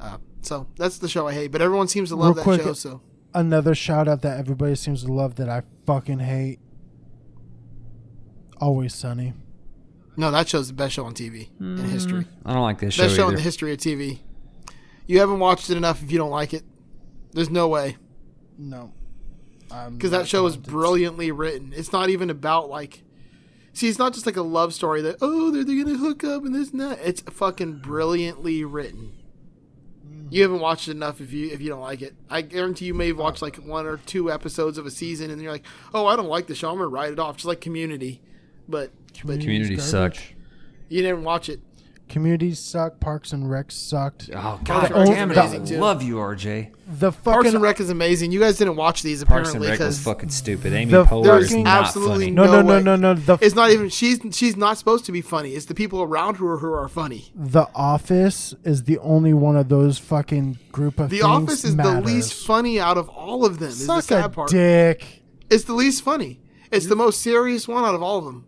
Uh, 0.00 0.18
so 0.48 0.66
that's 0.76 0.98
the 0.98 1.08
show 1.08 1.28
I 1.28 1.34
hate. 1.34 1.52
But 1.52 1.60
everyone 1.60 1.88
seems 1.88 2.08
to 2.08 2.16
love 2.16 2.28
Real 2.28 2.34
that 2.36 2.42
quick, 2.42 2.62
show. 2.62 2.72
So 2.72 3.02
Another 3.34 3.74
shout 3.74 4.08
out 4.08 4.22
that 4.22 4.38
everybody 4.38 4.74
seems 4.74 5.04
to 5.04 5.12
love 5.12 5.34
that 5.34 5.48
I 5.48 5.62
fucking 5.86 6.20
hate. 6.20 6.58
Always 8.60 8.94
Sunny. 8.94 9.34
no, 10.16 10.30
that 10.30 10.48
show's 10.48 10.68
the 10.68 10.74
best 10.74 10.94
show 10.94 11.04
on 11.04 11.14
TV 11.14 11.48
in 11.60 11.76
mm, 11.76 11.88
history. 11.90 12.26
I 12.44 12.54
don't 12.54 12.62
like 12.62 12.80
this 12.80 12.94
show 12.94 13.04
Best 13.04 13.14
show 13.14 13.28
in 13.28 13.34
the 13.34 13.40
history 13.40 13.72
of 13.72 13.78
TV. 13.78 14.20
You 15.06 15.20
haven't 15.20 15.38
watched 15.38 15.70
it 15.70 15.76
enough 15.76 16.02
if 16.02 16.10
you 16.10 16.18
don't 16.18 16.30
like 16.30 16.54
it. 16.54 16.64
There's 17.32 17.50
no 17.50 17.68
way. 17.68 17.96
No. 18.56 18.92
because 19.68 20.10
that 20.10 20.26
show 20.26 20.46
is 20.46 20.56
brilliantly 20.56 21.30
written. 21.30 21.72
It's 21.76 21.92
not 21.92 22.08
even 22.08 22.30
about 22.30 22.70
like, 22.70 23.02
see, 23.74 23.88
it's 23.88 23.98
not 23.98 24.14
just 24.14 24.26
like 24.26 24.36
a 24.36 24.42
love 24.42 24.74
story 24.74 25.02
that 25.02 25.16
oh 25.20 25.50
they're, 25.50 25.62
they're 25.62 25.84
gonna 25.84 25.98
hook 25.98 26.24
up 26.24 26.44
and 26.44 26.54
this 26.54 26.70
and 26.70 26.80
that. 26.80 26.98
It's 27.04 27.20
fucking 27.20 27.80
brilliantly 27.80 28.64
written. 28.64 29.17
Mm-hmm. 30.28 30.36
You 30.36 30.42
haven't 30.42 30.60
watched 30.60 30.88
enough 30.88 31.20
if 31.20 31.32
you 31.32 31.50
if 31.50 31.60
you 31.60 31.68
don't 31.68 31.80
like 31.80 32.02
it. 32.02 32.14
I 32.30 32.42
guarantee 32.42 32.84
you 32.86 32.94
may 32.94 33.08
have 33.08 33.18
watched 33.18 33.42
like 33.42 33.56
one 33.56 33.86
or 33.86 33.96
two 33.98 34.30
episodes 34.30 34.78
of 34.78 34.86
a 34.86 34.90
season 34.90 35.30
and 35.30 35.40
you're 35.40 35.52
like, 35.52 35.64
oh 35.94 36.06
I 36.06 36.16
don't 36.16 36.28
like 36.28 36.46
the 36.46 36.54
show. 36.54 36.70
I'm 36.70 36.76
gonna 36.76 36.88
write 36.88 37.12
it 37.12 37.18
off, 37.18 37.36
just 37.36 37.46
like 37.46 37.60
Community. 37.60 38.20
But 38.68 38.92
but 39.24 39.40
Community 39.40 39.76
Garbage. 39.76 39.84
sucked. 39.84 40.34
you 40.88 41.02
didn't 41.02 41.24
watch 41.24 41.48
it. 41.48 41.60
Communities 42.08 42.58
suck. 42.58 43.00
Parks 43.00 43.32
and 43.32 43.50
Rec 43.50 43.70
sucked. 43.70 44.30
Oh 44.32 44.58
Parks 44.64 44.90
god 44.90 44.92
and 44.92 45.06
damn 45.06 45.30
it! 45.30 45.36
I 45.38 45.42
amazing, 45.46 45.64
too. 45.66 45.78
love 45.78 46.02
you, 46.02 46.16
RJ. 46.16 46.70
The 46.90 47.12
Parks 47.12 47.48
and 47.52 47.60
Rec 47.62 47.80
is 47.80 47.90
amazing. 47.90 48.32
You 48.32 48.40
guys 48.40 48.56
didn't 48.56 48.76
watch 48.76 49.02
these 49.02 49.22
Parks 49.24 49.52
and 49.52 49.60
Rec 49.60 49.72
was 49.72 49.78
because 49.78 50.02
fucking 50.02 50.30
stupid. 50.30 50.72
Amy 50.72 50.90
The 50.90 51.04
Poehler 51.04 51.40
is 51.40 51.48
fucking- 51.50 51.64
not 51.64 51.84
absolutely 51.86 52.26
funny. 52.26 52.30
no, 52.30 52.44
no, 52.44 52.52
no 52.52 52.62
no, 52.62 52.74
way. 52.76 52.82
no, 52.82 52.96
no. 52.96 53.14
The 53.14 53.38
it's 53.42 53.54
not 53.54 53.70
even 53.70 53.88
she's 53.90 54.20
she's 54.32 54.56
not 54.56 54.78
supposed 54.78 55.04
to 55.04 55.12
be 55.12 55.20
funny. 55.20 55.50
It's 55.52 55.66
the 55.66 55.74
people 55.74 56.02
around 56.02 56.36
her 56.36 56.56
who 56.58 56.72
are 56.72 56.88
funny. 56.88 57.30
The 57.34 57.66
Office 57.74 58.54
is 58.64 58.84
the 58.84 58.98
only 58.98 59.34
one 59.34 59.56
of 59.56 59.68
those 59.68 59.98
fucking 59.98 60.58
group 60.72 60.98
of 60.98 61.10
The 61.10 61.18
things 61.18 61.24
Office 61.28 61.64
is 61.64 61.76
the 61.76 61.82
matters. 61.82 62.04
least 62.06 62.46
funny 62.46 62.80
out 62.80 62.96
of 62.96 63.08
all 63.10 63.44
of 63.44 63.58
them. 63.58 63.68
Is 63.68 63.80
the 63.80 63.84
Suck 64.00 64.04
sad 64.04 64.24
a 64.24 64.28
part. 64.30 64.50
dick. 64.50 65.22
It's 65.50 65.64
the 65.64 65.74
least 65.74 66.02
funny. 66.02 66.40
It's 66.70 66.86
the 66.86 66.96
most 66.96 67.20
serious 67.22 67.66
one 67.68 67.84
out 67.84 67.94
of 67.94 68.02
all 68.02 68.18
of 68.18 68.24
them. 68.24 68.46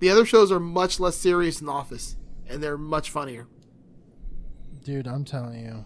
The 0.00 0.10
other 0.10 0.24
shows 0.24 0.50
are 0.50 0.60
much 0.60 0.98
less 0.98 1.16
serious 1.16 1.58
than 1.58 1.66
The 1.66 1.72
Office, 1.72 2.16
and 2.48 2.62
they're 2.62 2.78
much 2.78 3.10
funnier. 3.10 3.46
Dude, 4.82 5.06
I'm 5.06 5.24
telling 5.24 5.60
you. 5.60 5.84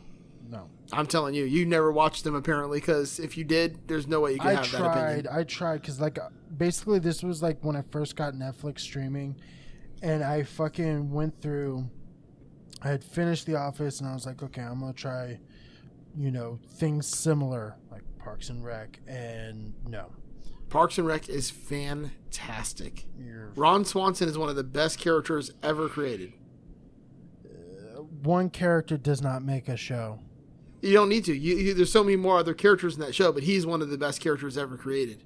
No. 0.48 0.68
I'm 0.92 1.06
telling 1.06 1.34
you, 1.34 1.44
you 1.44 1.66
never 1.66 1.90
watched 1.90 2.22
them 2.24 2.34
apparently, 2.34 2.78
because 2.78 3.18
if 3.18 3.36
you 3.36 3.44
did, 3.44 3.88
there's 3.88 4.06
no 4.06 4.20
way 4.20 4.32
you 4.32 4.38
could 4.38 4.46
I 4.48 4.54
have 4.54 4.70
that 4.70 4.78
tried. 4.78 5.08
opinion. 5.08 5.28
I 5.32 5.42
tried 5.44 5.80
because 5.80 6.00
like 6.00 6.18
uh, 6.18 6.28
basically 6.56 7.00
this 7.00 7.22
was 7.22 7.42
like 7.42 7.58
when 7.62 7.74
I 7.76 7.82
first 7.90 8.14
got 8.14 8.34
Netflix 8.34 8.80
streaming, 8.80 9.36
and 10.02 10.22
I 10.22 10.44
fucking 10.44 11.10
went 11.10 11.40
through. 11.40 11.88
I 12.82 12.88
had 12.88 13.02
finished 13.02 13.46
The 13.46 13.56
Office, 13.56 14.00
and 14.00 14.08
I 14.08 14.14
was 14.14 14.26
like, 14.26 14.42
okay, 14.42 14.60
I'm 14.60 14.78
gonna 14.80 14.92
try, 14.92 15.40
you 16.16 16.30
know, 16.30 16.60
things 16.74 17.08
similar 17.08 17.76
like 17.90 18.02
Parks 18.18 18.50
and 18.50 18.64
Rec, 18.64 19.00
and 19.08 19.72
no, 19.88 20.12
Parks 20.75 20.99
and 20.99 21.07
Rec 21.07 21.29
is 21.29 21.51
fantastic. 21.51 23.05
you're 23.16 23.53
Ron 23.55 23.85
Swanson 23.85 24.29
is 24.29 24.37
one 24.37 24.49
of 24.49 24.57
the 24.57 24.64
best 24.64 24.99
characters 24.99 25.53
ever 25.62 25.89
created. 25.89 26.33
Uh, 27.45 28.01
one 28.01 28.51
character 28.51 28.97
does 28.97 29.22
not 29.22 29.45
make 29.45 29.68
a 29.68 29.77
show. 29.77 30.18
You 30.83 30.93
don't 30.93 31.09
need 31.09 31.27
to. 31.27 31.33
You, 31.33 31.57
you, 31.59 31.75
there's 31.75 31.93
so 31.93 32.03
many 32.03 32.16
more 32.16 32.39
other 32.39 32.55
characters 32.55 32.97
in 32.97 33.01
that 33.03 33.14
show, 33.14 33.31
but 33.31 33.45
he's 33.45 33.64
one 33.64 33.83
of 33.83 33.89
the 33.89 33.97
best 33.97 34.20
characters 34.20 34.59
ever 34.59 34.77
created. 34.77 35.22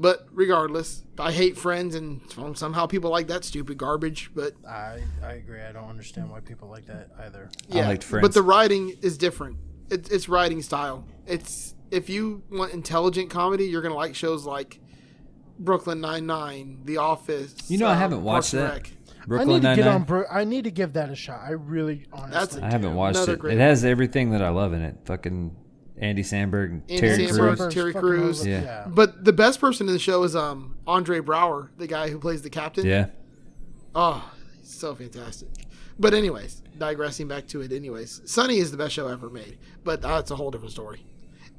But 0.00 0.28
regardless, 0.30 1.02
I 1.18 1.32
hate 1.32 1.58
Friends, 1.58 1.96
and 1.96 2.20
somehow 2.54 2.86
people 2.86 3.10
like 3.10 3.26
that 3.26 3.44
stupid 3.44 3.78
garbage. 3.78 4.30
But 4.32 4.52
I 4.64 5.00
I 5.20 5.32
agree. 5.32 5.60
I 5.60 5.72
don't 5.72 5.88
understand 5.88 6.30
why 6.30 6.38
people 6.38 6.68
like 6.68 6.86
that 6.86 7.10
either. 7.18 7.50
yeah, 7.66 7.88
liked 7.88 8.04
Friends. 8.04 8.22
but 8.22 8.32
the 8.32 8.42
writing 8.42 8.96
is 9.02 9.18
different. 9.18 9.56
It, 9.90 10.12
it's 10.12 10.28
writing 10.28 10.62
style. 10.62 11.04
It's 11.26 11.74
if 11.90 12.08
you 12.08 12.42
want 12.50 12.72
intelligent 12.72 13.30
comedy, 13.30 13.64
you're 13.66 13.82
gonna 13.82 13.94
like 13.94 14.14
shows 14.14 14.44
like 14.44 14.80
Brooklyn 15.58 16.00
Nine 16.00 16.26
Nine, 16.26 16.80
The 16.84 16.98
Office. 16.98 17.54
You 17.68 17.78
know, 17.78 17.86
I 17.86 17.92
um, 17.92 17.98
haven't 17.98 18.22
watched 18.24 18.52
Parks 18.52 18.72
that. 18.72 18.72
Rec. 18.72 18.92
I 19.20 19.26
Brooklyn 19.26 19.62
need 19.62 19.68
to 19.68 19.76
get 19.76 19.86
on. 19.86 19.92
Nine-Nine. 19.92 20.06
Bro- 20.06 20.24
I 20.30 20.44
need 20.44 20.64
to 20.64 20.70
give 20.70 20.94
that 20.94 21.10
a 21.10 21.14
shot. 21.14 21.40
I 21.44 21.50
really 21.50 22.06
That's 22.10 22.22
honestly. 22.22 22.62
a- 22.62 22.64
I 22.64 22.70
haven't 22.70 22.94
watched 22.94 23.28
it. 23.28 23.44
It 23.44 23.58
has 23.58 23.84
everything 23.84 24.30
that 24.30 24.42
I 24.42 24.48
love 24.48 24.72
in 24.72 24.80
it. 24.80 24.96
Fucking 25.04 25.54
Andy 25.98 26.22
Samberg, 26.22 26.70
and 26.70 26.82
Andy 26.88 26.98
Terry 26.98 27.26
Samberg, 27.26 27.56
Crews. 27.58 27.74
Terry 27.74 27.92
fucking 27.92 28.08
Crews. 28.08 28.40
over- 28.40 28.48
Yeah. 28.48 28.86
But 28.88 29.24
the 29.24 29.32
best 29.32 29.60
person 29.60 29.86
in 29.86 29.92
the 29.92 29.98
show 29.98 30.22
is 30.22 30.34
um 30.34 30.76
Andre 30.86 31.20
Braugher, 31.20 31.68
the 31.76 31.86
guy 31.86 32.08
who 32.08 32.18
plays 32.18 32.42
the 32.42 32.50
captain. 32.50 32.86
Yeah. 32.86 33.06
Oh, 33.94 34.30
he's 34.60 34.72
so 34.72 34.94
fantastic. 34.94 35.48
But 35.98 36.14
anyways, 36.14 36.62
digressing 36.78 37.26
back 37.26 37.48
to 37.48 37.60
it. 37.60 37.72
Anyways, 37.72 38.22
Sunny 38.24 38.58
is 38.58 38.70
the 38.70 38.76
best 38.76 38.94
show 38.94 39.08
ever 39.08 39.28
made, 39.28 39.58
but 39.82 40.00
that's 40.00 40.30
a 40.30 40.36
whole 40.36 40.50
different 40.50 40.72
story. 40.72 41.04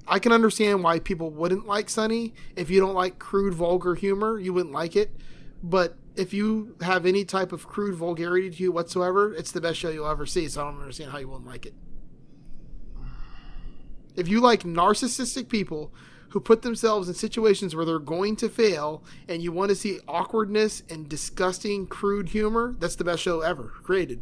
I 0.09 0.17
can 0.19 0.31
understand 0.31 0.83
why 0.83 0.99
people 0.99 1.29
wouldn't 1.29 1.67
like 1.67 1.89
Sunny. 1.89 2.33
If 2.55 2.69
you 2.69 2.79
don't 2.79 2.95
like 2.95 3.19
crude, 3.19 3.53
vulgar 3.53 3.93
humor, 3.93 4.39
you 4.39 4.53
wouldn't 4.53 4.73
like 4.73 4.95
it. 4.95 5.15
But 5.61 5.97
if 6.15 6.33
you 6.33 6.75
have 6.81 7.05
any 7.05 7.23
type 7.23 7.51
of 7.51 7.67
crude 7.67 7.95
vulgarity 7.95 8.49
to 8.49 8.63
you 8.63 8.71
whatsoever, 8.71 9.33
it's 9.33 9.51
the 9.51 9.61
best 9.61 9.77
show 9.77 9.89
you'll 9.89 10.09
ever 10.09 10.25
see. 10.25 10.47
So 10.49 10.61
I 10.61 10.65
don't 10.65 10.81
understand 10.81 11.11
how 11.11 11.19
you 11.19 11.29
wouldn't 11.29 11.47
like 11.47 11.65
it. 11.67 11.75
If 14.15 14.27
you 14.27 14.41
like 14.41 14.63
narcissistic 14.63 15.47
people 15.47 15.93
who 16.29 16.39
put 16.39 16.63
themselves 16.63 17.07
in 17.07 17.13
situations 17.13 17.75
where 17.75 17.85
they're 17.85 17.99
going 17.99 18.35
to 18.37 18.49
fail 18.49 19.03
and 19.27 19.41
you 19.41 19.51
want 19.51 19.69
to 19.69 19.75
see 19.75 19.99
awkwardness 20.07 20.83
and 20.89 21.07
disgusting, 21.07 21.87
crude 21.87 22.29
humor, 22.29 22.75
that's 22.79 22.95
the 22.95 23.03
best 23.03 23.21
show 23.21 23.41
ever 23.41 23.71
created. 23.83 24.21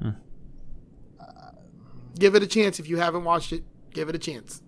Hmm. 0.00 0.10
Uh, 1.20 1.52
give 2.18 2.34
it 2.34 2.42
a 2.42 2.46
chance 2.46 2.80
if 2.80 2.88
you 2.88 2.96
haven't 2.96 3.24
watched 3.24 3.52
it. 3.52 3.64
Give 3.96 4.08
it 4.08 4.14
a 4.14 4.18
chance. 4.18 4.62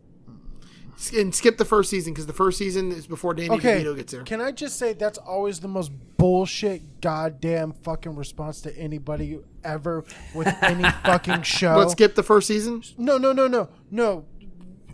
And 1.16 1.32
skip 1.32 1.58
the 1.58 1.64
first 1.64 1.90
season 1.90 2.12
because 2.12 2.26
the 2.26 2.32
first 2.32 2.58
season 2.58 2.90
is 2.90 3.06
before 3.06 3.32
Danny 3.32 3.50
Okay, 3.50 3.84
DeVito 3.84 3.94
gets 3.94 4.12
there. 4.12 4.22
can 4.24 4.40
I 4.40 4.50
just 4.50 4.80
say 4.80 4.94
that's 4.94 5.16
always 5.16 5.60
the 5.60 5.68
most 5.68 5.92
bullshit, 6.16 7.00
goddamn 7.00 7.72
fucking 7.84 8.16
response 8.16 8.60
to 8.62 8.76
anybody 8.76 9.38
ever 9.62 10.04
with 10.34 10.48
any 10.60 10.82
fucking 11.04 11.42
show. 11.42 11.76
Let's 11.76 11.92
skip 11.92 12.16
the 12.16 12.24
first 12.24 12.48
season. 12.48 12.82
No, 12.96 13.16
no, 13.16 13.32
no, 13.32 13.46
no, 13.46 13.68
no. 13.92 14.24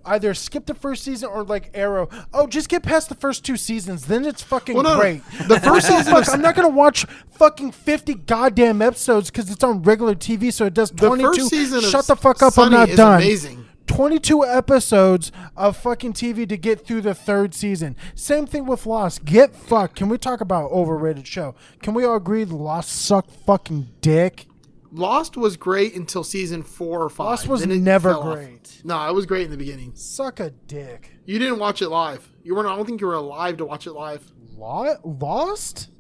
Either 0.05 0.35
skip 0.35 0.67
the 0.67 0.75
first 0.75 1.03
season 1.05 1.31
or 1.31 1.43
like 1.43 1.71
Arrow. 1.73 2.11
Oh, 2.35 2.47
just 2.47 2.69
get 2.69 2.83
past 2.83 3.09
the 3.09 3.15
first 3.15 3.43
two 3.43 3.57
seasons, 3.57 4.05
then 4.05 4.27
it's 4.27 4.43
fucking 4.43 4.75
Well, 4.75 4.83
no, 4.85 5.01
great. 5.01 5.23
The 5.49 5.59
first 5.61 5.87
season 5.89 6.15
of 6.15 6.29
I'm 6.29 6.43
not 6.43 6.55
gonna 6.55 6.69
watch 6.69 7.07
fucking 7.31 7.73
fifty 7.73 8.13
goddamn 8.13 8.83
episodes 8.83 9.31
because 9.31 9.51
it's 9.51 9.65
on 9.65 9.81
regular 9.83 10.15
TV, 10.15 10.53
so 10.53 10.67
it 10.67 10.75
does 10.75 10.91
The 10.91 11.07
twenty-two. 11.07 11.29
first 11.33 11.49
season 11.49 11.79
of 11.79 11.85
Shut 11.85 12.07
the 12.07 12.17
fuck 12.17 12.43
up! 12.43 12.53
Sunny 12.53 12.67
I'm 12.77 12.81
not 12.81 12.89
is 12.91 12.97
done. 12.99 13.23
amazing. 13.23 13.64
22 13.87 14.45
episodes 14.45 15.31
of 15.57 15.77
fucking 15.77 16.13
TV 16.15 16.49
to 16.49 16.57
get 16.57 16.87
through 16.87 17.03
the 17.03 17.15
third 17.15 17.55
season. 17.55 17.97
Same 18.15 18.47
thing 18.47 18.67
with 18.67 18.87
Lost. 18.87 19.25
Get 19.25 19.55
fucked. 19.55 19.97
Can 19.97 20.09
we 20.09 20.19
talk 20.19 20.41
about 20.41 20.71
overrated 20.71 21.27
show? 21.27 21.55
Can 21.83 21.95
we 21.95 22.05
all 22.05 22.17
agree 22.17 22.45
Lost 22.45 22.91
sucked 22.91 23.31
fucking 23.31 23.89
dick? 24.01 24.47
Lost 24.91 25.37
was 25.37 25.57
great 25.57 25.97
until 25.97 26.23
season 26.23 26.63
four 26.63 27.03
or 27.03 27.09
five. 27.09 27.25
Lost 27.27 27.49
was 27.49 27.67
never 27.67 28.11
fell 28.11 28.23
off. 28.23 28.37
great. 28.37 28.81
No, 28.85 29.09
it 29.09 29.13
was 29.13 29.27
great 29.27 29.45
in 29.45 29.51
the 29.51 29.57
beginning. 29.57 29.93
Suck 29.95 30.39
a 30.39 30.51
dick. 30.51 31.11
You 31.25 31.41
didn't 31.41 31.59
watch 31.59 31.83
it 31.83 31.89
live. 31.89 32.33
You 32.45 32.55
weren't. 32.55 32.69
I 32.69 32.77
don't 32.77 32.87
think 32.87 33.01
you 33.01 33.09
were 33.09 33.15
alive 33.15 33.57
to 33.57 33.65
watch 33.65 33.89
it 33.89 33.93
live. 33.93 34.31
Lost? 34.57 35.91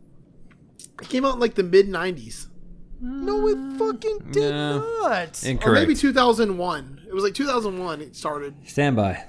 It 1.02 1.08
came 1.08 1.24
out 1.24 1.34
in 1.34 1.40
like 1.40 1.54
the 1.54 1.64
mid 1.64 1.88
'90s, 1.88 2.46
No, 3.04 3.46
it 3.48 3.58
mm. 3.58 3.78
fucking 3.78 4.30
did 4.30 4.50
No. 4.50 4.78
not. 5.02 5.66
or 5.66 5.72
maybe 5.72 5.94
2001. 5.94 7.02
It 7.06 7.14
was 7.14 7.22
like 7.22 7.34
2001. 7.34 8.00
It 8.00 8.16
started 8.16 8.54
Stand 8.66 8.96
by. 8.96 9.24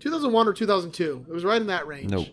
2001 0.00 0.48
or 0.48 0.52
2002. 0.52 1.26
It 1.26 1.32
was 1.32 1.44
right 1.44 1.60
in 1.60 1.68
that 1.68 1.86
range. 1.86 2.10
Nope. 2.10 2.28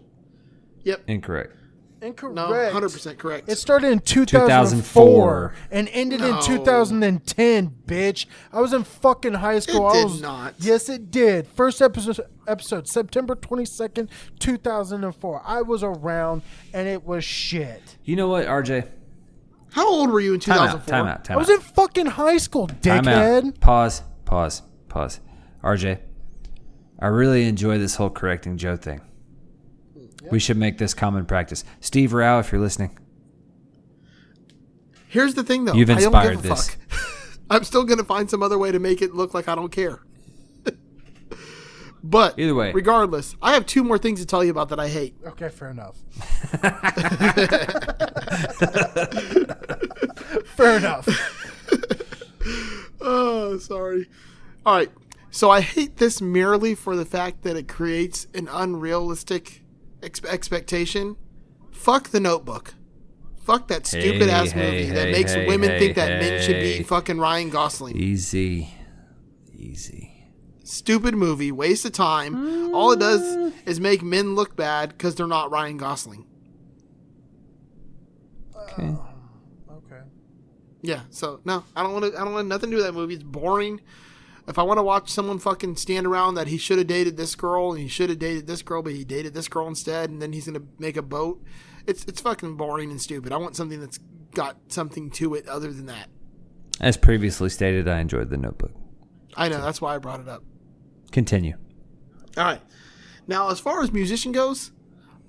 Yep. 0.83 1.03
Incorrect. 1.07 1.55
Incorrect. 2.01 2.35
No, 2.35 2.49
100 2.49 2.91
percent 2.91 3.19
correct. 3.19 3.47
It 3.47 3.57
started 3.57 3.91
in 3.91 3.99
2004, 3.99 5.51
2004. 5.51 5.53
and 5.71 5.87
ended 5.93 6.21
in 6.21 6.41
2010, 6.41 7.69
bitch. 7.85 8.25
I 8.51 8.59
was 8.59 8.73
in 8.73 8.83
fucking 8.83 9.35
high 9.35 9.59
school. 9.59 9.87
It 9.87 9.91
I 9.91 9.93
did 9.93 10.03
was, 10.05 10.21
not. 10.21 10.55
Yes, 10.59 10.89
it 10.89 11.11
did. 11.11 11.47
First 11.47 11.81
episode, 11.81 12.19
episode 12.47 12.87
September 12.87 13.35
22nd, 13.35 14.09
2004. 14.39 15.41
I 15.45 15.61
was 15.61 15.83
around, 15.83 16.41
and 16.73 16.87
it 16.87 17.05
was 17.05 17.23
shit. 17.23 17.97
You 18.03 18.15
know 18.15 18.27
what, 18.27 18.47
RJ? 18.47 18.87
How 19.71 19.87
old 19.87 20.09
were 20.09 20.19
you 20.19 20.33
in 20.33 20.39
Time 20.39 20.57
2004? 20.57 20.93
out. 20.95 20.99
Time 20.99 21.07
out. 21.07 21.23
Time 21.25 21.35
I 21.35 21.39
was 21.39 21.49
out. 21.49 21.55
in 21.55 21.61
fucking 21.61 22.05
high 22.07 22.37
school, 22.37 22.67
Time 22.67 23.05
dickhead. 23.05 23.47
out. 23.47 23.59
Pause. 23.61 24.03
Pause. 24.25 24.61
Pause. 24.89 25.19
RJ, 25.63 25.99
I 26.99 27.07
really 27.07 27.45
enjoy 27.47 27.77
this 27.77 27.95
whole 27.95 28.09
correcting 28.09 28.57
Joe 28.57 28.75
thing. 28.75 29.01
We 30.29 30.39
should 30.39 30.57
make 30.57 30.77
this 30.77 30.93
common 30.93 31.25
practice. 31.25 31.63
Steve 31.79 32.13
Rao, 32.13 32.39
if 32.39 32.51
you're 32.51 32.61
listening, 32.61 32.97
Here's 35.07 35.33
the 35.33 35.43
thing, 35.43 35.65
though. 35.65 35.73
You've 35.73 35.89
I 35.89 35.95
don't 35.95 36.03
inspired 36.03 36.35
give 36.37 36.45
a 36.45 36.47
this. 36.49 36.69
fuck. 36.69 37.39
I'm 37.49 37.63
still 37.65 37.83
gonna 37.83 38.03
find 38.05 38.29
some 38.29 38.41
other 38.41 38.57
way 38.57 38.71
to 38.71 38.79
make 38.79 39.01
it 39.01 39.13
look 39.13 39.33
like 39.33 39.49
I 39.49 39.55
don't 39.55 39.71
care. 39.71 39.99
But 42.03 42.37
Either 42.39 42.55
way. 42.55 42.71
regardless, 42.71 43.35
I 43.41 43.53
have 43.53 43.65
two 43.65 43.83
more 43.83 43.97
things 43.97 44.19
to 44.19 44.25
tell 44.25 44.43
you 44.43 44.51
about 44.51 44.69
that 44.69 44.79
I 44.79 44.87
hate. 44.89 45.15
Okay, 45.25 45.49
fair 45.49 45.69
enough. 45.69 45.97
fair 50.55 50.77
enough. 50.77 51.07
Oh, 53.03 53.57
sorry. 53.57 54.07
All 54.63 54.75
right. 54.75 54.91
So 55.31 55.49
I 55.49 55.61
hate 55.61 55.97
this 55.97 56.21
merely 56.21 56.75
for 56.75 56.95
the 56.95 57.03
fact 57.05 57.41
that 57.41 57.55
it 57.55 57.67
creates 57.67 58.27
an 58.35 58.47
unrealistic 58.51 59.63
ex- 60.03 60.23
expectation. 60.23 61.15
Fuck 61.71 62.09
the 62.09 62.19
Notebook. 62.19 62.75
Fuck 63.43 63.69
that 63.69 63.87
stupid 63.87 64.29
ass 64.29 64.51
Hey, 64.51 64.63
movie 64.63 64.85
hey, 64.85 64.91
that 64.93 65.09
makes 65.11 65.33
hey, 65.33 65.47
women 65.47 65.71
hey, 65.71 65.79
think 65.79 65.95
that 65.95 66.21
men 66.21 66.43
should 66.43 66.61
be 66.61 66.83
fucking 66.83 67.17
Ryan 67.17 67.49
Gosling. 67.49 67.97
Easy. 67.97 68.71
Easy. 69.51 70.10
Stupid 70.63 71.15
movie, 71.15 71.51
waste 71.51 71.85
of 71.85 71.91
time. 71.91 72.73
All 72.73 72.91
it 72.91 72.99
does 72.99 73.21
mm. 73.21 73.53
is 73.65 73.79
make 73.79 74.03
men 74.03 74.35
look 74.35 74.55
bad 74.55 74.89
because 74.89 75.15
they're 75.15 75.27
not 75.27 75.51
Ryan 75.51 75.77
Gosling. 75.77 76.27
Okay. 78.55 78.89
Oh, 78.89 79.73
okay. 79.77 80.01
Yeah, 80.81 81.01
so 81.09 81.41
no, 81.45 81.63
I 81.75 81.83
don't 81.83 81.93
want 81.93 82.05
to. 82.05 82.19
I 82.19 82.23
don't 82.23 82.33
want 82.33 82.47
nothing 82.47 82.69
to 82.69 82.75
do 82.75 82.83
with 82.83 82.85
that 82.85 82.93
movie. 82.93 83.15
It's 83.15 83.23
boring. 83.23 83.81
If 84.47 84.57
I 84.59 84.63
want 84.63 84.79
to 84.79 84.83
watch 84.83 85.09
someone 85.09 85.39
fucking 85.39 85.75
stand 85.77 86.07
around 86.07 86.35
that 86.35 86.47
he 86.47 86.57
should 86.57 86.77
have 86.77 86.87
dated 86.87 87.15
this 87.15 87.35
girl 87.35 87.71
and 87.71 87.79
he 87.79 87.87
should 87.87 88.09
have 88.09 88.19
dated 88.19 88.47
this 88.47 88.61
girl, 88.61 88.81
but 88.81 88.93
he 88.93 89.03
dated 89.03 89.33
this 89.33 89.47
girl 89.47 89.67
instead, 89.67 90.09
and 90.09 90.21
then 90.21 90.33
he's 90.33 90.45
gonna 90.45 90.63
make 90.79 90.97
a 90.97 91.01
boat, 91.01 91.43
it's 91.87 92.05
it's 92.05 92.21
fucking 92.21 92.55
boring 92.55 92.91
and 92.91 93.01
stupid. 93.01 93.31
I 93.31 93.37
want 93.37 93.55
something 93.55 93.79
that's 93.79 93.99
got 94.33 94.57
something 94.69 95.09
to 95.11 95.35
it 95.35 95.47
other 95.47 95.71
than 95.71 95.87
that. 95.87 96.09
As 96.79 96.97
previously 96.97 97.49
stated, 97.49 97.87
I 97.87 97.99
enjoyed 97.99 98.29
the 98.29 98.37
notebook. 98.37 98.71
I 99.35 99.49
know 99.49 99.61
that's 99.61 99.81
why 99.81 99.95
I 99.95 99.97
brought 99.99 100.19
it 100.19 100.27
up. 100.27 100.43
Continue. 101.11 101.55
All 102.37 102.43
right. 102.43 102.61
Now, 103.27 103.49
as 103.49 103.59
far 103.59 103.81
as 103.81 103.91
musician 103.91 104.31
goes, 104.31 104.71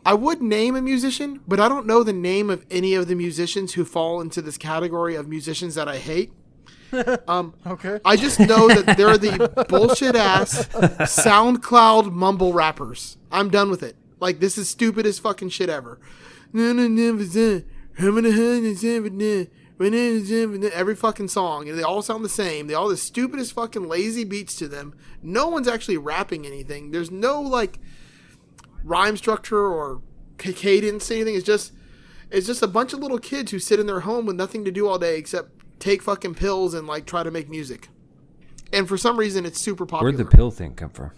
I 0.04 0.14
would 0.14 0.42
name 0.42 0.74
a 0.76 0.82
musician, 0.82 1.40
but 1.46 1.60
I 1.60 1.68
don't 1.68 1.86
know 1.86 2.02
the 2.02 2.12
name 2.12 2.50
of 2.50 2.64
any 2.70 2.94
of 2.94 3.06
the 3.08 3.14
musicians 3.14 3.74
who 3.74 3.84
fall 3.84 4.20
into 4.20 4.42
this 4.42 4.58
category 4.58 5.14
of 5.14 5.28
musicians 5.28 5.74
that 5.76 5.88
I 5.88 5.98
hate. 5.98 6.32
Um, 7.26 7.54
Okay. 7.66 8.00
I 8.04 8.16
just 8.16 8.38
know 8.38 8.68
that 8.68 8.98
they're 8.98 9.16
the 9.16 9.66
bullshit 9.66 10.14
ass 10.14 10.66
SoundCloud 10.68 12.12
mumble 12.12 12.52
rappers. 12.52 13.16
I'm 13.30 13.48
done 13.48 13.70
with 13.70 13.82
it. 13.82 13.96
Like 14.20 14.40
this 14.40 14.58
is 14.58 14.68
stupidest 14.68 15.22
fucking 15.22 15.48
shit 15.48 15.70
ever. 15.70 15.98
Every 19.82 20.94
fucking 20.94 21.28
song, 21.28 21.68
and 21.68 21.78
they 21.78 21.82
all 21.82 22.02
sound 22.02 22.24
the 22.24 22.28
same. 22.28 22.66
They 22.66 22.74
all 22.74 22.88
the 22.88 22.96
stupidest 22.96 23.52
fucking 23.52 23.88
lazy 23.88 24.24
beats 24.24 24.54
to 24.56 24.68
them. 24.68 24.94
No 25.22 25.48
one's 25.48 25.68
actually 25.68 25.98
rapping 25.98 26.46
anything. 26.46 26.90
There's 26.90 27.10
no 27.10 27.40
like 27.40 27.78
rhyme 28.84 29.16
structure 29.16 29.66
or 29.66 30.02
ca- 30.38 30.52
cadence, 30.52 31.10
anything. 31.10 31.34
It's 31.34 31.46
just 31.46 31.72
it's 32.30 32.46
just 32.46 32.62
a 32.62 32.66
bunch 32.66 32.92
of 32.92 33.00
little 33.00 33.18
kids 33.18 33.50
who 33.50 33.58
sit 33.58 33.78
in 33.78 33.86
their 33.86 34.00
home 34.00 34.26
with 34.26 34.36
nothing 34.36 34.64
to 34.64 34.70
do 34.70 34.88
all 34.88 34.98
day 34.98 35.18
except 35.18 35.50
take 35.78 36.02
fucking 36.02 36.34
pills 36.34 36.74
and 36.74 36.86
like 36.86 37.06
try 37.06 37.22
to 37.22 37.30
make 37.30 37.48
music. 37.48 37.88
And 38.72 38.88
for 38.88 38.96
some 38.96 39.18
reason, 39.18 39.44
it's 39.44 39.60
super 39.60 39.84
popular. 39.84 40.12
Where'd 40.12 40.26
the 40.26 40.36
pill 40.36 40.50
thing 40.50 40.74
come 40.74 40.90
from? 40.90 41.10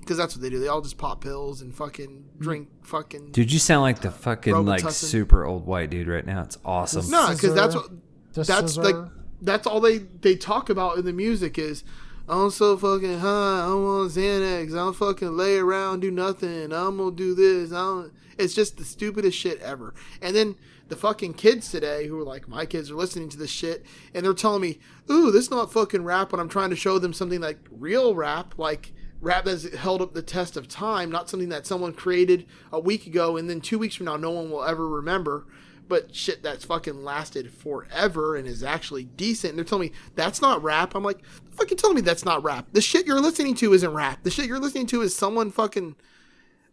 Because 0.00 0.16
that's 0.16 0.34
what 0.34 0.42
they 0.42 0.50
do. 0.50 0.58
They 0.58 0.68
all 0.68 0.80
just 0.80 0.98
pop 0.98 1.20
pills 1.20 1.60
and 1.62 1.74
fucking 1.74 2.24
drink 2.38 2.68
fucking. 2.82 3.32
Dude, 3.32 3.52
you 3.52 3.58
sound 3.58 3.82
like 3.82 4.00
the 4.00 4.10
fucking 4.10 4.64
like 4.66 4.88
super 4.90 5.44
old 5.44 5.66
white 5.66 5.90
dude 5.90 6.08
right 6.08 6.24
now. 6.26 6.42
It's 6.42 6.58
awesome. 6.64 7.10
No, 7.10 7.28
because 7.30 7.54
that's 7.54 7.74
what 7.74 7.88
The 8.32 8.44
that's 8.44 8.74
scissor. 8.74 8.82
like 8.82 9.10
that's 9.42 9.66
all 9.66 9.80
they 9.80 9.98
they 9.98 10.36
talk 10.36 10.68
about 10.70 10.98
in 10.98 11.04
the 11.04 11.12
music 11.12 11.58
is 11.58 11.84
I'm 12.28 12.50
so 12.50 12.76
fucking 12.76 13.18
high, 13.18 13.64
I'm 13.64 13.84
on 13.84 14.08
Xanax, 14.08 14.74
I'm 14.74 14.92
fucking 14.92 15.36
lay 15.36 15.56
around, 15.56 16.00
do 16.00 16.10
nothing, 16.10 16.72
I'm 16.72 16.96
gonna 16.98 17.10
do 17.12 17.34
this. 17.34 17.72
I'm 17.72 18.12
it's 18.38 18.54
just 18.54 18.76
the 18.78 18.84
stupidest 18.84 19.36
shit 19.36 19.60
ever. 19.60 19.94
And 20.22 20.34
then 20.34 20.56
the 20.88 20.96
fucking 20.96 21.34
kids 21.34 21.70
today 21.70 22.06
who 22.08 22.18
are 22.18 22.24
like 22.24 22.48
my 22.48 22.66
kids 22.66 22.90
are 22.90 22.94
listening 22.96 23.28
to 23.30 23.36
this 23.36 23.50
shit 23.50 23.84
and 24.14 24.24
they're 24.24 24.32
telling 24.34 24.62
me, 24.62 24.78
ooh, 25.10 25.30
this 25.30 25.44
is 25.44 25.50
not 25.50 25.72
fucking 25.72 26.04
rap 26.04 26.32
when 26.32 26.40
I'm 26.40 26.48
trying 26.48 26.70
to 26.70 26.76
show 26.76 26.98
them 26.98 27.12
something 27.12 27.40
like 27.40 27.58
real 27.70 28.14
rap, 28.14 28.54
like 28.58 28.92
rap 29.20 29.44
that's 29.44 29.74
held 29.76 30.00
up 30.02 30.14
the 30.14 30.22
test 30.22 30.56
of 30.56 30.66
time, 30.68 31.10
not 31.10 31.28
something 31.28 31.50
that 31.50 31.66
someone 31.66 31.92
created 31.92 32.46
a 32.72 32.80
week 32.80 33.06
ago 33.06 33.36
and 33.36 33.48
then 33.50 33.60
two 33.60 33.78
weeks 33.78 33.94
from 33.94 34.06
now 34.06 34.16
no 34.16 34.30
one 34.30 34.50
will 34.50 34.64
ever 34.64 34.88
remember 34.88 35.46
but 35.88 36.14
shit 36.14 36.40
that's 36.40 36.64
fucking 36.64 37.02
lasted 37.02 37.52
forever 37.52 38.36
and 38.36 38.46
is 38.46 38.62
actually 38.62 39.02
decent. 39.02 39.50
And 39.50 39.58
they're 39.58 39.64
telling 39.64 39.88
me 39.88 39.92
that's 40.14 40.40
not 40.40 40.62
rap. 40.62 40.94
I'm 40.94 41.02
like, 41.02 41.18
fucking 41.50 41.78
telling 41.78 41.96
me 41.96 42.00
that's 42.00 42.24
not 42.24 42.44
rap. 42.44 42.68
The 42.72 42.80
shit 42.80 43.06
you're 43.08 43.20
listening 43.20 43.56
to 43.56 43.72
isn't 43.72 43.92
rap. 43.92 44.20
The 44.22 44.30
shit 44.30 44.46
you're 44.46 44.60
listening 44.60 44.86
to 44.86 45.02
is 45.02 45.16
someone 45.16 45.50
fucking 45.50 45.96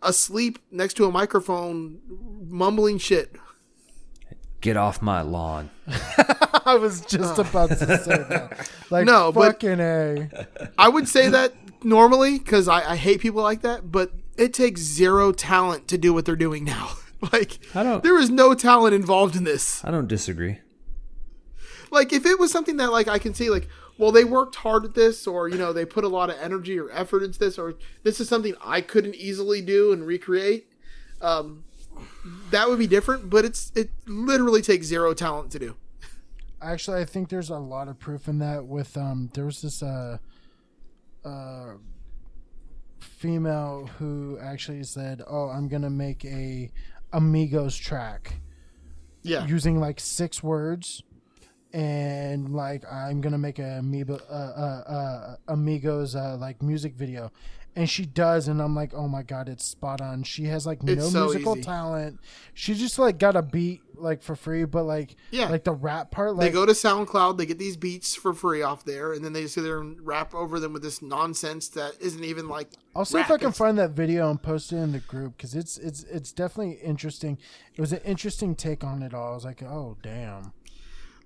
asleep 0.04 0.60
next 0.70 0.94
to 0.98 1.06
a 1.06 1.12
microphone 1.12 2.00
mumbling 2.48 3.00
shit. 3.00 3.36
Get 4.62 4.78
off 4.78 5.02
my 5.02 5.22
lawn. 5.22 5.72
I 6.66 6.78
was 6.80 7.02
just 7.02 7.40
about 7.40 7.70
to 7.70 7.76
say 7.76 8.18
that. 8.30 8.70
Like, 8.92 9.08
No, 9.08 9.32
but- 9.32 9.54
fucking 9.54 9.80
a. 9.80 10.30
I 10.78 10.90
would 10.90 11.08
say 11.08 11.28
that 11.30 11.56
normally 11.84 12.38
because 12.40 12.68
I, 12.68 12.92
I 12.92 12.96
hate 12.96 13.22
people 13.22 13.42
like 13.44 13.62
that, 13.62 13.92
but 13.92 14.12
it 14.38 14.54
takes 14.54 14.82
zero 14.82 15.32
talent 15.32 15.88
to 15.90 15.98
do 15.98 16.14
what 16.14 16.26
they're 16.26 16.36
doing 16.36 16.64
now. 16.64 16.92
like, 17.34 17.60
I 17.76 17.84
don't- 17.84 18.04
there 18.04 18.20
is 18.20 18.30
no 18.30 18.54
talent 18.54 18.94
involved 18.94 19.36
in 19.36 19.44
this. 19.44 19.84
I 19.84 19.92
don't 19.92 20.08
disagree. 20.08 20.60
like 21.92 22.12
if 22.14 22.26
it 22.26 22.38
was 22.40 22.52
something 22.52 22.78
that 22.78 22.92
like 22.92 23.08
I 23.08 23.18
can 23.18 23.34
see 23.34 23.50
like 23.50 23.68
well 23.98 24.12
they 24.12 24.24
worked 24.26 24.56
hard 24.58 24.84
at 24.86 24.94
this 24.94 25.26
or 25.26 25.48
you 25.48 25.58
know 25.58 25.72
they 25.72 25.86
put 25.86 26.04
a 26.04 26.08
lot 26.10 26.30
of 26.30 26.36
energy 26.42 26.78
or 26.78 26.92
effort 26.92 27.24
into 27.24 27.40
this 27.40 27.58
or 27.58 27.76
this 28.04 28.20
is 28.20 28.28
something 28.28 28.54
I 28.64 28.82
couldn't 28.82 29.16
easily 29.16 29.62
do 29.62 29.94
and 29.94 30.06
recreate 30.06 30.68
um 31.22 31.64
that 32.52 32.68
would 32.68 32.78
be 32.78 32.88
different 32.88 33.30
but 33.30 33.46
it's 33.46 33.72
it 33.74 33.90
literally 34.06 34.62
takes 34.62 34.86
zero 34.88 35.14
talent 35.14 35.50
to 35.54 35.60
do 35.60 35.76
Actually, 36.62 37.00
I 37.02 37.06
think 37.06 37.30
there's 37.30 37.52
a 37.52 37.58
lot 37.60 37.88
of 37.88 38.00
proof 38.00 38.28
in 38.28 38.40
that. 38.40 38.66
With 38.66 38.98
um, 38.98 39.30
there 39.36 39.46
was 39.46 39.62
this 39.62 39.84
uh, 39.84 40.18
uh, 41.28 41.78
female 43.00 43.90
who 43.98 44.38
actually 44.42 44.84
said, 44.84 45.22
"Oh, 45.28 45.50
I'm 45.50 45.68
gonna 45.68 45.90
make 45.90 46.24
a 46.26 46.72
Amigos 47.14 47.76
track 47.78 48.42
yeah 49.24 49.46
using 49.46 49.80
like 49.80 50.00
six 50.00 50.42
words." 50.44 51.04
And 51.74 52.54
like 52.54 52.84
I'm 52.92 53.20
gonna 53.22 53.38
make 53.38 53.60
a 53.60 53.82
Amiibo, 53.84 54.22
uh, 54.30 54.34
uh, 54.34 54.84
uh, 54.88 55.36
Amigos 55.50 56.16
uh, 56.16 56.38
like 56.40 56.62
music 56.62 56.96
video, 56.96 57.32
and 57.78 57.90
she 57.90 58.06
does, 58.06 58.48
and 58.50 58.62
I'm 58.62 58.76
like, 58.76 58.94
oh 58.94 59.08
my 59.08 59.24
god, 59.24 59.48
it's 59.48 59.64
spot 59.64 60.02
on. 60.02 60.24
She 60.24 60.46
has 60.46 60.66
like 60.66 60.84
no 60.84 60.92
It's 60.94 61.12
so 61.12 61.26
musical 61.26 61.54
easy. 61.56 61.64
talent. 61.64 62.20
She 62.54 62.74
just 62.74 62.98
like 63.00 63.20
got 63.20 63.36
a 63.36 63.42
beat 63.42 63.82
like 63.96 64.22
for 64.22 64.36
free, 64.36 64.66
but 64.66 64.84
like 64.84 65.16
Yeah. 65.32 65.48
like 65.50 65.64
the 65.64 65.72
rap 65.74 66.12
part, 66.12 66.38
they 66.38 66.50
go 66.52 66.66
to 66.66 66.72
SoundCloud 66.74 67.38
they 67.38 67.46
get 67.48 67.58
these 67.58 67.78
beats 67.78 68.16
for 68.16 68.34
free 68.34 68.62
off 68.62 68.84
there 68.86 69.14
and 69.14 69.24
then 69.26 69.34
they 69.34 69.44
just 69.44 69.56
sit 69.56 69.62
there 69.64 69.80
and 69.80 70.06
rap 70.06 70.36
over 70.36 70.60
them 70.60 70.72
with 70.74 70.84
this 70.84 71.02
nonsense 71.02 71.68
that 71.70 71.94
isn't 72.00 72.24
even 72.24 72.48
like 72.48 72.70
I'll 72.96 73.06
see 73.06 73.20
if. 73.20 73.32
I 73.32 73.38
can 73.38 73.52
find 73.52 73.78
that 73.80 73.92
video 73.92 74.30
and 74.30 74.42
post 74.42 74.72
it 74.74 74.78
in 74.78 74.92
the 74.92 75.00
group 75.00 75.38
because 75.38 75.56
it's 75.56 75.78
it's 75.78 76.04
it's 76.04 76.32
definitely 76.32 76.74
interesting. 76.84 77.38
It 77.76 77.82
was 77.82 77.92
an 77.94 78.02
interesting 78.06 78.56
take 78.56 78.84
on 78.84 79.02
it 79.04 79.14
all. 79.14 79.32
I 79.32 79.36
was 79.36 79.46
like, 79.46 79.64
oh 79.64 79.98
damn, 80.04 80.52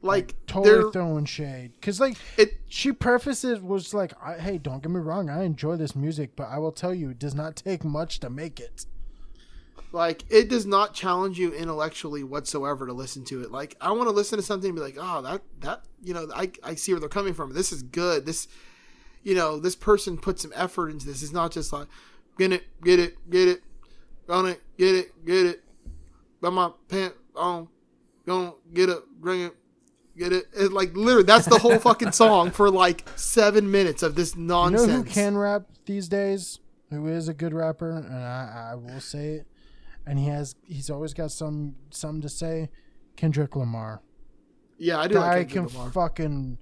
like 0.01 0.35
totally 0.47 0.91
throwing 0.91 1.25
shade. 1.25 1.73
Because 1.73 1.99
like 1.99 2.17
it 2.37 2.57
she 2.67 2.91
prefaced 2.91 3.45
it 3.45 3.63
was 3.63 3.93
like, 3.93 4.13
I, 4.21 4.37
hey, 4.37 4.57
don't 4.57 4.81
get 4.81 4.91
me 4.91 4.99
wrong, 4.99 5.29
I 5.29 5.43
enjoy 5.43 5.75
this 5.75 5.95
music, 5.95 6.35
but 6.35 6.49
I 6.49 6.57
will 6.57 6.71
tell 6.71 6.93
you, 6.93 7.11
it 7.11 7.19
does 7.19 7.35
not 7.35 7.55
take 7.55 7.83
much 7.83 8.19
to 8.21 8.29
make 8.29 8.59
it. 8.59 8.85
Like 9.91 10.23
it 10.29 10.49
does 10.49 10.65
not 10.65 10.93
challenge 10.93 11.37
you 11.37 11.53
intellectually 11.53 12.23
whatsoever 12.23 12.87
to 12.87 12.93
listen 12.93 13.25
to 13.25 13.41
it. 13.41 13.51
Like 13.51 13.75
I 13.81 13.91
want 13.91 14.07
to 14.07 14.15
listen 14.15 14.37
to 14.37 14.43
something 14.43 14.69
and 14.69 14.75
be 14.75 14.81
like, 14.81 14.97
oh, 14.97 15.21
that 15.21 15.41
that 15.59 15.83
you 16.01 16.13
know, 16.13 16.27
I 16.33 16.51
I 16.63 16.75
see 16.75 16.93
where 16.93 16.99
they're 16.99 17.09
coming 17.09 17.33
from. 17.33 17.53
This 17.53 17.71
is 17.71 17.83
good. 17.83 18.25
This 18.25 18.47
you 19.23 19.35
know, 19.35 19.59
this 19.59 19.75
person 19.75 20.17
put 20.17 20.39
some 20.39 20.53
effort 20.55 20.89
into 20.89 21.05
this. 21.05 21.21
It's 21.21 21.33
not 21.33 21.51
just 21.51 21.73
like 21.73 21.87
get 22.37 22.53
it, 22.53 22.63
get 22.81 22.99
it, 22.99 23.17
get 23.29 23.47
it, 23.49 23.61
on 24.29 24.47
it, 24.47 24.61
get 24.77 24.95
it, 24.95 25.25
get 25.25 25.45
it. 25.45 25.63
Got 26.41 26.53
my 26.53 26.71
pants 26.87 27.17
on, 27.35 27.67
gonna 28.25 28.53
get 28.73 28.89
it, 28.89 28.99
bring 29.19 29.41
it, 29.41 29.55
get 30.17 30.31
it. 30.33 30.45
It's 30.53 30.71
like 30.73 30.95
literally, 30.95 31.23
that's 31.25 31.45
the 31.45 31.57
whole 31.59 31.79
fucking 31.79 32.11
song 32.11 32.51
for 32.51 32.69
like 32.69 33.07
seven 33.15 33.69
minutes 33.71 34.03
of 34.03 34.15
this 34.15 34.35
You 34.35 34.43
nonsense. 34.43 34.87
know 34.87 34.93
who 34.97 35.03
can 35.03 35.37
rap 35.37 35.63
these 35.85 36.07
days? 36.07 36.59
Who 36.89 37.07
is 37.07 37.27
a 37.27 37.33
good 37.33 37.53
rapper? 37.53 37.91
And 37.91 38.13
I, 38.15 38.71
I 38.71 38.75
will 38.75 38.99
say 38.99 39.27
it. 39.35 39.47
And 40.05 40.17
he 40.19 40.25
has 40.27 40.55
he's 40.67 40.89
always 40.89 41.13
got 41.13 41.31
some 41.31 41.75
something 41.89 42.21
to 42.21 42.29
say. 42.29 42.69
Kendrick 43.15 43.55
Lamar. 43.55 44.01
yeah, 44.77 44.97
I 44.99 45.07
do 45.07 45.13
guy 45.15 45.37
like 45.39 45.49
can 45.49 45.55
Kendrick 45.67 45.73
Lamar. 45.75 45.91
fucking 45.91 46.57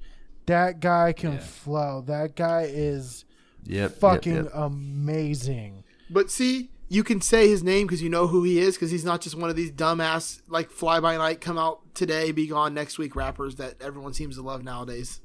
that 0.47 0.79
guy 0.79 1.13
can 1.13 1.39
flow. 1.39 2.01
That 2.05 2.35
guy 2.35 2.63
is 2.69 3.25
Yep. 3.65 3.91
yep, 3.91 3.99
fucking 3.99 4.35
yep. 4.35 4.51
amazing. 4.53 5.83
But 6.09 6.31
see, 6.31 6.71
you 6.91 7.03
can 7.03 7.21
say 7.21 7.47
his 7.47 7.63
name 7.63 7.85
because 7.85 8.01
you 8.01 8.09
know 8.09 8.27
who 8.27 8.43
he 8.43 8.59
is 8.59 8.75
because 8.75 8.89
he's 8.91 9.05
not 9.05 9.21
just 9.21 9.35
one 9.35 9.49
of 9.49 9.55
these 9.55 9.71
dumbass 9.71 10.41
like 10.47 10.71
fly 10.71 10.99
by 10.99 11.15
night 11.15 11.39
come 11.39 11.57
out 11.57 11.81
today 11.93 12.31
be 12.31 12.47
gone 12.47 12.73
next 12.73 12.97
week 12.97 13.15
rappers 13.15 13.55
that 13.55 13.75
everyone 13.81 14.13
seems 14.13 14.35
to 14.35 14.41
love 14.41 14.63
nowadays. 14.63 15.21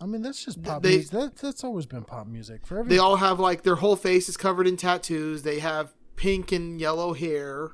I 0.00 0.06
mean, 0.06 0.22
that's 0.22 0.44
just 0.44 0.62
pop 0.62 0.82
They- 0.82 0.96
music. 0.96 1.10
That, 1.12 1.36
that's 1.36 1.64
always 1.64 1.86
been 1.86 2.04
pop 2.04 2.26
music 2.26 2.66
for 2.66 2.78
every. 2.78 2.90
They 2.90 2.98
all 2.98 3.16
have 3.16 3.40
like 3.40 3.62
their 3.62 3.76
whole 3.76 3.96
face 3.96 4.28
is 4.28 4.36
covered 4.36 4.66
in 4.66 4.76
tattoos. 4.76 5.42
They 5.42 5.60
have 5.60 5.94
pink 6.16 6.52
and 6.52 6.80
yellow 6.80 7.14
hair, 7.14 7.72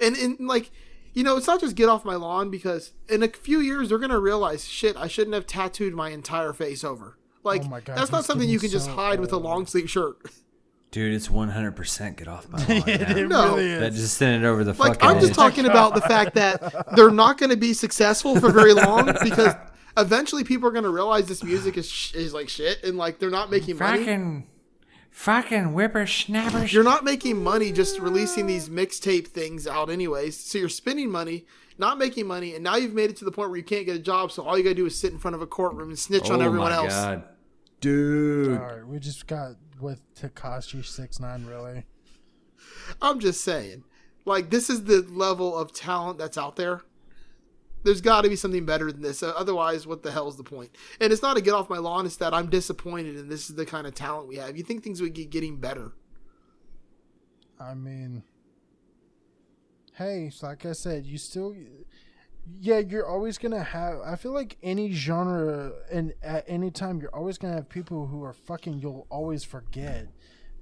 and 0.00 0.16
and 0.16 0.38
like 0.40 0.70
you 1.12 1.22
know, 1.24 1.36
it's 1.36 1.46
not 1.46 1.60
just 1.60 1.76
get 1.76 1.88
off 1.88 2.04
my 2.04 2.14
lawn 2.14 2.50
because 2.50 2.92
in 3.08 3.22
a 3.22 3.28
few 3.28 3.60
years 3.60 3.88
they're 3.88 3.98
gonna 3.98 4.18
realize 4.20 4.66
shit. 4.66 4.96
I 4.96 5.06
shouldn't 5.06 5.34
have 5.34 5.46
tattooed 5.46 5.94
my 5.94 6.10
entire 6.10 6.52
face 6.52 6.84
over. 6.84 7.18
Like 7.42 7.62
Oh 7.64 7.68
God, 7.68 7.96
that's 7.96 8.12
not 8.12 8.24
something 8.24 8.48
you 8.48 8.58
can 8.58 8.66
getting 8.68 8.78
just 8.78 8.86
so 8.86 8.92
hide 8.92 9.20
with 9.20 9.32
a 9.32 9.38
long 9.38 9.66
sleeve 9.66 9.88
shirt. 9.90 10.18
Dude, 10.90 11.14
it's 11.14 11.28
100% 11.28 12.16
get 12.16 12.26
off 12.26 12.48
my 12.48 12.58
lawn. 12.68 12.78
now. 12.78 12.84
it 12.86 13.28
No. 13.28 13.54
really 13.56 13.74
That 13.76 13.92
is. 13.92 14.00
just 14.00 14.16
sent 14.16 14.42
it 14.42 14.46
over 14.46 14.64
the 14.64 14.72
Like 14.74 14.94
fucking 15.00 15.08
I'm 15.08 15.18
just 15.20 15.30
edge. 15.30 15.36
talking 15.36 15.66
about 15.66 15.94
the 15.94 16.00
fact 16.00 16.34
that 16.34 16.92
they're 16.96 17.10
not 17.12 17.38
going 17.38 17.50
to 17.50 17.56
be 17.56 17.72
successful 17.74 18.38
for 18.40 18.50
very 18.50 18.72
long 18.72 19.06
because 19.22 19.54
eventually 19.96 20.42
people 20.42 20.68
are 20.68 20.72
going 20.72 20.82
to 20.84 20.90
realize 20.90 21.26
this 21.26 21.44
music 21.44 21.76
is 21.76 21.88
sh- 21.88 22.14
is 22.14 22.34
like 22.34 22.48
shit 22.48 22.82
and 22.82 22.98
like 22.98 23.18
they're 23.20 23.30
not 23.30 23.50
making 23.50 23.78
money. 23.78 23.98
Fucking, 24.00 24.46
fucking 25.12 25.64
whippersnappers. 25.74 26.72
You're 26.72 26.82
not 26.84 27.04
making 27.04 27.40
money 27.42 27.70
just 27.70 28.00
releasing 28.00 28.46
these 28.48 28.68
mixtape 28.68 29.28
things 29.28 29.66
out 29.68 29.90
anyways. 29.90 30.36
So 30.38 30.58
you're 30.58 30.68
spending 30.68 31.08
money, 31.10 31.46
not 31.78 31.98
making 31.98 32.26
money, 32.26 32.56
and 32.56 32.64
now 32.64 32.74
you've 32.76 32.94
made 32.94 33.10
it 33.10 33.16
to 33.18 33.24
the 33.24 33.30
point 33.32 33.50
where 33.50 33.58
you 33.58 33.64
can't 33.64 33.86
get 33.86 33.94
a 33.94 34.00
job. 34.00 34.32
So 34.32 34.42
all 34.42 34.58
you 34.58 34.64
got 34.64 34.70
to 34.70 34.74
do 34.74 34.86
is 34.86 34.98
sit 34.98 35.12
in 35.12 35.18
front 35.20 35.36
of 35.36 35.40
a 35.42 35.46
courtroom 35.46 35.88
and 35.90 35.98
snitch 35.98 36.30
on 36.30 36.42
oh 36.42 36.44
everyone 36.46 36.70
my 36.70 36.76
else. 36.76 36.88
god. 36.92 37.24
Dude. 37.80 38.58
All 38.58 38.64
right, 38.66 38.86
we 38.86 38.98
just 38.98 39.26
got 39.26 39.52
with 39.80 40.02
Tekashi 40.14 40.84
six 40.84 41.20
nine. 41.20 41.46
Really, 41.46 41.84
I'm 43.00 43.20
just 43.20 43.42
saying, 43.42 43.84
like 44.24 44.50
this 44.50 44.70
is 44.70 44.84
the 44.84 45.02
level 45.10 45.56
of 45.56 45.72
talent 45.72 46.18
that's 46.18 46.38
out 46.38 46.56
there. 46.56 46.82
There's 47.82 48.02
got 48.02 48.22
to 48.22 48.28
be 48.28 48.36
something 48.36 48.66
better 48.66 48.92
than 48.92 49.00
this. 49.00 49.22
Uh, 49.22 49.32
Otherwise, 49.34 49.86
what 49.86 50.02
the 50.02 50.12
hell 50.12 50.28
is 50.28 50.36
the 50.36 50.44
point? 50.44 50.70
And 51.00 51.14
it's 51.14 51.22
not 51.22 51.36
to 51.36 51.42
get 51.42 51.54
off 51.54 51.70
my 51.70 51.78
lawn. 51.78 52.04
It's 52.04 52.16
that 52.16 52.34
I'm 52.34 52.50
disappointed, 52.50 53.16
and 53.16 53.30
this 53.30 53.48
is 53.48 53.56
the 53.56 53.64
kind 53.64 53.86
of 53.86 53.94
talent 53.94 54.28
we 54.28 54.36
have. 54.36 54.54
You 54.56 54.62
think 54.62 54.84
things 54.84 55.00
would 55.00 55.14
get 55.14 55.30
getting 55.30 55.56
better? 55.56 55.92
I 57.58 57.74
mean, 57.74 58.22
hey, 59.94 60.30
like 60.42 60.66
I 60.66 60.72
said, 60.72 61.06
you 61.06 61.16
still, 61.16 61.54
yeah, 62.58 62.78
you're 62.78 63.06
always 63.06 63.38
gonna 63.38 63.62
have. 63.62 64.00
I 64.04 64.16
feel 64.16 64.32
like 64.32 64.56
any 64.62 64.92
genre 64.92 65.72
and 65.90 66.12
at 66.22 66.44
any 66.46 66.70
time, 66.70 67.00
you're 67.00 67.14
always 67.14 67.38
gonna 67.38 67.54
have 67.54 67.68
people 67.68 68.06
who 68.06 68.22
are 68.24 68.32
fucking. 68.32 68.78
You'll 68.80 69.06
always 69.10 69.44
forget. 69.44 70.08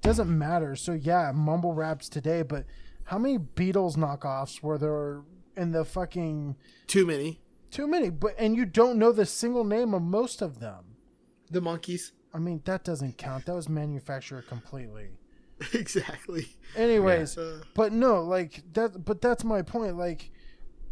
Doesn't 0.00 0.36
matter. 0.36 0.76
So 0.76 0.92
yeah, 0.92 1.32
mumble 1.34 1.74
raps 1.74 2.08
today, 2.08 2.42
but 2.42 2.64
how 3.04 3.18
many 3.18 3.38
Beatles 3.38 3.96
knockoffs 3.96 4.62
were 4.62 4.78
there 4.78 5.22
in 5.56 5.72
the 5.72 5.84
fucking? 5.84 6.56
Too 6.86 7.06
many. 7.06 7.40
Too 7.70 7.86
many, 7.86 8.08
but 8.10 8.34
and 8.38 8.56
you 8.56 8.64
don't 8.64 8.98
know 8.98 9.12
the 9.12 9.26
single 9.26 9.64
name 9.64 9.92
of 9.94 10.02
most 10.02 10.40
of 10.42 10.60
them. 10.60 10.96
The 11.50 11.60
Monkees. 11.60 12.12
I 12.32 12.38
mean, 12.38 12.62
that 12.64 12.84
doesn't 12.84 13.18
count. 13.18 13.46
That 13.46 13.54
was 13.54 13.68
manufactured 13.68 14.46
completely. 14.48 15.08
exactly. 15.74 16.46
Anyways, 16.76 17.36
Uh, 17.36 17.62
but 17.74 17.92
no, 17.92 18.22
like 18.22 18.62
that. 18.74 19.04
But 19.04 19.20
that's 19.20 19.44
my 19.44 19.62
point. 19.62 19.96
Like, 19.96 20.30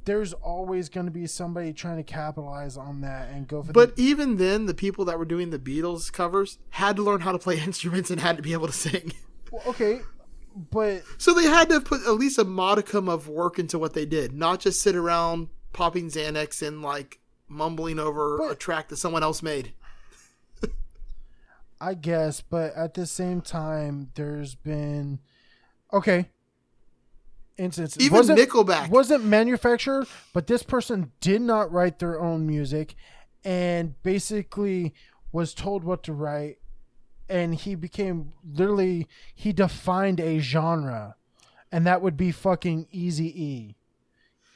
there's 0.07 0.33
always 0.33 0.89
going 0.89 1.07
to 1.07 1.12
be 1.12 1.27
somebody 1.27 1.73
trying 1.73 1.97
to 1.97 2.03
capitalize 2.03 2.77
on 2.77 3.03
that 3.03 3.28
and 3.28 3.47
go 3.47 3.62
for. 3.62 3.73
But 3.73 3.97
the, 3.97 4.03
even 4.03 4.37
then, 4.37 4.66
the 4.66 4.74
people 4.74 5.05
that 5.05 5.19
were 5.19 5.24
doing 5.24 5.51
the 5.51 5.59
Beatles 5.59 6.11
covers 6.11 6.59
had 6.70 6.97
to 6.97 7.03
learn 7.03 7.20
how 7.20 7.33
to 7.33 7.39
play 7.39 7.61
instruments 7.65 8.11
and 8.11 8.20
had 8.20 8.37
to 8.37 8.43
be 8.43 8.55
able 8.55 8.69
to 8.69 8.73
sing. 8.73 9.12
Well, 9.51 9.62
okay, 9.66 10.01
but 10.70 11.03
So 11.19 11.35
they 11.35 11.45
had 11.45 11.69
to 11.69 11.81
put 11.81 12.03
at 12.03 12.15
least 12.15 12.39
a 12.39 12.45
modicum 12.45 13.09
of 13.09 13.28
work 13.28 13.59
into 13.59 13.78
what 13.78 13.93
they 13.93 14.07
did, 14.07 14.33
not 14.33 14.61
just 14.61 14.81
sit 14.81 14.97
around 14.97 15.49
popping 15.73 16.09
Xanax 16.09 16.66
and 16.66 16.81
like 16.83 17.20
mumbling 17.49 17.99
over 17.99 18.51
a 18.51 18.55
track 18.55 18.89
that 18.89 18.97
someone 18.97 19.23
else 19.23 19.43
made. 19.43 19.73
I 21.81 21.95
guess. 21.95 22.41
But 22.41 22.74
at 22.74 22.95
the 22.95 23.07
same 23.07 23.43
time, 23.43 24.11
there's 24.15 24.55
been 24.55 25.19
okay 25.93 26.31
instances. 27.59 28.03
Even 28.03 28.16
wasn't, 28.16 28.39
Nickelback. 28.39 28.91
wasn't 28.91 29.24
manufactured, 29.24 30.07
but 30.33 30.47
this 30.47 30.62
person 30.62 31.12
did 31.20 31.41
not 31.41 31.73
write 31.73 31.99
their 31.99 32.20
own 32.20 32.47
music, 32.47 32.95
and 33.45 34.01
basically 34.03 34.95
was 35.33 35.55
told 35.55 35.85
what 35.85 36.03
to 36.05 36.12
write, 36.12 36.59
and 37.28 37.55
he 37.55 37.74
became 37.74 38.33
literally 38.45 39.07
he 39.35 39.53
defined 39.53 40.20
a 40.20 40.39
genre, 40.39 41.16
and 41.70 41.87
that 41.87 42.03
would 42.03 42.16
be 42.16 42.33
fucking 42.33 42.87
Eazy 42.95 43.35
E. 43.35 43.76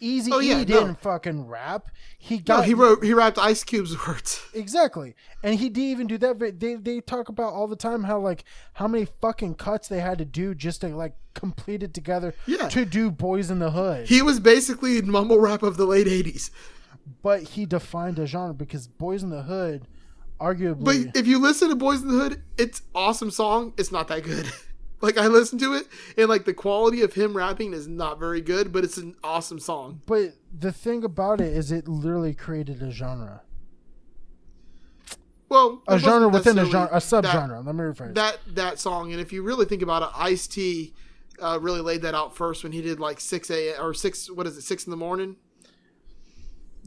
Eazy 0.00 0.28
Oh, 0.32 0.40
E 0.40 0.48
yeah, 0.48 0.64
didn't 0.64 1.00
fucking 1.00 1.46
rap. 1.46 1.88
He 2.18 2.36
No, 2.36 2.42
got 2.42 2.64
he 2.64 2.74
wrote 2.74 3.04
he 3.04 3.12
rapped 3.12 3.38
Ice 3.38 3.62
Cube's 3.64 3.94
words. 4.06 4.42
Exactly, 4.54 5.14
and 5.42 5.58
he 5.58 5.68
didn't 5.68 5.90
even 5.90 6.06
do 6.06 6.18
that. 6.18 6.58
They 6.58 6.74
they 6.76 7.00
talk 7.00 7.28
about 7.28 7.52
all 7.52 7.66
the 7.66 7.76
time 7.76 8.04
how 8.04 8.18
like 8.18 8.44
how 8.74 8.88
many 8.88 9.06
fucking 9.20 9.54
cuts 9.56 9.88
they 9.88 10.00
had 10.00 10.18
to 10.18 10.24
do 10.24 10.54
just 10.54 10.80
to 10.82 10.88
like 10.88 11.14
complete 11.34 11.82
it 11.82 11.92
together 11.94 12.34
Yeah. 12.46 12.68
to 12.70 12.84
do 12.84 13.10
Boys 13.10 13.50
in 13.50 13.58
the 13.58 13.70
Hood. 13.70 14.08
He 14.08 14.22
was 14.22 14.40
basically 14.40 14.98
a 14.98 15.02
mumble 15.02 15.38
rap 15.38 15.62
of 15.62 15.76
the 15.76 15.86
late 15.86 16.06
'80s. 16.06 16.50
but 17.22 17.42
he 17.42 17.66
defined 17.66 18.18
a 18.18 18.26
genre 18.26 18.54
because 18.54 18.86
Boys 18.88 19.22
in 19.22 19.30
the 19.30 19.42
Hood, 19.42 19.86
arguably. 20.40 20.84
But 21.12 21.16
if 21.16 21.26
you 21.26 21.38
listen 21.38 21.68
to 21.68 21.76
Boys 21.76 22.02
in 22.02 22.08
the 22.08 22.14
Hood, 22.22 22.42
it's 22.56 22.82
awesome 22.94 23.30
song. 23.30 23.74
It's 23.76 23.92
not 23.92 24.08
that 24.08 24.22
good. 24.22 24.46
like 25.00 25.16
I 25.18 25.26
listened 25.28 25.60
to 25.62 25.74
it, 25.74 25.86
and 26.16 26.28
like 26.28 26.44
the 26.44 26.54
quality 26.54 27.02
of 27.02 27.14
him 27.14 27.36
rapping 27.36 27.72
is 27.72 27.86
not 27.88 28.18
very 28.18 28.40
good, 28.40 28.72
but 28.72 28.84
it's 28.84 28.96
an 28.96 29.16
awesome 29.24 29.58
song. 29.58 30.00
but 30.06 30.34
the 30.58 30.72
thing 30.72 31.04
about 31.04 31.40
it 31.40 31.52
is 31.56 31.70
it 31.72 31.86
literally 31.88 32.34
created 32.34 32.82
a 32.82 32.90
genre, 32.90 33.42
Well, 35.48 35.82
a 35.88 35.98
genre 35.98 36.28
within 36.28 36.58
a 36.58 36.64
genre, 36.64 36.88
a 36.92 36.98
subgenre. 36.98 37.64
Let 37.64 37.74
me 37.74 37.82
rephrase. 37.82 38.14
that 38.14 38.38
that 38.54 38.78
song 38.78 39.12
and 39.12 39.20
if 39.20 39.32
you 39.32 39.42
really 39.42 39.66
think 39.66 39.82
about 39.82 40.02
it 40.02 40.08
ice 40.14 40.46
t 40.46 40.92
uh, 41.40 41.58
really 41.60 41.80
laid 41.80 42.02
that 42.02 42.14
out 42.14 42.36
first 42.36 42.62
when 42.62 42.72
he 42.72 42.82
did 42.82 43.00
like 43.00 43.18
6 43.20 43.50
a 43.50 43.80
or 43.80 43.94
6 43.94 44.30
what 44.32 44.46
is 44.46 44.56
it 44.58 44.62
6 44.62 44.86
in 44.86 44.90
the 44.90 44.96
morning 44.96 45.36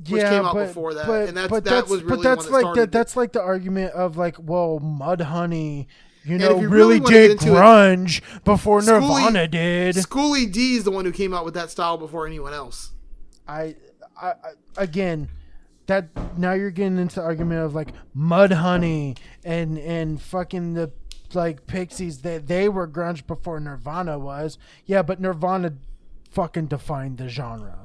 which 0.10 0.22
came 0.24 0.44
out 0.46 0.56
before 0.56 0.94
that, 0.96 1.08
and 1.28 1.38
that's- 1.38 1.62
that 1.64 1.88
was 1.88 2.04
really 2.04 2.18
but 2.18 2.24
that's 2.24 2.46
that 2.46 2.52
like 2.52 2.76
that. 2.76 2.92
That's 2.92 3.16
like 3.16 3.32
the 3.32 3.42
argument 3.42 3.94
of 3.94 4.18
like, 4.18 4.38
well, 4.40 4.80
Mudhoney, 4.80 5.86
you 6.26 6.38
know, 6.38 6.60
you 6.60 6.70
really, 6.70 7.00
really 7.00 7.12
did 7.12 7.32
into 7.32 7.48
it, 7.48 7.58
grunge 7.58 8.22
before 8.44 8.82
Nirvana 8.82 9.48
did. 9.48 9.96
Schoolly 9.96 10.46
D 10.46 10.76
is 10.76 10.84
the 10.84 10.92
one 10.92 11.06
who 11.06 11.12
came 11.12 11.34
out 11.34 11.46
with 11.46 11.54
that 11.56 11.70
style 11.70 11.98
before 11.98 12.26
anyone 12.26 12.54
else 12.54 12.94
I, 13.48 13.76
I, 14.22 14.28
I 14.28 14.34
again, 14.78 15.30
that 15.88 16.10
now 16.38 16.54
you're 16.54 16.72
getting 16.72 16.98
into 16.98 17.16
the 17.16 17.22
argument 17.24 17.62
of 17.62 17.76
like 17.76 17.90
Mudhoney 18.16 19.18
and 19.44 19.78
and 19.78 20.22
fucking 20.22 20.74
the 20.74 20.92
like 21.34 21.68
Pixies 21.68 22.22
that 22.22 22.48
they 22.48 22.70
were 22.70 22.88
grunge 22.88 23.26
before 23.28 23.60
Nirvana 23.60 24.18
was. 24.20 24.58
Yeah, 24.86 25.02
but 25.02 25.20
Nirvana 25.20 25.74
fucking 26.32 26.68
defined 26.68 27.18
the 27.18 27.28
genre. 27.28 27.83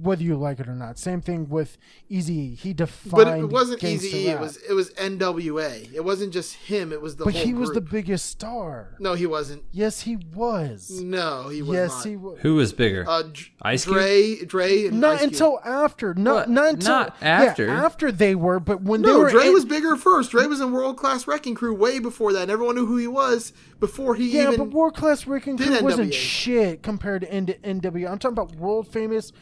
Whether 0.00 0.22
you 0.24 0.36
like 0.36 0.60
it 0.60 0.68
or 0.68 0.74
not. 0.74 0.98
Same 0.98 1.22
thing 1.22 1.48
with 1.48 1.78
Eazy. 2.10 2.54
He 2.58 2.74
defined. 2.74 3.10
but 3.12 3.28
it 3.38 3.46
wasn't 3.48 3.80
gangsta 3.80 3.92
easy 4.04 4.28
it 4.28 4.38
was 4.38 4.58
it 4.58 4.74
was 4.74 4.90
nwa 4.92 5.94
it 5.94 6.04
wasn't 6.04 6.32
just 6.34 6.54
him 6.54 6.92
it 6.92 7.00
was 7.00 7.16
the 7.16 7.24
But 7.24 7.34
whole 7.34 7.44
he 7.44 7.54
was 7.54 7.70
the 7.70 7.80
biggest 7.80 8.26
star. 8.26 8.94
no 8.98 9.14
he 9.14 9.26
wasn't 9.26 9.62
Yes, 9.72 10.02
he 10.02 10.16
was. 10.34 11.00
no 11.02 11.48
he 11.48 11.62
was 11.62 11.74
yes, 11.76 11.90
not 11.92 12.06
he 12.06 12.16
was. 12.16 12.38
Who 12.42 12.56
was 12.56 12.72
bigger? 12.74 13.04
uh, 13.08 13.22
Dr- 13.22 13.50
Ice 13.62 13.84
Cube? 13.84 13.96
Dre, 13.96 14.36
Dre, 14.44 14.86
and 14.88 15.00
Not 15.00 15.14
Ice 15.14 15.20
Cube. 15.20 15.32
until 15.32 15.60
after. 15.64 16.12
Not 16.14 16.34
What? 16.34 16.50
not 16.50 16.68
until 16.74 16.90
Not 16.90 17.16
yeah, 17.22 17.28
after? 17.28 17.68
after 17.70 18.12
they 18.12 18.34
were, 18.34 18.60
but 18.60 18.82
when 18.82 19.00
they 19.02 19.08
No, 19.08 19.20
were 19.20 19.30
Dre 19.30 19.46
in- 19.46 19.52
was 19.54 19.64
bigger 19.64 19.96
first. 19.96 20.30
Dre 20.32 20.46
was 20.46 20.60
in 20.60 20.72
World 20.72 20.98
Class 20.98 21.26
Wrecking 21.26 21.54
Crew 21.54 21.74
way 21.74 21.98
before 22.00 22.34
that, 22.34 22.42
and 22.42 22.50
everyone 22.50 22.74
knew 22.74 22.84
who 22.86 22.98
he 22.98 23.06
was 23.06 23.54
before 23.80 24.14
he 24.14 24.30
Yeah, 24.32 24.52
even. 24.52 24.56
but 24.58 24.70
World 24.72 24.94
Class 24.94 25.26
Wrecking 25.26 25.56
did 25.56 25.68
Crew 25.68 25.80
wasn't 25.82 26.12
shit 26.14 26.82
compared 26.82 27.22
to 27.22 27.32
N- 27.32 27.54
NWA. 27.64 28.10
I'm 28.10 28.18
talking 28.18 28.34
about 28.38 28.54
world 28.56 28.88
famous. 28.88 29.32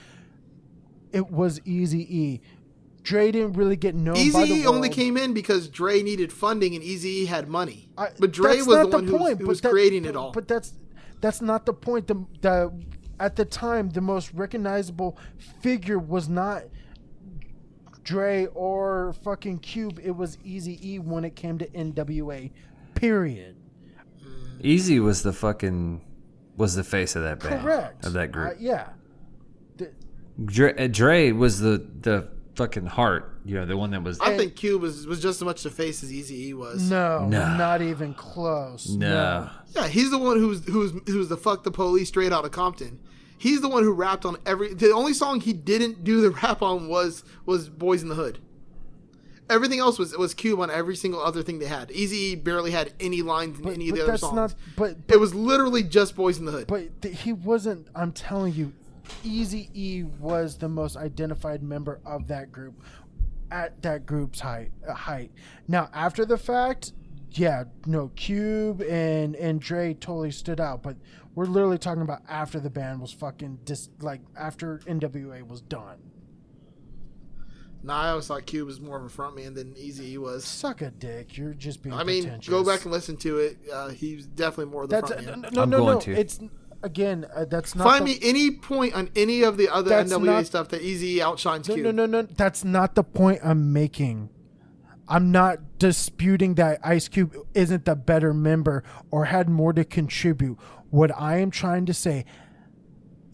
It 1.14 1.30
was 1.30 1.60
Eazy 1.60 2.00
E. 2.10 2.40
Dre 3.02 3.30
didn't 3.30 3.52
really 3.54 3.76
get 3.76 3.94
known. 3.94 4.14
by 4.32 4.44
the 4.46 4.62
Eazy 4.62 4.66
only 4.66 4.88
came 4.88 5.16
in 5.16 5.34
because 5.34 5.68
Dre 5.68 6.02
needed 6.02 6.32
funding 6.32 6.74
and 6.74 6.82
Eazy 6.82 7.26
had 7.26 7.48
money. 7.48 7.90
I- 7.98 8.10
but 8.18 8.32
Dre 8.32 8.56
that's 8.56 8.66
was 8.66 8.76
not 8.78 8.90
the 8.90 8.96
one 8.96 9.06
who 9.06 9.12
was, 9.12 9.20
point, 9.20 9.38
who 9.38 9.44
but 9.44 9.48
was 9.48 9.60
that- 9.60 9.70
creating 9.70 10.04
it 10.06 10.16
all. 10.16 10.32
But 10.32 10.48
that's 10.48 10.72
that's 11.20 11.40
not 11.42 11.66
the 11.66 11.72
point. 11.74 12.06
The, 12.06 12.24
the 12.40 12.72
at 13.20 13.36
the 13.36 13.44
time 13.44 13.90
the 13.90 14.00
most 14.00 14.32
recognizable 14.32 15.18
figure 15.60 15.98
was 15.98 16.28
not 16.28 16.64
Dre 18.02 18.46
or 18.54 19.14
fucking 19.22 19.58
Cube. 19.58 20.00
It 20.02 20.10
was 20.12 20.36
Eazy 20.38 20.82
E 20.82 20.98
when 20.98 21.24
it 21.24 21.36
came 21.36 21.58
to 21.58 21.66
NWA. 21.68 22.50
Period. 22.94 23.56
Eazy 24.62 25.02
was 25.02 25.22
the 25.22 25.32
fucking 25.32 26.00
was 26.56 26.74
the 26.74 26.84
face 26.84 27.16
of 27.16 27.22
that 27.22 27.40
band. 27.40 27.60
Correct. 27.62 28.04
Of 28.06 28.12
that 28.14 28.32
group. 28.32 28.48
Uh, 28.52 28.54
yeah. 28.58 28.88
Dre, 30.44 30.74
uh, 30.76 30.88
Dre 30.88 31.32
was 31.32 31.60
the 31.60 31.86
the 32.00 32.28
fucking 32.56 32.86
heart. 32.86 33.30
You 33.44 33.56
know, 33.56 33.66
the 33.66 33.76
one 33.76 33.90
that 33.90 34.02
was. 34.02 34.18
I 34.20 34.36
think 34.36 34.56
Cube 34.56 34.80
was 34.82 35.06
was 35.06 35.20
just 35.20 35.40
as 35.40 35.44
much 35.44 35.62
the 35.62 35.70
face 35.70 36.02
as 36.02 36.10
Eazy 36.10 36.30
E 36.32 36.54
was. 36.54 36.88
No, 36.90 37.26
No. 37.28 37.56
not 37.56 37.82
even 37.82 38.14
close. 38.14 38.88
no. 38.88 39.50
Yeah, 39.74 39.86
he's 39.88 40.10
the 40.10 40.18
one 40.18 40.38
who's 40.38 40.64
who's 40.66 40.92
who's 41.06 41.28
the 41.28 41.36
fuck 41.36 41.62
the 41.62 41.70
police 41.70 42.08
straight 42.08 42.32
out 42.32 42.44
of 42.44 42.50
Compton. 42.52 43.00
He's 43.36 43.60
the 43.60 43.68
one 43.68 43.82
who 43.82 43.92
rapped 43.92 44.24
on 44.24 44.36
every. 44.46 44.72
The 44.72 44.92
only 44.92 45.12
song 45.12 45.40
he 45.40 45.52
didn't 45.52 46.04
do 46.04 46.20
the 46.20 46.30
rap 46.42 46.62
on 46.62 46.88
was 46.88 47.22
was 47.44 47.68
Boys 47.68 48.02
in 48.02 48.08
the 48.08 48.14
Hood. 48.14 48.38
Everything 49.50 49.78
else 49.78 49.98
was 49.98 50.16
was 50.16 50.32
Cube 50.32 50.58
on 50.60 50.70
every 50.70 50.96
single 50.96 51.20
other 51.20 51.42
thing 51.42 51.58
they 51.58 51.66
had. 51.66 51.90
Eazy 51.90 52.12
E 52.12 52.34
barely 52.34 52.70
had 52.70 52.94
any 52.98 53.20
lines 53.20 53.58
in 53.58 53.64
But, 53.64 53.74
any 53.74 53.90
of 53.90 53.96
but 53.96 53.96
the 53.98 54.08
other 54.08 54.16
songs. 54.18 54.34
not. 54.36 54.54
But 54.76 54.96
it 55.08 55.20
was 55.20 55.34
literally 55.34 55.82
just 55.82 56.16
Boys 56.16 56.38
in 56.38 56.46
the 56.46 56.52
Hood. 56.52 56.66
But 56.66 57.02
th- 57.02 57.20
he 57.22 57.32
wasn't. 57.34 57.88
I'm 57.94 58.12
telling 58.12 58.54
you, 58.54 58.72
Eazy 59.24 59.70
E 59.74 60.02
was 60.02 60.58
the 60.58 60.68
most 60.68 60.96
identified 60.96 61.62
member 61.62 62.00
of 62.04 62.26
that 62.28 62.50
group 62.52 62.82
at 63.50 63.80
that 63.82 64.06
group's 64.06 64.40
height. 64.40 64.72
Uh, 64.86 64.94
height. 64.94 65.30
Now, 65.68 65.88
after 65.92 66.24
the 66.24 66.38
fact, 66.38 66.92
yeah, 67.30 67.64
no, 67.86 68.08
Cube 68.16 68.82
and 68.82 69.34
and 69.36 69.60
Dre 69.60 69.94
totally 69.94 70.30
stood 70.30 70.60
out. 70.60 70.82
But 70.82 70.96
we're 71.34 71.46
literally 71.46 71.78
talking 71.78 72.02
about 72.02 72.22
after 72.28 72.60
the 72.60 72.70
band 72.70 73.00
was 73.00 73.12
fucking 73.12 73.60
dis 73.64 73.88
like 74.00 74.20
after 74.36 74.78
NWA 74.86 75.46
was 75.46 75.60
done. 75.60 75.98
Nah, 77.82 78.00
I 78.00 78.08
always 78.10 78.26
thought 78.26 78.46
Cube 78.46 78.66
was 78.66 78.80
more 78.80 78.96
of 78.96 79.04
a 79.04 79.08
frontman 79.08 79.54
than 79.54 79.74
Eazy 79.74 80.12
E 80.12 80.18
was. 80.18 80.46
Suck 80.46 80.80
a 80.80 80.90
dick. 80.90 81.36
You're 81.36 81.52
just 81.52 81.82
being. 81.82 81.94
I 81.94 82.02
mean, 82.02 82.22
pretentious. 82.22 82.48
go 82.48 82.64
back 82.64 82.84
and 82.84 82.92
listen 82.92 83.16
to 83.18 83.38
it. 83.38 83.58
Uh, 83.70 83.88
he's 83.88 84.24
definitely 84.26 84.72
more 84.72 84.84
of 84.84 84.88
the 84.88 85.02
That's 85.02 85.12
frontman. 85.12 85.42
no, 85.42 85.48
no, 85.50 85.62
I'm 85.62 85.70
no, 85.70 85.92
no. 85.92 85.98
It's 86.06 86.40
again. 86.84 87.26
Uh, 87.34 87.44
that's 87.46 87.74
not. 87.74 87.84
Find 87.84 88.06
the- 88.06 88.12
me 88.14 88.18
any 88.22 88.50
point 88.52 88.94
on 88.94 89.10
any 89.16 89.42
of 89.42 89.56
the 89.56 89.68
other 89.68 89.90
NWA 89.90 90.24
not- 90.24 90.46
stuff 90.46 90.68
that 90.68 90.82
Eazy 90.82 91.18
outshines 91.20 91.68
No, 91.68 91.74
Cube. 91.74 91.86
no, 91.86 91.90
no, 91.90 92.06
no. 92.06 92.22
That's 92.22 92.62
not 92.64 92.94
the 92.94 93.02
point 93.02 93.40
I'm 93.42 93.72
making. 93.72 94.28
I'm 95.08 95.30
not 95.32 95.78
disputing 95.78 96.54
that 96.54 96.80
Ice 96.82 97.08
Cube 97.08 97.34
isn't 97.54 97.84
the 97.84 97.94
better 97.94 98.32
member 98.32 98.82
or 99.10 99.26
had 99.26 99.48
more 99.50 99.72
to 99.74 99.84
contribute. 99.84 100.56
What 100.90 101.10
I 101.18 101.38
am 101.38 101.50
trying 101.50 101.84
to 101.86 101.94
say 101.94 102.24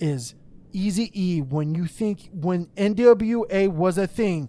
is 0.00 0.34
Eazy 0.72 1.10
E, 1.12 1.40
when 1.42 1.74
you 1.74 1.86
think 1.86 2.28
when 2.32 2.66
NWA 2.76 3.68
was 3.68 3.98
a 3.98 4.06
thing, 4.06 4.48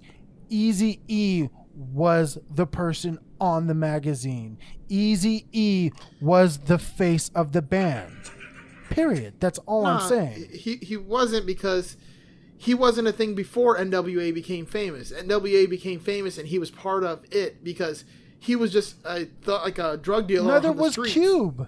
Eazy 0.49 0.99
E 1.07 1.49
was 1.75 2.37
the 2.49 2.65
person 2.65 3.19
on 3.39 3.67
the 3.67 3.73
magazine. 3.73 4.57
Eazy 4.89 5.45
E 5.51 5.91
was 6.21 6.57
the 6.59 6.77
face 6.77 7.29
of 7.35 7.51
the 7.53 7.61
band. 7.61 8.11
Period. 8.91 9.33
That's 9.39 9.57
all 9.65 9.83
Nah, 9.83 9.99
I'm 10.03 10.07
saying. 10.09 10.49
He 10.53 10.75
he 10.77 10.97
wasn't 10.97 11.45
because 11.45 11.97
he 12.57 12.73
wasn't 12.75 13.07
a 13.07 13.11
thing 13.11 13.33
before 13.33 13.77
NWA 13.77 14.33
became 14.33 14.65
famous. 14.67 15.11
NWA 15.11 15.67
became 15.69 15.99
famous, 15.99 16.37
and 16.37 16.47
he 16.47 16.59
was 16.59 16.69
part 16.69 17.03
of 17.03 17.21
it 17.31 17.63
because 17.63 18.03
he 18.39 18.55
was 18.55 18.71
just 18.71 18.95
a 19.05 19.25
th- 19.25 19.31
like 19.47 19.79
a 19.79 19.97
drug 19.97 20.27
dealer. 20.27 20.51
Neither 20.53 20.69
on 20.69 20.75
the 20.75 20.81
was 20.83 20.91
streets. 20.93 21.13
Cube. 21.13 21.67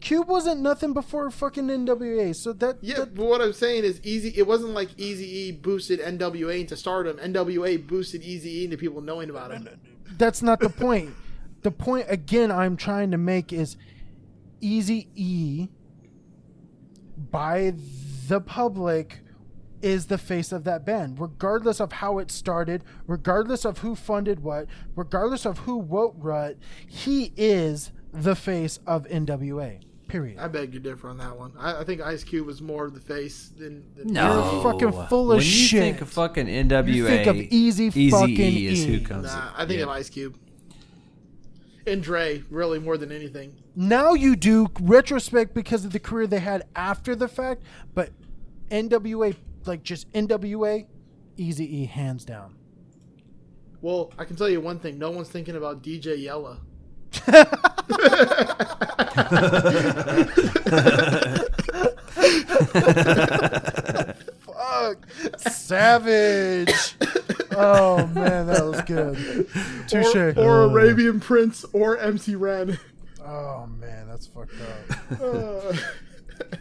Cube 0.00 0.28
wasn't 0.28 0.60
nothing 0.60 0.92
before 0.92 1.30
fucking 1.30 1.66
NWA. 1.68 2.34
So 2.34 2.52
that, 2.54 2.78
Yeah, 2.80 2.96
that- 3.00 3.14
but 3.14 3.24
what 3.26 3.40
I'm 3.40 3.52
saying 3.52 3.84
is 3.84 3.98
Eazy. 4.00 4.36
It 4.36 4.46
wasn't 4.46 4.70
like 4.70 4.90
Eazy 4.96 5.20
E 5.22 5.52
boosted 5.52 6.00
NWA 6.00 6.60
into 6.60 6.76
stardom. 6.76 7.16
NWA 7.18 7.76
boosted 7.76 8.22
Eazy 8.22 8.46
E 8.46 8.64
into 8.64 8.76
people 8.76 9.00
knowing 9.00 9.30
about 9.30 9.50
him. 9.52 9.68
that's 10.18 10.42
not 10.42 10.60
the 10.60 10.68
point. 10.70 11.10
the 11.62 11.70
point 11.72 12.06
again 12.08 12.50
I'm 12.52 12.76
trying 12.76 13.10
to 13.10 13.18
make 13.18 13.52
is 13.52 13.76
Eazy 14.62 15.08
E 15.16 15.68
by 17.16 17.74
the 18.28 18.40
public 18.40 19.20
is 19.82 20.06
the 20.06 20.18
face 20.18 20.52
of 20.52 20.64
that 20.64 20.84
band, 20.84 21.20
regardless 21.20 21.80
of 21.80 21.92
how 21.92 22.18
it 22.18 22.30
started, 22.30 22.82
regardless 23.06 23.64
of 23.64 23.78
who 23.78 23.94
funded 23.94 24.40
what, 24.40 24.66
regardless 24.94 25.44
of 25.44 25.58
who 25.60 25.82
wrote 25.82 26.16
what. 26.16 26.56
He 26.86 27.32
is 27.36 27.92
the 28.12 28.34
face 28.34 28.78
of 28.86 29.04
NWA. 29.04 29.80
Period. 30.08 30.38
I 30.38 30.46
beg 30.46 30.72
to 30.72 30.78
differ 30.78 31.08
on 31.08 31.18
that 31.18 31.36
one. 31.36 31.52
I, 31.58 31.80
I 31.80 31.84
think 31.84 32.00
Ice 32.00 32.22
Cube 32.22 32.46
was 32.46 32.62
more 32.62 32.84
of 32.84 32.94
the 32.94 33.00
face 33.00 33.50
than. 33.56 33.84
than 33.96 34.12
No, 34.12 34.52
You're 34.52 34.62
fucking 34.62 35.08
full 35.08 35.32
of 35.32 35.38
when 35.38 35.44
you 35.44 35.50
shit. 35.52 35.80
think 35.80 36.00
of 36.00 36.08
fucking 36.10 36.46
NWA, 36.46 36.94
You 36.94 37.06
think 37.06 37.26
of 37.26 37.36
Eazy 37.36 38.10
fucking 38.10 38.30
E 38.30 38.66
is 38.66 38.84
who 38.84 39.00
comes. 39.00 39.26
Nah, 39.26 39.50
I 39.56 39.66
think 39.66 39.78
yeah. 39.78 39.84
of 39.84 39.88
Ice 39.90 40.08
Cube. 40.08 40.38
And 41.88 42.02
Dre, 42.02 42.44
really 42.50 42.78
more 42.78 42.96
than 42.96 43.10
anything. 43.10 43.56
Now 43.78 44.14
you 44.14 44.36
do 44.36 44.68
retrospect 44.80 45.52
because 45.52 45.84
of 45.84 45.92
the 45.92 46.00
career 46.00 46.26
they 46.26 46.38
had 46.38 46.64
after 46.74 47.14
the 47.14 47.28
fact, 47.28 47.62
but 47.94 48.10
NWA, 48.70 49.36
like 49.66 49.82
just 49.82 50.10
NWA, 50.12 50.86
Eazy 51.36 51.60
E, 51.60 51.84
hands 51.84 52.24
down. 52.24 52.54
Well, 53.82 54.12
I 54.18 54.24
can 54.24 54.34
tell 54.34 54.48
you 54.48 54.62
one 54.62 54.78
thing: 54.78 54.98
no 54.98 55.10
one's 55.10 55.28
thinking 55.28 55.56
about 55.56 55.82
DJ 55.82 56.22
Yella. 56.22 56.60
Fuck, 64.40 65.06
savage. 65.36 66.96
oh 67.54 68.06
man, 68.14 68.46
that 68.46 68.64
was 68.64 68.80
good. 68.82 69.46
Touche. 69.86 70.16
Or, 70.16 70.32
or 70.38 70.62
Arabian 70.62 71.20
Prince 71.20 71.66
or 71.74 71.98
MC 71.98 72.34
Ren. 72.36 72.78
Oh 73.26 73.66
man, 73.66 74.08
that's 74.08 74.26
fucked 74.26 74.52
up. 74.60 75.20
Uh, 75.20 75.72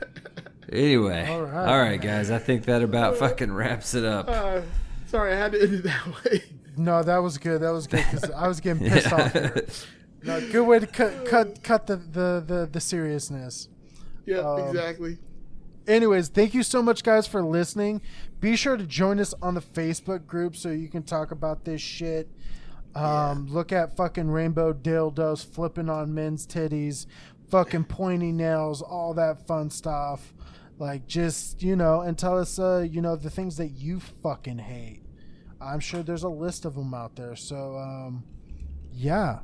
Anyway, 0.71 1.27
All 1.29 1.41
all 1.41 1.45
right. 1.45 1.81
right. 1.91 2.01
guys. 2.01 2.31
I 2.31 2.39
think 2.39 2.65
that 2.65 2.81
about 2.81 3.17
fucking 3.17 3.51
wraps 3.53 3.93
it 3.93 4.03
up. 4.03 4.27
uh, 4.27 4.61
sorry, 5.05 5.33
I 5.33 5.37
had 5.37 5.51
to 5.51 5.61
end 5.61 5.73
it 5.75 5.83
that 5.83 6.07
way. 6.25 6.41
No, 6.75 7.03
that 7.03 7.17
was 7.19 7.37
good. 7.37 7.61
That 7.61 7.69
was 7.69 7.85
good 7.85 8.03
because 8.11 8.31
I 8.31 8.47
was 8.47 8.59
getting 8.59 8.87
pissed 8.89 9.13
off. 9.13 9.31
Here. 9.31 9.65
No, 10.23 10.41
good 10.51 10.65
way 10.65 10.79
to 10.79 10.87
cut 10.87 11.25
cut 11.27 11.61
cut 11.61 11.85
the 11.85 11.97
the 11.97 12.43
the, 12.45 12.69
the 12.71 12.81
seriousness. 12.81 13.69
Yeah, 14.25 14.37
Um, 14.39 14.69
exactly. 14.69 15.19
anyways, 15.87 16.29
thank 16.29 16.55
you 16.55 16.63
so 16.63 16.81
much, 16.81 17.03
guys, 17.03 17.27
for 17.27 17.43
listening. 17.43 18.01
Be 18.41 18.55
sure 18.55 18.75
to 18.75 18.85
join 18.87 19.19
us 19.19 19.35
on 19.43 19.53
the 19.53 19.61
Facebook 19.61 20.25
group 20.25 20.55
so 20.55 20.69
you 20.69 20.89
can 20.89 21.03
talk 21.03 21.29
about 21.29 21.63
this 21.63 21.79
shit. 21.79 22.27
Um, 22.95 23.47
Look 23.47 23.71
at 23.71 23.97
fucking 23.97 24.29
rainbow 24.29 24.73
dildos 24.73 25.45
flipping 25.45 25.89
on 25.89 26.13
men's 26.13 26.47
titties, 26.47 27.05
fucking 27.49 27.85
pointy 27.85 28.31
nails, 28.31 28.81
all 28.81 29.13
that 29.15 29.45
fun 29.45 29.69
stuff. 29.69 30.33
Like, 30.77 31.07
just, 31.07 31.61
you 31.61 31.75
know, 31.75 32.01
and 32.01 32.17
tell 32.17 32.37
us, 32.37 32.59
uh, 32.59 32.85
you 32.89 33.01
know, 33.01 33.15
the 33.15 33.29
things 33.29 33.57
that 33.57 33.69
you 33.69 33.99
fucking 33.99 34.59
hate. 34.59 35.03
I'm 35.61 35.79
sure 35.79 36.03
there's 36.03 36.23
a 36.23 36.29
list 36.29 36.65
of 36.65 36.75
them 36.75 36.93
out 36.93 37.15
there. 37.15 37.35
So, 37.35 37.77
um, 37.77 38.23
yeah. 38.91 39.39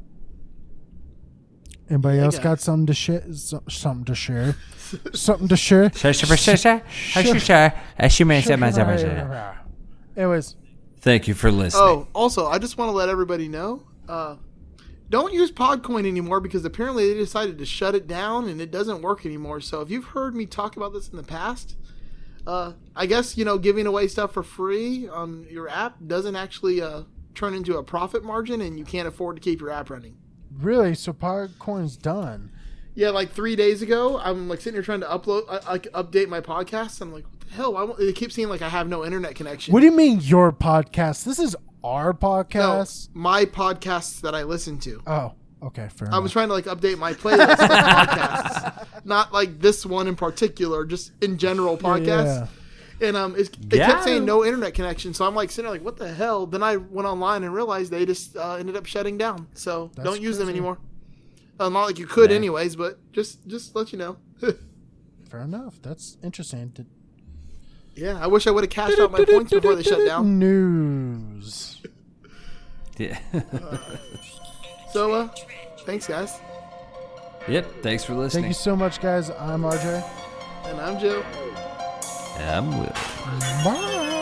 Anybody 1.90 2.19
else 2.19 2.38
got 2.44 2.60
something 2.61 2.86
to 2.86 2.94
share? 2.94 3.23
Something 3.68 4.06
to 4.06 4.15
share? 4.15 4.56
something 5.32 5.48
to 5.48 5.57
share? 5.57 6.84
Anyways, 10.15 10.56
Thank 11.02 11.28
you 11.28 11.34
for 11.34 11.52
listening. 11.52 11.84
Oh, 11.84 12.07
also, 12.14 12.48
I 12.48 12.60
just 12.60 12.78
want 12.78 12.90
to 12.90 12.94
let 12.95 13.10
everybody 13.10 13.48
know. 13.48 13.84
Uh, 14.07 14.36
don't 15.10 15.34
use 15.34 15.52
Podcoin 15.52 16.07
anymore 16.07 16.40
because 16.40 16.64
apparently 16.64 17.11
they 17.11 17.19
decided 17.19 17.57
to 17.57 17.65
shut 17.65 17.95
it 17.95 18.07
down 18.07 18.48
and 18.48 18.61
it 18.61 18.72
doesn't 18.72 19.02
work 19.02 19.26
anymore. 19.26 19.60
So 19.60 19.82
if 19.82 19.90
you've 19.90 20.06
heard 20.06 20.36
me 20.36 20.45
talk 20.45 20.78
about 20.78 20.94
this 20.94 21.10
in 21.10 21.18
the 21.18 21.23
past, 21.23 21.76
uh, 22.48 22.73
I 22.95 23.07
guess 23.07 23.38
you 23.38 23.45
know 23.45 23.57
giving 23.57 23.88
away 23.88 24.07
stuff 24.07 24.34
for 24.34 24.44
free 24.44 25.07
on 25.07 25.48
your 25.49 25.68
app 25.69 25.98
doesn't 26.06 26.36
actually 26.36 26.82
uh, 26.82 27.03
turn 27.36 27.53
into 27.53 27.78
a 27.78 27.84
profit 27.84 28.23
margin, 28.23 28.61
and 28.61 28.78
you 28.80 28.86
can't 28.86 29.07
afford 29.07 29.36
to 29.38 29.41
keep 29.41 29.60
your 29.60 29.69
app 29.69 29.90
running. 29.90 30.18
really, 30.60 30.95
so 30.95 31.14
Podcoin's 31.14 31.98
done. 31.98 32.52
Yeah, 32.94 33.10
like 33.10 33.32
three 33.32 33.56
days 33.56 33.82
ago, 33.82 34.19
I'm 34.19 34.49
like 34.49 34.60
sitting 34.60 34.76
here 34.76 34.84
trying 34.84 34.99
to 35.02 35.07
upload, 35.07 35.44
uh, 35.48 35.61
like 35.68 35.84
update 35.94 36.28
my 36.28 36.41
podcast. 36.41 37.02
I'm 37.02 37.14
like, 37.14 37.23
what 37.23 37.40
the 37.40 37.41
hell? 37.52 37.78
I, 37.78 37.86
they 38.03 38.14
keep 38.14 38.32
saying 38.32 38.49
like 38.49 38.61
I 38.61 38.69
have 38.69 38.88
no 38.88 39.06
internet 39.06 39.36
connection. 39.36 39.73
What 39.73 39.80
do 39.82 39.86
you 39.86 39.91
mean 39.91 40.19
your 40.22 40.52
podcast? 40.52 41.23
This 41.26 41.40
is 41.40 41.56
our 41.84 42.14
podcast. 42.14 42.56
no, 42.56 42.69
podcast. 42.82 43.10
my 43.14 43.45
podcasts 43.45 44.22
that 44.22 44.36
I 44.36 44.44
listen 44.44 44.78
to. 44.80 45.02
Oh, 45.07 45.34
okay, 45.64 45.88
fair 45.94 46.07
I 46.07 46.11
enough. 46.11 46.23
was 46.23 46.32
trying 46.32 46.48
to 46.49 46.53
like 46.53 46.65
update 46.65 46.98
my 46.98 47.14
playlist 47.14 47.52
of 47.53 47.69
podcasts, 47.69 48.88
not 49.06 49.34
like 49.34 49.60
this 49.60 49.86
one 49.86 50.07
in 50.07 50.15
particular, 50.15 50.86
just 50.86 51.11
in 51.22 51.38
general 51.38 51.78
podcasts. 51.78 52.48
And 53.02 53.18
um, 53.18 53.34
it's, 53.36 53.49
it 53.49 53.78
Yeah. 53.78 53.88
kept 53.88 54.03
saying 54.03 54.26
no 54.26 54.45
internet 54.45 54.76
connection, 54.76 55.15
so 55.15 55.26
I'm 55.26 55.34
like 55.34 55.49
sitting 55.49 55.64
there 55.65 55.72
like, 55.73 55.84
what 55.84 55.98
the 55.98 56.14
hell? 56.14 56.45
Then 56.45 56.61
I 56.61 56.78
went 56.78 57.07
online 57.07 57.44
and 57.44 57.52
realized 57.52 57.91
they 57.91 58.06
just 58.06 58.38
uh, 58.38 58.53
ended 58.56 58.76
up 58.76 58.86
shutting 58.86 59.18
down. 59.18 59.48
So 59.56 59.90
That's 59.95 60.07
don't 60.07 60.22
use 60.22 60.38
them 60.38 60.49
anymore. 60.49 60.78
Uh, 61.60 61.69
not 61.69 61.86
like 61.86 61.98
you 61.98 62.06
could 62.06 62.30
Yeah. 62.30 62.36
anyways, 62.36 62.76
but 62.76 62.99
just 63.11 63.45
just 63.48 63.76
let 63.76 63.91
you 63.91 63.98
know. 63.98 64.18
fair 65.30 65.41
enough. 65.41 65.82
That's 65.82 66.18
interesting. 66.23 66.69
Did- 66.69 66.86
yeah, 67.96 68.18
I 68.22 68.28
wish 68.28 68.48
I 68.48 68.52
would 68.52 68.64
have 68.64 68.72
cashed 68.72 69.00
out 69.00 69.12
my 69.12 69.24
points 69.26 69.52
before 69.52 69.76
they 69.76 69.84
shut 69.84 70.06
down. 70.06 70.40
News. 70.40 71.82
Yeah. 72.98 73.20
uh, 73.34 73.78
so, 74.94 75.12
uh, 75.14 75.28
thanks, 75.86 76.08
guys. 76.08 76.40
Yep, 77.48 77.82
thanks 77.82 78.04
for 78.04 78.14
listening. 78.14 78.44
Thank 78.44 78.52
you 78.52 78.62
so 78.62 78.76
much, 78.76 79.02
guys. 79.02 79.30
I'm 79.32 79.64
RJ. 79.64 80.08
And 80.66 80.80
I'm 80.80 81.00
Joe. 81.00 81.24
And 82.38 82.50
I'm 82.50 82.80
Will. 82.80 82.94
Bye. 83.64 84.18